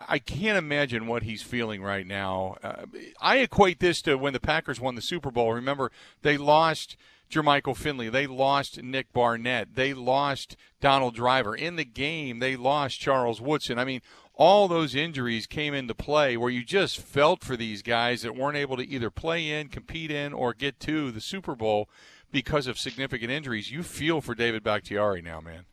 I 0.07 0.19
can't 0.19 0.57
imagine 0.57 1.07
what 1.07 1.23
he's 1.23 1.41
feeling 1.41 1.81
right 1.81 2.05
now. 2.05 2.57
Uh, 2.61 2.85
I 3.21 3.37
equate 3.37 3.79
this 3.79 4.01
to 4.03 4.15
when 4.15 4.33
the 4.33 4.39
Packers 4.39 4.81
won 4.81 4.95
the 4.95 5.01
Super 5.01 5.31
Bowl. 5.31 5.53
Remember, 5.53 5.91
they 6.21 6.37
lost 6.37 6.97
Jermichael 7.29 7.77
Finley. 7.77 8.09
They 8.09 8.27
lost 8.27 8.81
Nick 8.83 9.11
Barnett. 9.13 9.75
They 9.75 9.93
lost 9.93 10.57
Donald 10.81 11.15
Driver. 11.15 11.55
In 11.55 11.75
the 11.75 11.85
game, 11.85 12.39
they 12.39 12.55
lost 12.55 12.99
Charles 12.99 13.41
Woodson. 13.41 13.79
I 13.79 13.85
mean, 13.85 14.01
all 14.33 14.67
those 14.67 14.95
injuries 14.95 15.47
came 15.47 15.73
into 15.73 15.95
play 15.95 16.35
where 16.35 16.51
you 16.51 16.63
just 16.63 16.99
felt 16.99 17.43
for 17.43 17.55
these 17.55 17.81
guys 17.81 18.21
that 18.21 18.35
weren't 18.35 18.57
able 18.57 18.77
to 18.77 18.87
either 18.87 19.09
play 19.09 19.49
in, 19.49 19.69
compete 19.69 20.11
in, 20.11 20.33
or 20.33 20.53
get 20.53 20.79
to 20.81 21.11
the 21.11 21.21
Super 21.21 21.55
Bowl 21.55 21.89
because 22.31 22.67
of 22.67 22.77
significant 22.77 23.31
injuries. 23.31 23.71
You 23.71 23.81
feel 23.81 24.19
for 24.19 24.35
David 24.35 24.63
Bakhtiari 24.63 25.21
now, 25.21 25.39
man. 25.39 25.65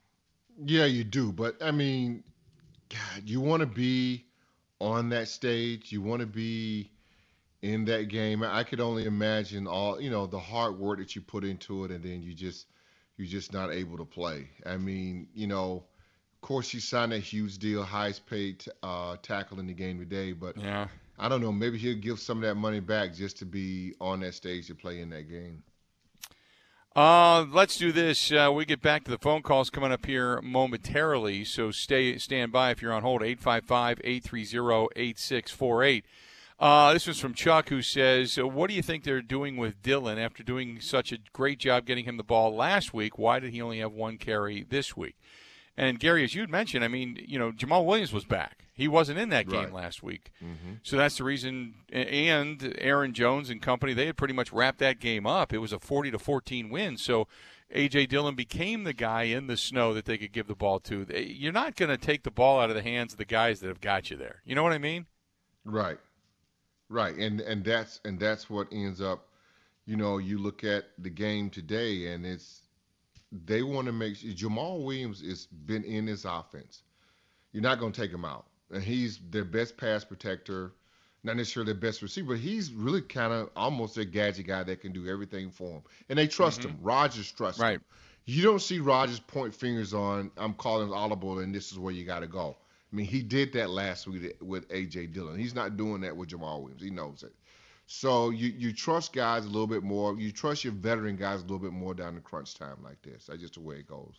Yeah, 0.64 0.84
you 0.84 1.02
do. 1.02 1.32
But, 1.32 1.56
I 1.60 1.72
mean, 1.72 2.22
God, 2.92 3.28
you 3.28 3.40
want 3.40 3.60
to 3.60 3.66
be 3.66 4.26
on 4.80 5.08
that 5.10 5.28
stage. 5.28 5.90
You 5.92 6.02
want 6.02 6.20
to 6.20 6.26
be 6.26 6.90
in 7.62 7.84
that 7.86 8.08
game. 8.08 8.42
I 8.42 8.64
could 8.64 8.80
only 8.80 9.06
imagine 9.06 9.66
all 9.66 10.00
you 10.00 10.10
know 10.10 10.26
the 10.26 10.38
hard 10.38 10.78
work 10.78 10.98
that 10.98 11.16
you 11.16 11.22
put 11.22 11.44
into 11.44 11.84
it, 11.84 11.90
and 11.90 12.04
then 12.04 12.22
you 12.22 12.34
just 12.34 12.66
you're 13.16 13.28
just 13.28 13.52
not 13.52 13.72
able 13.72 13.96
to 13.96 14.04
play. 14.04 14.48
I 14.66 14.76
mean, 14.76 15.28
you 15.34 15.46
know, 15.46 15.84
of 16.34 16.40
course 16.40 16.74
you 16.74 16.80
signed 16.80 17.12
a 17.12 17.18
huge 17.18 17.58
deal, 17.58 17.82
highest 17.82 18.26
paid 18.26 18.64
uh, 18.82 19.16
tackle 19.22 19.60
in 19.60 19.66
the 19.66 19.74
game 19.74 19.98
today, 19.98 20.32
but 20.32 20.56
yeah. 20.56 20.88
I 21.18 21.28
don't 21.28 21.40
know. 21.40 21.52
Maybe 21.52 21.78
he'll 21.78 21.98
give 21.98 22.18
some 22.18 22.38
of 22.38 22.42
that 22.42 22.56
money 22.56 22.80
back 22.80 23.14
just 23.14 23.38
to 23.38 23.46
be 23.46 23.94
on 24.00 24.20
that 24.20 24.34
stage 24.34 24.66
to 24.66 24.74
play 24.74 25.00
in 25.00 25.10
that 25.10 25.30
game. 25.30 25.62
Uh, 26.94 27.46
let's 27.50 27.78
do 27.78 27.90
this. 27.90 28.30
Uh, 28.30 28.52
we 28.54 28.66
get 28.66 28.82
back 28.82 29.02
to 29.04 29.10
the 29.10 29.16
phone 29.16 29.40
calls 29.40 29.70
coming 29.70 29.90
up 29.90 30.04
here 30.04 30.42
momentarily, 30.42 31.42
so 31.42 31.70
stay 31.70 32.18
stand 32.18 32.52
by 32.52 32.70
if 32.70 32.82
you're 32.82 32.92
on 32.92 33.00
hold. 33.00 33.22
855-830-8648. 33.22 36.02
Uh, 36.60 36.92
this 36.92 37.06
was 37.06 37.18
from 37.18 37.32
Chuck, 37.32 37.70
who 37.70 37.80
says, 37.80 38.36
"What 38.36 38.68
do 38.68 38.74
you 38.74 38.82
think 38.82 39.04
they're 39.04 39.22
doing 39.22 39.56
with 39.56 39.82
Dillon 39.82 40.18
after 40.18 40.42
doing 40.42 40.82
such 40.82 41.12
a 41.12 41.18
great 41.32 41.58
job 41.58 41.86
getting 41.86 42.04
him 42.04 42.18
the 42.18 42.22
ball 42.22 42.54
last 42.54 42.92
week? 42.92 43.18
Why 43.18 43.40
did 43.40 43.52
he 43.52 43.62
only 43.62 43.78
have 43.78 43.92
one 43.92 44.18
carry 44.18 44.62
this 44.62 44.94
week?" 44.94 45.16
And 45.78 45.98
Gary, 45.98 46.24
as 46.24 46.34
you'd 46.34 46.50
mentioned, 46.50 46.84
I 46.84 46.88
mean, 46.88 47.24
you 47.26 47.38
know, 47.38 47.52
Jamaal 47.52 47.86
Williams 47.86 48.12
was 48.12 48.26
back. 48.26 48.61
He 48.82 48.88
wasn't 48.88 49.20
in 49.20 49.28
that 49.28 49.48
game 49.48 49.66
right. 49.66 49.72
last 49.72 50.02
week, 50.02 50.32
mm-hmm. 50.42 50.74
so 50.82 50.96
that's 50.96 51.18
the 51.18 51.24
reason. 51.24 51.74
And 51.92 52.74
Aaron 52.78 53.12
Jones 53.12 53.48
and 53.48 53.62
company, 53.62 53.94
they 53.94 54.06
had 54.06 54.16
pretty 54.16 54.34
much 54.34 54.52
wrapped 54.52 54.80
that 54.80 54.98
game 54.98 55.24
up. 55.24 55.52
It 55.52 55.58
was 55.58 55.72
a 55.72 55.78
forty 55.78 56.10
to 56.10 56.18
fourteen 56.18 56.68
win. 56.68 56.96
So 56.96 57.28
AJ 57.72 58.08
Dillon 58.08 58.34
became 58.34 58.82
the 58.82 58.92
guy 58.92 59.22
in 59.22 59.46
the 59.46 59.56
snow 59.56 59.94
that 59.94 60.04
they 60.04 60.18
could 60.18 60.32
give 60.32 60.48
the 60.48 60.56
ball 60.56 60.80
to. 60.80 61.06
You're 61.16 61.52
not 61.52 61.76
going 61.76 61.90
to 61.90 61.96
take 61.96 62.24
the 62.24 62.32
ball 62.32 62.58
out 62.58 62.70
of 62.70 62.76
the 62.76 62.82
hands 62.82 63.12
of 63.12 63.18
the 63.18 63.24
guys 63.24 63.60
that 63.60 63.68
have 63.68 63.80
got 63.80 64.10
you 64.10 64.16
there. 64.16 64.42
You 64.44 64.56
know 64.56 64.64
what 64.64 64.72
I 64.72 64.78
mean? 64.78 65.06
Right, 65.64 65.98
right, 66.88 67.14
and 67.14 67.40
and 67.40 67.64
that's 67.64 68.00
and 68.04 68.18
that's 68.18 68.50
what 68.50 68.66
ends 68.72 69.00
up. 69.00 69.28
You 69.86 69.96
know, 69.96 70.18
you 70.18 70.38
look 70.38 70.64
at 70.64 70.86
the 70.98 71.10
game 71.10 71.50
today, 71.50 72.08
and 72.08 72.26
it's 72.26 72.62
they 73.30 73.62
want 73.62 73.86
to 73.86 73.92
make 73.92 74.16
sure 74.16 74.30
Jamaal 74.32 74.84
Williams 74.84 75.20
has 75.24 75.46
been 75.46 75.84
in 75.84 76.06
this 76.06 76.24
offense. 76.24 76.82
You're 77.52 77.62
not 77.62 77.78
going 77.78 77.92
to 77.92 78.00
take 78.00 78.10
him 78.10 78.24
out, 78.24 78.46
and 78.72 78.82
he's 78.82 79.20
their 79.30 79.44
best 79.44 79.76
pass 79.76 80.04
protector, 80.04 80.72
not 81.22 81.36
necessarily 81.36 81.72
their 81.72 81.80
best 81.80 82.02
receiver. 82.02 82.34
He's 82.34 82.72
really 82.72 83.02
kind 83.02 83.32
of 83.32 83.50
almost 83.54 83.96
a 83.98 84.04
gadget 84.04 84.46
guy 84.46 84.62
that 84.64 84.80
can 84.80 84.92
do 84.92 85.06
everything 85.06 85.50
for 85.50 85.70
them, 85.70 85.82
and 86.08 86.18
they 86.18 86.26
trust 86.26 86.62
Mhm. 86.62 86.70
him. 86.70 86.78
Rodgers 86.82 87.30
trusts 87.30 87.60
Right. 87.60 87.74
him. 87.74 87.84
You 88.24 88.42
don't 88.42 88.62
see 88.62 88.78
Rodgers 88.78 89.20
point 89.20 89.54
fingers 89.54 89.94
on 89.94 90.30
I'm 90.36 90.54
calling 90.54 90.92
audible, 90.92 91.40
and 91.40 91.54
this 91.54 91.72
is 91.72 91.78
where 91.78 91.92
you 91.92 92.04
got 92.04 92.20
to 92.20 92.26
go. 92.26 92.56
I 92.92 92.96
mean, 92.96 93.06
he 93.06 93.22
did 93.22 93.52
that 93.54 93.70
last 93.70 94.06
week 94.06 94.36
with 94.40 94.68
AJ 94.70 95.06
Dillon. 95.06 95.38
He's 95.38 95.54
not 95.54 95.76
doing 95.76 96.02
that 96.02 96.16
with 96.16 96.28
Jamaal 96.28 96.60
Williams. 96.60 96.82
He 96.82 96.90
knows 96.90 97.22
it. 97.22 97.34
So 97.86 98.30
you 98.30 98.48
you 98.48 98.72
trust 98.72 99.12
guys 99.12 99.44
a 99.44 99.48
little 99.48 99.66
bit 99.66 99.82
more. 99.82 100.18
You 100.18 100.30
trust 100.30 100.64
your 100.64 100.72
veteran 100.72 101.16
guys 101.16 101.40
a 101.40 101.42
little 101.42 101.58
bit 101.58 101.72
more 101.72 101.94
down 101.94 102.14
the 102.14 102.20
crunch 102.20 102.54
time 102.54 102.82
like 102.82 103.02
this. 103.02 103.26
That's 103.26 103.40
just 103.40 103.54
the 103.54 103.60
way 103.60 103.76
it 103.76 103.86
goes. 103.86 104.14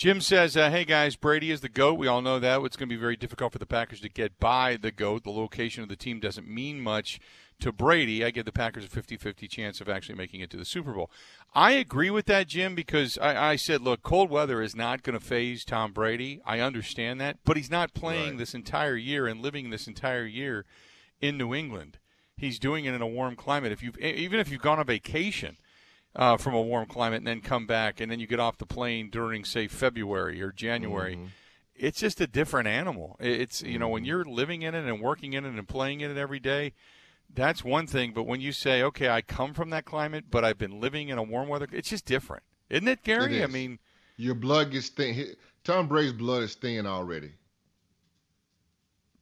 Jim 0.00 0.22
says, 0.22 0.56
uh, 0.56 0.70
"Hey 0.70 0.86
guys, 0.86 1.14
Brady 1.14 1.50
is 1.50 1.60
the 1.60 1.68
goat. 1.68 1.98
We 1.98 2.06
all 2.06 2.22
know 2.22 2.38
that. 2.38 2.62
It's 2.62 2.74
going 2.74 2.88
to 2.88 2.94
be 2.94 2.98
very 2.98 3.16
difficult 3.16 3.52
for 3.52 3.58
the 3.58 3.66
Packers 3.66 4.00
to 4.00 4.08
get 4.08 4.40
by 4.40 4.78
the 4.78 4.90
goat. 4.90 5.24
The 5.24 5.30
location 5.30 5.82
of 5.82 5.90
the 5.90 5.94
team 5.94 6.20
doesn't 6.20 6.48
mean 6.48 6.80
much 6.80 7.20
to 7.58 7.70
Brady. 7.70 8.24
I 8.24 8.30
give 8.30 8.46
the 8.46 8.50
Packers 8.50 8.86
a 8.86 8.88
50-50 8.88 9.46
chance 9.46 9.78
of 9.78 9.90
actually 9.90 10.14
making 10.14 10.40
it 10.40 10.48
to 10.52 10.56
the 10.56 10.64
Super 10.64 10.94
Bowl. 10.94 11.10
I 11.54 11.72
agree 11.72 12.08
with 12.08 12.24
that, 12.24 12.48
Jim, 12.48 12.74
because 12.74 13.18
I, 13.18 13.50
I 13.50 13.56
said, 13.56 13.82
look, 13.82 14.02
cold 14.02 14.30
weather 14.30 14.62
is 14.62 14.74
not 14.74 15.02
going 15.02 15.18
to 15.18 15.22
phase 15.22 15.66
Tom 15.66 15.92
Brady. 15.92 16.40
I 16.46 16.60
understand 16.60 17.20
that, 17.20 17.36
but 17.44 17.58
he's 17.58 17.70
not 17.70 17.92
playing 17.92 18.30
Right. 18.30 18.38
this 18.38 18.54
entire 18.54 18.96
year 18.96 19.26
and 19.26 19.42
living 19.42 19.68
this 19.68 19.86
entire 19.86 20.24
year 20.24 20.64
in 21.20 21.36
New 21.36 21.52
England. 21.52 21.98
He's 22.38 22.58
doing 22.58 22.86
it 22.86 22.94
in 22.94 23.02
a 23.02 23.06
warm 23.06 23.36
climate. 23.36 23.70
If 23.70 23.82
you 23.82 23.92
even 24.00 24.40
if 24.40 24.50
you've 24.50 24.62
gone 24.62 24.78
on 24.78 24.86
vacation." 24.86 25.58
Uh, 26.16 26.36
from 26.36 26.54
a 26.54 26.62
warm 26.62 26.86
climate 26.86 27.18
and 27.18 27.26
then 27.26 27.40
come 27.40 27.66
back 27.66 28.00
and 28.00 28.10
then 28.10 28.20
you 28.20 28.26
get 28.26 28.40
off 28.40 28.58
the 28.58 28.66
plane 28.66 29.10
during 29.10 29.44
say 29.44 29.68
February 29.68 30.42
or 30.42 30.52
January. 30.52 31.16
Mhm. 31.16 31.28
It's 31.76 32.00
just 32.00 32.20
a 32.20 32.26
different 32.26 32.68
animal. 32.68 33.16
It's 33.20 33.62
you 33.62 33.78
know 33.78 33.88
when 33.88 34.04
you're 34.04 34.24
living 34.24 34.62
in 34.62 34.74
it 34.74 34.84
and 34.84 35.00
working 35.00 35.32
in 35.32 35.44
it 35.44 35.54
and 35.54 35.68
playing 35.68 36.00
in 36.00 36.10
it 36.10 36.16
every 36.16 36.40
day, 36.40 36.74
that's 37.32 37.64
one 37.64 37.86
thing. 37.86 38.12
But 38.12 38.24
when 38.24 38.40
you 38.40 38.52
say, 38.52 38.82
okay, 38.82 39.08
I 39.08 39.22
come 39.22 39.54
from 39.54 39.70
that 39.70 39.84
climate, 39.84 40.26
but 40.30 40.44
I've 40.44 40.58
been 40.58 40.80
living 40.80 41.08
in 41.08 41.16
a 41.18 41.22
warm 41.22 41.48
weather, 41.48 41.68
it's 41.72 41.88
just 41.88 42.04
different, 42.04 42.42
isn't 42.68 42.88
it, 42.88 43.02
Gary? 43.02 43.38
It 43.38 43.44
I 43.44 43.46
mean, 43.46 43.78
Your 44.16 44.34
blood 44.34 44.72
gets 44.72 44.88
thin. 44.90 45.34
Tom 45.64 45.88
Brady's 45.88 46.12
blood 46.12 46.42
is 46.42 46.54
thin 46.54 46.86
already. 46.86 47.32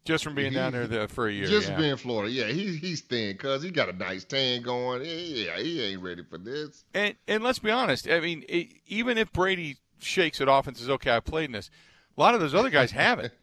Just 0.09 0.25
from 0.25 0.35
being 0.35 0.53
He- 0.53 0.57
down 0.57 0.73
there 0.73 0.87
the, 0.87 1.07
for 1.07 1.29
a 1.29 1.33
year. 1.33 1.47
Just 1.47 1.69
yeah. 1.69 1.77
being 1.77 1.91
in 1.91 1.97
Florida, 1.99 2.33
yeah, 2.33 2.47
he, 2.47 2.77
he's 2.77 3.03
thin 3.03 3.33
because 3.35 3.63
he 3.63 3.71
got 3.71 3.91
a 3.91 3.93
nice 3.93 4.25
tan 4.25 4.63
going. 4.63 5.03
Yeah, 5.05 5.59
he 5.59 5.83
ain't 5.83 6.01
ready 6.03 6.23
for 6.25 6.39
this. 6.39 6.85
And 6.95 7.15
and 7.29 7.45
let's 7.45 7.59
be 7.59 7.71
honest. 7.71 8.09
I 8.09 8.19
mean, 8.21 8.43
it, 8.49 8.69
even 8.87 9.19
if 9.19 9.31
Brady 9.33 9.77
shakes 9.99 10.41
it 10.41 10.49
off 10.49 10.67
and 10.67 10.75
says, 10.77 10.89
"Okay, 10.89 11.15
I 11.15 11.21
played 11.21 11.45
in 11.45 11.53
this," 11.53 11.69
a 12.17 12.21
lot 12.21 12.35
of 12.35 12.41
those 12.41 12.55
other 12.55 12.71
guys 12.71 12.91
haven't. 12.91 13.33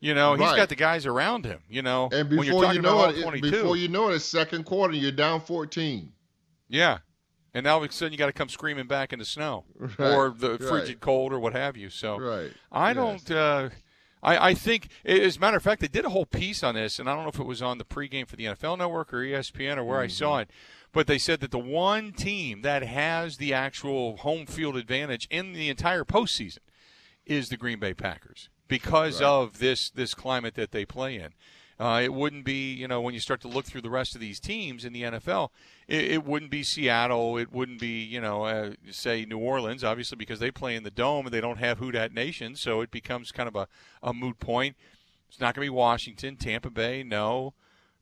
You 0.00 0.12
know, 0.12 0.34
he's 0.34 0.42
Right. 0.42 0.56
got 0.56 0.68
the 0.68 0.74
guys 0.76 1.06
around 1.06 1.46
him. 1.46 1.60
You 1.66 1.80
know, 1.80 2.10
And 2.12 2.28
when 2.28 2.36
you're 2.44 2.44
before 2.44 2.62
talking 2.64 2.76
you 2.76 2.82
know 2.82 2.98
about 2.98 3.14
it, 3.14 3.20
it- 3.20 3.22
22. 3.22 3.50
before 3.50 3.76
you 3.78 3.88
know 3.88 4.10
it, 4.10 4.16
it's 4.16 4.24
second 4.26 4.64
quarter, 4.64 4.92
you're 4.92 5.10
down 5.10 5.40
14. 5.40 6.12
Yeah. 6.68 6.98
And 7.54 7.64
now 7.64 7.76
all 7.78 7.82
of 7.84 7.88
a 7.88 7.92
sudden 7.92 8.12
you 8.12 8.18
got 8.18 8.26
to 8.26 8.34
come 8.34 8.50
screaming 8.50 8.86
back 8.86 9.14
in 9.14 9.18
the 9.18 9.24
snow 9.24 9.64
Right, 9.78 9.98
or 10.14 10.28
the 10.36 10.58
right. 10.58 10.60
frigid 10.60 11.00
cold 11.00 11.32
or 11.32 11.38
what 11.40 11.54
have 11.54 11.78
you. 11.78 11.88
So 11.88 12.18
Right, 12.18 12.50
I 12.70 12.88
yes. 12.88 12.96
don't. 12.96 13.30
Uh, 13.30 13.68
I, 14.24 14.48
I 14.48 14.54
think, 14.54 14.88
as 15.04 15.36
a 15.36 15.40
matter 15.40 15.58
of 15.58 15.62
fact, 15.62 15.82
they 15.82 15.88
did 15.88 16.06
a 16.06 16.10
whole 16.10 16.26
piece 16.26 16.62
on 16.62 16.74
this, 16.74 16.98
and 16.98 17.08
I 17.08 17.14
don't 17.14 17.24
know 17.24 17.28
if 17.28 17.38
it 17.38 17.46
was 17.46 17.62
on 17.62 17.78
the 17.78 17.84
pregame 17.84 18.26
for 18.26 18.36
the 18.36 18.46
NFL 18.46 18.78
Network 18.78 19.12
or 19.12 19.18
ESPN 19.18 19.76
or 19.76 19.84
where 19.84 19.98
mm-hmm. 19.98 20.04
I 20.04 20.08
saw 20.08 20.38
it, 20.38 20.50
but 20.92 21.06
they 21.06 21.18
said 21.18 21.40
that 21.40 21.50
the 21.50 21.58
one 21.58 22.12
team 22.12 22.62
that 22.62 22.82
has 22.82 23.36
the 23.36 23.52
actual 23.52 24.16
home 24.18 24.46
field 24.46 24.76
advantage 24.76 25.28
in 25.30 25.52
the 25.52 25.68
entire 25.68 26.04
postseason 26.04 26.60
is 27.26 27.50
the 27.50 27.56
Green 27.56 27.78
Bay 27.78 27.92
Packers 27.92 28.48
because 28.66 29.20
right. 29.20 29.26
of 29.26 29.58
this 29.58 29.90
this 29.90 30.14
climate 30.14 30.54
that 30.54 30.72
they 30.72 30.84
play 30.84 31.16
in. 31.16 31.34
Uh, 31.78 32.00
it 32.04 32.14
wouldn't 32.14 32.44
be, 32.44 32.72
you 32.72 32.86
know, 32.86 33.00
when 33.00 33.14
you 33.14 33.20
start 33.20 33.40
to 33.40 33.48
look 33.48 33.64
through 33.64 33.80
the 33.80 33.90
rest 33.90 34.14
of 34.14 34.20
these 34.20 34.38
teams 34.38 34.84
in 34.84 34.92
the 34.92 35.02
NFL, 35.02 35.50
it, 35.88 36.04
it 36.04 36.24
wouldn't 36.24 36.50
be 36.50 36.62
Seattle. 36.62 37.36
It 37.36 37.52
wouldn't 37.52 37.80
be, 37.80 38.02
you 38.02 38.20
know, 38.20 38.44
uh, 38.44 38.74
say 38.90 39.24
New 39.24 39.38
Orleans, 39.38 39.82
obviously, 39.82 40.16
because 40.16 40.38
they 40.38 40.52
play 40.52 40.76
in 40.76 40.84
the 40.84 40.90
dome 40.90 41.26
and 41.26 41.34
they 41.34 41.40
don't 41.40 41.58
have 41.58 41.78
Who 41.78 41.90
Dat 41.90 42.12
Nation, 42.12 42.54
so 42.54 42.80
it 42.80 42.92
becomes 42.92 43.32
kind 43.32 43.48
of 43.48 43.56
a, 43.56 43.66
a 44.02 44.14
moot 44.14 44.38
point. 44.38 44.76
It's 45.28 45.40
not 45.40 45.54
going 45.54 45.66
to 45.66 45.72
be 45.72 45.76
Washington, 45.76 46.36
Tampa 46.36 46.70
Bay, 46.70 47.02
no. 47.02 47.54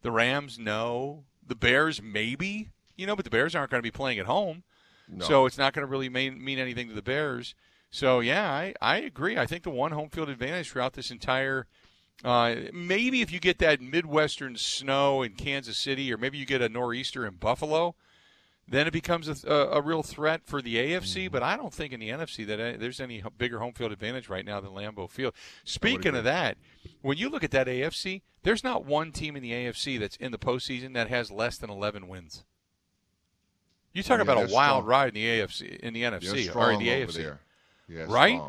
The 0.03 0.11
Rams, 0.11 0.59
no. 0.59 1.25
The 1.47 1.55
Bears, 1.55 2.03
maybe, 2.03 2.69
you 2.97 3.07
know, 3.07 3.17
but 3.17 3.25
the 3.25 3.31
Bears 3.31 3.55
aren't 3.55 3.71
going 3.71 3.83
to 3.83 3.87
be 3.87 3.91
playing 3.91 4.19
at 4.19 4.27
home. 4.27 4.65
No. 5.09 5.25
So 5.25 5.47
it's 5.47 5.59
not 5.59 5.73
going 5.73 5.87
to 5.87 5.91
really 5.91 6.11
mean, 6.11 6.45
mean 6.45 6.59
anything 6.59 6.89
to 6.89 6.95
the 6.95 7.03
Bears. 7.03 7.55
So, 7.91 8.21
yeah, 8.21 8.51
I, 8.51 8.75
I 8.83 8.99
agree. 8.99 9.39
I 9.39 9.47
think 9.47 9.63
the 9.63 9.71
one 9.71 9.93
home 9.93 10.11
field 10.11 10.29
advantage 10.29 10.71
throughout 10.71 10.93
this 10.93 11.11
entire– 11.11 11.67
uh, 12.25 12.55
maybe 12.73 13.21
if 13.21 13.33
you 13.33 13.41
get 13.41 13.59
that 13.59 13.81
Midwestern 13.81 14.57
snow 14.57 15.23
in 15.23 15.33
Kansas 15.33 15.77
City, 15.77 16.13
or 16.13 16.17
maybe 16.17 16.39
you 16.39 16.47
get 16.47 16.63
a 16.63 16.69
nor'easter 16.69 17.27
in 17.27 17.35
Buffalo, 17.35 17.95
then 18.69 18.87
it 18.87 18.93
becomes 18.93 19.29
a, 19.29 19.51
a, 19.51 19.79
a 19.79 19.81
real 19.83 20.03
threat 20.03 20.43
for 20.45 20.63
the 20.63 20.77
AFC. 20.77 21.25
Mm-hmm. 21.25 21.33
But 21.33 21.43
I 21.43 21.57
don't 21.57 21.75
think 21.75 21.93
in 21.93 22.01
the 22.01 22.11
NFC 22.11 22.47
that 22.47 22.79
there's 22.79 23.01
any 23.01 23.23
bigger 23.39 23.59
home 23.59 23.73
field 23.73 23.93
advantage 23.93 24.29
right 24.29 24.45
now 24.45 24.61
than 24.61 24.71
Lambeau 24.71 25.11
Field. 25.11 25.35
Speaking 25.65 26.15
of 26.15 26.25
that, 26.25 26.59
when 27.01 27.19
you 27.19 27.29
look 27.29 27.43
at 27.43 27.51
that 27.51 27.67
AFC, 27.67 28.23
there's 28.45 28.63
not 28.63 28.85
one 28.85 29.13
team 29.13 29.37
in 29.37 29.43
the 29.43 29.53
AFC 29.53 29.99
that's 29.99 30.17
in 30.17 30.33
the 30.33 30.39
postseason 30.39 30.95
that 30.95 31.09
has 31.09 31.31
less 31.31 31.59
than 31.59 31.71
11 31.71 32.09
wins. 32.09 32.45
You 33.93 34.03
talk 34.03 34.21
about 34.21 34.39
a 34.39 34.53
wild 34.53 34.85
strong. 34.85 34.85
ride 34.85 35.09
in 35.09 35.15
the 35.15 35.27
AFC, 35.27 35.77
in 35.81 35.93
the 35.93 36.03
NFC, 36.03 36.55
or 36.55 36.73
in 36.73 36.79
the 36.79 36.89
AFC, 36.89 37.37
yeah, 37.89 38.07
right? 38.09 38.41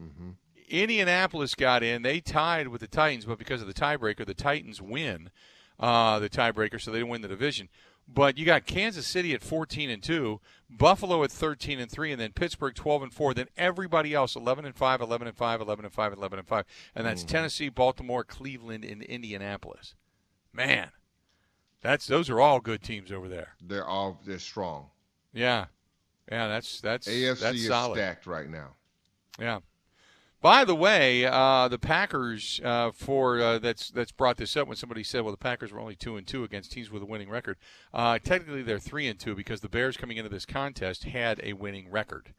Mm-hmm. 0.00 0.30
Indianapolis 0.68 1.54
got 1.54 1.82
in. 1.82 2.02
They 2.02 2.20
tied 2.20 2.68
with 2.68 2.80
the 2.80 2.86
Titans, 2.86 3.24
but 3.24 3.38
because 3.38 3.60
of 3.60 3.66
the 3.66 3.74
tiebreaker, 3.74 4.26
the 4.26 4.34
Titans 4.34 4.80
win 4.80 5.30
uh, 5.78 6.18
the 6.18 6.28
tiebreaker, 6.28 6.80
so 6.80 6.90
they 6.90 6.98
didn't 6.98 7.10
win 7.10 7.22
the 7.22 7.28
division. 7.28 7.68
But 8.06 8.36
you 8.36 8.44
got 8.44 8.66
Kansas 8.66 9.06
City 9.06 9.32
at 9.32 9.42
14 9.42 9.88
and 9.88 10.02
2, 10.02 10.40
Buffalo 10.70 11.22
at 11.24 11.30
13 11.30 11.80
and 11.80 11.90
3, 11.90 12.12
and 12.12 12.20
then 12.20 12.32
Pittsburgh 12.32 12.74
12 12.74 13.04
and 13.04 13.12
4. 13.12 13.34
Then 13.34 13.48
everybody 13.56 14.12
else 14.12 14.36
11 14.36 14.66
and 14.66 14.74
5, 14.74 15.00
11 15.00 15.26
and 15.26 15.36
5, 15.36 15.60
11 15.60 15.84
and 15.86 15.94
5, 15.94 16.12
11 16.12 16.38
and 16.38 16.48
5. 16.48 16.64
And 16.94 17.06
that's 17.06 17.24
mm. 17.24 17.28
Tennessee, 17.28 17.68
Baltimore, 17.70 18.24
Cleveland, 18.24 18.84
and 18.84 19.02
Indianapolis. 19.02 19.94
Man, 20.52 20.90
that's 21.80 22.06
those 22.06 22.30
are 22.30 22.40
all 22.40 22.60
good 22.60 22.82
teams 22.82 23.10
over 23.10 23.28
there. 23.28 23.56
They're 23.60 23.86
all 23.86 24.20
they're 24.24 24.38
strong. 24.38 24.86
Yeah, 25.32 25.66
yeah, 26.30 26.46
that's 26.46 26.80
that's 26.80 27.08
AFC 27.08 27.40
that's 27.40 27.56
is 27.56 27.66
solid. 27.66 27.96
stacked 27.96 28.26
right 28.26 28.48
now. 28.48 28.74
Yeah. 29.38 29.60
By 30.44 30.66
the 30.66 30.74
way, 30.74 31.24
uh, 31.24 31.68
the 31.68 31.78
Packers 31.78 32.60
uh, 32.62 32.90
for 32.90 33.40
uh, 33.40 33.58
that's 33.58 33.88
that's 33.88 34.12
brought 34.12 34.36
this 34.36 34.58
up 34.58 34.68
when 34.68 34.76
somebody 34.76 35.02
said, 35.02 35.22
"Well, 35.22 35.30
the 35.30 35.38
Packers 35.38 35.72
were 35.72 35.80
only 35.80 35.96
two 35.96 36.18
and 36.18 36.26
two 36.26 36.44
against 36.44 36.70
teams 36.70 36.90
with 36.90 37.02
a 37.02 37.06
winning 37.06 37.30
record." 37.30 37.56
Uh, 37.94 38.18
technically, 38.18 38.60
they're 38.60 38.78
three 38.78 39.08
and 39.08 39.18
two 39.18 39.34
because 39.34 39.62
the 39.62 39.70
Bears 39.70 39.96
coming 39.96 40.18
into 40.18 40.28
this 40.28 40.44
contest 40.44 41.04
had 41.04 41.40
a 41.42 41.54
winning 41.54 41.90
record. 41.90 42.34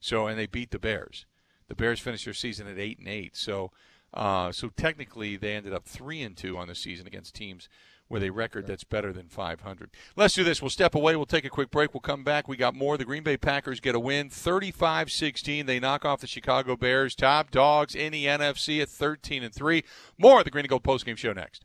So, 0.00 0.26
and 0.26 0.38
they 0.38 0.44
beat 0.44 0.70
the 0.70 0.78
Bears. 0.78 1.24
The 1.68 1.74
Bears 1.74 1.98
finished 1.98 2.26
their 2.26 2.34
season 2.34 2.66
at 2.66 2.78
eight 2.78 2.98
and 2.98 3.08
eight. 3.08 3.34
So, 3.34 3.70
uh, 4.12 4.52
so 4.52 4.68
technically, 4.76 5.38
they 5.38 5.54
ended 5.54 5.72
up 5.72 5.86
three 5.86 6.20
and 6.20 6.36
two 6.36 6.58
on 6.58 6.68
the 6.68 6.74
season 6.74 7.06
against 7.06 7.34
teams 7.34 7.70
with 8.10 8.22
a 8.22 8.30
record 8.30 8.66
that's 8.66 8.84
better 8.84 9.12
than 9.12 9.28
500. 9.28 9.90
Let's 10.16 10.34
do 10.34 10.44
this. 10.44 10.60
We'll 10.60 10.68
step 10.68 10.94
away. 10.94 11.16
We'll 11.16 11.24
take 11.24 11.44
a 11.44 11.48
quick 11.50 11.70
break. 11.70 11.94
We'll 11.94 12.00
come 12.00 12.24
back. 12.24 12.48
We 12.48 12.56
got 12.56 12.74
more. 12.74 12.98
The 12.98 13.04
Green 13.04 13.22
Bay 13.22 13.36
Packers 13.36 13.80
get 13.80 13.94
a 13.94 14.00
win 14.00 14.28
35 14.28 15.10
16. 15.10 15.64
They 15.64 15.80
knock 15.80 16.04
off 16.04 16.20
the 16.20 16.26
Chicago 16.26 16.76
Bears, 16.76 17.14
top 17.14 17.50
dogs 17.50 17.94
in 17.94 18.12
the 18.12 18.26
NFC 18.26 18.82
at 18.82 18.88
13 18.88 19.42
and 19.42 19.54
3. 19.54 19.84
More 20.18 20.40
of 20.40 20.44
the 20.44 20.50
Green 20.50 20.64
and 20.64 20.68
Gold 20.68 20.82
postgame 20.82 21.16
show 21.16 21.32
next. 21.32 21.64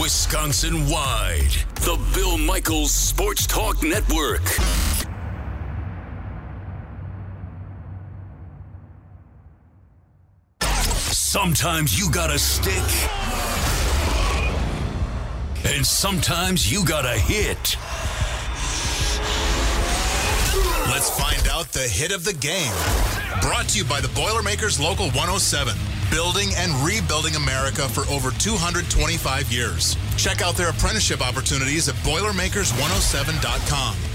Wisconsin 0.00 0.88
wide, 0.88 1.52
the 1.76 1.96
Bill 2.14 2.36
Michaels 2.36 2.90
Sports 2.90 3.46
Talk 3.46 3.80
Network. 3.84 4.42
Sometimes 11.12 11.98
you 11.98 12.10
gotta 12.10 12.38
stick 12.38 12.74
and 15.64 15.84
sometimes 15.84 16.70
you 16.70 16.84
gotta 16.84 17.18
hit. 17.18 17.76
Let's 20.90 21.10
find 21.18 21.48
out 21.48 21.72
the 21.72 21.88
hit 21.88 22.12
of 22.12 22.24
the 22.24 22.34
game. 22.34 22.72
Brought 23.40 23.68
to 23.70 23.78
you 23.78 23.84
by 23.84 24.00
the 24.00 24.06
Boilermakers 24.08 24.78
Local 24.78 25.06
107. 25.10 25.74
Building 26.10 26.50
and 26.56 26.72
rebuilding 26.86 27.34
America 27.34 27.88
for 27.88 28.02
over 28.12 28.30
225 28.30 29.50
years. 29.50 29.96
Check 30.16 30.42
out 30.42 30.54
their 30.54 30.70
apprenticeship 30.70 31.20
opportunities 31.20 31.88
at 31.88 31.96
BoilerMakers107.com. 31.96 34.13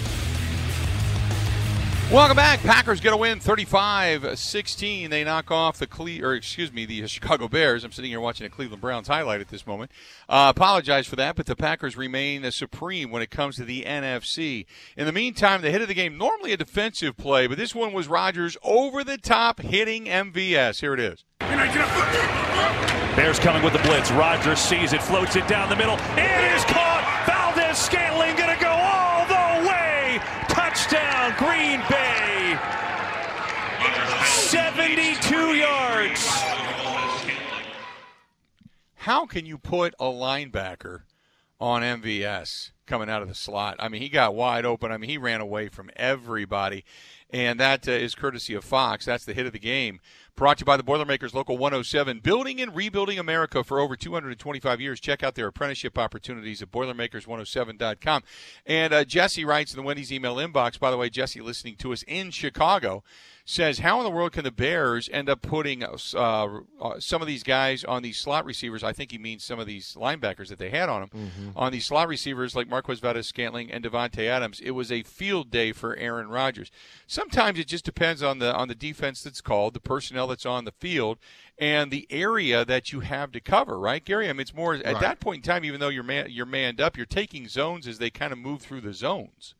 Welcome 2.12 2.38
back. 2.38 2.60
Packers 2.62 3.00
get 3.02 3.14
a 3.14 3.18
win 3.18 3.40
35-16. 3.40 5.12
They 5.12 5.24
knock 5.24 5.52
off 5.52 5.78
the 5.78 5.86
Cle- 5.86 6.24
or 6.24 6.34
excuse 6.34 6.74
me, 6.74 6.88
the 6.88 7.06
Chicago 7.08 7.48
Bears. 7.48 7.84
I'm 7.84 7.92
sitting 7.92 8.10
here 8.10 8.20
watching 8.20 8.48
a 8.48 8.50
Cleveland 8.50 8.82
Browns 8.82 9.08
highlight 9.08 9.42
at 9.42 9.50
this 9.50 9.68
moment. 9.68 9.92
Uh, 10.28 10.52
apologize 10.56 11.06
for 11.06 11.16
that, 11.18 11.36
but 11.36 11.46
the 11.46 11.56
Packers 11.56 11.96
remain 11.96 12.50
supreme 12.50 13.12
when 13.12 13.22
it 13.22 13.30
comes 13.30 13.58
to 13.58 13.64
the 13.64 13.84
NFC. 13.84 14.66
In 14.98 15.06
the 15.06 15.12
meantime, 15.12 15.62
the 15.62 15.70
hit 15.70 15.84
of 15.84 15.88
the 15.88 15.94
game, 15.94 16.18
normally 16.18 16.52
a 16.52 16.58
defensive 16.58 17.16
play, 17.16 17.46
but 17.46 17.60
this 17.60 17.76
one 17.76 17.94
was 17.94 18.08
Rodgers 18.08 18.58
over 18.64 19.04
the 19.04 19.20
top 19.20 19.62
hitting 19.62 20.06
MVS. 20.06 20.80
Here 20.80 20.96
it 20.96 21.00
is. 21.00 21.26
Bears 23.16 23.38
coming 23.38 23.62
with 23.62 23.74
the 23.74 23.80
blitz. 23.80 24.10
Rodgers 24.10 24.58
sees 24.58 24.94
it, 24.94 25.04
floats 25.04 25.36
it 25.36 25.48
down 25.48 25.70
the 25.70 25.76
middle. 25.76 25.96
It 26.18 26.56
is 26.56 26.66
caught. 26.66 27.06
Valdes 27.28 27.78
Scantling 27.78 28.36
going 28.36 28.56
to 28.56 28.60
go 28.60 28.72
all 28.72 29.28
the 29.28 29.70
way. 29.70 30.20
Touchdown, 30.48 31.29
Green 31.40 31.80
Bay. 31.90 32.60
72 34.26 35.56
yards. 35.56 36.28
How 38.96 39.26
can 39.26 39.46
you 39.46 39.58
put 39.58 39.94
a 40.02 40.08
linebacker 40.08 41.04
on 41.58 41.82
MVS 41.82 42.72
coming 42.86 43.10
out 43.10 43.22
of 43.22 43.30
the 43.30 43.36
slot? 43.36 43.78
I 43.80 43.88
mean, 43.88 44.02
he 44.02 44.10
got 44.10 44.36
wide 44.36 44.66
open. 44.66 44.92
I 44.92 44.98
mean, 44.98 45.10
he 45.10 45.18
ran 45.18 45.40
away 45.40 45.70
from 45.70 45.90
everybody. 45.96 46.84
And 47.30 47.58
that 47.62 47.88
uh, 47.88 47.92
is 47.92 48.16
courtesy 48.16 48.54
of 48.54 48.66
Fox. 48.66 49.06
That's 49.06 49.24
the 49.24 49.34
hit 49.34 49.46
of 49.46 49.54
the 49.54 49.60
game. 49.60 50.02
Brought 50.36 50.58
to 50.58 50.62
you 50.62 50.66
by 50.66 50.78
the 50.78 50.84
Boilermakers 50.84 51.34
Local 51.34 51.58
107. 51.58 52.20
Building 52.20 52.62
and 52.62 52.76
rebuilding 52.76 53.20
America 53.20 53.64
for 53.64 53.80
over 53.80 53.96
225 53.96 54.82
years. 54.82 55.00
Check 55.00 55.24
out 55.24 55.36
their 55.36 55.48
apprenticeship 55.48 55.98
opportunities 55.98 56.62
at 56.62 56.72
Boilermakers107.com. 56.72 58.24
And 58.66 58.94
uh, 58.94 59.04
Jesse 59.04 59.46
writes 59.46 59.74
in 59.74 59.78
the 59.78 59.84
Wendy's 59.84 60.14
email 60.14 60.36
inbox, 60.38 60.80
by 60.80 60.92
the 60.92 60.98
way, 60.98 61.10
Jesse 61.10 61.42
listening 61.42 61.76
to 61.78 61.94
us 61.94 62.04
in 62.08 62.32
Chicago 62.32 63.04
says, 63.50 63.80
How 63.80 63.98
in 63.98 64.04
the 64.04 64.12
world 64.12 64.32
can 64.32 64.44
the 64.44 64.52
Bears 64.52 65.10
end 65.12 65.28
up 65.28 65.42
putting 65.42 65.84
uh, 65.84 65.98
uh, 66.16 67.00
some 67.00 67.22
of 67.22 67.28
these 67.28 67.42
guys 67.42 67.84
on 67.84 68.04
these 68.04 68.18
slot 68.18 68.46
receivers? 68.46 68.84
I 68.84 68.94
think 68.94 69.12
he 69.12 69.18
means 69.18 69.44
some 69.44 69.60
of 69.60 69.66
these 69.66 69.96
linebackers 69.96 70.50
that 70.50 70.60
they 70.60 70.70
had 70.70 70.88
on 70.88 71.02
them, 71.02 71.10
mm-hmm. 71.10 71.58
on 71.58 71.72
these 71.72 71.88
slot 71.88 72.08
receivers 72.08 72.56
like 72.56 72.70
Marquez 72.70 73.00
Valdes 73.00 73.28
Scantling 73.28 73.72
and 73.72 73.84
Davante 73.84 74.28
Adams. 74.28 74.60
It 74.60 74.72
was 74.72 74.92
a 74.92 75.02
field 75.02 75.50
day 75.50 75.72
for 75.72 75.96
Aaron 75.96 76.30
Rodgers. 76.30 76.70
Sometimes 77.08 77.58
it 77.58 77.68
just 77.68 77.86
depends 77.86 78.22
on 78.22 78.38
the 78.38 78.54
on 78.54 78.68
the 78.68 78.76
defense 78.76 79.24
that's 79.24 79.42
called, 79.42 79.74
the 79.74 79.80
personnel 79.80 80.28
that's 80.28 80.46
on 80.46 80.66
the 80.66 80.72
field, 80.72 81.18
and 81.58 81.90
the 81.90 82.06
area 82.12 82.64
that 82.64 82.94
you 82.94 83.00
have 83.00 83.32
to 83.32 83.40
cover, 83.40 83.80
right, 83.80 84.06
Gary? 84.06 84.30
I 84.30 84.34
mean, 84.34 84.42
it's 84.42 84.54
more 84.54 84.76
at 84.76 84.86
right. 84.86 85.02
that 85.02 85.20
point 85.20 85.46
in 85.46 85.52
time, 85.52 85.66
even 85.66 85.80
though 85.80 85.90
you're 85.90 86.04
man, 86.04 86.28
you're 86.30 86.46
manned 86.46 86.80
up, 86.80 86.98
you're 86.98 87.08
taking 87.08 87.48
zones 87.48 87.88
as 87.88 87.98
they 87.98 88.12
kind 88.12 88.32
of 88.32 88.38
move 88.38 88.62
through 88.62 88.82
the 88.82 88.94
zones. 88.94 89.56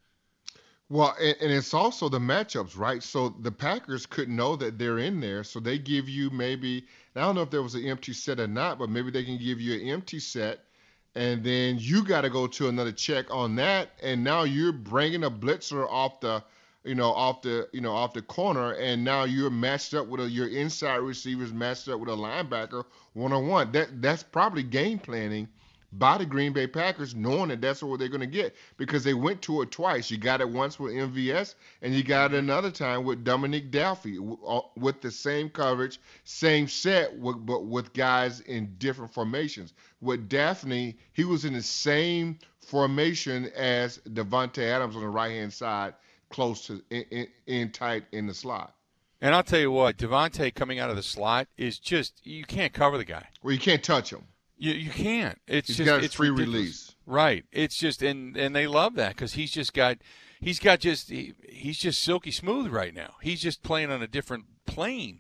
Well, 0.92 1.16
and, 1.22 1.38
and, 1.40 1.52
it's 1.52 1.74
also 1.76 2.10
the 2.10 2.20
matchups, 2.20 2.76
right? 2.76 3.04
So 3.04 3.30
the 3.30 3.52
Packers 3.52 4.08
couldn't 4.08 4.36
know 4.36 4.56
that 4.56 4.80
they're 4.80 4.98
in 4.98 5.20
there, 5.20 5.44
so 5.44 5.60
they 5.60 5.78
give 5.78 6.10
you 6.10 6.32
maybe 6.32 6.88
I 7.16 7.22
don't 7.22 7.36
know 7.36 7.44
if 7.44 7.52
there 7.52 7.62
was 7.62 7.76
an 7.76 7.86
empty 7.86 8.14
set 8.14 8.40
or 8.40 8.48
not, 8.48 8.80
but 8.80 8.90
maybe 8.90 9.12
they 9.12 9.24
can 9.24 9.38
give 9.38 9.62
you 9.62 9.80
an 9.80 9.88
empty 9.88 10.20
set, 10.20 10.66
and 11.14 11.44
then 11.44 11.78
you 11.80 12.04
got 12.04 12.22
to 12.22 12.30
go 12.32 12.48
to 12.48 12.70
another 12.70 12.92
check 12.92 13.28
on 13.30 13.56
that, 13.58 13.90
and 14.02 14.24
now 14.24 14.44
you're 14.44 14.72
bringing 14.72 15.26
a 15.26 15.30
blitzer 15.30 15.88
off 15.88 16.22
the, 16.22 16.44
you 16.84 16.96
know, 16.96 17.12
off 17.12 17.44
the, 17.44 17.70
you 17.72 17.82
know, 17.82 17.92
off 17.92 18.14
the 18.14 18.22
corner, 18.24 18.74
and 18.74 19.04
now 19.04 19.26
you're 19.26 19.52
matched 19.52 19.94
up 19.94 20.08
with 20.08 20.22
a, 20.22 20.30
your 20.30 20.48
inside 20.48 20.98
receivers 20.98 21.54
matched 21.54 21.88
up 21.88 22.00
with 22.00 22.10
a 22.10 22.14
linebacker 22.14 22.84
one 23.14 23.32
on 23.32 23.48
one. 23.48 23.72
That 23.74 24.02
that's 24.02 24.24
probably 24.24 24.64
game 24.64 24.98
planning 24.98 25.50
by 25.94 26.18
the 26.18 26.26
Green 26.26 26.54
Bay 26.54 26.68
Packers, 26.68 27.16
knowing 27.16 27.50
that 27.50 27.62
that's 27.62 27.82
what 27.82 28.00
they're 28.00 28.08
going 28.08 28.20
to 28.22 28.28
get 28.28 28.56
because 28.78 29.04
they 29.04 29.14
went 29.14 29.42
to 29.44 29.62
it 29.62 29.72
twice. 29.72 30.12
You 30.12 30.18
got 30.18 30.42
it 30.42 30.50
once 30.50 30.80
with 30.80 30.94
MVS, 30.94 31.56
and 31.82 31.94
you 31.94 32.04
got 32.04 32.34
it 32.34 32.38
another 32.38 32.72
time 32.72 33.04
with 33.04 33.24
Dominique 33.24 33.72
Dafney 33.72 34.38
uh, 34.48 34.62
with 34.76 35.02
the 35.02 35.12
same 35.12 35.50
coverage, 35.50 36.00
same 36.24 36.68
set, 36.68 37.20
but 37.22 37.66
with 37.66 37.94
guys 37.94 38.42
in 38.42 38.76
different 38.78 39.14
formations. 39.14 39.74
With 40.02 40.30
Dafney, 40.30 40.96
he 41.14 41.24
was 41.24 41.46
in 41.46 41.54
the 41.54 41.64
same 41.64 42.40
formation 42.60 43.48
as 43.56 43.98
Davante 44.00 44.64
Adams 44.64 44.96
on 44.96 45.02
the 45.02 45.10
right 45.10 45.32
hand 45.32 45.52
side, 45.52 45.96
close 46.30 46.68
to 46.68 46.82
in, 46.90 47.04
in, 47.10 47.28
in 47.48 47.72
tight 47.72 48.04
in 48.12 48.28
the 48.28 48.34
slot. 48.34 48.76
And 49.22 49.36
I'll 49.36 49.44
tell 49.44 49.60
you 49.60 49.72
what, 49.72 49.98
Davante 49.98 50.54
coming 50.54 50.80
out 50.80 50.90
of 50.90 50.96
the 50.96 51.04
slot 51.04 51.48
is 51.58 51.78
just 51.78 52.26
you 52.26 52.46
can't 52.46 52.72
cover 52.72 52.98
the 52.98 53.04
guy. 53.06 53.28
Well, 53.44 53.54
you 53.54 53.60
can't 53.60 53.84
touch 53.84 54.14
him. 54.14 54.24
You 54.60 54.74
you 54.74 54.90
can't. 54.92 55.40
It's 55.48 55.68
he's 55.70 55.78
just 55.78 55.86
got 55.88 56.04
it's 56.04 56.14
free 56.16 56.30
ridiculous. 56.30 56.56
release. 56.60 56.96
Right. 57.06 57.46
It's 57.52 57.78
just 57.78 58.02
and 58.04 58.36
and 58.38 58.56
they 58.56 58.68
love 58.68 58.94
that 58.96 59.16
because 59.16 59.34
he's 59.34 59.52
just 59.52 59.74
got 59.74 59.98
he's 60.40 60.60
got 60.60 60.80
just 60.80 61.10
he, 61.10 61.34
he's 61.48 61.80
just 61.80 62.02
silky 62.02 62.32
smooth 62.32 62.72
right 62.72 62.94
now. 62.94 63.16
He's 63.22 63.42
just 63.42 63.64
playing 63.64 63.90
on 63.90 64.02
a 64.04 64.08
different 64.08 64.46
plane 64.66 65.20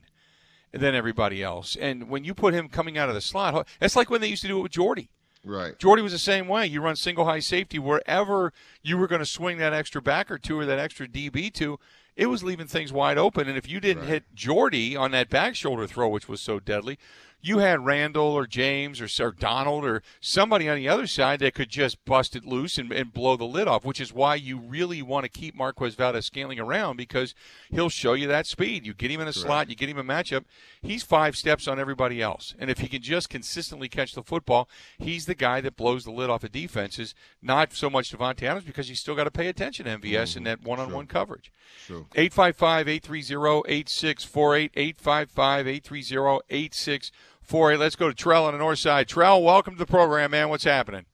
than 0.72 0.94
everybody 0.94 1.41
else. 1.41 1.76
And 1.76 2.10
when 2.10 2.24
you 2.24 2.34
put 2.36 2.53
him 2.53 2.70
coming 2.70 2.98
out 2.98 3.10
of 3.10 3.16
the 3.16 3.22
slot, 3.22 3.68
that's 3.80 3.95
like 3.95 4.10
when 4.11 4.22
they 4.22 4.28
used 4.28 4.44
to 4.44 4.48
do 4.48 4.60
it 4.60 4.64
with 4.64 4.72
Jordy. 4.74 5.10
Right. 5.44 5.80
Jordy 5.80 6.02
was 6.02 6.11
the 6.11 6.20
same 6.20 6.48
way. 6.49 6.68
You 6.68 6.82
run 6.82 6.98
single 6.98 7.24
high 7.26 7.40
safety 7.40 7.80
wherever 7.80 8.52
you 8.84 8.98
were 8.98 9.07
going 9.07 9.20
to 9.22 9.26
swing 9.26 9.57
that 9.60 9.74
extra 9.74 10.02
back 10.02 10.30
or 10.30 10.38
two 10.38 10.60
or 10.60 10.66
that 10.66 10.80
extra 10.80 11.07
DB 11.07 11.52
to. 11.53 11.80
It 12.18 12.26
was 12.26 12.44
leaving 12.44 12.68
things 12.68 12.91
wide 12.91 13.18
open, 13.18 13.48
and 13.48 13.57
if 13.57 13.70
you 13.70 13.80
didn't 13.80 14.02
Right. 14.03 14.10
hit 14.10 14.36
Jordy 14.36 14.98
on 14.98 15.11
that 15.11 15.30
back 15.30 15.56
shoulder 15.56 15.88
throw, 15.88 16.10
which 16.10 16.28
was 16.28 16.41
so 16.41 16.60
deadly, 16.60 16.99
you 17.41 17.60
had 17.60 17.86
Randall 17.86 18.34
or 18.34 18.45
James 18.45 18.99
or, 18.99 19.26
or 19.26 19.32
Donald 19.32 19.86
or 19.86 20.02
somebody 20.20 20.68
on 20.68 20.78
the 20.78 20.90
other 20.90 21.07
side 21.07 21.40
that 21.40 21.53
could 21.53 21.70
just 21.70 22.03
bust 22.06 22.36
it 22.36 22.45
loose 22.45 22.78
and, 22.78 22.91
and 22.91 23.14
blow 23.14 23.38
the 23.38 23.45
lid 23.45 23.68
off, 23.68 23.86
which 23.86 24.02
is 24.02 24.14
why 24.14 24.36
you 24.36 24.57
really 24.57 25.02
want 25.02 25.24
to 25.24 25.30
keep 25.30 25.56
Marquez 25.56 25.95
Valdes 25.95 26.26
Scantling 26.26 26.60
around 26.60 26.98
because 26.98 27.34
he'll 27.70 27.90
show 27.90 28.14
you 28.14 28.28
that 28.28 28.45
speed. 28.45 28.86
You 28.86 28.94
get 28.94 29.11
him 29.11 29.22
in 29.22 29.28
a 29.28 29.34
slot, 29.34 29.70
you 29.70 29.76
get 29.76 29.90
him 29.90 29.98
a 29.98 30.03
matchup. 30.03 30.45
He's 30.82 31.03
five 31.03 31.36
steps 31.36 31.68
on 31.68 31.80
everybody 31.80 32.22
else. 32.22 32.56
And 32.60 32.70
if 32.70 32.80
he 32.80 32.88
can 32.88 33.02
just 33.02 33.30
consistently 33.30 33.88
catch 33.88 34.14
the 34.14 34.24
football, 34.24 34.70
he's 34.98 35.26
the 35.26 35.36
guy 35.36 35.61
that 35.61 35.78
blows 35.78 36.03
the 36.03 36.11
lid 36.11 36.30
off 36.30 36.44
of 36.44 36.52
defenses, 36.52 37.16
not 37.41 37.74
so 37.74 37.90
much 37.90 38.11
Davante 38.11 38.44
Adams 38.44 38.66
because 38.66 38.90
he's 38.90 38.99
still 38.99 39.16
got 39.16 39.26
to 39.26 39.32
pay 39.32 39.48
attention 39.48 39.86
to 39.86 39.98
MVS 39.98 40.36
in 40.36 40.44
mm-hmm. 40.44 40.44
that 40.45 40.64
one 40.64 40.80
on 40.80 40.91
one 40.91 41.07
coverage. 41.07 41.52
Sure. 41.86 42.06
855 42.16 42.88
830 42.88 43.72
8648. 43.72 44.72
855 44.76 45.68
830 45.68 46.41
8648. 46.49 47.11
Let's 47.51 47.95
go 47.95 48.11
to 48.11 48.15
Trell 48.15 48.43
on 48.43 48.53
the 48.53 48.59
north 48.59 48.77
side. 48.77 49.07
Trell, 49.07 49.43
welcome 49.43 49.73
to 49.73 49.80
the 49.80 49.88
program, 49.88 50.31
man. 50.31 50.49
What's 50.49 50.63
happening? 50.63 51.05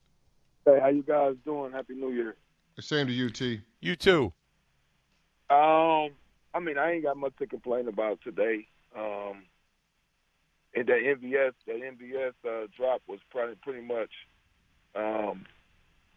Hey, 0.65 0.79
how 0.81 0.89
you 0.89 1.01
guys 1.01 1.35
doing? 1.45 1.71
Happy 1.71 1.93
New 1.93 2.11
Year. 2.11 2.35
Same 2.79 3.07
to 3.07 3.13
you, 3.13 3.29
T. 3.29 3.61
You 3.79 3.95
too. 3.95 4.33
Um, 5.49 6.09
I 6.53 6.59
mean, 6.61 6.77
I 6.77 6.93
ain't 6.93 7.03
got 7.03 7.15
much 7.15 7.33
to 7.39 7.47
complain 7.47 7.87
about 7.87 8.19
today. 8.21 8.67
Um, 8.97 9.43
and 10.75 10.85
that 10.87 10.99
MVS, 11.21 11.53
that 11.67 11.75
MVS 11.75 12.33
uh, 12.45 12.67
drop 12.75 13.01
was 13.07 13.19
probably 13.31 13.55
pretty 13.63 13.81
much, 13.81 14.09
um, 14.93 15.45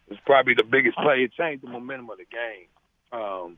was 0.08 0.18
probably 0.26 0.54
the 0.54 0.64
biggest 0.64 0.96
play. 0.96 1.22
It 1.22 1.32
changed 1.34 1.62
the 1.62 1.68
momentum 1.68 2.10
of 2.10 2.18
the 2.18 2.24
game. 2.24 3.20
Um, 3.20 3.56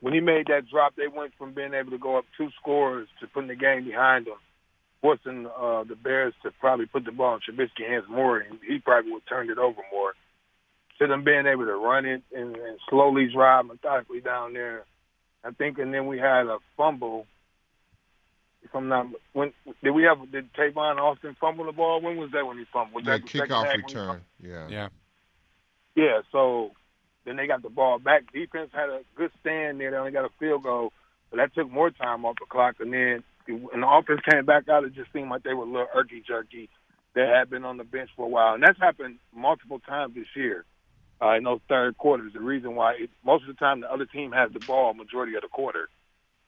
when 0.00 0.14
he 0.14 0.20
made 0.20 0.46
that 0.46 0.66
drop, 0.66 0.96
they 0.96 1.08
went 1.08 1.32
from 1.36 1.52
being 1.52 1.74
able 1.74 1.90
to 1.90 1.98
go 1.98 2.16
up 2.16 2.24
two 2.38 2.48
scores 2.58 3.06
to 3.20 3.26
putting 3.26 3.48
the 3.48 3.54
game 3.54 3.84
behind 3.84 4.26
them, 4.26 4.38
forcing 5.04 5.46
uh, 5.46 5.84
the 5.84 5.96
Bears 5.96 6.32
to 6.42 6.50
probably 6.60 6.86
put 6.86 7.04
the 7.04 7.12
ball 7.12 7.34
in 7.34 7.40
Trubisky's 7.40 7.86
hands 7.86 8.06
more, 8.08 8.38
and 8.38 8.58
he 8.66 8.78
probably 8.78 9.12
would 9.12 9.20
have 9.20 9.28
turned 9.28 9.50
it 9.50 9.58
over 9.58 9.82
more. 9.92 10.14
To 10.98 11.06
them 11.06 11.24
being 11.24 11.46
able 11.46 11.66
to 11.66 11.74
run 11.74 12.06
it 12.06 12.22
and, 12.34 12.56
and 12.56 12.78
slowly 12.88 13.28
drive 13.30 13.66
methodically 13.66 14.20
down 14.20 14.54
there, 14.54 14.84
I 15.44 15.50
think, 15.50 15.78
and 15.78 15.92
then 15.92 16.06
we 16.06 16.18
had 16.18 16.46
a 16.46 16.56
fumble. 16.74 17.26
If 18.62 18.74
I'm 18.74 18.88
not, 18.88 19.08
when 19.34 19.52
did 19.82 19.90
we 19.90 20.04
have? 20.04 20.30
Did 20.32 20.50
Tavon 20.54 20.96
Austin 20.96 21.36
fumble 21.38 21.66
the 21.66 21.72
ball? 21.72 22.00
When 22.00 22.16
was 22.16 22.30
that 22.32 22.46
when 22.46 22.56
he 22.56 22.64
fumbled? 22.72 22.94
Was 22.94 23.04
That 23.04 23.22
that 23.22 23.28
kickoff 23.28 23.64
half 23.64 23.72
when 23.72 23.80
he 23.80 23.82
return. 23.82 24.20
Yeah. 24.40 24.68
Yeah. 24.68 24.88
yeah, 25.96 26.20
so 26.32 26.70
then 27.26 27.36
they 27.36 27.46
got 27.46 27.62
the 27.62 27.68
ball 27.68 27.98
back. 27.98 28.32
Defense 28.32 28.70
had 28.72 28.88
a 28.88 29.00
good 29.16 29.32
stand 29.40 29.80
there. 29.80 29.90
They 29.90 29.96
only 29.98 30.12
got 30.12 30.24
a 30.24 30.30
field 30.38 30.62
goal, 30.62 30.94
but 31.30 31.36
that 31.36 31.54
took 31.54 31.70
more 31.70 31.90
time 31.90 32.24
off 32.24 32.36
the 32.40 32.46
clock. 32.48 32.76
And 32.80 32.90
then 32.90 33.24
when 33.46 33.80
the 33.80 33.88
offense 33.88 34.20
came 34.28 34.44
back 34.44 34.68
out, 34.68 34.84
it 34.84 34.94
just 34.94 35.12
seemed 35.12 35.30
like 35.30 35.42
they 35.42 35.54
were 35.54 35.64
a 35.64 35.66
little 35.66 35.88
irky 35.94 36.24
jerky. 36.24 36.68
They 37.14 37.26
had 37.26 37.50
been 37.50 37.64
on 37.64 37.76
the 37.76 37.84
bench 37.84 38.10
for 38.16 38.26
a 38.26 38.28
while, 38.28 38.54
and 38.54 38.62
that's 38.62 38.78
happened 38.78 39.18
multiple 39.34 39.78
times 39.78 40.14
this 40.14 40.26
year 40.34 40.64
uh, 41.22 41.34
in 41.36 41.44
those 41.44 41.60
third 41.68 41.96
quarters. 41.96 42.32
The 42.32 42.40
reason 42.40 42.74
why 42.74 42.94
it, 42.94 43.10
most 43.24 43.42
of 43.42 43.48
the 43.48 43.54
time 43.54 43.80
the 43.80 43.92
other 43.92 44.06
team 44.06 44.32
has 44.32 44.50
the 44.52 44.60
ball 44.60 44.94
majority 44.94 45.36
of 45.36 45.42
the 45.42 45.48
quarter, 45.48 45.88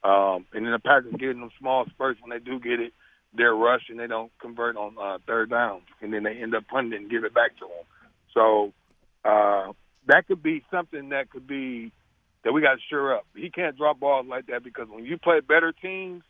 um, 0.02 0.46
and 0.52 0.64
then 0.64 0.72
the 0.72 0.78
Packers 0.78 1.14
getting 1.18 1.40
them 1.40 1.50
small 1.58 1.86
spurts 1.86 2.20
when 2.20 2.30
they 2.30 2.44
do 2.44 2.58
get 2.58 2.80
it. 2.80 2.92
They're 3.34 3.54
rushed 3.54 3.90
and 3.90 4.00
they 4.00 4.06
don't 4.06 4.32
convert 4.40 4.76
on 4.76 4.96
uh, 5.00 5.18
third 5.26 5.50
downs, 5.50 5.84
and 6.00 6.12
then 6.12 6.22
they 6.22 6.36
end 6.36 6.54
up 6.54 6.66
punting 6.68 6.94
and 6.94 7.10
give 7.10 7.24
it 7.24 7.34
back 7.34 7.56
to 7.58 7.66
them. 7.66 7.84
So 8.32 8.72
uh, 9.24 9.72
that 10.06 10.26
could 10.26 10.42
be 10.42 10.64
something 10.70 11.10
that 11.10 11.30
could 11.30 11.46
be 11.46 11.92
that 12.44 12.52
we 12.52 12.62
got 12.62 12.74
to 12.74 12.80
sure 12.88 13.14
up. 13.14 13.26
He 13.34 13.50
can't 13.50 13.76
drop 13.76 14.00
balls 14.00 14.26
like 14.28 14.46
that 14.46 14.64
because 14.64 14.88
when 14.88 15.04
you 15.04 15.18
play 15.18 15.40
better 15.40 15.72
teams 15.72 16.22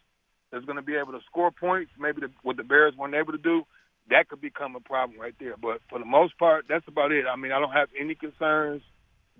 that's 0.50 0.64
going 0.64 0.76
to 0.76 0.82
be 0.82 0.96
able 0.96 1.12
to 1.12 1.20
score 1.26 1.50
points, 1.50 1.90
maybe 1.98 2.20
the, 2.20 2.30
what 2.42 2.56
the 2.56 2.62
Bears 2.62 2.94
weren't 2.96 3.14
able 3.14 3.32
to 3.32 3.38
do, 3.38 3.64
that 4.10 4.28
could 4.28 4.40
become 4.40 4.76
a 4.76 4.80
problem 4.80 5.18
right 5.20 5.34
there. 5.40 5.56
But 5.60 5.80
for 5.88 5.98
the 5.98 6.04
most 6.04 6.38
part, 6.38 6.66
that's 6.68 6.86
about 6.86 7.12
it. 7.12 7.24
I 7.30 7.36
mean, 7.36 7.52
I 7.52 7.58
don't 7.58 7.72
have 7.72 7.88
any 7.98 8.14
concerns 8.14 8.82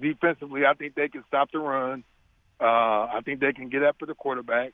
defensively. 0.00 0.62
I 0.66 0.74
think 0.74 0.94
they 0.94 1.08
can 1.08 1.24
stop 1.28 1.50
the 1.52 1.58
run. 1.58 2.04
Uh, 2.60 2.64
I 2.64 3.20
think 3.24 3.40
they 3.40 3.52
can 3.52 3.68
get 3.68 3.82
after 3.82 4.06
the 4.06 4.14
quarterback, 4.14 4.72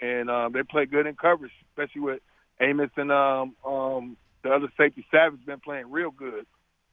and 0.00 0.30
uh, 0.30 0.48
they 0.52 0.62
play 0.62 0.86
good 0.86 1.06
in 1.06 1.14
coverage, 1.14 1.52
especially 1.70 2.00
with 2.00 2.20
Amos 2.60 2.90
and 2.96 3.12
um, 3.12 3.54
um, 3.64 4.16
the 4.42 4.50
other 4.50 4.68
safety 4.76 5.06
Savage 5.10 5.44
been 5.44 5.60
playing 5.60 5.90
real 5.90 6.10
good 6.10 6.46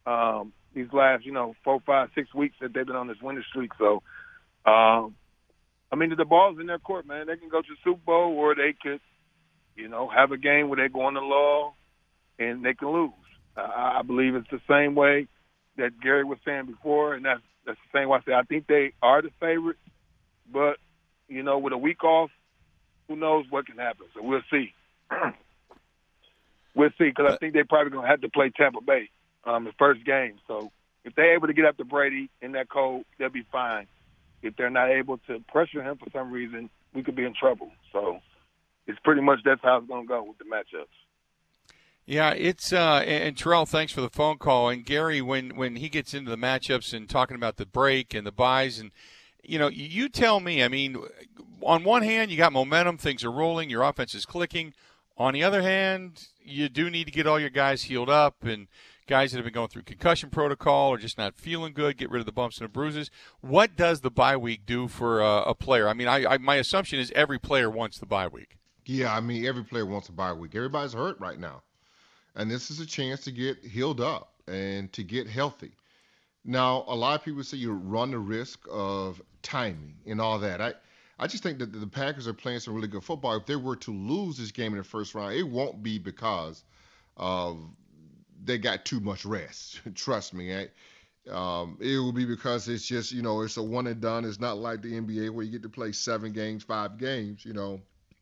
um, 0.06 0.53
these 0.74 0.91
last, 0.91 1.26
you 1.26 1.32
know, 1.32 1.56
four, 1.64 1.80
five, 1.86 2.10
six 2.14 2.34
weeks 2.34 2.56
that 2.62 2.74
they've 2.74 2.86
been 2.86 2.95
on 2.95 3.07
this 3.07 3.22
winning 3.22 3.44
streak. 3.49 3.72
So, 3.78 4.03
um, 4.66 5.16
I 5.95 5.97
mean, 5.97 6.13
the 6.17 6.26
ball's 6.26 6.59
in 6.59 6.67
their 6.67 6.77
court, 6.77 7.07
man. 7.07 7.27
They 7.27 7.38
can 7.38 7.47
go 7.47 7.61
to 7.61 7.67
the 7.69 7.77
Super 7.81 8.01
Bowl, 8.05 8.35
or 8.35 8.53
they 8.53 8.76
could, 8.81 8.99
you 9.77 9.88
know, 9.88 10.09
have 10.09 10.34
a 10.34 10.38
game 10.38 10.67
where 10.67 10.76
they 10.76 10.91
go 10.91 11.03
on 11.03 11.13
the 11.13 11.22
law 11.22 11.73
and 12.38 12.65
they 12.65 12.73
can 12.73 12.89
lose. 12.89 13.11
Uh, 13.55 13.61
I 13.61 13.99
I 13.99 14.01
believe 14.01 14.35
it's 14.35 14.49
the 14.51 14.59
same 14.69 14.93
way 14.95 15.30
that 15.77 16.01
Gary 16.01 16.26
was 16.26 16.38
saying 16.43 16.65
before, 16.65 17.13
and 17.13 17.23
that's 17.23 17.39
that's 17.65 17.80
the 17.93 17.97
same 17.97 18.09
way 18.09 18.19
I 18.19 18.26
say 18.26 18.34
I 18.34 18.41
think 18.43 18.67
they 18.67 18.91
are 19.01 19.22
the 19.22 19.30
favorites, 19.39 19.80
but 20.51 20.80
you 21.30 21.43
know, 21.43 21.59
with 21.59 21.72
a 21.72 21.77
week 21.77 22.03
off, 22.03 22.30
who 23.07 23.15
knows 23.15 23.45
what 23.49 23.65
can 23.65 23.77
happen? 23.77 24.07
So 24.13 24.22
we'll 24.22 24.41
see. 24.51 24.73
we'll 26.76 26.89
see 26.97 27.05
because 27.05 27.31
I 27.31 27.38
think 27.38 27.53
they're 27.53 27.63
probably 27.63 27.91
going 27.91 28.03
to 28.03 28.09
have 28.09 28.19
to 28.19 28.30
play 28.30 28.49
Tampa 28.49 28.81
Bay 28.81 29.09
um, 29.45 29.63
the 29.63 29.72
first 29.80 30.03
game. 30.03 30.39
So 30.45 30.73
if 31.05 31.15
they're 31.15 31.35
able 31.35 31.47
to 31.47 31.53
get 31.53 31.63
after 31.63 31.85
Brady 31.85 32.30
in 32.41 32.51
that 32.51 32.67
cold, 32.67 33.05
they'll 33.17 33.30
be 33.30 33.45
fine. 33.49 33.88
If 34.45 34.55
they're 34.55 34.69
not 34.69 34.89
able 34.89 35.17
to 35.27 35.39
pressure 35.47 35.84
him 35.84 35.97
for 35.97 36.09
some 36.11 36.31
reason, 36.31 36.69
we 36.93 37.03
could 37.03 37.15
be 37.15 37.26
in 37.26 37.34
trouble. 37.34 37.72
So 37.91 38.19
it's 38.88 38.99
pretty 39.03 39.22
much 39.22 39.39
that's 39.43 39.61
how 39.63 39.77
it's 39.77 39.88
going 39.88 40.03
to 40.03 40.07
go 40.07 40.23
with 40.23 40.38
the 40.38 40.45
matchups. 40.45 40.85
Yeah, 42.05 42.31
it's 42.31 42.72
uh, 42.72 43.03
and 43.05 43.35
Terrell, 43.35 43.65
thanks 43.65 43.91
for 43.91 44.01
the 44.01 44.11
phone 44.11 44.38
call. 44.38 44.69
And 44.69 44.85
Gary, 44.85 45.22
when 45.22 45.55
when 45.55 45.77
he 45.77 45.89
gets 45.89 46.13
into 46.13 46.30
the 46.30 46.38
matchups 46.38 46.93
and 46.93 47.09
talking 47.09 47.35
about 47.35 47.57
the 47.57 47.65
break 47.65 48.13
and 48.13 48.27
the 48.27 48.31
buys, 48.31 48.77
and 48.77 48.91
you 49.43 49.57
know, 49.57 49.69
you 49.69 50.07
tell 50.07 50.39
me. 50.39 50.63
I 50.63 50.67
mean, 50.67 50.97
on 51.63 51.84
one 51.84 52.03
hand, 52.03 52.30
you 52.30 52.38
got 52.38 52.53
momentum, 52.53 52.99
things 52.99 53.23
are 53.23 53.31
rolling, 53.31 53.72
your 53.72 53.81
offense 53.81 54.13
is 54.13 54.26
clicking. 54.26 54.73
On 55.17 55.34
the 55.34 55.43
other 55.43 55.63
hand, 55.63 56.27
you 56.43 56.69
do 56.69 56.91
need 56.91 57.05
to 57.05 57.11
get 57.11 57.26
all 57.26 57.39
your 57.39 57.49
guys 57.49 57.84
healed 57.84 58.09
up 58.09 58.43
and 58.43 58.67
guys 59.07 59.32
that 59.32 59.38
have 59.38 59.45
been 59.45 59.53
going 59.53 59.68
through 59.68 59.84
concussion 59.84 60.30
protocol 60.30 60.90
or 60.90 60.98
just 60.98 61.18
not 61.18 61.36
feeling 61.36 61.73
good, 61.73 61.98
get 61.98 62.10
rid 62.10 62.19
of 62.19 62.26
the 62.26 62.32
bumps 62.32 62.57
and 62.57 62.65
the 62.65 62.72
bruises. 62.72 63.11
What 63.41 63.76
does 63.76 64.02
the 64.02 64.11
bye 64.11 64.38
week 64.38 64.65
do 64.65 64.88
for 64.88 65.22
uh, 65.22 65.44
a 65.44 65.56
player? 65.56 65.88
I 65.88 65.94
mean, 65.94 66.07
I, 66.07 66.26
I 66.26 66.38
my 66.38 66.56
assumption 66.56 66.99
is 66.99 67.11
every 67.15 67.40
player 67.40 67.69
wants 67.69 67.99
the 67.99 68.06
bye 68.06 68.27
week. 68.27 68.57
Yeah, 68.86 69.15
I 69.15 69.19
mean, 69.19 69.45
every 69.45 69.64
player 69.64 69.86
wants 69.86 70.10
a 70.10 70.11
bye 70.11 70.34
week. 70.34 70.56
Everybody's 70.56 70.94
hurt 70.94 71.19
right 71.19 71.40
now. 71.40 71.64
And 72.36 72.52
this 72.52 72.69
is 72.69 72.80
a 72.80 72.86
chance 72.86 73.22
to 73.22 73.32
get 73.32 73.57
healed 73.64 74.02
up 74.02 74.34
and 74.48 74.91
to 74.94 75.03
get 75.03 75.27
healthy. 75.27 75.72
Now, 76.44 76.84
a 76.88 76.95
lot 76.95 77.19
of 77.19 77.26
people 77.26 77.44
say 77.44 77.57
you 77.57 77.72
run 77.73 78.11
the 78.11 78.19
risk 78.19 78.60
of 78.69 79.22
timing 79.41 79.95
and 80.06 80.22
all 80.22 80.38
that. 80.40 80.61
I, 80.61 80.73
I 81.18 81.27
just 81.27 81.41
think 81.41 81.57
that 81.60 81.72
the 81.72 81.88
Packers 81.88 82.27
are 82.27 82.34
playing 82.34 82.60
some 82.60 82.76
really 82.76 82.88
good 82.88 83.03
football. 83.03 83.36
If 83.36 83.45
they 83.45 83.56
were 83.56 83.77
to 83.77 83.91
lose 83.91 84.38
this 84.38 84.52
game 84.52 84.73
in 84.73 84.77
the 84.77 84.84
first 84.84 85.15
round, 85.15 85.34
it 85.34 85.48
won't 85.48 85.82
be 85.82 85.98
because 85.98 86.64
of 87.18 87.57
they 88.45 88.57
got 88.57 88.85
too 88.85 88.99
much 88.99 89.26
rest. 89.26 89.81
Trust 89.95 90.34
me. 90.34 90.55
I, 90.55 90.67
um, 91.30 91.77
it 91.81 91.97
will 91.97 92.11
be 92.11 92.26
because 92.26 92.67
it's 92.67 92.85
just, 92.85 93.11
you 93.11 93.22
know, 93.22 93.41
it's 93.41 93.57
a 93.57 93.63
one 93.63 93.88
and 93.88 93.99
done. 93.99 94.26
It's 94.26 94.39
not 94.39 94.57
like 94.57 94.81
the 94.81 94.93
NBA 94.93 95.31
where 95.31 95.43
you 95.43 95.51
get 95.51 95.63
to 95.63 95.69
play 95.69 95.91
seven 95.91 96.31
games, 96.31 96.63
five 96.63 96.97
games, 96.97 97.43
you 97.43 97.53
know, 97.53 97.81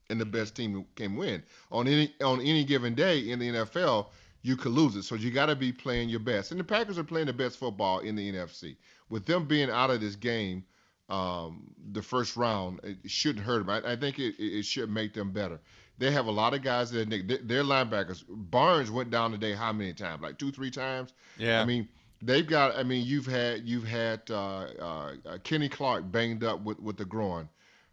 and 0.09 0.19
the 0.19 0.25
best 0.25 0.55
team 0.55 0.85
can 0.95 1.15
win. 1.15 1.43
On 1.71 1.87
any 1.87 2.13
on 2.23 2.39
any 2.41 2.63
given 2.63 2.95
day 2.95 3.29
in 3.29 3.39
the 3.39 3.49
NFL, 3.49 4.07
you 4.41 4.55
could 4.55 4.71
lose 4.71 4.95
it. 4.95 5.03
So 5.03 5.15
you 5.15 5.31
got 5.31 5.47
to 5.47 5.55
be 5.55 5.71
playing 5.71 6.09
your 6.09 6.19
best. 6.19 6.51
And 6.51 6.59
the 6.59 6.63
Packers 6.63 6.97
are 6.97 7.03
playing 7.03 7.27
the 7.27 7.33
best 7.33 7.57
football 7.57 7.99
in 7.99 8.15
the 8.15 8.31
NFC. 8.31 8.77
With 9.09 9.25
them 9.25 9.45
being 9.45 9.69
out 9.69 9.89
of 9.89 10.01
this 10.01 10.15
game, 10.15 10.63
um, 11.09 11.73
the 11.91 12.01
first 12.01 12.37
round, 12.37 12.79
it 12.83 13.09
shouldn't 13.09 13.45
hurt 13.45 13.65
them. 13.65 13.69
I, 13.69 13.93
I 13.93 13.95
think 13.95 14.19
it, 14.19 14.35
it 14.39 14.63
should 14.63 14.89
make 14.89 15.13
them 15.13 15.31
better. 15.31 15.59
They 15.97 16.11
have 16.11 16.25
a 16.25 16.31
lot 16.31 16.53
of 16.53 16.61
guys 16.61 16.91
that 16.91 17.09
their 17.09 17.63
linebackers. 17.63 18.23
Barnes 18.27 18.89
went 18.89 19.11
down 19.11 19.31
today 19.31 19.53
how 19.53 19.71
many 19.71 19.93
times? 19.93 20.21
Like 20.21 20.37
two, 20.37 20.51
three 20.51 20.71
times. 20.71 21.13
Yeah. 21.37 21.61
I 21.61 21.65
mean, 21.65 21.87
they've 22.21 22.47
got. 22.47 22.75
I 22.75 22.83
mean, 22.83 23.05
you've 23.05 23.27
had 23.27 23.61
you've 23.67 23.85
had 23.85 24.21
uh, 24.29 24.65
uh, 24.79 25.11
Kenny 25.43 25.69
Clark 25.69 26.11
banged 26.11 26.43
up 26.43 26.61
with 26.63 26.79
with 26.79 26.97
the 26.97 27.05
groin. 27.05 27.47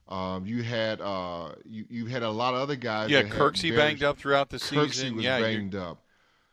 Um, 0.09 0.45
you 0.45 0.63
had 0.63 1.01
uh, 1.01 1.53
you 1.69 1.85
you 1.89 2.07
had 2.07 2.23
a 2.23 2.31
lot 2.31 2.55
of 2.55 2.61
other 2.61 2.77
guys. 2.77 3.11
Yeah, 3.11 3.23
Kirksey 3.23 3.75
banged 3.75 4.03
up 4.03 4.19
throughout 4.19 4.51
the 4.51 4.57
Kirksey 4.57 4.93
season. 4.93 5.17
was 5.17 5.25
yeah, 5.25 5.41
banged 5.41 5.75
up. 5.75 5.99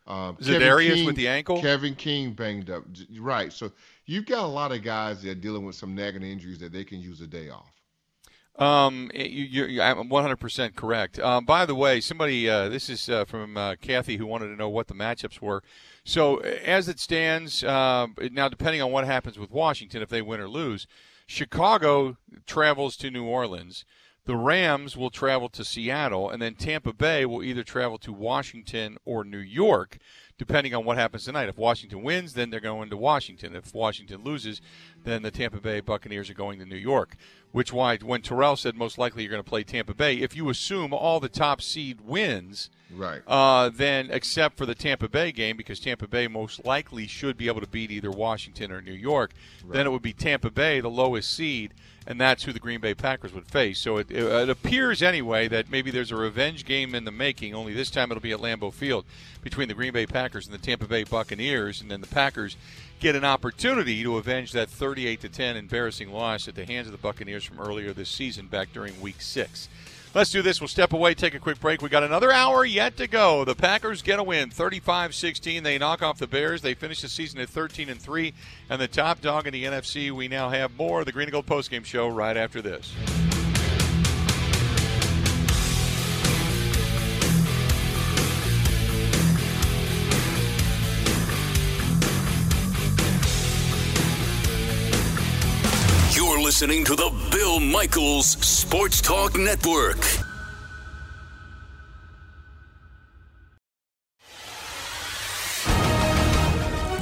Um, 0.06 0.36
Za'Darius 0.36 0.94
King, 0.94 1.06
with 1.06 1.16
the 1.16 1.28
ankle. 1.28 1.60
Kevin 1.60 1.94
King 1.94 2.32
banged 2.32 2.70
up. 2.70 2.84
Right. 3.18 3.52
So 3.52 3.72
you've 4.06 4.24
got 4.24 4.42
a 4.42 4.46
lot 4.46 4.72
of 4.72 4.82
guys 4.82 5.22
that 5.22 5.30
are 5.30 5.34
dealing 5.34 5.66
with 5.66 5.76
some 5.76 5.94
nagging 5.94 6.22
injuries 6.22 6.58
that 6.60 6.72
they 6.72 6.82
can 6.84 6.98
use 6.98 7.20
a 7.20 7.26
day 7.26 7.50
off. 7.50 7.77
Um, 8.58 9.10
you, 9.14 9.80
I'm 9.80 10.08
100% 10.08 10.74
correct. 10.74 11.20
Um, 11.20 11.44
by 11.44 11.64
the 11.64 11.76
way, 11.76 12.00
somebody, 12.00 12.50
uh, 12.50 12.68
this 12.68 12.90
is 12.90 13.08
uh, 13.08 13.24
from 13.24 13.56
uh, 13.56 13.76
Kathy 13.80 14.16
who 14.16 14.26
wanted 14.26 14.48
to 14.48 14.56
know 14.56 14.68
what 14.68 14.88
the 14.88 14.94
matchups 14.94 15.40
were. 15.40 15.62
So 16.04 16.38
as 16.38 16.88
it 16.88 16.98
stands 16.98 17.62
uh, 17.62 18.08
now, 18.32 18.48
depending 18.48 18.82
on 18.82 18.90
what 18.90 19.04
happens 19.04 19.38
with 19.38 19.52
Washington, 19.52 20.02
if 20.02 20.08
they 20.08 20.22
win 20.22 20.40
or 20.40 20.48
lose, 20.48 20.88
Chicago 21.26 22.16
travels 22.46 22.96
to 22.96 23.10
New 23.10 23.24
Orleans. 23.24 23.84
The 24.24 24.36
Rams 24.36 24.94
will 24.94 25.08
travel 25.08 25.48
to 25.50 25.64
Seattle, 25.64 26.28
and 26.28 26.42
then 26.42 26.54
Tampa 26.54 26.92
Bay 26.92 27.24
will 27.24 27.42
either 27.42 27.62
travel 27.62 27.96
to 27.98 28.12
Washington 28.12 28.98
or 29.06 29.24
New 29.24 29.38
York 29.38 29.98
depending 30.38 30.74
on 30.74 30.84
what 30.84 30.96
happens 30.96 31.24
tonight. 31.24 31.48
If 31.48 31.58
Washington 31.58 32.02
wins, 32.02 32.32
then 32.32 32.50
they're 32.50 32.60
going 32.60 32.88
to 32.90 32.96
Washington. 32.96 33.56
If 33.56 33.74
Washington 33.74 34.22
loses, 34.22 34.60
then 35.04 35.22
the 35.22 35.30
Tampa 35.30 35.60
Bay 35.60 35.80
Buccaneers 35.80 36.30
are 36.30 36.34
going 36.34 36.58
to 36.60 36.64
New 36.64 36.76
York. 36.76 37.16
Which 37.50 37.72
why 37.72 37.96
when 37.98 38.22
Terrell 38.22 38.56
said 38.56 38.76
most 38.76 38.96
likely 38.98 39.22
you're 39.24 39.32
going 39.32 39.42
to 39.42 39.48
play 39.48 39.64
Tampa 39.64 39.94
Bay, 39.94 40.16
if 40.16 40.36
you 40.36 40.48
assume 40.48 40.92
all 40.94 41.20
the 41.20 41.28
top 41.28 41.60
seed 41.60 42.00
wins, 42.00 42.70
right? 42.94 43.22
Uh, 43.26 43.70
then 43.72 44.08
except 44.10 44.56
for 44.56 44.66
the 44.66 44.74
Tampa 44.74 45.08
Bay 45.08 45.32
game, 45.32 45.56
because 45.56 45.80
Tampa 45.80 46.06
Bay 46.06 46.28
most 46.28 46.64
likely 46.64 47.06
should 47.06 47.36
be 47.36 47.48
able 47.48 47.60
to 47.60 47.66
beat 47.66 47.90
either 47.90 48.10
Washington 48.10 48.72
or 48.72 48.80
New 48.80 48.92
York, 48.92 49.32
right. 49.64 49.74
then 49.74 49.86
it 49.86 49.90
would 49.90 50.02
be 50.02 50.12
Tampa 50.12 50.50
Bay, 50.50 50.80
the 50.80 50.88
lowest 50.88 51.32
seed, 51.32 51.74
and 52.06 52.18
that's 52.18 52.44
who 52.44 52.52
the 52.52 52.58
Green 52.58 52.80
Bay 52.80 52.94
Packers 52.94 53.34
would 53.34 53.46
face. 53.46 53.78
So 53.78 53.98
it, 53.98 54.10
it, 54.10 54.24
it, 54.24 54.48
appears 54.48 55.02
anyway 55.02 55.46
that 55.48 55.70
maybe 55.70 55.90
there's 55.90 56.10
a 56.10 56.16
revenge 56.16 56.64
game 56.64 56.94
in 56.94 57.04
the 57.04 57.12
making. 57.12 57.54
Only 57.54 57.74
this 57.74 57.90
time 57.90 58.10
it'll 58.10 58.22
be 58.22 58.32
at 58.32 58.40
Lambeau 58.40 58.72
Field 58.72 59.04
between 59.42 59.68
the 59.68 59.74
Green 59.74 59.92
Bay 59.92 60.06
Packers 60.06 60.46
and 60.46 60.54
the 60.54 60.58
Tampa 60.58 60.86
Bay 60.86 61.04
Buccaneers, 61.04 61.82
and 61.82 61.90
then 61.90 62.00
the 62.00 62.06
Packers 62.06 62.56
get 62.98 63.14
an 63.14 63.24
opportunity 63.24 64.02
to 64.02 64.16
avenge 64.16 64.52
that 64.52 64.68
38 64.68 65.20
to 65.20 65.28
10 65.28 65.56
embarrassing 65.56 66.10
loss 66.10 66.48
at 66.48 66.54
the 66.54 66.64
hands 66.64 66.86
of 66.86 66.92
the 66.92 66.98
Buccaneers 66.98 67.44
from 67.44 67.60
earlier 67.60 67.92
this 67.92 68.08
season 68.08 68.46
back 68.46 68.72
during 68.72 69.00
week 69.00 69.20
6. 69.20 69.68
Let's 70.14 70.30
do 70.30 70.42
this. 70.42 70.60
We'll 70.60 70.68
step 70.68 70.92
away, 70.92 71.14
take 71.14 71.34
a 71.34 71.38
quick 71.38 71.60
break. 71.60 71.82
We 71.82 71.88
got 71.88 72.02
another 72.02 72.32
hour 72.32 72.64
yet 72.64 72.96
to 72.96 73.06
go. 73.06 73.44
The 73.44 73.54
Packers 73.54 74.02
get 74.02 74.18
a 74.18 74.22
win, 74.22 74.50
35-16. 74.50 75.62
They 75.62 75.78
knock 75.78 76.02
off 76.02 76.18
the 76.18 76.26
Bears. 76.26 76.62
They 76.62 76.74
finish 76.74 77.02
the 77.02 77.08
season 77.08 77.40
at 77.40 77.48
13 77.48 77.88
and 77.88 78.00
3 78.00 78.32
and 78.70 78.80
the 78.80 78.88
top 78.88 79.20
dog 79.20 79.46
in 79.46 79.52
the 79.52 79.64
NFC. 79.64 80.10
We 80.10 80.26
now 80.26 80.48
have 80.48 80.76
more 80.76 81.00
of 81.00 81.06
the 81.06 81.12
Green 81.12 81.26
and 81.26 81.32
Gold 81.32 81.46
postgame 81.46 81.84
show 81.84 82.08
right 82.08 82.36
after 82.36 82.62
this. 82.62 82.92
Listening 96.48 96.82
to 96.82 96.96
the 96.96 97.12
Bill 97.30 97.60
Michaels 97.60 98.26
Sports 98.26 99.02
Talk 99.02 99.36
Network. 99.36 100.00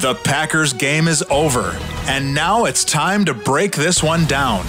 The 0.01 0.19
Packers 0.25 0.73
game 0.73 1.07
is 1.07 1.23
over, 1.31 1.79
and 2.09 2.35
now 2.35 2.65
it's 2.65 2.83
time 2.83 3.25
to 3.27 3.35
break 3.35 3.77
this 3.77 4.03
one 4.03 4.25
down. 4.25 4.65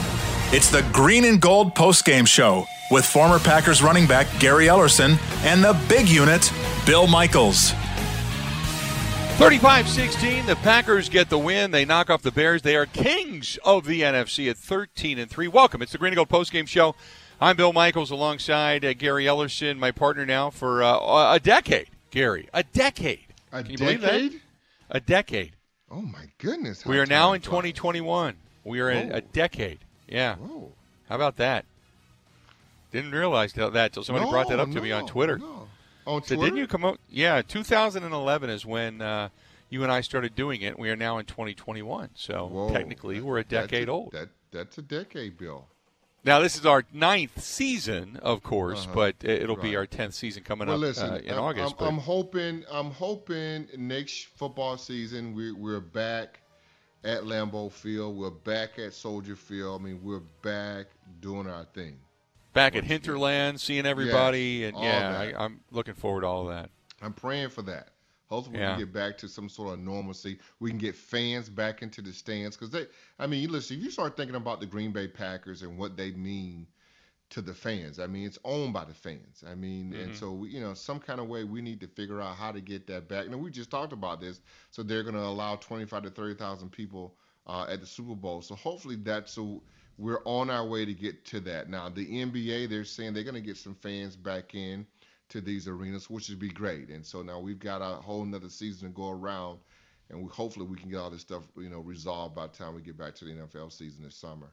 It's 0.52 0.70
the 0.70 0.88
Green 0.94 1.26
and 1.26 1.41
Gold 1.41 1.74
postgame 1.74 2.28
show 2.28 2.68
with 2.91 3.04
former 3.04 3.40
Packers 3.40 3.82
running 3.82 4.06
back 4.06 4.28
Gary 4.40 4.68
Ellerson 4.68 5.18
and 5.44 5.64
the 5.64 5.76
big 5.90 6.08
unit, 6.08 6.54
Bill 6.86 7.08
Michaels. 7.08 7.74
35 9.38 9.88
16, 9.88 10.45
the 10.47 10.55
Packers 10.57 11.09
get 11.09 11.30
the 11.30 11.38
win. 11.38 11.69
They 11.69 11.85
knock 11.85 12.09
off 12.09 12.23
the 12.23 12.31
Bears. 12.31 12.64
They 12.64 12.76
are 12.76 12.88
kings 12.88 13.59
of 13.64 13.85
the 13.85 14.01
NFC 14.01 14.49
at 14.49 14.57
13 14.57 15.19
and 15.19 15.30
3. 15.30 15.47
Welcome. 15.47 15.84
It's 15.84 15.91
the 15.91 15.99
Green 15.99 16.11
and 16.11 16.15
Gold 16.15 16.30
postgame 16.30 16.68
show. 16.68 16.95
I'm 17.39 17.55
Bill 17.55 17.72
Michaels 17.72 18.09
alongside 18.09 18.84
uh, 18.84 18.93
Gary 18.93 19.26
Ellerson, 19.26 19.77
my 19.77 19.91
partner 19.91 20.26
now 20.26 20.49
for 20.49 20.81
uh, 20.81 21.35
a 21.35 21.39
decade. 21.39 21.89
Gary, 22.09 22.49
a 22.51 22.64
decade. 22.64 23.27
A 23.51 23.61
Can 23.61 23.72
you 23.73 23.77
decade? 23.77 24.01
believe 24.01 24.31
that? 24.31 24.39
A 24.89 24.99
decade. 24.99 25.51
Oh, 25.91 26.01
my 26.01 26.26
goodness. 26.39 26.84
We 26.84 26.97
are 26.97 27.05
now 27.05 27.34
in 27.34 27.41
2021. 27.41 28.35
We 28.64 28.80
are 28.80 28.89
in 28.89 29.09
Whoa. 29.09 29.18
a 29.18 29.22
decade. 29.22 29.80
Yeah. 30.07 30.35
Whoa. 30.38 30.72
How 31.09 31.15
about 31.15 31.38
that? 31.38 31.65
Didn't 32.91 33.11
realize 33.11 33.53
that 33.53 33.76
until 33.76 34.03
somebody 34.03 34.26
No, 34.26 34.31
brought 34.31 34.49
that 34.49 34.59
up 34.59 34.72
to 34.72 34.81
me 34.81 34.91
on 34.91 35.05
Twitter. 35.05 35.38
no. 35.38 35.66
So 36.07 36.21
didn't 36.35 36.57
you 36.57 36.67
come 36.67 36.85
out? 36.85 36.99
Yeah, 37.09 37.41
2011 37.41 38.49
is 38.49 38.65
when 38.65 39.01
uh, 39.01 39.29
you 39.69 39.84
and 39.84 39.91
I 39.91 40.01
started 40.01 40.35
doing 40.35 40.61
it. 40.61 40.79
We 40.79 40.89
are 40.89 40.95
now 40.95 41.17
in 41.17 41.25
2021, 41.25 42.11
so 42.15 42.47
Whoa. 42.47 42.69
technically 42.71 43.21
we're 43.21 43.39
a 43.39 43.43
decade 43.43 43.89
old. 43.89 44.11
That, 44.13 44.29
that's 44.51 44.77
a 44.77 44.81
decade, 44.81 45.38
Bill. 45.38 45.67
Now 46.23 46.39
this 46.39 46.57
is 46.57 46.65
our 46.65 46.84
ninth 46.91 47.41
season, 47.41 48.17
of 48.21 48.43
course, 48.43 48.85
Uh-huh. 48.85 48.95
but 48.95 49.15
it- 49.21 49.43
it'll 49.43 49.55
be 49.55 49.75
our 49.75 49.85
tenth 49.85 50.13
season 50.13 50.43
coming 50.43 50.67
well, 50.67 50.75
up 50.77 50.81
listen, 50.81 51.09
uh, 51.09 51.15
in 51.23 51.34
I'm, 51.34 51.39
August. 51.39 51.75
I'm, 51.79 51.88
I'm 51.88 51.97
hoping. 51.97 52.63
I'm 52.71 52.91
hoping 52.91 53.67
next 53.77 54.25
football 54.35 54.77
season 54.77 55.34
we, 55.34 55.51
we're 55.51 55.79
back 55.79 56.41
at 57.03 57.23
Lambeau 57.23 57.71
Field. 57.71 58.17
We're 58.17 58.29
back 58.29 58.79
at 58.79 58.93
Soldier 58.93 59.35
Field. 59.35 59.79
I 59.79 59.84
mean, 59.84 59.99
we're 60.03 60.23
back 60.41 60.88
doing 61.21 61.47
our 61.47 61.65
thing. 61.65 61.97
Back 62.57 62.75
at 62.75 62.84
Hinterland, 62.84 63.61
seeing 63.61 63.85
everybody, 63.85 64.65
and 64.65 64.75
yeah. 64.77 65.31
I, 65.38 65.43
I'm 65.45 65.61
looking 65.71 65.93
forward 65.93 66.21
to 66.21 66.27
all 66.27 66.49
of 66.49 66.55
that. 66.55 66.71
I'm 67.01 67.13
praying 67.13 67.49
for 67.49 67.61
that. 67.63 67.89
Hopefully, 68.29 68.57
Yeah. 68.59 68.71
we 68.75 68.84
can 68.84 68.91
get 68.91 68.93
back 68.93 69.17
to 69.19 69.29
some 69.29 69.47
sort 69.47 69.73
of 69.73 69.79
normalcy. 69.79 70.39
We 70.59 70.71
can 70.71 70.79
get 70.79 70.95
fans 70.95 71.49
back 71.49 71.81
into 71.84 72.01
the 72.01 72.11
stands 72.11 72.57
because 72.57 72.71
they. 72.71 72.88
I 73.19 73.27
mean, 73.27 73.41
you 73.41 73.47
listen. 73.47 73.77
If 73.77 73.84
you 73.84 73.91
start 73.91 74.17
thinking 74.17 74.35
about 74.35 74.59
the 74.59 74.65
Green 74.65 74.91
Bay 74.91 75.07
Packers 75.07 75.61
and 75.61 75.77
what 75.77 75.95
they 75.95 76.11
mean 76.11 76.67
to 77.29 77.41
the 77.41 77.53
fans, 77.53 77.99
I 77.99 78.07
mean, 78.07 78.25
it's 78.25 78.39
owned 78.43 78.73
by 78.73 78.85
the 78.85 78.93
fans. 78.93 79.43
I 79.47 79.53
mean, 79.53 79.93
and 79.93 80.11
Mhm. 80.11 80.15
so 80.15 80.31
we, 80.31 80.49
you 80.49 80.59
know, 80.59 80.73
some 80.73 80.99
kind 80.99 81.19
of 81.19 81.27
way 81.27 81.43
we 81.43 81.61
need 81.61 81.79
to 81.81 81.88
figure 81.88 82.21
out 82.21 82.35
how 82.38 82.51
to 82.51 82.59
get 82.59 82.88
that 82.88 83.07
back. 83.07 83.27
And 83.27 83.41
we 83.41 83.51
just 83.51 83.69
talked 83.69 83.93
about 83.93 84.19
this. 84.19 84.41
So 84.71 84.81
they're 84.81 85.03
going 85.03 85.15
to 85.15 85.21
allow 85.21 85.55
25 85.57 86.03
to 86.03 86.09
30 86.09 86.35
thousand 86.35 86.71
people 86.71 87.15
uh, 87.45 87.67
at 87.69 87.81
the 87.81 87.85
Super 87.85 88.15
Bowl. 88.15 88.41
So 88.41 88.55
hopefully 88.55 88.95
that's 88.95 89.31
so 89.31 89.61
we're 89.98 90.22
on 90.26 90.49
our 90.49 90.65
way 90.65 90.86
to 90.86 90.94
get 90.94 91.26
to 91.26 91.40
that. 91.41 91.69
Now 91.69 91.90
the 91.90 92.06
NBA, 92.06 92.69
they're 92.69 92.86
saying 92.86 93.14
they're 93.14 93.24
going 93.24 93.36
to 93.36 93.41
get 93.41 93.57
some 93.57 93.76
fans 93.76 94.15
back 94.15 94.56
in 94.56 94.86
to 95.30 95.41
these 95.41 95.68
arenas, 95.68 96.10
which 96.10 96.30
would 96.30 96.40
be 96.40 96.49
great. 96.49 96.90
And 96.90 97.06
so 97.06 97.22
now 97.22 97.40
we've 97.40 97.60
got 97.60 97.82
a 97.82 97.95
whole 98.02 98.24
nother 98.24 98.49
season 98.49 98.90
to 98.90 98.94
go 98.94 99.10
around, 99.10 99.60
and 100.10 100.22
we, 100.22 100.30
hopefully 100.30 100.65
we 100.65 100.78
can 100.78 100.90
get 100.90 100.98
all 100.98 101.10
this 101.10 101.22
stuff, 101.22 101.44
you 101.57 101.69
know, 101.69 101.80
resolved 101.80 102.36
by 102.36 102.48
the 102.48 102.53
time 102.53 102.76
we 102.76 102.82
get 102.82 102.98
back 102.98 103.15
to 103.15 103.26
the 103.26 103.32
NFL 103.32 103.72
season 103.72 104.03
this 104.03 104.15
summer. 104.15 104.52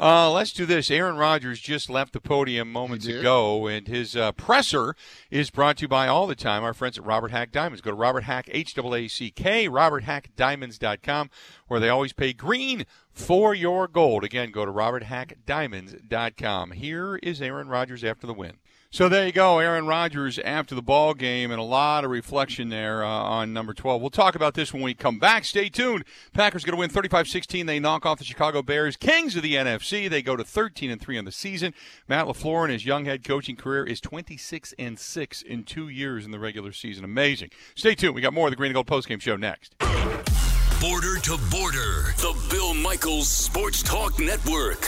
Uh, 0.00 0.30
let's 0.30 0.52
do 0.52 0.64
this. 0.64 0.90
Aaron 0.92 1.16
Rodgers 1.16 1.58
just 1.58 1.90
left 1.90 2.12
the 2.12 2.20
podium 2.20 2.70
moments 2.70 3.06
ago, 3.06 3.66
and 3.66 3.88
his 3.88 4.14
uh, 4.14 4.30
presser 4.32 4.94
is 5.28 5.50
brought 5.50 5.78
to 5.78 5.82
you 5.82 5.88
by 5.88 6.06
all 6.06 6.28
the 6.28 6.36
time 6.36 6.62
our 6.62 6.74
friends 6.74 6.98
at 6.98 7.04
Robert 7.04 7.32
Haack 7.32 7.50
Diamonds. 7.50 7.80
Go 7.80 7.90
to 7.90 7.96
Robert 7.96 8.24
Haack 8.24 8.44
H 8.48 8.76
A 8.76 8.94
A 8.94 9.08
C 9.08 9.30
K 9.32 9.68
RobertHaackDiamonds.com, 9.68 11.30
where 11.66 11.80
they 11.80 11.88
always 11.88 12.12
pay 12.12 12.32
green 12.32 12.86
for 13.18 13.54
your 13.54 13.88
gold. 13.88 14.24
Again, 14.24 14.50
go 14.50 14.64
to 14.64 14.72
RobertHaackDiamonds.com. 14.72 16.70
Here 16.72 17.16
is 17.16 17.42
Aaron 17.42 17.68
Rodgers 17.68 18.04
after 18.04 18.26
the 18.26 18.34
win. 18.34 18.58
So 18.90 19.10
there 19.10 19.26
you 19.26 19.32
go, 19.32 19.58
Aaron 19.58 19.86
Rodgers 19.86 20.38
after 20.38 20.74
the 20.74 20.80
ball 20.80 21.12
game, 21.12 21.50
and 21.50 21.60
a 21.60 21.64
lot 21.64 22.04
of 22.04 22.10
reflection 22.10 22.70
there 22.70 23.04
uh, 23.04 23.08
on 23.08 23.52
number 23.52 23.74
12. 23.74 24.00
We'll 24.00 24.08
talk 24.08 24.34
about 24.34 24.54
this 24.54 24.72
when 24.72 24.82
we 24.82 24.94
come 24.94 25.18
back. 25.18 25.44
Stay 25.44 25.68
tuned. 25.68 26.04
Packers 26.32 26.64
going 26.64 26.72
to 26.72 26.78
win 26.78 26.88
35-16. 26.88 27.66
They 27.66 27.78
knock 27.78 28.06
off 28.06 28.16
the 28.16 28.24
Chicago 28.24 28.62
Bears, 28.62 28.96
kings 28.96 29.36
of 29.36 29.42
the 29.42 29.56
NFC. 29.56 30.08
They 30.08 30.22
go 30.22 30.36
to 30.36 30.44
13 30.44 30.90
and 30.90 30.98
3 30.98 31.18
on 31.18 31.26
the 31.26 31.32
season. 31.32 31.74
Matt 32.08 32.28
LaFleur 32.28 32.64
in 32.64 32.70
his 32.70 32.86
young 32.86 33.04
head 33.04 33.24
coaching 33.24 33.56
career 33.56 33.84
is 33.84 34.00
26 34.00 34.72
and 34.78 34.98
6 34.98 35.42
in 35.42 35.64
2 35.64 35.88
years 35.90 36.24
in 36.24 36.30
the 36.30 36.38
regular 36.38 36.72
season. 36.72 37.04
Amazing. 37.04 37.50
Stay 37.74 37.94
tuned. 37.94 38.14
We 38.14 38.22
got 38.22 38.32
more 38.32 38.46
of 38.46 38.52
the 38.52 38.56
Green 38.56 38.74
and 38.74 38.74
Gold 38.74 38.86
postgame 38.86 39.20
show 39.20 39.36
next. 39.36 39.74
Border 40.80 41.18
to 41.18 41.36
border, 41.50 42.14
the 42.18 42.40
Bill 42.48 42.72
Michaels 42.72 43.28
Sports 43.28 43.82
Talk 43.82 44.20
Network. 44.20 44.80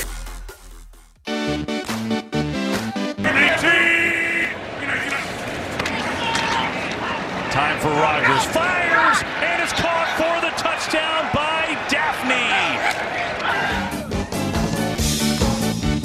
Time 7.50 7.80
for 7.80 7.88
Rodgers. 7.88 8.44
Fires, 8.52 9.22
and 9.40 9.60
it's 9.60 9.72
caught 9.72 10.06
for 10.16 10.40
the 10.40 10.52
touchdown 10.56 11.28
by 11.34 11.74
Dafney. 11.88 12.46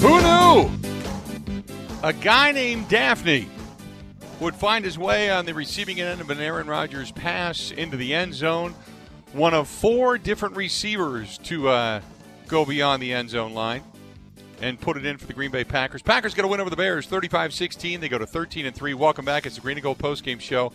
Who 0.02 0.20
knew? 0.20 0.72
A 2.02 2.12
guy 2.12 2.52
named 2.52 2.90
Dafney 2.90 3.48
would 4.40 4.56
find 4.56 4.84
his 4.84 4.98
way 4.98 5.30
on 5.30 5.46
the 5.46 5.54
receiving 5.54 6.02
end 6.02 6.22
of 6.22 6.32
an 6.32 6.40
Aaron 6.40 6.66
Rodgers 6.66 7.12
pass 7.12 7.70
into 7.70 7.98
the 7.98 8.16
end 8.16 8.34
zone. 8.34 8.74
One 9.36 9.54
of 9.54 9.68
four 9.68 10.18
different 10.18 10.56
receivers 10.56 11.38
to 11.40 11.68
uh, 11.68 12.02
go 12.48 12.64
beyond 12.64 13.04
the 13.04 13.12
end 13.12 13.30
zone 13.30 13.54
line 13.54 13.84
and 14.62 14.80
put 14.80 14.96
it 14.96 15.06
in 15.06 15.18
for 15.18 15.26
the 15.26 15.34
Green 15.34 15.52
Bay 15.52 15.66
Packers. 15.66 16.02
Packers 16.02 16.34
going 16.34 16.46
to 16.46 16.48
win 16.48 16.62
over 16.62 16.70
the 16.70 16.78
Bears 16.78 17.06
35-16. 17.06 18.00
They 18.00 18.08
go 18.08 18.18
to 18.18 18.26
13 18.26 18.66
and 18.66 18.74
3. 18.74 18.94
Welcome 18.94 19.26
back. 19.26 19.46
It's 19.46 19.56
the 19.56 19.62
Green 19.62 19.76
and 19.76 19.84
Gold 19.84 19.98
postgame 19.98 20.40
show. 20.40 20.72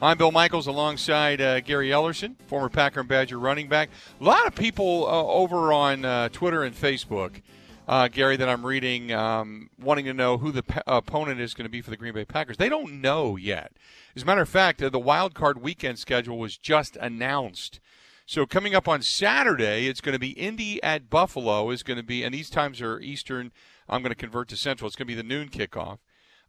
I'm 0.00 0.16
Bill 0.16 0.32
Michaels 0.32 0.66
alongside 0.66 1.42
uh, 1.42 1.60
Gary 1.60 1.90
Ellerson, 1.90 2.36
former 2.46 2.70
Packer 2.70 3.00
and 3.00 3.08
Badger 3.10 3.38
running 3.38 3.68
back. 3.68 3.90
A 4.22 4.24
lot 4.24 4.46
of 4.46 4.54
people 4.54 5.06
uh, 5.06 5.26
over 5.26 5.70
on 5.74 6.06
uh, 6.06 6.30
Twitter 6.30 6.62
and 6.62 6.74
Facebook, 6.74 7.42
uh, 7.86 8.08
Gary, 8.08 8.38
that 8.38 8.48
I'm 8.48 8.64
reading, 8.64 9.12
um, 9.12 9.68
wanting 9.78 10.06
to 10.06 10.14
know 10.14 10.38
who 10.38 10.50
the 10.50 10.64
opponent 10.86 11.42
is 11.42 11.52
going 11.52 11.66
to 11.66 11.70
be 11.70 11.82
for 11.82 11.90
the 11.90 11.96
Green 11.98 12.14
Bay 12.14 12.24
Packers. 12.24 12.56
They 12.56 12.70
don't 12.70 13.02
know 13.02 13.36
yet. 13.36 13.72
As 14.16 14.22
a 14.22 14.24
matter 14.24 14.40
of 14.40 14.48
fact, 14.48 14.82
uh, 14.82 14.88
the 14.88 14.98
wild 14.98 15.34
card 15.34 15.60
weekend 15.60 15.98
schedule 15.98 16.38
was 16.38 16.56
just 16.56 16.96
announced. 16.96 17.80
So 18.28 18.44
coming 18.44 18.74
up 18.74 18.86
on 18.86 19.00
Saturday, 19.00 19.86
it's 19.86 20.02
going 20.02 20.12
to 20.12 20.18
be 20.18 20.32
Indy 20.32 20.82
at 20.82 21.08
Buffalo. 21.08 21.70
Is 21.70 21.82
going 21.82 21.96
to 21.96 22.02
be, 22.02 22.22
and 22.22 22.34
these 22.34 22.50
times 22.50 22.82
are 22.82 23.00
Eastern. 23.00 23.52
I'm 23.88 24.02
going 24.02 24.10
to 24.10 24.14
convert 24.14 24.48
to 24.48 24.56
Central. 24.56 24.86
It's 24.86 24.96
going 24.96 25.06
to 25.06 25.14
be 25.14 25.14
the 25.14 25.22
noon 25.22 25.48
kickoff. 25.48 25.96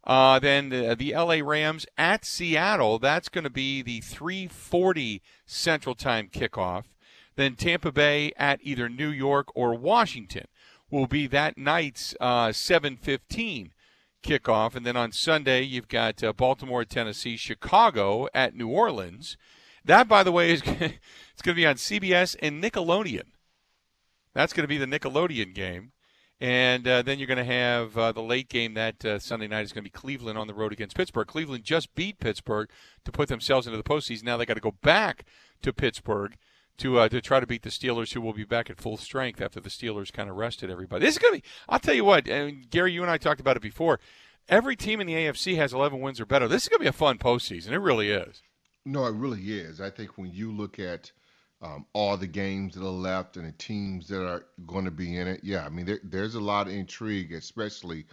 Uh, 0.04 0.38
then 0.38 0.68
the, 0.68 0.94
the 0.94 1.14
LA 1.14 1.36
Rams 1.42 1.86
at 1.96 2.26
Seattle. 2.26 2.98
That's 2.98 3.30
going 3.30 3.44
to 3.44 3.50
be 3.50 3.80
the 3.80 4.02
3:40 4.02 5.22
Central 5.46 5.94
Time 5.94 6.28
kickoff. 6.28 6.84
Then 7.36 7.56
Tampa 7.56 7.90
Bay 7.90 8.34
at 8.36 8.60
either 8.62 8.90
New 8.90 9.08
York 9.08 9.46
or 9.54 9.74
Washington 9.74 10.48
will 10.90 11.06
be 11.06 11.26
that 11.28 11.56
night's 11.56 12.14
uh, 12.20 12.48
7:15 12.48 13.70
kickoff. 14.22 14.76
And 14.76 14.84
then 14.84 14.98
on 14.98 15.12
Sunday, 15.12 15.62
you've 15.62 15.88
got 15.88 16.22
uh, 16.22 16.34
Baltimore 16.34 16.84
Tennessee, 16.84 17.38
Chicago 17.38 18.28
at 18.34 18.54
New 18.54 18.68
Orleans. 18.68 19.38
That, 19.84 20.08
by 20.08 20.22
the 20.22 20.32
way, 20.32 20.50
is 20.50 20.62
it's 21.40 21.46
going 21.46 21.56
to 21.56 21.62
be 21.62 21.66
on 21.66 21.76
CBS 21.76 22.36
and 22.42 22.62
Nickelodeon. 22.62 23.22
That's 24.34 24.52
going 24.52 24.64
to 24.64 24.68
be 24.68 24.76
the 24.76 24.84
Nickelodeon 24.84 25.54
game. 25.54 25.92
And 26.38 26.86
uh, 26.86 27.00
then 27.00 27.18
you're 27.18 27.26
going 27.26 27.38
to 27.38 27.44
have 27.44 27.96
uh, 27.96 28.12
the 28.12 28.20
late 28.20 28.50
game 28.50 28.74
that 28.74 29.02
uh, 29.06 29.18
Sunday 29.18 29.48
night 29.48 29.62
is 29.62 29.72
going 29.72 29.82
to 29.82 29.90
be 29.90 29.98
Cleveland 29.98 30.36
on 30.36 30.48
the 30.48 30.52
road 30.52 30.70
against 30.70 30.96
Pittsburgh. 30.96 31.26
Cleveland 31.26 31.64
just 31.64 31.94
beat 31.94 32.18
Pittsburgh 32.18 32.68
to 33.06 33.10
put 33.10 33.30
themselves 33.30 33.66
into 33.66 33.78
the 33.78 33.82
postseason. 33.82 34.24
Now 34.24 34.36
they 34.36 34.44
got 34.44 34.54
to 34.54 34.60
go 34.60 34.74
back 34.82 35.24
to 35.62 35.72
Pittsburgh 35.72 36.36
to 36.76 36.98
uh, 36.98 37.08
to 37.08 37.22
try 37.22 37.40
to 37.40 37.46
beat 37.46 37.62
the 37.62 37.70
Steelers, 37.70 38.12
who 38.12 38.20
will 38.20 38.34
be 38.34 38.44
back 38.44 38.68
at 38.68 38.78
full 38.78 38.98
strength 38.98 39.40
after 39.40 39.60
the 39.60 39.70
Steelers 39.70 40.12
kind 40.12 40.28
of 40.28 40.36
rested 40.36 40.70
everybody. 40.70 41.06
This 41.06 41.14
is 41.14 41.18
going 41.22 41.36
to 41.36 41.40
be. 41.40 41.48
I'll 41.70 41.78
tell 41.78 41.94
you 41.94 42.04
what, 42.04 42.28
and 42.28 42.68
Gary, 42.68 42.92
you 42.92 43.00
and 43.00 43.10
I 43.10 43.16
talked 43.16 43.40
about 43.40 43.56
it 43.56 43.62
before. 43.62 43.98
Every 44.46 44.76
team 44.76 45.00
in 45.00 45.06
the 45.06 45.14
AFC 45.14 45.56
has 45.56 45.72
11 45.72 46.00
wins 46.00 46.20
or 46.20 46.26
better. 46.26 46.48
This 46.48 46.64
is 46.64 46.68
going 46.68 46.80
to 46.80 46.84
be 46.84 46.88
a 46.88 46.92
fun 46.92 47.16
postseason. 47.16 47.70
It 47.70 47.78
really 47.78 48.10
is. 48.10 48.42
No, 48.84 49.06
it 49.06 49.14
really 49.14 49.52
is. 49.52 49.80
I 49.80 49.88
think 49.88 50.18
when 50.18 50.32
you 50.32 50.52
look 50.52 50.78
at 50.78 51.12
um, 51.62 51.86
all 51.92 52.16
the 52.16 52.26
games 52.26 52.74
that 52.74 52.84
are 52.84 52.90
left 52.90 53.36
and 53.36 53.46
the 53.46 53.52
teams 53.52 54.08
that 54.08 54.26
are 54.26 54.46
going 54.66 54.84
to 54.84 54.90
be 54.90 55.16
in 55.16 55.26
it, 55.26 55.40
yeah, 55.42 55.64
I 55.64 55.68
mean, 55.68 55.84
there, 55.84 56.00
there's 56.04 56.34
a 56.34 56.40
lot 56.40 56.66
of 56.66 56.72
intrigue, 56.72 57.32
especially 57.32 58.06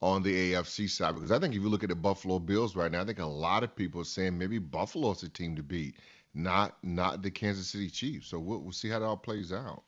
on 0.00 0.22
the 0.22 0.52
AFC 0.52 0.88
side. 0.88 1.14
Because 1.14 1.32
I 1.32 1.38
think 1.38 1.54
if 1.54 1.62
you 1.62 1.68
look 1.68 1.82
at 1.82 1.88
the 1.88 1.94
Buffalo 1.94 2.38
Bills 2.38 2.76
right 2.76 2.90
now, 2.90 3.02
I 3.02 3.04
think 3.04 3.18
a 3.18 3.26
lot 3.26 3.64
of 3.64 3.74
people 3.74 4.00
are 4.00 4.04
saying 4.04 4.36
maybe 4.36 4.58
Buffalo's 4.58 5.20
the 5.20 5.28
team 5.28 5.56
to 5.56 5.62
beat, 5.62 5.96
not 6.34 6.76
not 6.82 7.22
the 7.22 7.30
Kansas 7.30 7.68
City 7.68 7.90
Chiefs. 7.90 8.28
So 8.28 8.38
we'll, 8.38 8.60
we'll 8.60 8.72
see 8.72 8.88
how 8.88 9.00
that 9.00 9.06
all 9.06 9.16
plays 9.16 9.52
out. 9.52 9.82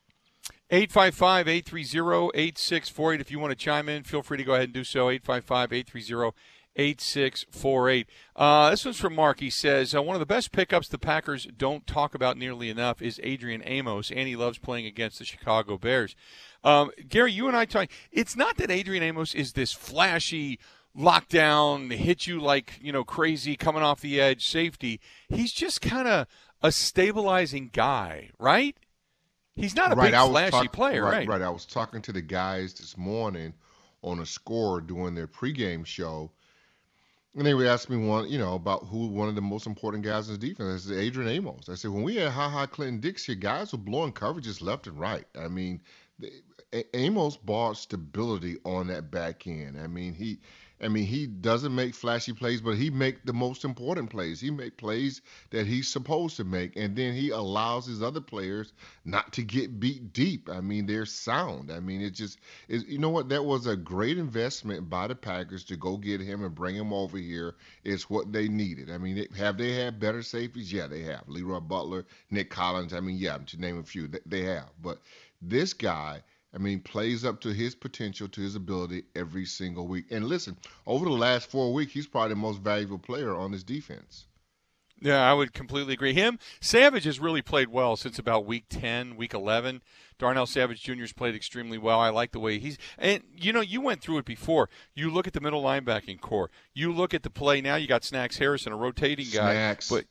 855 0.70 1.48
830 1.48 2.30
8648. 2.34 3.20
If 3.20 3.30
you 3.30 3.38
want 3.38 3.50
to 3.50 3.56
chime 3.56 3.88
in, 3.88 4.02
feel 4.02 4.22
free 4.22 4.38
to 4.38 4.44
go 4.44 4.54
ahead 4.54 4.64
and 4.64 4.72
do 4.72 4.84
so. 4.84 5.10
855 5.10 5.72
830 5.72 6.36
8648. 6.76 8.08
Uh, 8.36 8.70
this 8.70 8.84
one's 8.84 8.98
from 8.98 9.14
Mark. 9.14 9.40
He 9.40 9.50
says, 9.50 9.94
uh, 9.94 10.02
One 10.02 10.16
of 10.16 10.20
the 10.20 10.26
best 10.26 10.52
pickups 10.52 10.88
the 10.88 10.98
Packers 10.98 11.46
don't 11.56 11.86
talk 11.86 12.14
about 12.14 12.36
nearly 12.36 12.68
enough 12.70 13.00
is 13.00 13.20
Adrian 13.22 13.62
Amos, 13.64 14.10
and 14.10 14.26
he 14.28 14.36
loves 14.36 14.58
playing 14.58 14.86
against 14.86 15.18
the 15.18 15.24
Chicago 15.24 15.78
Bears. 15.78 16.16
Um, 16.62 16.90
Gary, 17.08 17.32
you 17.32 17.46
and 17.48 17.56
I 17.56 17.64
talk. 17.64 17.88
It's 18.10 18.36
not 18.36 18.56
that 18.56 18.70
Adrian 18.70 19.02
Amos 19.02 19.34
is 19.34 19.52
this 19.52 19.72
flashy 19.72 20.58
lockdown, 20.96 21.92
hit 21.92 22.26
you 22.26 22.40
like, 22.40 22.78
you 22.80 22.92
know, 22.92 23.04
crazy, 23.04 23.56
coming 23.56 23.82
off 23.82 24.00
the 24.00 24.20
edge 24.20 24.46
safety. 24.46 25.00
He's 25.28 25.52
just 25.52 25.80
kind 25.80 26.08
of 26.08 26.26
a 26.62 26.72
stabilizing 26.72 27.70
guy, 27.72 28.30
right? 28.38 28.76
He's 29.56 29.76
not 29.76 29.92
a 29.92 29.94
right, 29.94 30.12
big 30.12 30.30
flashy 30.30 30.50
talk- 30.50 30.72
player, 30.72 31.04
right? 31.04 31.28
Right. 31.28 31.42
I 31.42 31.50
was 31.50 31.66
talking 31.66 32.02
to 32.02 32.12
the 32.12 32.22
guys 32.22 32.74
this 32.74 32.96
morning 32.96 33.54
on 34.02 34.20
a 34.20 34.26
score 34.26 34.80
doing 34.80 35.14
their 35.14 35.28
pregame 35.28 35.86
show, 35.86 36.30
and 37.36 37.46
they 37.46 37.54
were 37.54 37.66
asking 37.66 38.00
me 38.00 38.08
one, 38.08 38.30
you 38.30 38.38
know, 38.38 38.54
about 38.54 38.86
who 38.86 39.08
one 39.08 39.28
of 39.28 39.34
the 39.34 39.42
most 39.42 39.66
important 39.66 40.04
guys 40.04 40.28
in 40.28 40.38
the 40.38 40.48
defense. 40.48 40.86
I 40.86 40.88
said 40.88 40.98
Adrian 40.98 41.30
Amos. 41.30 41.68
I 41.68 41.74
said 41.74 41.90
when 41.90 42.02
we 42.02 42.16
had 42.16 42.30
Ha 42.32 42.48
Ha 42.48 42.66
Clinton 42.66 43.00
Dix 43.00 43.24
here, 43.26 43.34
guys 43.34 43.72
were 43.72 43.78
blowing 43.78 44.12
coverages 44.12 44.62
left 44.62 44.86
and 44.86 44.98
right. 44.98 45.24
I 45.38 45.48
mean, 45.48 45.80
the, 46.18 46.30
A- 46.72 46.96
Amos 46.96 47.36
brought 47.36 47.76
stability 47.76 48.58
on 48.64 48.86
that 48.88 49.10
back 49.10 49.46
end. 49.46 49.80
I 49.80 49.86
mean, 49.88 50.14
he. 50.14 50.38
I 50.84 50.88
mean, 50.88 51.06
he 51.06 51.26
doesn't 51.26 51.74
make 51.74 51.94
flashy 51.94 52.32
plays, 52.34 52.60
but 52.60 52.76
he 52.76 52.90
make 52.90 53.24
the 53.24 53.32
most 53.32 53.64
important 53.64 54.10
plays. 54.10 54.40
He 54.40 54.50
make 54.50 54.76
plays 54.76 55.22
that 55.50 55.66
he's 55.66 55.88
supposed 55.88 56.36
to 56.36 56.44
make, 56.44 56.76
and 56.76 56.94
then 56.94 57.14
he 57.14 57.30
allows 57.30 57.86
his 57.86 58.02
other 58.02 58.20
players 58.20 58.72
not 59.04 59.32
to 59.32 59.42
get 59.42 59.80
beat 59.80 60.12
deep. 60.12 60.48
I 60.50 60.60
mean, 60.60 60.86
they're 60.86 61.06
sound. 61.06 61.72
I 61.72 61.80
mean, 61.80 62.02
it 62.02 62.10
just 62.10 62.38
is. 62.68 62.84
You 62.84 62.98
know 62.98 63.08
what? 63.08 63.30
That 63.30 63.44
was 63.44 63.66
a 63.66 63.76
great 63.76 64.18
investment 64.18 64.90
by 64.90 65.06
the 65.08 65.14
Packers 65.14 65.64
to 65.64 65.76
go 65.76 65.96
get 65.96 66.20
him 66.20 66.44
and 66.44 66.54
bring 66.54 66.76
him 66.76 66.92
over 66.92 67.16
here. 67.18 67.54
It's 67.82 68.10
what 68.10 68.32
they 68.32 68.48
needed. 68.48 68.90
I 68.90 68.98
mean, 68.98 69.26
have 69.36 69.56
they 69.56 69.72
had 69.72 69.98
better 69.98 70.22
safeties? 70.22 70.72
Yeah, 70.72 70.86
they 70.86 71.02
have. 71.02 71.24
Leroy 71.28 71.60
Butler, 71.60 72.04
Nick 72.30 72.50
Collins. 72.50 72.92
I 72.92 73.00
mean, 73.00 73.16
yeah, 73.16 73.38
to 73.38 73.60
name 73.60 73.78
a 73.78 73.82
few, 73.82 74.06
they- 74.06 74.20
they 74.26 74.42
have. 74.42 74.68
But 74.82 75.00
this 75.40 75.72
guy. 75.72 76.22
I 76.54 76.58
mean, 76.58 76.80
plays 76.80 77.24
up 77.24 77.40
to 77.40 77.48
his 77.48 77.74
potential, 77.74 78.28
to 78.28 78.40
his 78.40 78.54
ability 78.54 79.04
every 79.16 79.44
single 79.44 79.88
week. 79.88 80.06
And 80.10 80.26
listen, 80.26 80.56
over 80.86 81.04
the 81.04 81.10
last 81.10 81.50
four 81.50 81.72
weeks, 81.72 81.92
he's 81.92 82.06
probably 82.06 82.30
the 82.30 82.36
most 82.36 82.60
valuable 82.60 82.98
player 82.98 83.34
on 83.34 83.50
this 83.50 83.64
defense. 83.64 84.26
Yeah, 85.00 85.28
I 85.28 85.34
would 85.34 85.52
completely 85.52 85.94
agree. 85.94 86.14
Him, 86.14 86.38
Savage 86.60 87.04
has 87.04 87.18
really 87.18 87.42
played 87.42 87.68
well 87.68 87.96
since 87.96 88.18
about 88.18 88.46
week 88.46 88.66
10, 88.68 89.16
week 89.16 89.34
11. 89.34 89.82
Darnell 90.18 90.46
Savage 90.46 90.82
Jr. 90.82 91.00
has 91.00 91.12
played 91.12 91.34
extremely 91.34 91.76
well. 91.76 91.98
I 91.98 92.10
like 92.10 92.30
the 92.30 92.38
way 92.38 92.60
he's. 92.60 92.78
And, 92.96 93.24
you 93.36 93.52
know, 93.52 93.60
you 93.60 93.80
went 93.80 94.00
through 94.00 94.18
it 94.18 94.24
before. 94.24 94.70
You 94.94 95.10
look 95.10 95.26
at 95.26 95.32
the 95.32 95.40
middle 95.40 95.62
linebacking 95.62 96.20
core. 96.20 96.50
You 96.72 96.92
look 96.92 97.12
at 97.12 97.24
the 97.24 97.30
play 97.30 97.60
now, 97.60 97.74
you 97.74 97.88
got 97.88 98.04
Snacks 98.04 98.38
Harrison, 98.38 98.72
a 98.72 98.76
rotating 98.76 99.26
guy. 99.26 99.52
Snacks. 99.52 99.90
But 99.90 100.04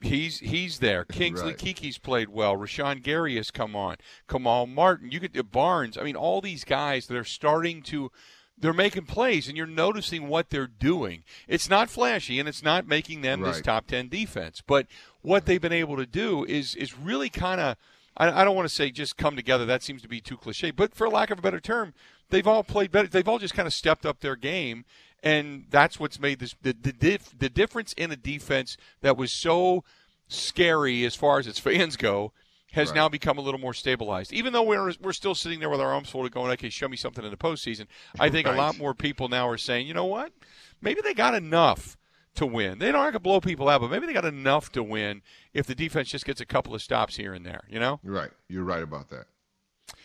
he's 0.00 0.40
he's 0.40 0.78
there. 0.78 1.04
Kingsley 1.12 1.48
Right. 1.48 1.58
Keke's 1.58 1.98
played 1.98 2.28
well. 2.28 2.56
Rashan 2.56 3.02
Gary 3.02 3.36
has 3.36 3.50
come 3.50 3.74
on. 3.74 3.96
Kamal 4.28 4.66
Martin. 4.66 5.10
You 5.10 5.20
get 5.20 5.36
uh, 5.36 5.42
Barnes. 5.42 5.96
I 5.98 6.02
mean, 6.02 6.16
all 6.16 6.40
these 6.40 6.64
guys 6.64 7.06
that 7.06 7.16
are 7.16 7.24
starting 7.24 7.82
to 7.84 8.10
they're 8.58 8.72
making 8.74 9.06
plays 9.06 9.48
and 9.48 9.56
you're 9.56 9.66
noticing 9.66 10.28
what 10.28 10.50
they're 10.50 10.66
doing. 10.66 11.24
It's 11.48 11.70
not 11.70 11.88
flashy 11.88 12.38
and 12.38 12.48
it's 12.48 12.62
not 12.62 12.86
making 12.86 13.22
them 13.22 13.40
this 13.40 13.62
top 13.62 13.86
10 13.86 14.08
defense, 14.08 14.62
but 14.66 14.86
what 15.22 15.46
they've 15.46 15.60
been 15.60 15.72
able 15.72 15.96
to 15.96 16.04
do 16.04 16.44
is 16.44 16.74
is 16.74 16.96
really 16.98 17.30
kind 17.30 17.60
of 17.60 17.76
I, 18.16 18.42
I 18.42 18.44
don't 18.44 18.56
want 18.56 18.68
to 18.68 18.74
say 18.74 18.90
just 18.90 19.16
come 19.16 19.34
together. 19.34 19.64
That 19.64 19.82
seems 19.82 20.02
to 20.02 20.08
be 20.08 20.20
too 20.20 20.36
cliche, 20.36 20.70
but 20.70 20.94
for 20.94 21.08
lack 21.08 21.30
of 21.30 21.38
a 21.38 21.42
better 21.42 21.60
term, 21.60 21.94
they've 22.28 22.46
all 22.46 22.62
played 22.62 22.90
better. 22.90 23.08
They've 23.08 23.26
all 23.26 23.38
just 23.38 23.54
kind 23.54 23.66
of 23.66 23.72
stepped 23.72 24.04
up 24.04 24.20
their 24.20 24.36
game, 24.36 24.84
and 25.22 25.66
that's 25.70 25.98
what's 26.00 26.18
made 26.20 26.38
this 26.38 26.54
the 26.62 26.72
the, 26.72 26.92
dif, 26.92 27.38
the 27.38 27.48
difference 27.48 27.92
in 27.94 28.10
a 28.10 28.16
defense 28.16 28.76
that 29.02 29.16
was 29.16 29.32
so 29.32 29.84
scary 30.28 31.04
as 31.04 31.14
far 31.14 31.38
as 31.38 31.46
its 31.46 31.58
fans 31.58 31.96
go 31.96 32.32
has 32.72 32.90
Right. 32.90 32.94
now 32.96 33.08
become 33.08 33.36
a 33.36 33.40
little 33.40 33.58
more 33.58 33.74
stabilized. 33.74 34.32
Even 34.32 34.52
though 34.52 34.62
we're 34.62 34.92
we're 35.00 35.12
still 35.12 35.34
sitting 35.34 35.58
there 35.58 35.68
with 35.70 35.80
our 35.80 35.92
arms 35.92 36.08
folded, 36.08 36.30
going, 36.32 36.52
"Okay, 36.52 36.70
show 36.70 36.88
me 36.88 36.96
something 36.96 37.24
in 37.24 37.30
the 37.30 37.36
postseason." 37.36 37.86
I 38.18 38.30
think 38.30 38.46
a 38.46 38.52
lot 38.52 38.78
more 38.78 38.94
people 38.94 39.28
now 39.28 39.48
are 39.48 39.58
saying, 39.58 39.88
"You 39.88 39.94
know 39.94 40.04
what? 40.04 40.32
Maybe 40.80 41.00
they 41.00 41.14
got 41.14 41.34
enough." 41.34 41.96
To 42.36 42.46
win, 42.46 42.78
they 42.78 42.92
don't 42.92 43.02
have 43.02 43.12
to 43.14 43.18
blow 43.18 43.40
people 43.40 43.68
out, 43.68 43.80
but 43.80 43.90
maybe 43.90 44.06
they 44.06 44.12
got 44.12 44.24
enough 44.24 44.70
to 44.72 44.84
win 44.84 45.20
if 45.52 45.66
the 45.66 45.74
defense 45.74 46.08
just 46.10 46.24
gets 46.24 46.40
a 46.40 46.46
couple 46.46 46.72
of 46.76 46.80
stops 46.80 47.16
here 47.16 47.34
and 47.34 47.44
there. 47.44 47.64
You 47.68 47.80
know, 47.80 47.98
You're 48.04 48.14
right. 48.14 48.30
You're 48.48 48.62
right 48.62 48.84
about 48.84 49.08
that. 49.10 49.26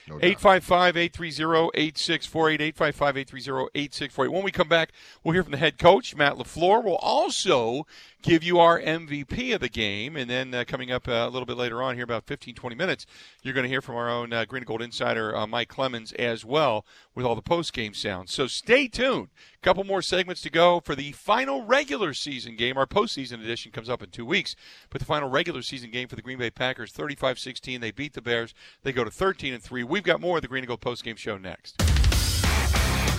No 0.08 0.16
doubt. 0.16 0.24
855 0.24 0.98
830 0.98 1.70
8648. 1.74 2.62
855 2.62 3.18
830 3.18 3.70
8648. 3.76 4.34
When 4.34 4.44
we 4.44 4.52
come 4.52 4.70
back, 4.70 4.92
we'll 5.24 5.34
hear 5.34 5.44
from 5.44 5.52
the 5.52 5.58
head 5.58 5.78
coach, 5.78 6.16
Matt 6.16 6.36
LaFleur. 6.36 6.84
We'll 6.84 6.96
also 6.98 7.86
give 8.26 8.44
you 8.44 8.60
our 8.60 8.82
MVP 8.82 9.54
of 9.54 9.62
the 9.62 9.70
game. 9.70 10.18
And 10.18 10.30
then 10.30 10.54
uh, 10.54 10.64
coming 10.68 10.92
up 10.92 11.08
uh, 11.08 11.12
a 11.12 11.30
little 11.30 11.46
bit 11.46 11.58
later 11.58 11.82
on 11.82 11.96
here, 11.96 12.04
about 12.04 12.26
15, 12.26 12.56
20 12.56 12.76
minutes, 12.76 13.06
you're 13.44 13.54
going 13.54 13.64
to 13.64 13.70
hear 13.70 13.82
from 13.82 13.96
our 13.96 14.10
own 14.10 14.34
uh, 14.34 14.46
Green 14.46 14.62
and 14.62 14.68
Gold 14.68 14.82
insider, 14.82 15.36
uh, 15.36 15.46
Mike 15.46 15.70
Clemens, 15.70 16.12
as 16.14 16.44
well, 16.44 16.86
with 17.14 17.26
all 17.26 17.36
the 17.36 17.42
post 17.42 17.72
game 17.72 17.94
sounds. 17.94 18.34
So 18.34 18.48
stay 18.48 18.88
tuned. 18.88 19.30
A 19.56 19.64
couple 19.64 19.84
more 19.84 20.02
segments 20.02 20.42
to 20.42 20.50
go 20.50 20.80
for 20.80 20.96
the 20.96 21.12
final 21.12 21.64
regular 21.64 22.14
season 22.14 22.56
game. 22.56 22.78
Our 22.78 22.88
postseason 22.88 23.44
edition 23.44 23.72
comes 23.72 23.90
up 23.90 24.02
in 24.02 24.10
two 24.10 24.26
weeks, 24.26 24.56
but 24.90 25.00
the 25.00 25.06
final 25.06 25.30
regular 25.30 25.62
season 25.62 25.92
game 25.92 26.08
for 26.08 26.16
the 26.16 26.22
Green 26.22 26.40
Bay 26.40 26.50
Packers, 26.50 26.92
35 26.92 27.38
16. 27.38 27.82
They 27.82 27.92
beat 27.92 28.14
the 28.14 28.22
Bears. 28.22 28.54
They 28.84 28.92
go 28.92 29.04
to 29.04 29.12
13 29.12 29.54
and 29.54 29.62
3. 29.62 29.84
We've 29.96 30.04
got 30.04 30.20
more 30.20 30.36
of 30.36 30.42
the 30.42 30.50
Green 30.50 30.62
and 30.62 30.68
Gold 30.68 30.82
post 30.82 31.06
game 31.06 31.16
show 31.16 31.38
next. 31.38 31.82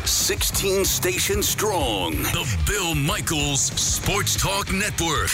16 0.06 0.84
stations 0.84 1.48
strong. 1.48 2.12
The 2.12 2.58
Bill 2.66 2.94
Michaels 2.94 3.62
Sports 3.62 4.36
Talk 4.38 4.70
Network. 4.70 5.30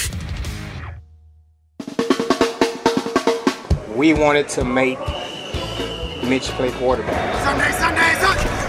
We 3.96 4.14
wanted 4.14 4.48
to 4.50 4.64
make 4.64 5.00
Mitch 6.22 6.44
play 6.50 6.70
quarterback. 6.70 7.34
Sunday, 7.42 7.72
Sunday, 7.72 8.14
Sunday. 8.20 8.62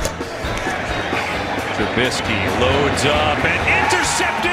Trubisky 1.77 2.59
loads 2.59 3.05
up 3.05 3.45
and 3.45 3.85
intercepted 3.85 4.43
by 4.43 4.52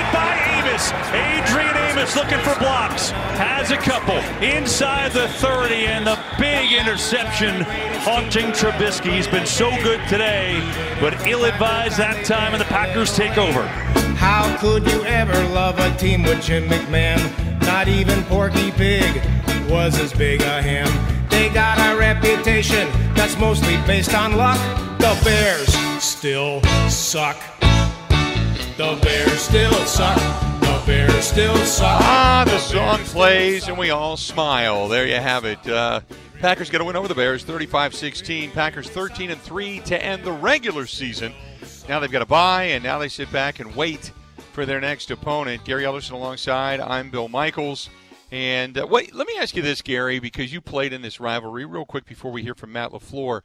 Amos. 0.80 0.92
Adrian 1.12 1.76
Amos 1.76 2.16
looking 2.16 2.38
for 2.40 2.58
blocks. 2.58 3.10
Has 3.10 3.70
a 3.70 3.76
couple 3.76 4.16
inside 4.42 5.12
the 5.12 5.28
30 5.28 5.74
and 5.86 6.06
the 6.06 6.18
big 6.38 6.72
interception 6.72 7.62
haunting 8.00 8.46
Trubisky. 8.46 9.14
He's 9.14 9.26
been 9.26 9.46
so 9.46 9.70
good 9.82 10.00
today, 10.08 10.60
but 11.00 11.26
ill-advised 11.26 11.98
that 11.98 12.24
time 12.24 12.52
and 12.52 12.60
the 12.60 12.66
Packers 12.66 13.14
take 13.14 13.36
over. 13.36 13.66
How 14.16 14.56
could 14.58 14.86
you 14.90 15.04
ever 15.04 15.38
love 15.48 15.78
a 15.78 15.94
team 15.96 16.22
with 16.22 16.42
Jim 16.42 16.68
McMahon? 16.68 17.20
Not 17.62 17.88
even 17.88 18.22
Porky 18.24 18.70
Pig 18.72 19.22
was 19.68 19.98
as 19.98 20.12
big 20.12 20.42
a 20.42 20.62
him. 20.62 20.88
They 21.28 21.48
got 21.50 21.78
a 21.78 21.98
reputation 21.98 22.88
that's 23.14 23.38
mostly 23.38 23.76
based 23.86 24.14
on 24.14 24.36
luck. 24.36 24.58
The 24.98 25.18
Bears 25.24 25.72
still 26.02 26.62
suck. 26.88 27.36
The 28.76 28.98
Bears 29.02 29.40
still 29.40 29.72
suck. 29.86 30.50
The 30.80 30.86
Bears 30.86 31.24
still. 31.26 31.52
Ah, 31.82 32.44
the 32.46 32.58
song 32.58 33.00
plays 33.00 33.68
and 33.68 33.76
we 33.76 33.90
all 33.90 34.16
smile. 34.16 34.88
There 34.88 35.06
you 35.06 35.16
have 35.16 35.44
it. 35.44 35.68
Uh, 35.68 36.00
Packers 36.40 36.70
going 36.70 36.80
to 36.80 36.86
win 36.86 36.96
over 36.96 37.06
the 37.06 37.14
Bears 37.14 37.44
35 37.44 37.94
16. 37.94 38.50
Packers 38.52 38.88
13 38.88 39.30
and 39.30 39.40
3 39.40 39.80
to 39.80 40.02
end 40.02 40.24
the 40.24 40.32
regular 40.32 40.86
season. 40.86 41.34
Now 41.86 42.00
they've 42.00 42.10
got 42.10 42.22
a 42.22 42.26
bye, 42.26 42.64
and 42.64 42.82
now 42.82 42.98
they 42.98 43.08
sit 43.08 43.30
back 43.30 43.60
and 43.60 43.76
wait 43.76 44.10
for 44.52 44.64
their 44.64 44.80
next 44.80 45.10
opponent. 45.10 45.64
Gary 45.64 45.82
Ellerson 45.82 46.12
alongside. 46.12 46.80
I'm 46.80 47.10
Bill 47.10 47.28
Michaels. 47.28 47.90
And 48.30 48.78
uh, 48.78 48.86
wait, 48.86 49.14
let 49.14 49.26
me 49.26 49.34
ask 49.38 49.54
you 49.54 49.62
this, 49.62 49.82
Gary, 49.82 50.18
because 50.18 50.50
you 50.50 50.62
played 50.62 50.94
in 50.94 51.02
this 51.02 51.20
rivalry, 51.20 51.66
real 51.66 51.84
quick 51.84 52.06
before 52.06 52.32
we 52.32 52.42
hear 52.42 52.54
from 52.54 52.72
Matt 52.72 52.92
LaFleur. 52.92 53.42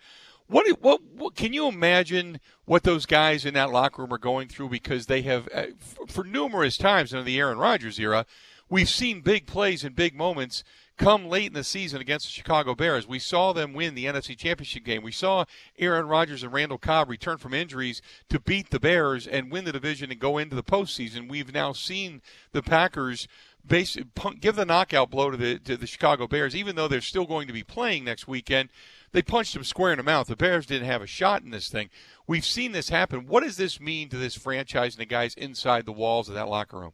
What, 0.47 0.67
what, 0.81 1.01
what 1.03 1.35
can 1.35 1.53
you 1.53 1.67
imagine 1.67 2.39
what 2.65 2.83
those 2.83 3.05
guys 3.05 3.45
in 3.45 3.55
that 3.55 3.71
locker 3.71 4.03
room 4.03 4.13
are 4.13 4.19
going 4.19 4.47
through 4.47 4.69
because 4.69 5.07
they 5.07 5.23
have, 5.23 5.49
uh, 5.53 5.65
for 6.07 6.23
numerous 6.23 6.77
times 6.77 7.13
in 7.13 7.25
the 7.25 7.39
Aaron 7.39 7.57
Rodgers 7.57 7.99
era, 7.99 8.25
we've 8.69 8.89
seen 8.89 9.21
big 9.21 9.47
plays 9.47 9.83
and 9.83 9.95
big 9.95 10.15
moments 10.15 10.63
come 10.97 11.27
late 11.27 11.47
in 11.47 11.53
the 11.53 11.63
season 11.63 11.99
against 11.99 12.25
the 12.25 12.31
Chicago 12.31 12.73
Bears. 12.73 13.07
We 13.07 13.19
saw 13.19 13.53
them 13.53 13.73
win 13.73 13.95
the 13.95 14.05
NFC 14.05 14.37
Championship 14.37 14.85
game. 14.85 15.03
We 15.03 15.11
saw 15.11 15.45
Aaron 15.77 16.07
Rodgers 16.07 16.43
and 16.43 16.53
Randall 16.53 16.77
Cobb 16.77 17.09
return 17.09 17.37
from 17.37 17.53
injuries 17.53 18.01
to 18.29 18.39
beat 18.39 18.69
the 18.69 18.79
Bears 18.79 19.27
and 19.27 19.51
win 19.51 19.65
the 19.65 19.73
division 19.73 20.11
and 20.11 20.19
go 20.19 20.37
into 20.37 20.55
the 20.55 20.63
postseason. 20.63 21.29
We've 21.29 21.53
now 21.53 21.73
seen 21.73 22.21
the 22.53 22.63
Packers 22.63 23.27
base, 23.67 23.97
give 24.39 24.55
the 24.55 24.65
knockout 24.65 25.09
blow 25.09 25.31
to 25.31 25.37
the 25.37 25.59
to 25.59 25.75
the 25.75 25.87
Chicago 25.87 26.27
Bears, 26.27 26.55
even 26.55 26.75
though 26.75 26.87
they're 26.87 27.01
still 27.01 27.25
going 27.25 27.47
to 27.47 27.53
be 27.53 27.63
playing 27.63 28.05
next 28.05 28.27
weekend. 28.27 28.69
They 29.15 29.21
punched 29.21 29.55
him 29.55 29.63
square 29.63 29.93
in 29.93 29.97
the 29.97 30.03
mouth. 30.03 30.27
The 30.27 30.35
Bears 30.35 30.65
didn't 30.65 30.89
have 30.89 31.01
a 31.01 31.07
shot 31.07 31.41
in 31.41 31.49
this 31.49 31.69
thing. 31.69 31.89
We've 32.27 32.45
seen 32.45 32.73
this 32.73 32.89
happen. 32.89 33.27
What 33.27 33.43
does 33.43 33.55
this 33.55 33.79
mean 33.79 34.09
to 34.09 34.17
this 34.17 34.35
franchise 34.35 34.95
and 34.95 34.99
the 34.99 35.05
guys 35.05 35.35
inside 35.35 35.85
the 35.85 35.93
walls 35.93 36.27
of 36.27 36.35
that 36.35 36.49
locker 36.49 36.77
room? 36.77 36.91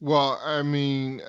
Well, 0.00 0.40
I 0.42 0.62
mean, 0.62 1.20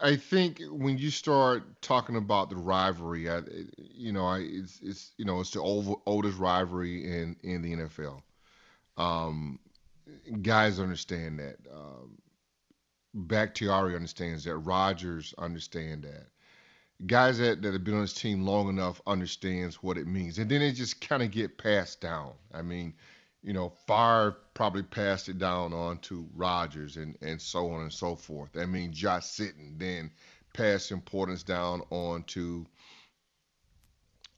I 0.00 0.16
think 0.16 0.62
when 0.70 0.96
you 0.96 1.10
start 1.10 1.82
talking 1.82 2.16
about 2.16 2.48
the 2.48 2.56
rivalry, 2.56 3.28
I, 3.28 3.42
you 3.76 4.12
know, 4.12 4.24
I, 4.24 4.38
it's, 4.38 4.80
it's 4.82 5.12
you 5.18 5.26
know 5.26 5.40
it's 5.40 5.50
the 5.50 5.60
old, 5.60 6.00
oldest 6.06 6.38
rivalry 6.38 7.04
in 7.04 7.36
in 7.42 7.60
the 7.60 7.74
NFL. 7.74 8.22
Um, 8.96 9.58
guys 10.40 10.80
understand 10.80 11.38
that. 11.40 11.56
Um, 11.70 12.16
Bakhtiari 13.12 13.94
understands 13.94 14.44
that. 14.44 14.56
Rodgers 14.56 15.34
understand 15.36 16.04
that. 16.04 16.28
Guys 17.04 17.38
that, 17.38 17.60
that 17.60 17.72
have 17.74 17.84
been 17.84 17.94
on 17.94 18.00
this 18.00 18.14
team 18.14 18.46
long 18.46 18.68
enough 18.70 19.02
understands 19.06 19.82
what 19.82 19.98
it 19.98 20.06
means, 20.06 20.38
and 20.38 20.50
then 20.50 20.62
it 20.62 20.72
just 20.72 21.06
kind 21.06 21.22
of 21.22 21.30
get 21.30 21.58
passed 21.58 22.00
down. 22.00 22.32
I 22.54 22.62
mean, 22.62 22.94
you 23.42 23.52
know, 23.52 23.68
Favre 23.86 24.36
probably 24.54 24.82
passed 24.82 25.28
it 25.28 25.38
down 25.38 25.74
on 25.74 25.98
to 25.98 26.26
Rodgers 26.34 26.96
and, 26.96 27.14
and 27.20 27.40
so 27.40 27.70
on 27.70 27.82
and 27.82 27.92
so 27.92 28.16
forth. 28.16 28.56
I 28.56 28.64
mean, 28.64 28.92
Josh 28.92 29.24
Sitton 29.24 29.78
then 29.78 30.10
passed 30.54 30.90
importance 30.90 31.42
down 31.42 31.82
on 31.90 32.22
to 32.28 32.66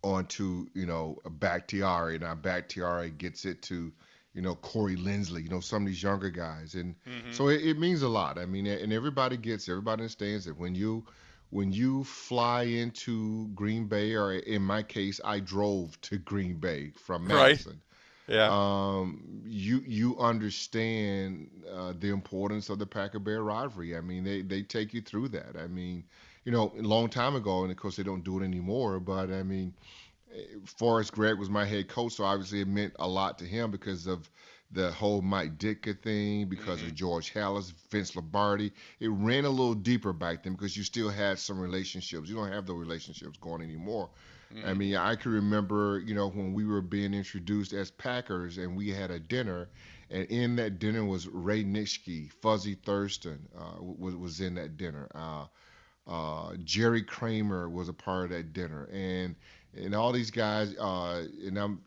onto, 0.03 0.67
you 0.75 0.87
know, 0.87 1.19
Bakhtiari. 1.31 2.19
Now 2.19 2.35
Bakhtiari 2.35 3.11
gets 3.11 3.45
it 3.45 3.63
to, 3.63 3.93
you 4.35 4.43
know, 4.43 4.55
Corey 4.57 4.97
Linsley, 4.97 5.43
you 5.43 5.49
know, 5.49 5.61
some 5.61 5.83
of 5.83 5.89
these 5.89 6.03
younger 6.03 6.31
guys. 6.31 6.75
And 6.75 6.95
Mm-hmm. 7.07 7.33
so 7.33 7.49
it, 7.49 7.63
it 7.65 7.79
means 7.79 8.03
a 8.03 8.09
lot. 8.09 8.39
I 8.39 8.47
mean, 8.47 8.67
and 8.67 8.93
everybody 8.93 9.37
gets, 9.37 9.69
everybody 9.69 10.03
understands 10.03 10.45
that 10.45 10.59
when 10.59 10.75
you 10.75 11.05
when 11.51 11.73
you 11.73 12.05
fly 12.05 12.63
into 12.65 13.49
Green 13.55 13.87
Bay, 13.87 14.15
or 14.15 14.35
in 14.35 14.63
my 14.63 14.83
case, 14.83 15.21
I 15.25 15.41
drove 15.41 15.99
to 16.03 16.19
Green 16.19 16.57
Bay 16.57 16.93
from 16.97 17.27
Madison. 17.27 17.73
Right. 17.73 17.81
Yeah. 18.29 18.49
um, 18.51 19.43
you 19.47 19.83
you 19.87 20.19
understand 20.19 21.49
uh, 21.73 21.95
the 21.99 22.11
importance 22.11 22.69
of 22.69 22.79
the 22.79 22.87
Packer 22.87 23.19
Bear 23.19 23.43
rivalry. 23.43 23.97
I 23.97 24.03
mean, 24.03 24.23
they 24.23 24.43
they 24.43 24.63
take 24.63 24.93
you 24.93 25.01
through 25.01 25.29
that. 25.29 25.57
I 25.59 25.67
mean, 25.67 26.05
you 26.45 26.53
know, 26.53 26.73
a 26.79 26.83
long 26.83 27.09
time 27.09 27.37
ago, 27.37 27.63
and 27.63 27.71
of 27.71 27.79
course 27.79 27.97
they 27.97 28.03
don't 28.03 28.25
do 28.25 28.39
it 28.41 28.45
anymore. 28.45 29.01
But 29.01 29.31
I 29.31 29.43
mean, 29.43 29.73
eh, 30.35 30.43
Forrest 30.67 31.13
Gregg 31.13 31.39
was 31.39 31.49
my 31.49 31.65
head 31.65 31.89
coach, 31.89 32.13
so 32.13 32.25
obviously 32.25 32.61
it 32.61 32.69
meant 32.69 32.93
a 32.99 33.09
lot 33.09 33.39
to 33.39 33.47
him 33.47 33.71
because 33.71 34.07
of 34.07 34.29
the 34.71 34.91
whole 34.91 35.23
Mike 35.23 35.59
Ditka 35.59 36.01
thing, 36.03 36.47
because 36.49 36.83
of 36.83 36.95
George 36.95 37.33
Halas, 37.33 37.73
Vince 37.91 38.15
Lombardi. 38.15 38.73
It 39.01 39.09
ran 39.09 39.45
a 39.45 39.51
little 39.51 39.75
deeper 39.75 40.13
back 40.13 40.43
then 40.43 40.53
because 40.53 40.77
you 40.77 40.85
still 40.85 41.09
had 41.09 41.39
some 41.39 41.59
relationships. 41.59 42.29
You 42.29 42.37
don't 42.37 42.53
have 42.53 42.67
those 42.67 42.79
relationships 42.79 43.39
going 43.39 43.63
anymore. 43.63 44.11
I 44.67 44.73
mean, 44.75 44.97
I 44.97 45.15
can 45.15 45.33
remember, 45.33 46.03
you 46.07 46.15
know, 46.15 46.31
when 46.31 46.55
we 46.55 46.65
were 46.65 46.81
being 46.81 47.13
introduced 47.13 47.73
as 47.75 47.91
Packers 47.91 48.57
and 48.57 48.77
we 48.77 48.91
had 48.91 49.11
a 49.11 49.19
dinner, 49.19 49.69
and 50.11 50.25
in 50.31 50.57
that 50.57 50.79
dinner 50.79 51.05
was 51.05 51.29
Ray 51.29 51.65
Nitschke, 51.65 52.33
Fuzzy 52.41 52.75
Thurston 52.75 53.47
uh, 53.59 53.77
was 53.81 54.17
was 54.17 54.41
in 54.41 54.55
that 54.55 54.79
dinner. 54.79 55.09
Uh, 55.15 55.47
uh, 56.07 56.55
Jerry 56.65 57.03
Kramer 57.03 57.69
was 57.69 57.91
a 57.91 57.93
part 57.93 58.25
of 58.25 58.31
that 58.31 58.55
dinner, 58.55 58.89
and 58.91 59.37
and 59.77 59.95
all 59.95 60.13
these 60.13 60.31
guys, 60.31 60.75
uh, 60.77 61.27
and 61.47 61.59
I'm 61.59 61.81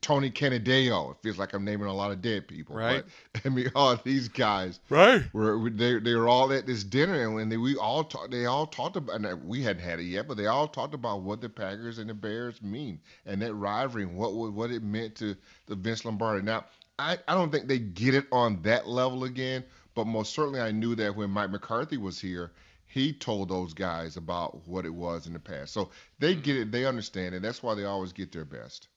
Tony 0.00 0.30
Canadeo. 0.30 1.12
It 1.12 1.16
feels 1.22 1.38
like 1.38 1.52
I'm 1.52 1.64
naming 1.64 1.86
a 1.86 1.94
lot 1.94 2.10
of 2.10 2.20
dead 2.20 2.48
people, 2.48 2.76
Right. 2.76 3.04
But, 3.32 3.42
I 3.44 3.48
mean, 3.48 3.70
all 3.74 3.96
these 3.96 4.28
guys, 4.28 4.80
Right. 4.88 5.22
Were 5.32 5.70
they 5.70 5.98
they 5.98 6.14
were 6.14 6.28
all 6.28 6.52
at 6.52 6.66
this 6.66 6.84
dinner, 6.84 7.22
and 7.22 7.34
when 7.34 7.48
they 7.48 7.56
we 7.56 7.76
all 7.76 8.04
talked, 8.04 8.30
they 8.30 8.46
all 8.46 8.66
talked 8.66 8.96
about, 8.96 9.16
and 9.16 9.44
we 9.44 9.62
hadn't 9.62 9.82
had 9.82 10.00
it 10.00 10.04
yet, 10.04 10.28
but 10.28 10.36
they 10.36 10.46
all 10.46 10.68
talked 10.68 10.94
about 10.94 11.22
what 11.22 11.40
the 11.40 11.48
Packers 11.48 11.98
and 11.98 12.10
the 12.10 12.14
Bears 12.14 12.60
mean, 12.62 13.00
and 13.26 13.40
that 13.42 13.54
rivalry, 13.54 14.02
and 14.04 14.16
what 14.16 14.32
what 14.34 14.70
it 14.70 14.82
meant 14.82 15.14
to 15.16 15.36
the 15.66 15.74
Vince 15.74 16.04
Lombardi. 16.04 16.42
Now, 16.42 16.64
I 16.98 17.18
I 17.28 17.34
don't 17.34 17.50
think 17.50 17.68
they 17.68 17.78
get 17.78 18.14
it 18.14 18.26
on 18.32 18.62
that 18.62 18.88
level 18.88 19.24
again, 19.24 19.64
but 19.94 20.06
most 20.06 20.32
certainly 20.34 20.60
I 20.60 20.70
knew 20.70 20.94
that 20.96 21.14
when 21.14 21.30
Mike 21.30 21.50
McCarthy 21.50 21.96
was 21.96 22.20
here. 22.20 22.52
He 22.90 23.12
told 23.12 23.48
those 23.48 23.72
guys 23.72 24.16
about 24.16 24.66
what 24.66 24.84
it 24.84 24.92
was 24.92 25.28
in 25.28 25.32
the 25.32 25.38
past. 25.38 25.72
So 25.72 25.90
they 26.18 26.34
get 26.34 26.56
it, 26.56 26.72
they 26.72 26.84
understand 26.84 27.36
it. 27.36 27.42
That's 27.42 27.62
why 27.62 27.76
they 27.76 27.84
always 27.84 28.12
get 28.12 28.32
their 28.32 28.44
best. 28.44 28.88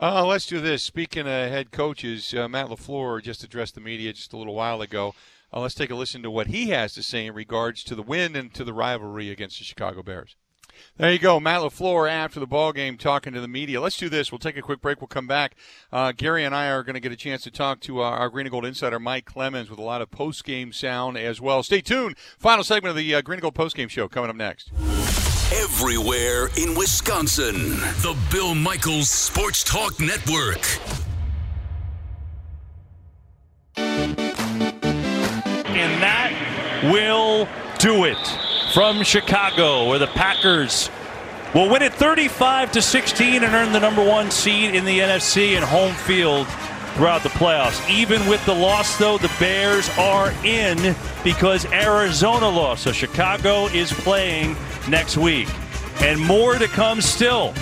Uh, 0.00 0.24
let's 0.24 0.46
do 0.46 0.58
this. 0.58 0.82
Speaking 0.82 1.26
of 1.26 1.26
head 1.50 1.70
coaches, 1.70 2.32
uh, 2.32 2.48
Matt 2.48 2.68
LaFleur 2.68 3.22
just 3.22 3.44
addressed 3.44 3.74
the 3.74 3.82
media 3.82 4.14
just 4.14 4.32
a 4.32 4.38
little 4.38 4.54
while 4.54 4.80
ago. 4.80 5.14
Uh, 5.52 5.60
let's 5.60 5.74
take 5.74 5.90
a 5.90 5.94
listen 5.94 6.22
to 6.22 6.30
what 6.30 6.46
he 6.46 6.70
has 6.70 6.94
to 6.94 7.02
say 7.02 7.26
in 7.26 7.34
regards 7.34 7.84
to 7.84 7.94
the 7.94 8.02
win 8.02 8.34
and 8.34 8.54
to 8.54 8.64
the 8.64 8.72
rivalry 8.72 9.30
against 9.30 9.58
the 9.58 9.64
Chicago 9.64 10.02
Bears. 10.02 10.36
There 10.96 11.12
you 11.12 11.18
go, 11.18 11.40
Matt 11.40 11.60
LaFleur 11.60 12.10
after 12.10 12.40
the 12.40 12.46
ball 12.46 12.72
game 12.72 12.96
talking 12.96 13.32
to 13.32 13.40
the 13.40 13.48
media. 13.48 13.80
Let's 13.80 13.96
do 13.96 14.08
this. 14.08 14.30
We'll 14.30 14.38
take 14.38 14.56
a 14.56 14.62
quick 14.62 14.80
break. 14.80 15.00
We'll 15.00 15.08
come 15.08 15.26
back. 15.26 15.54
Uh, 15.92 16.12
Gary 16.12 16.44
and 16.44 16.54
I 16.54 16.68
are 16.68 16.82
going 16.82 16.94
to 16.94 17.00
get 17.00 17.12
a 17.12 17.16
chance 17.16 17.42
to 17.44 17.50
talk 17.50 17.80
to 17.80 18.00
our, 18.00 18.16
our 18.16 18.28
Green 18.28 18.46
and 18.46 18.52
Gold 18.52 18.64
insider 18.64 18.98
Mike 18.98 19.24
Clemens 19.24 19.70
with 19.70 19.78
a 19.78 19.82
lot 19.82 20.02
of 20.02 20.10
post 20.10 20.44
game 20.44 20.72
sound 20.72 21.16
as 21.16 21.40
well. 21.40 21.62
Stay 21.62 21.80
tuned. 21.80 22.16
Final 22.38 22.64
segment 22.64 22.90
of 22.90 22.96
the 22.96 23.14
uh, 23.14 23.20
Green 23.22 23.36
and 23.36 23.42
Gold 23.42 23.54
post 23.54 23.76
game 23.76 23.88
show 23.88 24.08
coming 24.08 24.30
up 24.30 24.36
next. 24.36 24.70
everywhere 25.52 26.48
in 26.56 26.74
Wisconsin. 26.76 27.70
The 28.02 28.16
Bill 28.30 28.54
Michaels 28.54 29.08
Sports 29.08 29.64
Talk 29.64 29.98
Network. 30.00 30.64
And 35.72 36.02
that 36.02 36.90
will 36.92 37.48
do 37.78 38.04
it 38.04 38.49
from 38.72 39.02
Chicago, 39.02 39.88
where 39.88 39.98
the 39.98 40.06
Packers 40.06 40.90
will 41.54 41.68
win 41.68 41.82
it 41.82 41.92
35 41.92 42.72
to 42.72 42.82
16 42.82 43.42
and 43.42 43.54
earn 43.54 43.72
the 43.72 43.80
number 43.80 44.04
one 44.04 44.30
seed 44.30 44.74
in 44.74 44.84
the 44.84 45.00
NFC 45.00 45.56
and 45.56 45.64
home 45.64 45.94
field 45.94 46.46
throughout 46.94 47.22
the 47.22 47.28
playoffs. 47.30 47.88
Even 47.90 48.24
with 48.28 48.44
the 48.46 48.54
loss, 48.54 48.96
though, 48.98 49.18
the 49.18 49.30
Bears 49.40 49.88
are 49.98 50.32
in 50.44 50.94
because 51.24 51.64
Arizona 51.66 52.48
lost. 52.48 52.84
So 52.84 52.92
Chicago 52.92 53.66
is 53.66 53.92
playing 53.92 54.56
next 54.88 55.16
week. 55.16 55.48
And 56.00 56.20
more 56.20 56.56
to 56.56 56.68
come 56.68 57.00
still 57.00 57.52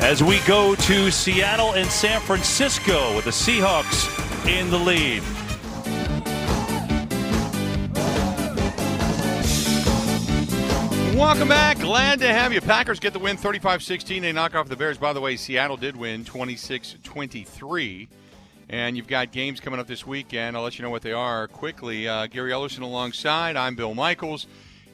as 0.00 0.22
we 0.22 0.40
go 0.40 0.74
to 0.74 1.10
Seattle 1.10 1.72
and 1.72 1.88
San 1.90 2.20
Francisco 2.20 3.14
with 3.16 3.24
the 3.24 3.30
Seahawks 3.30 4.06
in 4.46 4.70
the 4.70 4.78
lead. 4.78 5.22
Welcome 11.16 11.48
back. 11.48 11.78
Glad 11.78 12.18
to 12.18 12.28
have 12.30 12.52
you. 12.52 12.60
Packers 12.60 13.00
get 13.00 13.14
the 13.14 13.18
win 13.18 13.38
35 13.38 13.82
16. 13.82 14.20
They 14.20 14.32
knock 14.32 14.54
off 14.54 14.68
the 14.68 14.76
Bears. 14.76 14.98
By 14.98 15.14
the 15.14 15.20
way, 15.22 15.36
Seattle 15.36 15.78
did 15.78 15.96
win 15.96 16.26
26 16.26 16.96
23. 17.02 18.08
And 18.68 18.98
you've 18.98 19.06
got 19.06 19.32
games 19.32 19.58
coming 19.58 19.80
up 19.80 19.86
this 19.86 20.06
weekend. 20.06 20.58
I'll 20.58 20.62
let 20.62 20.78
you 20.78 20.82
know 20.82 20.90
what 20.90 21.00
they 21.00 21.14
are 21.14 21.48
quickly. 21.48 22.06
Uh, 22.06 22.26
Gary 22.26 22.50
Ellerson 22.50 22.82
alongside. 22.82 23.56
I'm 23.56 23.76
Bill 23.76 23.94
Michaels. 23.94 24.46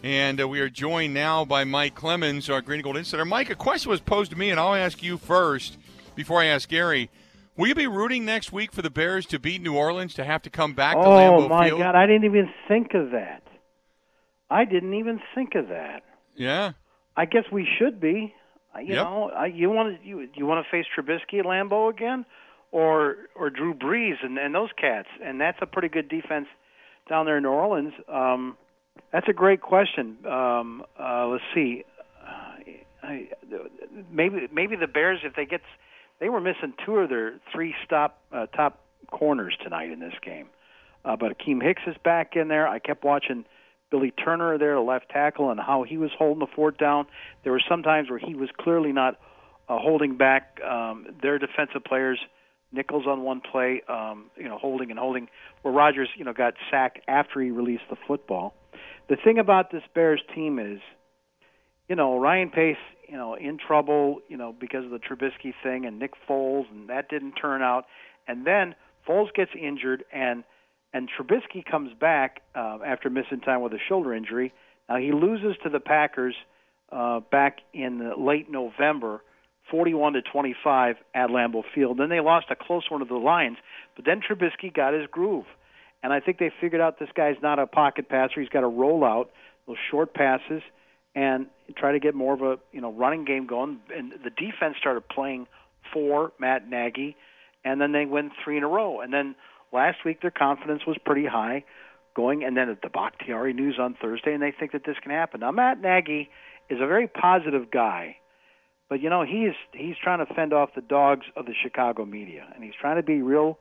And 0.04 0.40
uh, 0.40 0.46
we 0.46 0.60
are 0.60 0.68
joined 0.68 1.12
now 1.12 1.44
by 1.44 1.64
Mike 1.64 1.96
Clemens, 1.96 2.48
our 2.48 2.62
Green 2.62 2.76
and 2.78 2.84
Gold 2.84 2.98
Insider. 2.98 3.24
Mike, 3.24 3.50
a 3.50 3.56
question 3.56 3.90
was 3.90 4.00
posed 4.00 4.30
to 4.30 4.38
me, 4.38 4.50
and 4.50 4.60
I'll 4.60 4.76
ask 4.76 5.02
you 5.02 5.18
first 5.18 5.76
before 6.14 6.40
I 6.40 6.44
ask 6.44 6.68
Gary. 6.68 7.10
Will 7.56 7.66
you 7.66 7.74
be 7.74 7.88
rooting 7.88 8.24
next 8.24 8.52
week 8.52 8.70
for 8.72 8.82
the 8.82 8.90
Bears 8.90 9.26
to 9.26 9.40
beat 9.40 9.60
New 9.60 9.74
Orleans 9.74 10.14
to 10.14 10.22
have 10.22 10.42
to 10.42 10.50
come 10.50 10.74
back 10.74 10.94
to 10.94 11.02
oh 11.04 11.48
my 11.48 11.70
God! 11.70 11.96
I 11.96 12.06
didn't 12.06 12.26
even 12.26 12.48
think 12.68 12.94
of 12.94 13.10
that. 13.10 13.42
I 14.48 14.64
didn't 14.64 14.94
even 14.94 15.20
think 15.34 15.56
of 15.56 15.66
that. 15.66 16.04
Yeah. 16.36 16.72
I 17.16 17.24
guess 17.26 17.44
we 17.52 17.66
should 17.78 18.00
be. 18.00 18.34
Uh, 18.74 18.80
You 18.80 18.94
Yep. 18.94 19.04
know, 19.04 19.30
I, 19.30 19.46
you 19.46 19.70
want 19.70 20.00
to 20.00 20.06
you 20.06 20.28
you 20.34 20.46
want 20.46 20.64
to 20.64 20.70
face 20.70 20.86
Trubisky 20.96 21.38
at 21.40 21.44
Lambeau 21.44 21.90
again, 21.90 22.24
or 22.70 23.16
or 23.34 23.50
Drew 23.50 23.74
Brees 23.74 24.16
and, 24.22 24.38
and 24.38 24.54
those 24.54 24.70
cats, 24.76 25.08
and 25.22 25.40
that's 25.40 25.58
a 25.60 25.66
pretty 25.66 25.88
good 25.88 26.08
defense 26.08 26.46
down 27.08 27.26
there 27.26 27.36
in 27.36 27.42
New 27.42 27.50
Orleans. 27.50 27.92
Um, 28.08 28.56
that's 29.12 29.28
a 29.28 29.32
great 29.32 29.60
question. 29.60 30.16
Um, 30.26 30.84
uh, 30.98 31.26
let's 31.26 31.44
see. 31.54 31.84
Uh, 32.22 32.72
I, 33.02 33.28
maybe 34.10 34.48
maybe 34.52 34.76
the 34.76 34.86
Bears 34.86 35.20
if 35.24 35.34
they 35.34 35.44
get 35.44 35.60
they 36.20 36.28
were 36.28 36.40
missing 36.40 36.72
two 36.84 36.96
of 36.96 37.08
their 37.10 37.34
three 37.52 37.74
stop 37.84 38.20
uh, 38.32 38.46
top 38.46 38.78
corners 39.10 39.56
tonight 39.62 39.90
in 39.90 40.00
this 40.00 40.14
game. 40.24 40.46
Uh, 41.04 41.16
but 41.16 41.36
Akiem 41.36 41.62
Hicks 41.62 41.82
is 41.86 41.96
back 42.04 42.36
in 42.36 42.48
there. 42.48 42.66
I 42.68 42.78
kept 42.78 43.04
watching 43.04 43.44
Billy 43.92 44.10
Turner 44.10 44.58
there, 44.58 44.74
the 44.74 44.80
left 44.80 45.10
tackle, 45.10 45.50
and 45.50 45.60
how 45.60 45.84
he 45.84 45.98
was 45.98 46.10
holding 46.18 46.40
the 46.40 46.52
fort 46.56 46.78
down. 46.78 47.06
There 47.44 47.52
were 47.52 47.62
some 47.68 47.82
times 47.82 48.10
where 48.10 48.18
he 48.18 48.34
was 48.34 48.48
clearly 48.58 48.90
not 48.90 49.20
uh, 49.68 49.78
holding 49.78 50.16
back 50.16 50.58
um, 50.68 51.06
their 51.22 51.38
defensive 51.38 51.84
players. 51.84 52.18
Nichols 52.72 53.04
on 53.06 53.22
one 53.22 53.42
play, 53.42 53.82
um, 53.86 54.30
you 54.34 54.48
know, 54.48 54.56
holding 54.56 54.90
and 54.90 54.98
holding, 54.98 55.28
where 55.60 55.74
Rodgers, 55.74 56.08
you 56.16 56.24
know, 56.24 56.32
got 56.32 56.54
sacked 56.70 57.00
after 57.06 57.38
he 57.42 57.50
released 57.50 57.84
the 57.90 57.96
football. 58.08 58.54
The 59.10 59.16
thing 59.22 59.38
about 59.38 59.70
this 59.70 59.82
Bears 59.94 60.22
team 60.34 60.58
is, 60.58 60.80
you 61.86 61.94
know, 61.94 62.18
Ryan 62.18 62.48
Pace, 62.48 62.76
you 63.06 63.18
know, 63.18 63.34
in 63.34 63.58
trouble, 63.58 64.20
you 64.28 64.38
know, 64.38 64.54
because 64.58 64.86
of 64.86 64.90
the 64.90 64.98
Trubisky 64.98 65.52
thing 65.62 65.84
and 65.84 65.98
Nick 65.98 66.12
Foles, 66.26 66.64
and 66.70 66.88
that 66.88 67.10
didn't 67.10 67.32
turn 67.32 67.60
out. 67.60 67.84
And 68.26 68.46
then 68.46 68.74
Foles 69.06 69.34
gets 69.34 69.50
injured, 69.54 70.04
and 70.10 70.44
and 70.92 71.08
Trubisky 71.08 71.64
comes 71.64 71.92
back 71.98 72.42
uh, 72.54 72.78
after 72.84 73.10
missing 73.10 73.40
time 73.40 73.62
with 73.62 73.72
a 73.72 73.78
shoulder 73.88 74.14
injury. 74.14 74.52
Now 74.88 74.96
he 74.96 75.12
loses 75.12 75.56
to 75.62 75.70
the 75.70 75.80
Packers 75.80 76.34
uh, 76.90 77.20
back 77.20 77.58
in 77.72 78.12
late 78.18 78.50
November, 78.50 79.22
41 79.70 80.14
to 80.14 80.22
25 80.22 80.96
at 81.14 81.30
Lambeau 81.30 81.62
Field. 81.74 81.98
Then 81.98 82.08
they 82.08 82.20
lost 82.20 82.46
a 82.50 82.56
close 82.56 82.84
one 82.90 83.00
to 83.00 83.06
the 83.06 83.14
Lions, 83.14 83.56
but 83.96 84.04
then 84.04 84.20
Trubisky 84.20 84.72
got 84.72 84.92
his 84.92 85.06
groove, 85.10 85.46
and 86.02 86.12
I 86.12 86.20
think 86.20 86.38
they 86.38 86.50
figured 86.60 86.80
out 86.80 86.98
this 86.98 87.08
guy's 87.14 87.36
not 87.42 87.58
a 87.58 87.66
pocket 87.66 88.08
passer. 88.08 88.40
He's 88.40 88.50
got 88.50 88.60
to 88.60 88.68
roll 88.68 89.04
out 89.04 89.30
those 89.66 89.76
short 89.90 90.14
passes 90.14 90.62
and 91.14 91.46
try 91.76 91.92
to 91.92 92.00
get 92.00 92.14
more 92.14 92.34
of 92.34 92.42
a 92.42 92.58
you 92.72 92.80
know 92.80 92.92
running 92.92 93.24
game 93.24 93.46
going. 93.46 93.80
And 93.94 94.12
the 94.12 94.30
defense 94.30 94.76
started 94.78 95.08
playing 95.08 95.46
for 95.92 96.32
Matt 96.38 96.68
Nagy, 96.68 97.16
and 97.64 97.80
then 97.80 97.92
they 97.92 98.04
win 98.04 98.30
three 98.44 98.56
in 98.56 98.64
a 98.64 98.68
row. 98.68 99.00
And 99.00 99.12
then 99.12 99.34
last 99.72 100.04
week 100.04 100.20
their 100.20 100.30
confidence 100.30 100.82
was 100.86 100.96
pretty 101.04 101.26
high 101.26 101.64
going, 102.14 102.44
and 102.44 102.56
then 102.56 102.68
at 102.68 102.82
the 102.82 102.90
Bakhtiari 102.90 103.54
news 103.54 103.78
on 103.80 103.96
Thursday, 104.00 104.34
and 104.34 104.42
they 104.42 104.52
think 104.52 104.72
that 104.72 104.84
this 104.84 104.96
can 105.02 105.10
happen. 105.10 105.40
Now 105.40 105.50
Matt 105.50 105.80
Nagy 105.80 106.28
is 106.68 106.78
a 106.80 106.86
very 106.86 107.08
positive 107.08 107.70
guy, 107.70 108.16
but 108.88 109.00
you 109.00 109.08
know 109.10 109.24
he's 109.24 109.54
he's 109.72 109.96
trying 110.02 110.24
to 110.24 110.34
fend 110.34 110.52
off 110.52 110.70
the 110.74 110.82
dogs 110.82 111.26
of 111.36 111.46
the 111.46 111.54
Chicago 111.54 112.04
media, 112.04 112.46
and 112.54 112.62
he's 112.62 112.74
trying 112.80 112.96
to 112.96 113.02
be 113.02 113.22
real. 113.22 113.58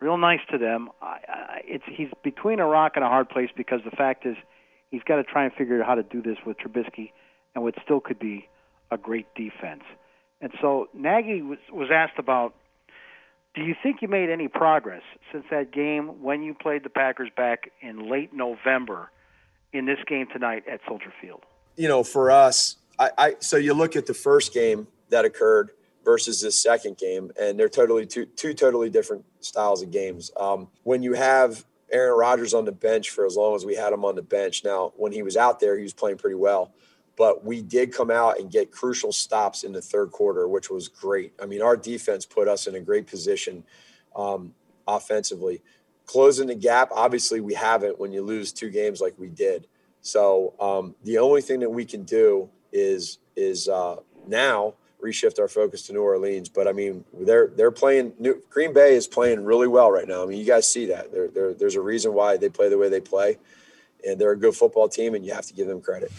Real 0.00 0.16
nice 0.16 0.40
to 0.50 0.56
them. 0.56 0.88
I, 1.02 1.18
I, 1.28 1.60
it's 1.64 1.84
he's 1.86 2.08
between 2.24 2.58
a 2.58 2.64
rock 2.64 2.92
and 2.94 3.04
a 3.04 3.08
hard 3.08 3.28
place 3.28 3.50
because 3.54 3.80
the 3.84 3.90
fact 3.90 4.24
is, 4.24 4.34
he's 4.90 5.02
got 5.02 5.16
to 5.16 5.24
try 5.24 5.44
and 5.44 5.52
figure 5.52 5.78
out 5.82 5.86
how 5.86 5.94
to 5.94 6.02
do 6.02 6.22
this 6.22 6.38
with 6.46 6.56
Trubisky 6.56 7.12
and 7.54 7.62
what 7.62 7.74
still 7.84 8.00
could 8.00 8.18
be 8.18 8.48
a 8.90 8.96
great 8.96 9.26
defense. 9.34 9.82
And 10.40 10.52
so 10.60 10.88
Nagy 10.94 11.42
was, 11.42 11.58
was 11.70 11.90
asked 11.92 12.18
about, 12.18 12.54
do 13.54 13.62
you 13.62 13.74
think 13.82 14.02
you 14.02 14.08
made 14.08 14.30
any 14.30 14.48
progress 14.48 15.02
since 15.32 15.44
that 15.50 15.72
game 15.72 16.22
when 16.22 16.42
you 16.42 16.54
played 16.54 16.84
the 16.84 16.90
Packers 16.90 17.30
back 17.36 17.70
in 17.80 18.10
late 18.10 18.32
November 18.32 19.10
in 19.72 19.86
this 19.86 19.98
game 20.06 20.26
tonight 20.32 20.64
at 20.70 20.80
Soldier 20.86 21.12
Field? 21.20 21.44
you 21.80 21.88
know, 21.88 22.02
for 22.02 22.30
us, 22.30 22.76
I, 22.98 23.10
I 23.16 23.34
so 23.40 23.56
you 23.56 23.72
look 23.72 23.96
at 23.96 24.04
the 24.04 24.12
first 24.12 24.52
game 24.52 24.86
that 25.08 25.24
occurred 25.24 25.70
versus 26.04 26.40
this 26.42 26.60
second 26.60 26.98
game, 26.98 27.30
and 27.40 27.58
they're 27.58 27.70
totally 27.70 28.04
two 28.04 28.26
two 28.26 28.52
totally 28.52 28.90
different 28.90 29.24
styles 29.40 29.82
of 29.82 29.90
games. 29.90 30.30
Um, 30.36 30.68
when 30.82 31.02
you 31.02 31.14
have 31.14 31.64
Aaron 31.90 32.18
Rodgers 32.18 32.52
on 32.52 32.66
the 32.66 32.72
bench 32.72 33.08
for 33.08 33.24
as 33.24 33.34
long 33.34 33.54
as 33.54 33.64
we 33.64 33.74
had 33.74 33.94
him 33.94 34.04
on 34.04 34.14
the 34.14 34.22
bench, 34.22 34.62
now 34.62 34.92
when 34.96 35.12
he 35.12 35.22
was 35.22 35.38
out 35.38 35.58
there, 35.58 35.76
he 35.76 35.82
was 35.82 35.94
playing 35.94 36.18
pretty 36.18 36.36
well. 36.36 36.74
But 37.20 37.44
we 37.44 37.60
did 37.60 37.92
come 37.92 38.10
out 38.10 38.40
and 38.40 38.50
get 38.50 38.70
crucial 38.70 39.12
stops 39.12 39.62
in 39.62 39.72
the 39.74 39.82
third 39.82 40.10
quarter, 40.10 40.48
which 40.48 40.70
was 40.70 40.88
great. 40.88 41.34
I 41.38 41.44
mean, 41.44 41.60
our 41.60 41.76
defense 41.76 42.24
put 42.24 42.48
us 42.48 42.66
in 42.66 42.76
a 42.76 42.80
great 42.80 43.06
position 43.06 43.62
um, 44.16 44.54
offensively. 44.88 45.60
Closing 46.06 46.46
the 46.46 46.54
gap, 46.54 46.88
obviously, 46.90 47.42
we 47.42 47.52
haven't 47.52 48.00
when 48.00 48.10
you 48.10 48.22
lose 48.22 48.54
two 48.54 48.70
games 48.70 49.02
like 49.02 49.12
we 49.18 49.28
did. 49.28 49.66
So 50.00 50.54
um, 50.58 50.94
the 51.04 51.18
only 51.18 51.42
thing 51.42 51.60
that 51.60 51.68
we 51.68 51.84
can 51.84 52.04
do 52.04 52.48
is 52.72 53.18
is 53.36 53.68
uh, 53.68 53.96
now 54.26 54.72
reshift 55.02 55.38
our 55.38 55.48
focus 55.48 55.82
to 55.88 55.92
New 55.92 56.00
Orleans. 56.00 56.48
But 56.48 56.68
I 56.68 56.72
mean, 56.72 57.04
they're 57.12 57.48
they're 57.48 57.70
playing. 57.70 58.14
New, 58.18 58.42
Green 58.48 58.72
Bay 58.72 58.94
is 58.94 59.06
playing 59.06 59.44
really 59.44 59.68
well 59.68 59.92
right 59.92 60.08
now. 60.08 60.22
I 60.22 60.26
mean, 60.26 60.38
you 60.38 60.46
guys 60.46 60.66
see 60.66 60.86
that. 60.86 61.12
There 61.12 61.28
there 61.28 61.52
there's 61.52 61.76
a 61.76 61.82
reason 61.82 62.14
why 62.14 62.38
they 62.38 62.48
play 62.48 62.70
the 62.70 62.78
way 62.78 62.88
they 62.88 63.02
play, 63.02 63.36
and 64.06 64.18
they're 64.18 64.32
a 64.32 64.38
good 64.38 64.54
football 64.54 64.88
team, 64.88 65.14
and 65.14 65.22
you 65.22 65.34
have 65.34 65.44
to 65.48 65.52
give 65.52 65.66
them 65.66 65.82
credit. 65.82 66.10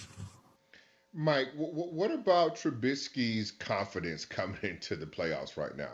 Mike, 1.13 1.51
w- 1.53 1.73
what 1.73 2.11
about 2.11 2.55
Trubisky's 2.55 3.51
confidence 3.51 4.25
coming 4.39 4.59
into 4.63 4.95
the 4.95 5.05
playoffs 5.05 5.57
right 5.57 5.75
now? 5.75 5.91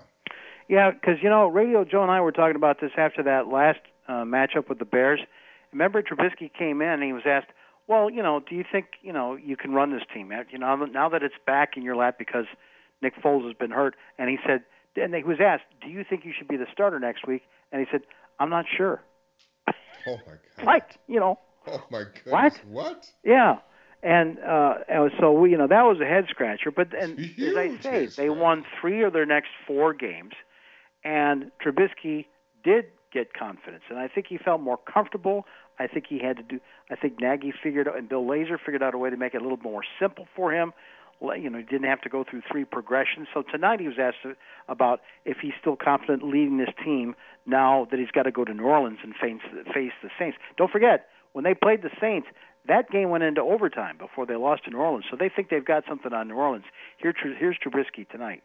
Yeah, 0.70 0.92
because 0.92 1.18
you 1.22 1.30
know, 1.30 1.48
Radio 1.48 1.86
Joe 1.86 2.04
and 2.04 2.12
I 2.12 2.20
were 2.22 2.32
talking 2.32 2.56
about 2.56 2.82
this 2.82 2.92
after 2.98 3.24
that 3.24 3.48
last 3.48 3.80
uh, 4.08 4.24
matchup 4.24 4.68
with 4.70 4.80
the 4.80 4.86
Bears. 4.86 5.22
Remember, 5.72 6.02
Trubisky 6.02 6.52
came 6.54 6.82
in 6.82 6.90
and 6.90 7.04
he 7.04 7.14
was 7.14 7.24
asked, 7.26 7.48
"Well, 7.88 8.10
you 8.10 8.22
know, 8.22 8.42
do 8.48 8.56
you 8.56 8.66
think 8.70 8.88
you 9.02 9.14
know 9.14 9.36
you 9.36 9.56
can 9.56 9.72
run 9.72 9.92
this 9.92 10.04
team? 10.14 10.32
You 10.52 10.58
know, 10.60 10.76
now 10.76 11.10
that 11.10 11.24
it's 11.24 11.36
back 11.46 11.78
in 11.78 11.84
your 11.84 11.96
lap 11.96 12.18
because 12.20 12.46
Nick 13.02 13.16
Foles 13.22 13.46
has 13.46 13.54
been 13.54 13.72
hurt." 13.72 13.96
And 14.20 14.30
he 14.30 14.38
said, 14.46 14.64
and 14.98 15.16
he 15.16 15.24
was 15.24 15.38
asked, 15.40 15.64
"Do 15.82 15.90
you 15.90 16.04
think 16.04 16.26
you 16.26 16.34
should 16.38 16.48
be 16.50 16.58
the 16.58 16.68
starter 16.72 17.00
next 17.00 17.26
week?" 17.26 17.44
And 17.72 17.80
he 17.80 17.88
said, 17.90 18.02
"I'm 18.40 18.50
not 18.50 18.66
sure." 18.76 19.02
Oh 20.06 20.18
my 20.26 20.34
God! 20.34 20.40
Right? 20.66 20.98
You 21.08 21.20
know, 21.20 21.40
Oh 21.68 21.84
my 21.90 22.04
goodness! 22.04 22.24
What? 22.26 22.62
What? 22.66 23.12
Yeah, 23.24 23.58
and 24.04 24.38
uh, 24.40 24.76
and 24.88 25.12
so 25.20 25.32
we, 25.32 25.52
you 25.52 25.58
know, 25.58 25.68
that 25.68 25.84
was 25.84 26.00
a 26.00 26.06
head 26.06 26.26
scratcher. 26.30 26.72
But 26.72 26.94
and 26.94 27.20
as 27.20 27.56
I 27.56 27.78
say, 27.82 28.06
they 28.06 28.30
won 28.30 28.66
three 28.80 29.04
of 29.04 29.14
their 29.14 29.26
next 29.26 29.50
four 29.66 29.94
games, 29.94 30.34
and 31.04 31.52
Trubisky 31.64 32.26
did 32.64 32.86
get 33.14 33.34
confidence, 33.34 33.84
and 33.90 33.98
I 33.98 34.08
think 34.08 34.28
he 34.28 34.38
felt 34.38 34.62
more 34.62 34.78
comfortable. 34.78 35.46
I 35.80 35.88
think 35.88 36.06
he 36.08 36.20
had 36.20 36.38
to 36.38 36.44
do. 36.44 36.60
I 36.90 36.96
think 36.96 37.20
Nagy 37.20 37.54
figured 37.64 37.88
out, 37.88 37.98
and 37.98 38.10
Bill 38.10 38.24
Lazor 38.24 38.58
figured 38.64 38.84
out 38.84 38.94
a 38.94 38.98
way 38.98 39.10
to 39.10 39.18
make 39.18 39.34
it 39.34 39.42
a 39.42 39.44
little 39.44 39.58
more 39.58 39.84
simple 40.00 40.28
for 40.36 40.52
him. 40.52 40.74
You 41.20 41.50
know, 41.50 41.58
he 41.58 41.64
didn't 41.64 41.88
have 41.88 42.02
to 42.02 42.10
go 42.10 42.24
through 42.30 42.44
three 42.52 42.64
progressions. 42.64 43.28
So 43.34 43.42
tonight 43.42 43.80
he 43.80 43.88
was 43.88 43.98
asked 44.00 44.18
about 44.68 45.02
if 45.26 45.38
he's 45.42 45.54
still 45.60 45.76
confident 45.76 46.22
leading 46.22 46.58
this 46.58 46.70
team 46.84 47.16
now 47.48 47.88
that 47.90 48.00
he's 48.00 48.12
got 48.12 48.24
to 48.24 48.32
go 48.32 48.46
to 48.46 48.54
New 48.54 48.66
Orleans 48.66 49.00
and 49.04 49.16
face 49.16 49.42
face 49.74 49.94
the 50.04 50.10
Saints. 50.20 50.38
Don't 50.58 50.72
forget, 50.72 51.08
when 51.34 51.44
they 51.44 51.56
played 51.56 51.82
the 51.82 51.90
Saints, 52.00 52.28
that 52.68 52.90
game 52.90 53.10
went 53.10 53.24
into 53.24 53.42
overtime 53.42 53.98
before 53.98 54.26
they 54.26 54.36
lost 54.36 54.66
to 54.66 54.72
New 54.72 54.78
Orleans. 54.78 55.06
So 55.10 55.18
they 55.18 55.30
think 55.30 55.50
they've 55.50 55.66
got 55.66 55.84
something 55.88 56.14
on 56.14 56.28
New 56.28 56.36
Orleans. 56.36 56.66
Here, 56.98 57.14
here's 57.40 57.58
Trubisky 57.58 58.08
tonight. 58.10 58.44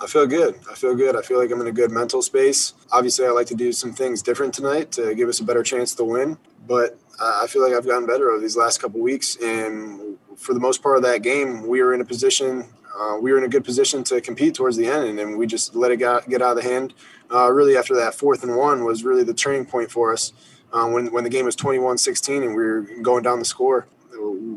I 0.00 0.06
feel 0.06 0.26
good. 0.26 0.58
I 0.70 0.74
feel 0.74 0.96
good. 0.96 1.16
I 1.16 1.22
feel 1.22 1.38
like 1.38 1.50
I'm 1.52 1.60
in 1.60 1.68
a 1.68 1.72
good 1.72 1.90
mental 1.90 2.20
space. 2.20 2.72
Obviously, 2.90 3.26
I 3.26 3.30
like 3.30 3.46
to 3.48 3.54
do 3.54 3.72
some 3.72 3.92
things 3.92 4.22
different 4.22 4.52
tonight 4.52 4.90
to 4.92 5.14
give 5.14 5.28
us 5.28 5.38
a 5.38 5.44
better 5.44 5.62
chance 5.62 5.94
to 5.94 6.04
win. 6.04 6.36
But 6.66 6.98
I 7.20 7.46
feel 7.46 7.62
like 7.62 7.76
I've 7.76 7.86
gotten 7.86 8.06
better 8.06 8.30
over 8.30 8.40
these 8.40 8.56
last 8.56 8.80
couple 8.80 9.00
weeks. 9.00 9.36
And 9.36 10.18
for 10.36 10.52
the 10.52 10.60
most 10.60 10.82
part 10.82 10.96
of 10.96 11.04
that 11.04 11.22
game, 11.22 11.66
we 11.66 11.80
were 11.82 11.94
in 11.94 12.00
a 12.00 12.04
position, 12.04 12.68
uh, 12.98 13.18
we 13.20 13.30
were 13.30 13.38
in 13.38 13.44
a 13.44 13.48
good 13.48 13.64
position 13.64 14.02
to 14.04 14.20
compete 14.20 14.54
towards 14.54 14.76
the 14.76 14.86
end, 14.86 15.04
and, 15.04 15.18
then 15.18 15.36
we 15.36 15.46
just 15.46 15.76
let 15.76 15.92
it 15.92 15.98
get, 15.98 16.08
out 16.08 16.26
of 16.28 16.56
the 16.56 16.62
hand. 16.62 16.94
Uh, 17.32 17.50
really, 17.52 17.76
after 17.76 17.94
that 17.94 18.14
fourth 18.14 18.42
and 18.42 18.56
one 18.56 18.84
was 18.84 19.04
really 19.04 19.22
the 19.22 19.34
turning 19.34 19.64
point 19.64 19.90
for 19.90 20.12
us. 20.12 20.32
Uh, 20.74 20.88
when, 20.88 21.10
when 21.12 21.22
the 21.22 21.30
game 21.30 21.44
was 21.44 21.54
21-16 21.54 22.42
and 22.42 22.48
we 22.48 22.62
were 22.62 22.80
going 23.00 23.22
down 23.22 23.38
the 23.38 23.44
score 23.44 23.86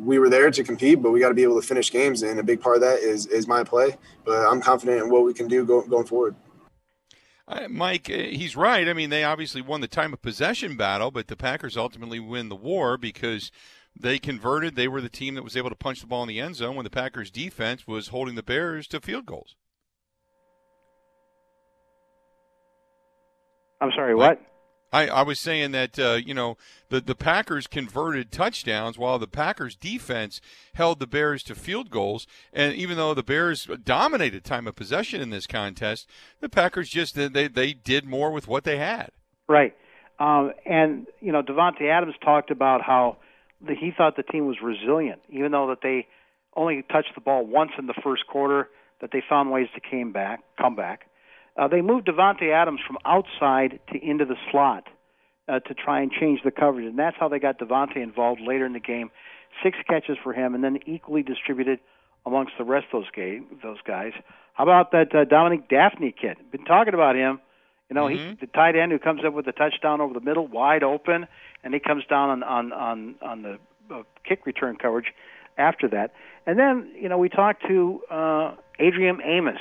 we 0.08 0.20
were 0.20 0.30
there 0.30 0.50
to 0.50 0.64
compete, 0.64 1.02
but 1.02 1.12
we 1.12 1.20
got 1.20 1.30
to 1.30 1.34
be 1.34 1.44
able 1.44 1.60
to 1.60 1.68
finish 1.68 1.92
games, 1.92 2.24
and 2.24 2.40
a 2.40 2.44
big 2.44 2.62
part 2.62 2.76
of 2.78 2.82
that 2.82 3.00
is 3.00 3.26
is 3.28 3.48
my 3.48 3.64
play. 3.64 3.98
But 4.26 4.48
I'm 4.48 4.62
confident 4.62 5.04
in 5.04 5.10
what 5.10 5.26
we 5.26 5.34
can 5.34 5.48
do 5.48 5.66
go, 5.66 5.82
going 5.82 6.06
forward. 6.06 6.36
Uh, 7.48 7.68
Mike, 7.70 8.10
uh, 8.10 8.14
he's 8.14 8.56
right. 8.56 8.88
I 8.88 8.94
mean, 8.94 9.10
they 9.10 9.24
obviously 9.24 9.62
won 9.62 9.82
the 9.82 9.88
time 9.88 10.14
of 10.14 10.22
possession 10.22 10.76
battle, 10.76 11.12
but 11.12 11.28
the 11.28 11.36
Packers 11.36 11.78
ultimately 11.78 12.20
win 12.20 12.50
the 12.50 12.56
war 12.56 12.98
because 12.98 13.52
they 13.98 14.20
converted. 14.20 14.76
They 14.76 14.88
were 14.88 15.02
the 15.02 15.10
team 15.10 15.36
that 15.36 15.44
was 15.44 15.56
able 15.56 15.70
to 15.70 15.76
punch 15.76 16.02
the 16.02 16.08
ball 16.08 16.24
in 16.24 16.30
the 16.30 16.40
end 16.40 16.56
zone 16.56 16.76
when 16.76 16.84
the 16.84 16.90
Packers 16.90 17.32
defense 17.32 17.88
was 17.88 18.10
holding 18.10 18.36
the 18.36 18.44
Bears 18.44 18.88
to 18.88 19.00
field 19.00 19.26
goals. 19.26 19.56
I'm 23.80 23.92
sorry, 23.92 24.16
what? 24.16 24.42
I, 24.92 25.08
I 25.08 25.22
was 25.24 25.40
saying 25.40 25.72
that 25.72 26.00
uh, 26.00 26.20
you 26.24 26.34
know 26.34 26.58
the 26.90 27.02
the 27.02 27.16
Packers 27.16 27.68
converted 27.68 28.32
touchdowns 28.32 28.98
while 28.98 29.20
the 29.20 29.28
Packers 29.28 29.76
defense 29.76 30.40
held 30.74 31.00
the 31.00 31.08
Bears 31.08 31.44
to 31.44 31.56
field 31.56 31.90
goals, 31.90 32.28
and 32.54 32.74
even 32.76 32.98
though 32.98 33.14
the 33.14 33.24
Bears 33.24 33.68
dominated 33.84 34.44
time 34.44 34.68
of 34.68 34.76
possession 34.76 35.22
in 35.22 35.30
this 35.30 35.48
contest, 35.48 36.08
the 36.40 36.50
Packers 36.50 36.90
just 36.90 37.16
they 37.16 37.48
they 37.48 37.74
did 37.74 38.06
more 38.06 38.32
with 38.32 38.48
what 38.48 38.64
they 38.64 38.78
had. 38.78 39.12
Right, 39.48 39.76
um, 40.20 40.54
and 40.66 41.08
you 41.20 41.32
know 41.32 41.42
Davante 41.42 41.90
Adams 41.90 42.16
talked 42.24 42.52
about 42.52 42.82
how 42.82 43.18
the, 43.66 43.76
he 43.76 43.92
thought 43.96 44.16
the 44.16 44.24
team 44.24 44.48
was 44.48 44.58
resilient, 44.62 45.22
even 45.30 45.52
though 45.52 45.68
that 45.68 45.80
they 45.82 46.08
only 46.56 46.84
touched 46.92 47.14
the 47.16 47.22
ball 47.22 47.46
once 47.46 47.72
in 47.78 47.88
the 47.88 47.94
first 48.04 48.26
quarter, 48.28 48.70
that 49.02 49.12
they 49.12 49.22
found 49.28 49.52
ways 49.52 49.68
to 49.76 49.82
came 49.82 50.12
back, 50.12 50.42
come 50.58 50.76
back. 50.76 51.08
Uh, 51.58 51.68
they 51.68 51.82
moved 51.82 52.08
Davante 52.08 52.54
Adams 52.54 52.82
from 52.86 52.98
outside 53.06 53.80
to 53.92 54.00
into 54.04 54.26
the 54.26 54.36
slot 54.52 54.88
uh, 55.48 55.60
to 55.60 55.74
try 55.74 56.02
and 56.02 56.12
change 56.12 56.42
the 56.44 56.52
coverage, 56.52 56.86
and 56.86 57.00
that's 57.00 57.18
how 57.20 57.28
they 57.28 57.40
got 57.40 57.58
Davante 57.58 57.98
involved 57.98 58.42
later 58.42 58.66
in 58.66 58.74
the 58.74 58.80
game. 58.80 59.10
Six 59.64 59.78
catches 59.90 60.18
for 60.24 60.34
him, 60.34 60.54
and 60.54 60.64
then 60.64 60.80
equally 60.86 61.24
distributed 61.24 61.80
amongst 62.26 62.54
the 62.58 62.64
rest 62.64 62.88
of 62.94 63.02
those 63.02 63.12
game 63.12 63.48
those 63.64 63.78
guys. 63.88 64.12
How 64.54 64.64
about 64.64 64.92
that 64.92 65.16
uh, 65.16 65.26
Dominique 65.26 65.70
Dafney 65.70 66.14
kid? 66.16 66.38
Been 66.52 66.66
talking 66.66 66.94
about 66.94 67.16
him. 67.16 67.40
You 67.90 67.96
know, 67.96 68.06
mm-hmm. 68.06 68.32
he 68.32 68.36
the 68.42 68.48
tight 68.48 68.76
end 68.76 68.92
who 68.92 69.00
comes 69.00 69.22
up 69.26 69.34
with 69.34 69.46
the 69.46 69.52
touchdown 69.52 70.02
over 70.02 70.14
the 70.14 70.22
middle, 70.22 70.46
wide 70.46 70.84
open, 70.84 71.26
and 71.64 71.74
he 71.74 71.80
comes 71.80 72.04
down 72.10 72.30
on 72.30 72.44
on 72.44 72.74
on 72.74 73.16
on 73.22 73.42
the 73.42 73.58
uh, 73.94 74.04
kick 74.26 74.46
return 74.46 74.76
coverage 74.76 75.14
after 75.58 75.88
that. 75.88 76.14
And 76.46 76.60
then 76.60 76.92
you 77.00 77.10
know 77.10 77.18
we 77.18 77.30
talked 77.30 77.66
to 77.68 78.02
uh, 78.12 78.56
Adrian 78.80 79.22
Amos 79.24 79.60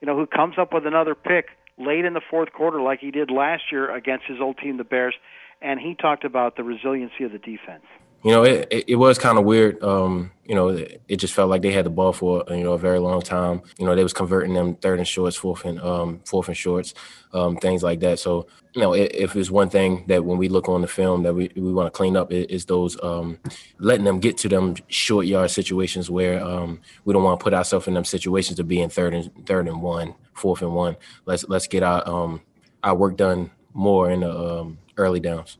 you 0.00 0.06
know, 0.06 0.16
who 0.16 0.26
comes 0.26 0.54
up 0.58 0.72
with 0.72 0.86
another 0.86 1.14
pick 1.14 1.48
late 1.78 2.04
in 2.04 2.14
the 2.14 2.20
fourth 2.30 2.52
quarter 2.52 2.80
like 2.80 3.00
he 3.00 3.10
did 3.10 3.30
last 3.30 3.64
year 3.70 3.94
against 3.94 4.24
his 4.26 4.40
old 4.40 4.58
team, 4.58 4.76
the 4.76 4.84
Bears, 4.84 5.14
and 5.60 5.80
he 5.80 5.94
talked 5.94 6.24
about 6.24 6.56
the 6.56 6.64
resiliency 6.64 7.24
of 7.24 7.32
the 7.32 7.38
defense. 7.38 7.84
You 8.22 8.32
know, 8.32 8.44
it, 8.44 8.66
it, 8.70 8.84
it 8.88 8.94
was 8.96 9.18
kind 9.18 9.38
of 9.38 9.44
weird. 9.44 9.82
Um, 9.82 10.32
you 10.44 10.54
know, 10.54 10.68
it, 10.68 11.00
it, 11.08 11.16
just 11.16 11.34
felt 11.34 11.50
like 11.50 11.62
they 11.62 11.72
had 11.72 11.84
the 11.84 11.90
ball 11.90 12.12
for 12.12 12.44
you 12.48 12.64
know 12.64 12.72
a 12.72 12.78
very 12.78 12.98
long 12.98 13.20
time. 13.20 13.62
You 13.78 13.86
know, 13.86 13.94
they 13.94 14.02
was 14.02 14.12
converting 14.12 14.54
them 14.54 14.74
third 14.76 14.98
and 14.98 15.06
shorts, 15.06 15.36
fourth 15.36 15.64
and 15.64 15.80
um, 15.80 16.20
fourth 16.24 16.48
and 16.48 16.56
shorts, 16.56 16.94
um, 17.32 17.56
things 17.56 17.82
like 17.82 18.00
that. 18.00 18.18
So, 18.18 18.46
you 18.72 18.80
know, 18.80 18.94
if 18.94 19.36
it's 19.36 19.50
one 19.50 19.70
thing 19.70 20.04
that 20.08 20.24
when 20.24 20.38
we 20.38 20.48
look 20.48 20.68
on 20.68 20.82
the 20.82 20.88
film 20.88 21.22
that 21.24 21.34
we, 21.34 21.50
we 21.56 21.72
want 21.72 21.86
to 21.92 21.96
clean 21.96 22.16
up 22.16 22.32
is, 22.32 22.64
those 22.64 23.00
um, 23.02 23.38
letting 23.78 24.04
them 24.04 24.18
get 24.18 24.38
to 24.38 24.48
them 24.48 24.76
short 24.88 25.26
yard 25.26 25.50
situations 25.50 26.10
where 26.10 26.42
um, 26.42 26.80
we 27.04 27.12
don't 27.12 27.22
want 27.22 27.38
to 27.38 27.44
put 27.44 27.54
ourselves 27.54 27.86
in 27.86 27.94
them 27.94 28.04
situations 28.04 28.58
of 28.58 28.66
being 28.66 28.88
third 28.88 29.14
and 29.14 29.30
third 29.46 29.68
and 29.68 29.82
one, 29.82 30.14
fourth 30.32 30.62
and 30.62 30.74
one. 30.74 30.96
Let's 31.26 31.44
let's 31.48 31.66
get 31.66 31.82
our 31.82 32.08
um, 32.08 32.40
our 32.82 32.94
work 32.94 33.16
done 33.16 33.50
more 33.72 34.10
in 34.10 34.20
the 34.20 34.76
early 34.96 35.20
downs. 35.20 35.58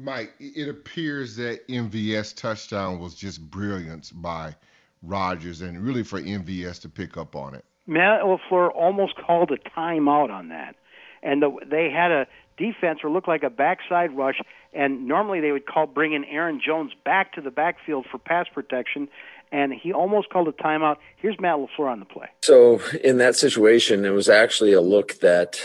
Mike, 0.00 0.32
it 0.38 0.68
appears 0.68 1.34
that 1.36 1.66
MVS 1.66 2.36
touchdown 2.36 3.00
was 3.00 3.16
just 3.16 3.40
brilliance 3.50 4.12
by 4.12 4.54
Rodgers 5.02 5.60
and 5.60 5.82
really 5.84 6.04
for 6.04 6.20
MVS 6.20 6.80
to 6.82 6.88
pick 6.88 7.16
up 7.16 7.34
on 7.34 7.54
it. 7.54 7.64
Matt 7.88 8.22
LaFleur 8.22 8.70
almost 8.74 9.16
called 9.16 9.50
a 9.50 9.56
timeout 9.56 10.30
on 10.30 10.50
that. 10.50 10.76
And 11.22 11.42
the, 11.42 11.50
they 11.68 11.90
had 11.90 12.12
a 12.12 12.26
defense 12.56 13.00
or 13.02 13.10
looked 13.10 13.26
like 13.26 13.42
a 13.42 13.50
backside 13.50 14.16
rush, 14.16 14.40
and 14.72 15.08
normally 15.08 15.40
they 15.40 15.50
would 15.50 15.66
call 15.66 15.86
bringing 15.86 16.24
Aaron 16.26 16.60
Jones 16.64 16.92
back 17.04 17.32
to 17.32 17.40
the 17.40 17.50
backfield 17.50 18.06
for 18.08 18.18
pass 18.18 18.46
protection, 18.52 19.08
and 19.50 19.72
he 19.72 19.92
almost 19.92 20.30
called 20.30 20.46
a 20.46 20.52
timeout. 20.52 20.98
Here's 21.16 21.40
Matt 21.40 21.56
LaFleur 21.56 21.90
on 21.90 21.98
the 21.98 22.04
play. 22.04 22.28
So 22.42 22.80
in 23.02 23.18
that 23.18 23.34
situation, 23.34 24.04
it 24.04 24.10
was 24.10 24.28
actually 24.28 24.74
a 24.74 24.80
look 24.80 25.18
that 25.20 25.60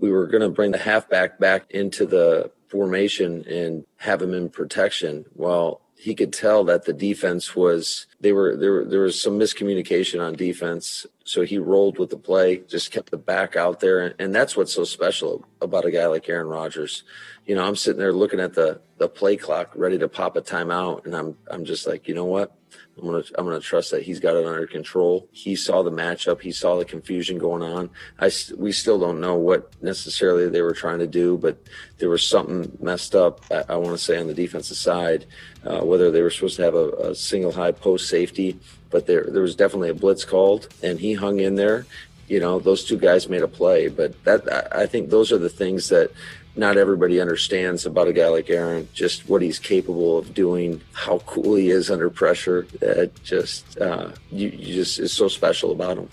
we 0.00 0.10
were 0.10 0.26
going 0.26 0.42
to 0.42 0.48
bring 0.48 0.72
the 0.72 0.78
halfback 0.78 1.38
back 1.38 1.70
into 1.70 2.04
the 2.04 2.50
formation 2.68 3.44
and 3.48 3.84
have 3.96 4.22
him 4.22 4.34
in 4.34 4.48
protection. 4.50 5.24
Well, 5.34 5.80
he 5.98 6.14
could 6.14 6.32
tell 6.32 6.62
that 6.64 6.84
the 6.84 6.92
defense 6.92 7.56
was 7.56 8.06
they 8.20 8.32
were 8.32 8.54
there 8.56 8.84
there 8.84 9.00
was 9.00 9.20
some 9.20 9.38
miscommunication 9.38 10.24
on 10.24 10.34
defense. 10.34 11.06
So 11.24 11.42
he 11.42 11.58
rolled 11.58 11.98
with 11.98 12.10
the 12.10 12.18
play 12.18 12.58
just 12.58 12.90
kept 12.90 13.10
the 13.10 13.16
back 13.16 13.56
out 13.56 13.80
there. 13.80 14.14
And, 14.18 14.34
that's 14.34 14.56
what's 14.56 14.74
so 14.74 14.84
special 14.84 15.46
about 15.62 15.86
a 15.86 15.90
guy 15.90 16.06
like 16.06 16.28
Aaron 16.28 16.48
Rodgers. 16.48 17.02
You 17.46 17.54
know 17.54 17.64
I'm 17.64 17.76
sitting 17.76 17.98
there 17.98 18.12
looking 18.12 18.40
at 18.40 18.52
the 18.52 18.80
the 18.98 19.08
play 19.08 19.36
clock 19.36 19.72
ready 19.74 19.98
to 19.98 20.08
pop 20.08 20.36
a 20.36 20.42
timeout 20.42 21.06
and 21.06 21.16
I'm 21.16 21.36
I'm 21.50 21.64
just 21.64 21.86
like 21.86 22.06
you 22.06 22.14
know 22.14 22.26
what 22.26 22.52
I'm 22.98 23.04
gonna 23.04 23.24
I'm 23.36 23.44
gonna 23.44 23.60
trust 23.60 23.90
that 23.90 24.02
he's 24.02 24.20
got 24.20 24.36
it 24.36 24.46
under 24.46 24.66
control. 24.66 25.28
He 25.30 25.54
saw 25.54 25.82
the 25.82 25.90
matchup. 25.90 26.40
He 26.40 26.50
saw 26.50 26.76
the 26.78 26.84
confusion 26.84 27.36
going 27.36 27.62
on. 27.62 27.90
I 28.18 28.30
we 28.56 28.72
still 28.72 28.98
don't 28.98 29.20
know 29.20 29.34
what 29.34 29.70
necessarily 29.82 30.48
they 30.48 30.62
were 30.62 30.72
trying 30.72 31.00
to 31.00 31.06
do, 31.06 31.36
but 31.36 31.58
there 31.98 32.08
was 32.08 32.26
something 32.26 32.72
messed 32.80 33.14
up. 33.14 33.44
I, 33.50 33.64
I 33.68 33.76
want 33.76 33.98
to 33.98 34.02
say 34.02 34.18
on 34.18 34.28
the 34.28 34.34
defensive 34.34 34.78
side, 34.78 35.26
uh, 35.64 35.80
whether 35.80 36.10
they 36.10 36.22
were 36.22 36.30
supposed 36.30 36.56
to 36.56 36.62
have 36.62 36.74
a, 36.74 36.88
a 37.10 37.14
single 37.14 37.52
high 37.52 37.72
post 37.72 38.08
safety, 38.08 38.58
but 38.88 39.06
there 39.06 39.24
there 39.24 39.42
was 39.42 39.56
definitely 39.56 39.90
a 39.90 39.94
blitz 39.94 40.24
called, 40.24 40.68
and 40.82 40.98
he 40.98 41.12
hung 41.12 41.40
in 41.40 41.54
there. 41.54 41.84
You 42.28 42.40
know, 42.40 42.58
those 42.58 42.84
two 42.84 42.98
guys 42.98 43.28
made 43.28 43.42
a 43.42 43.48
play, 43.48 43.88
but 43.88 44.24
that 44.24 44.74
I 44.74 44.86
think 44.86 45.10
those 45.10 45.30
are 45.32 45.38
the 45.38 45.50
things 45.50 45.90
that 45.90 46.10
not 46.56 46.76
everybody 46.76 47.20
understands 47.20 47.86
about 47.86 48.08
a 48.08 48.12
guy 48.12 48.28
like 48.28 48.48
Aaron, 48.48 48.88
just 48.94 49.28
what 49.28 49.42
he's 49.42 49.58
capable 49.58 50.18
of 50.18 50.34
doing, 50.34 50.80
how 50.92 51.18
cool 51.20 51.54
he 51.54 51.70
is 51.70 51.90
under 51.90 52.08
pressure. 52.10 52.66
That 52.80 53.12
just 53.22 53.78
uh, 53.78 54.10
you, 54.30 54.48
you 54.48 54.74
just 54.74 54.98
is 54.98 55.12
so 55.12 55.28
special 55.28 55.72
about 55.72 55.98
him. 55.98 56.08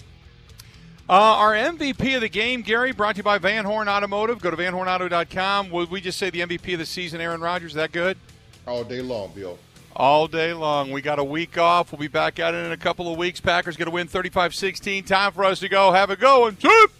Uh, 1.09 1.13
our 1.13 1.53
MVP 1.53 2.15
of 2.15 2.21
the 2.21 2.29
game, 2.29 2.61
Gary, 2.61 2.91
brought 2.91 3.15
to 3.15 3.19
you 3.19 3.23
by 3.23 3.37
Van 3.37 3.65
Horn 3.65 3.89
Automotive. 3.89 4.39
Go 4.41 4.51
to 4.51 4.57
vanhornauto.com. 4.57 5.69
Would 5.69 5.91
we 5.91 5.99
just 5.99 6.17
say 6.17 6.29
the 6.29 6.41
MVP 6.41 6.73
of 6.73 6.79
the 6.79 6.85
season, 6.85 7.19
Aaron 7.19 7.41
Rodgers? 7.41 7.71
Is 7.71 7.75
that 7.75 7.91
good? 7.91 8.17
All 8.65 8.83
day 8.83 9.01
long, 9.01 9.31
Bill. 9.35 9.59
All 9.95 10.27
day 10.27 10.53
long. 10.53 10.91
We 10.91 11.01
got 11.01 11.19
a 11.19 11.23
week 11.23 11.57
off. 11.57 11.91
We'll 11.91 11.99
be 11.99 12.07
back 12.07 12.39
at 12.39 12.53
it 12.53 12.65
in 12.65 12.71
a 12.71 12.77
couple 12.77 13.11
of 13.11 13.17
weeks. 13.17 13.39
Packers 13.39 13.75
going 13.77 13.87
to 13.87 13.93
win 13.93 14.07
35 14.07 14.55
16. 14.55 15.03
Time 15.03 15.31
for 15.33 15.43
us 15.43 15.59
to 15.59 15.69
go. 15.69 15.91
Have 15.91 16.09
a 16.09 16.15
go 16.15 16.47
and 16.47 16.59
tip. 16.59 16.91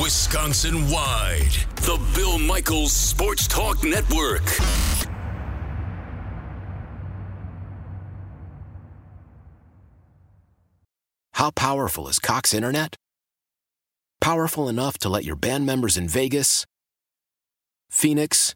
Wisconsin 0.00 0.90
wide, 0.90 1.52
the 1.76 2.00
Bill 2.16 2.36
Michaels 2.36 2.92
Sports 2.92 3.46
Talk 3.46 3.84
Network. 3.84 4.42
How 11.34 11.52
powerful 11.52 12.08
is 12.08 12.18
Cox 12.18 12.52
Internet? 12.52 12.96
Powerful 14.20 14.68
enough 14.68 14.98
to 14.98 15.08
let 15.08 15.24
your 15.24 15.36
band 15.36 15.64
members 15.64 15.96
in 15.96 16.08
Vegas, 16.08 16.66
Phoenix, 17.88 18.52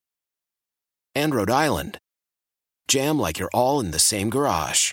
and 1.15 1.33
Rhode 1.33 1.51
Island 1.51 1.99
jam 2.89 3.17
like 3.17 3.39
you're 3.39 3.51
all 3.55 3.79
in 3.79 3.93
the 3.93 4.01
same 4.01 4.29
garage. 4.29 4.93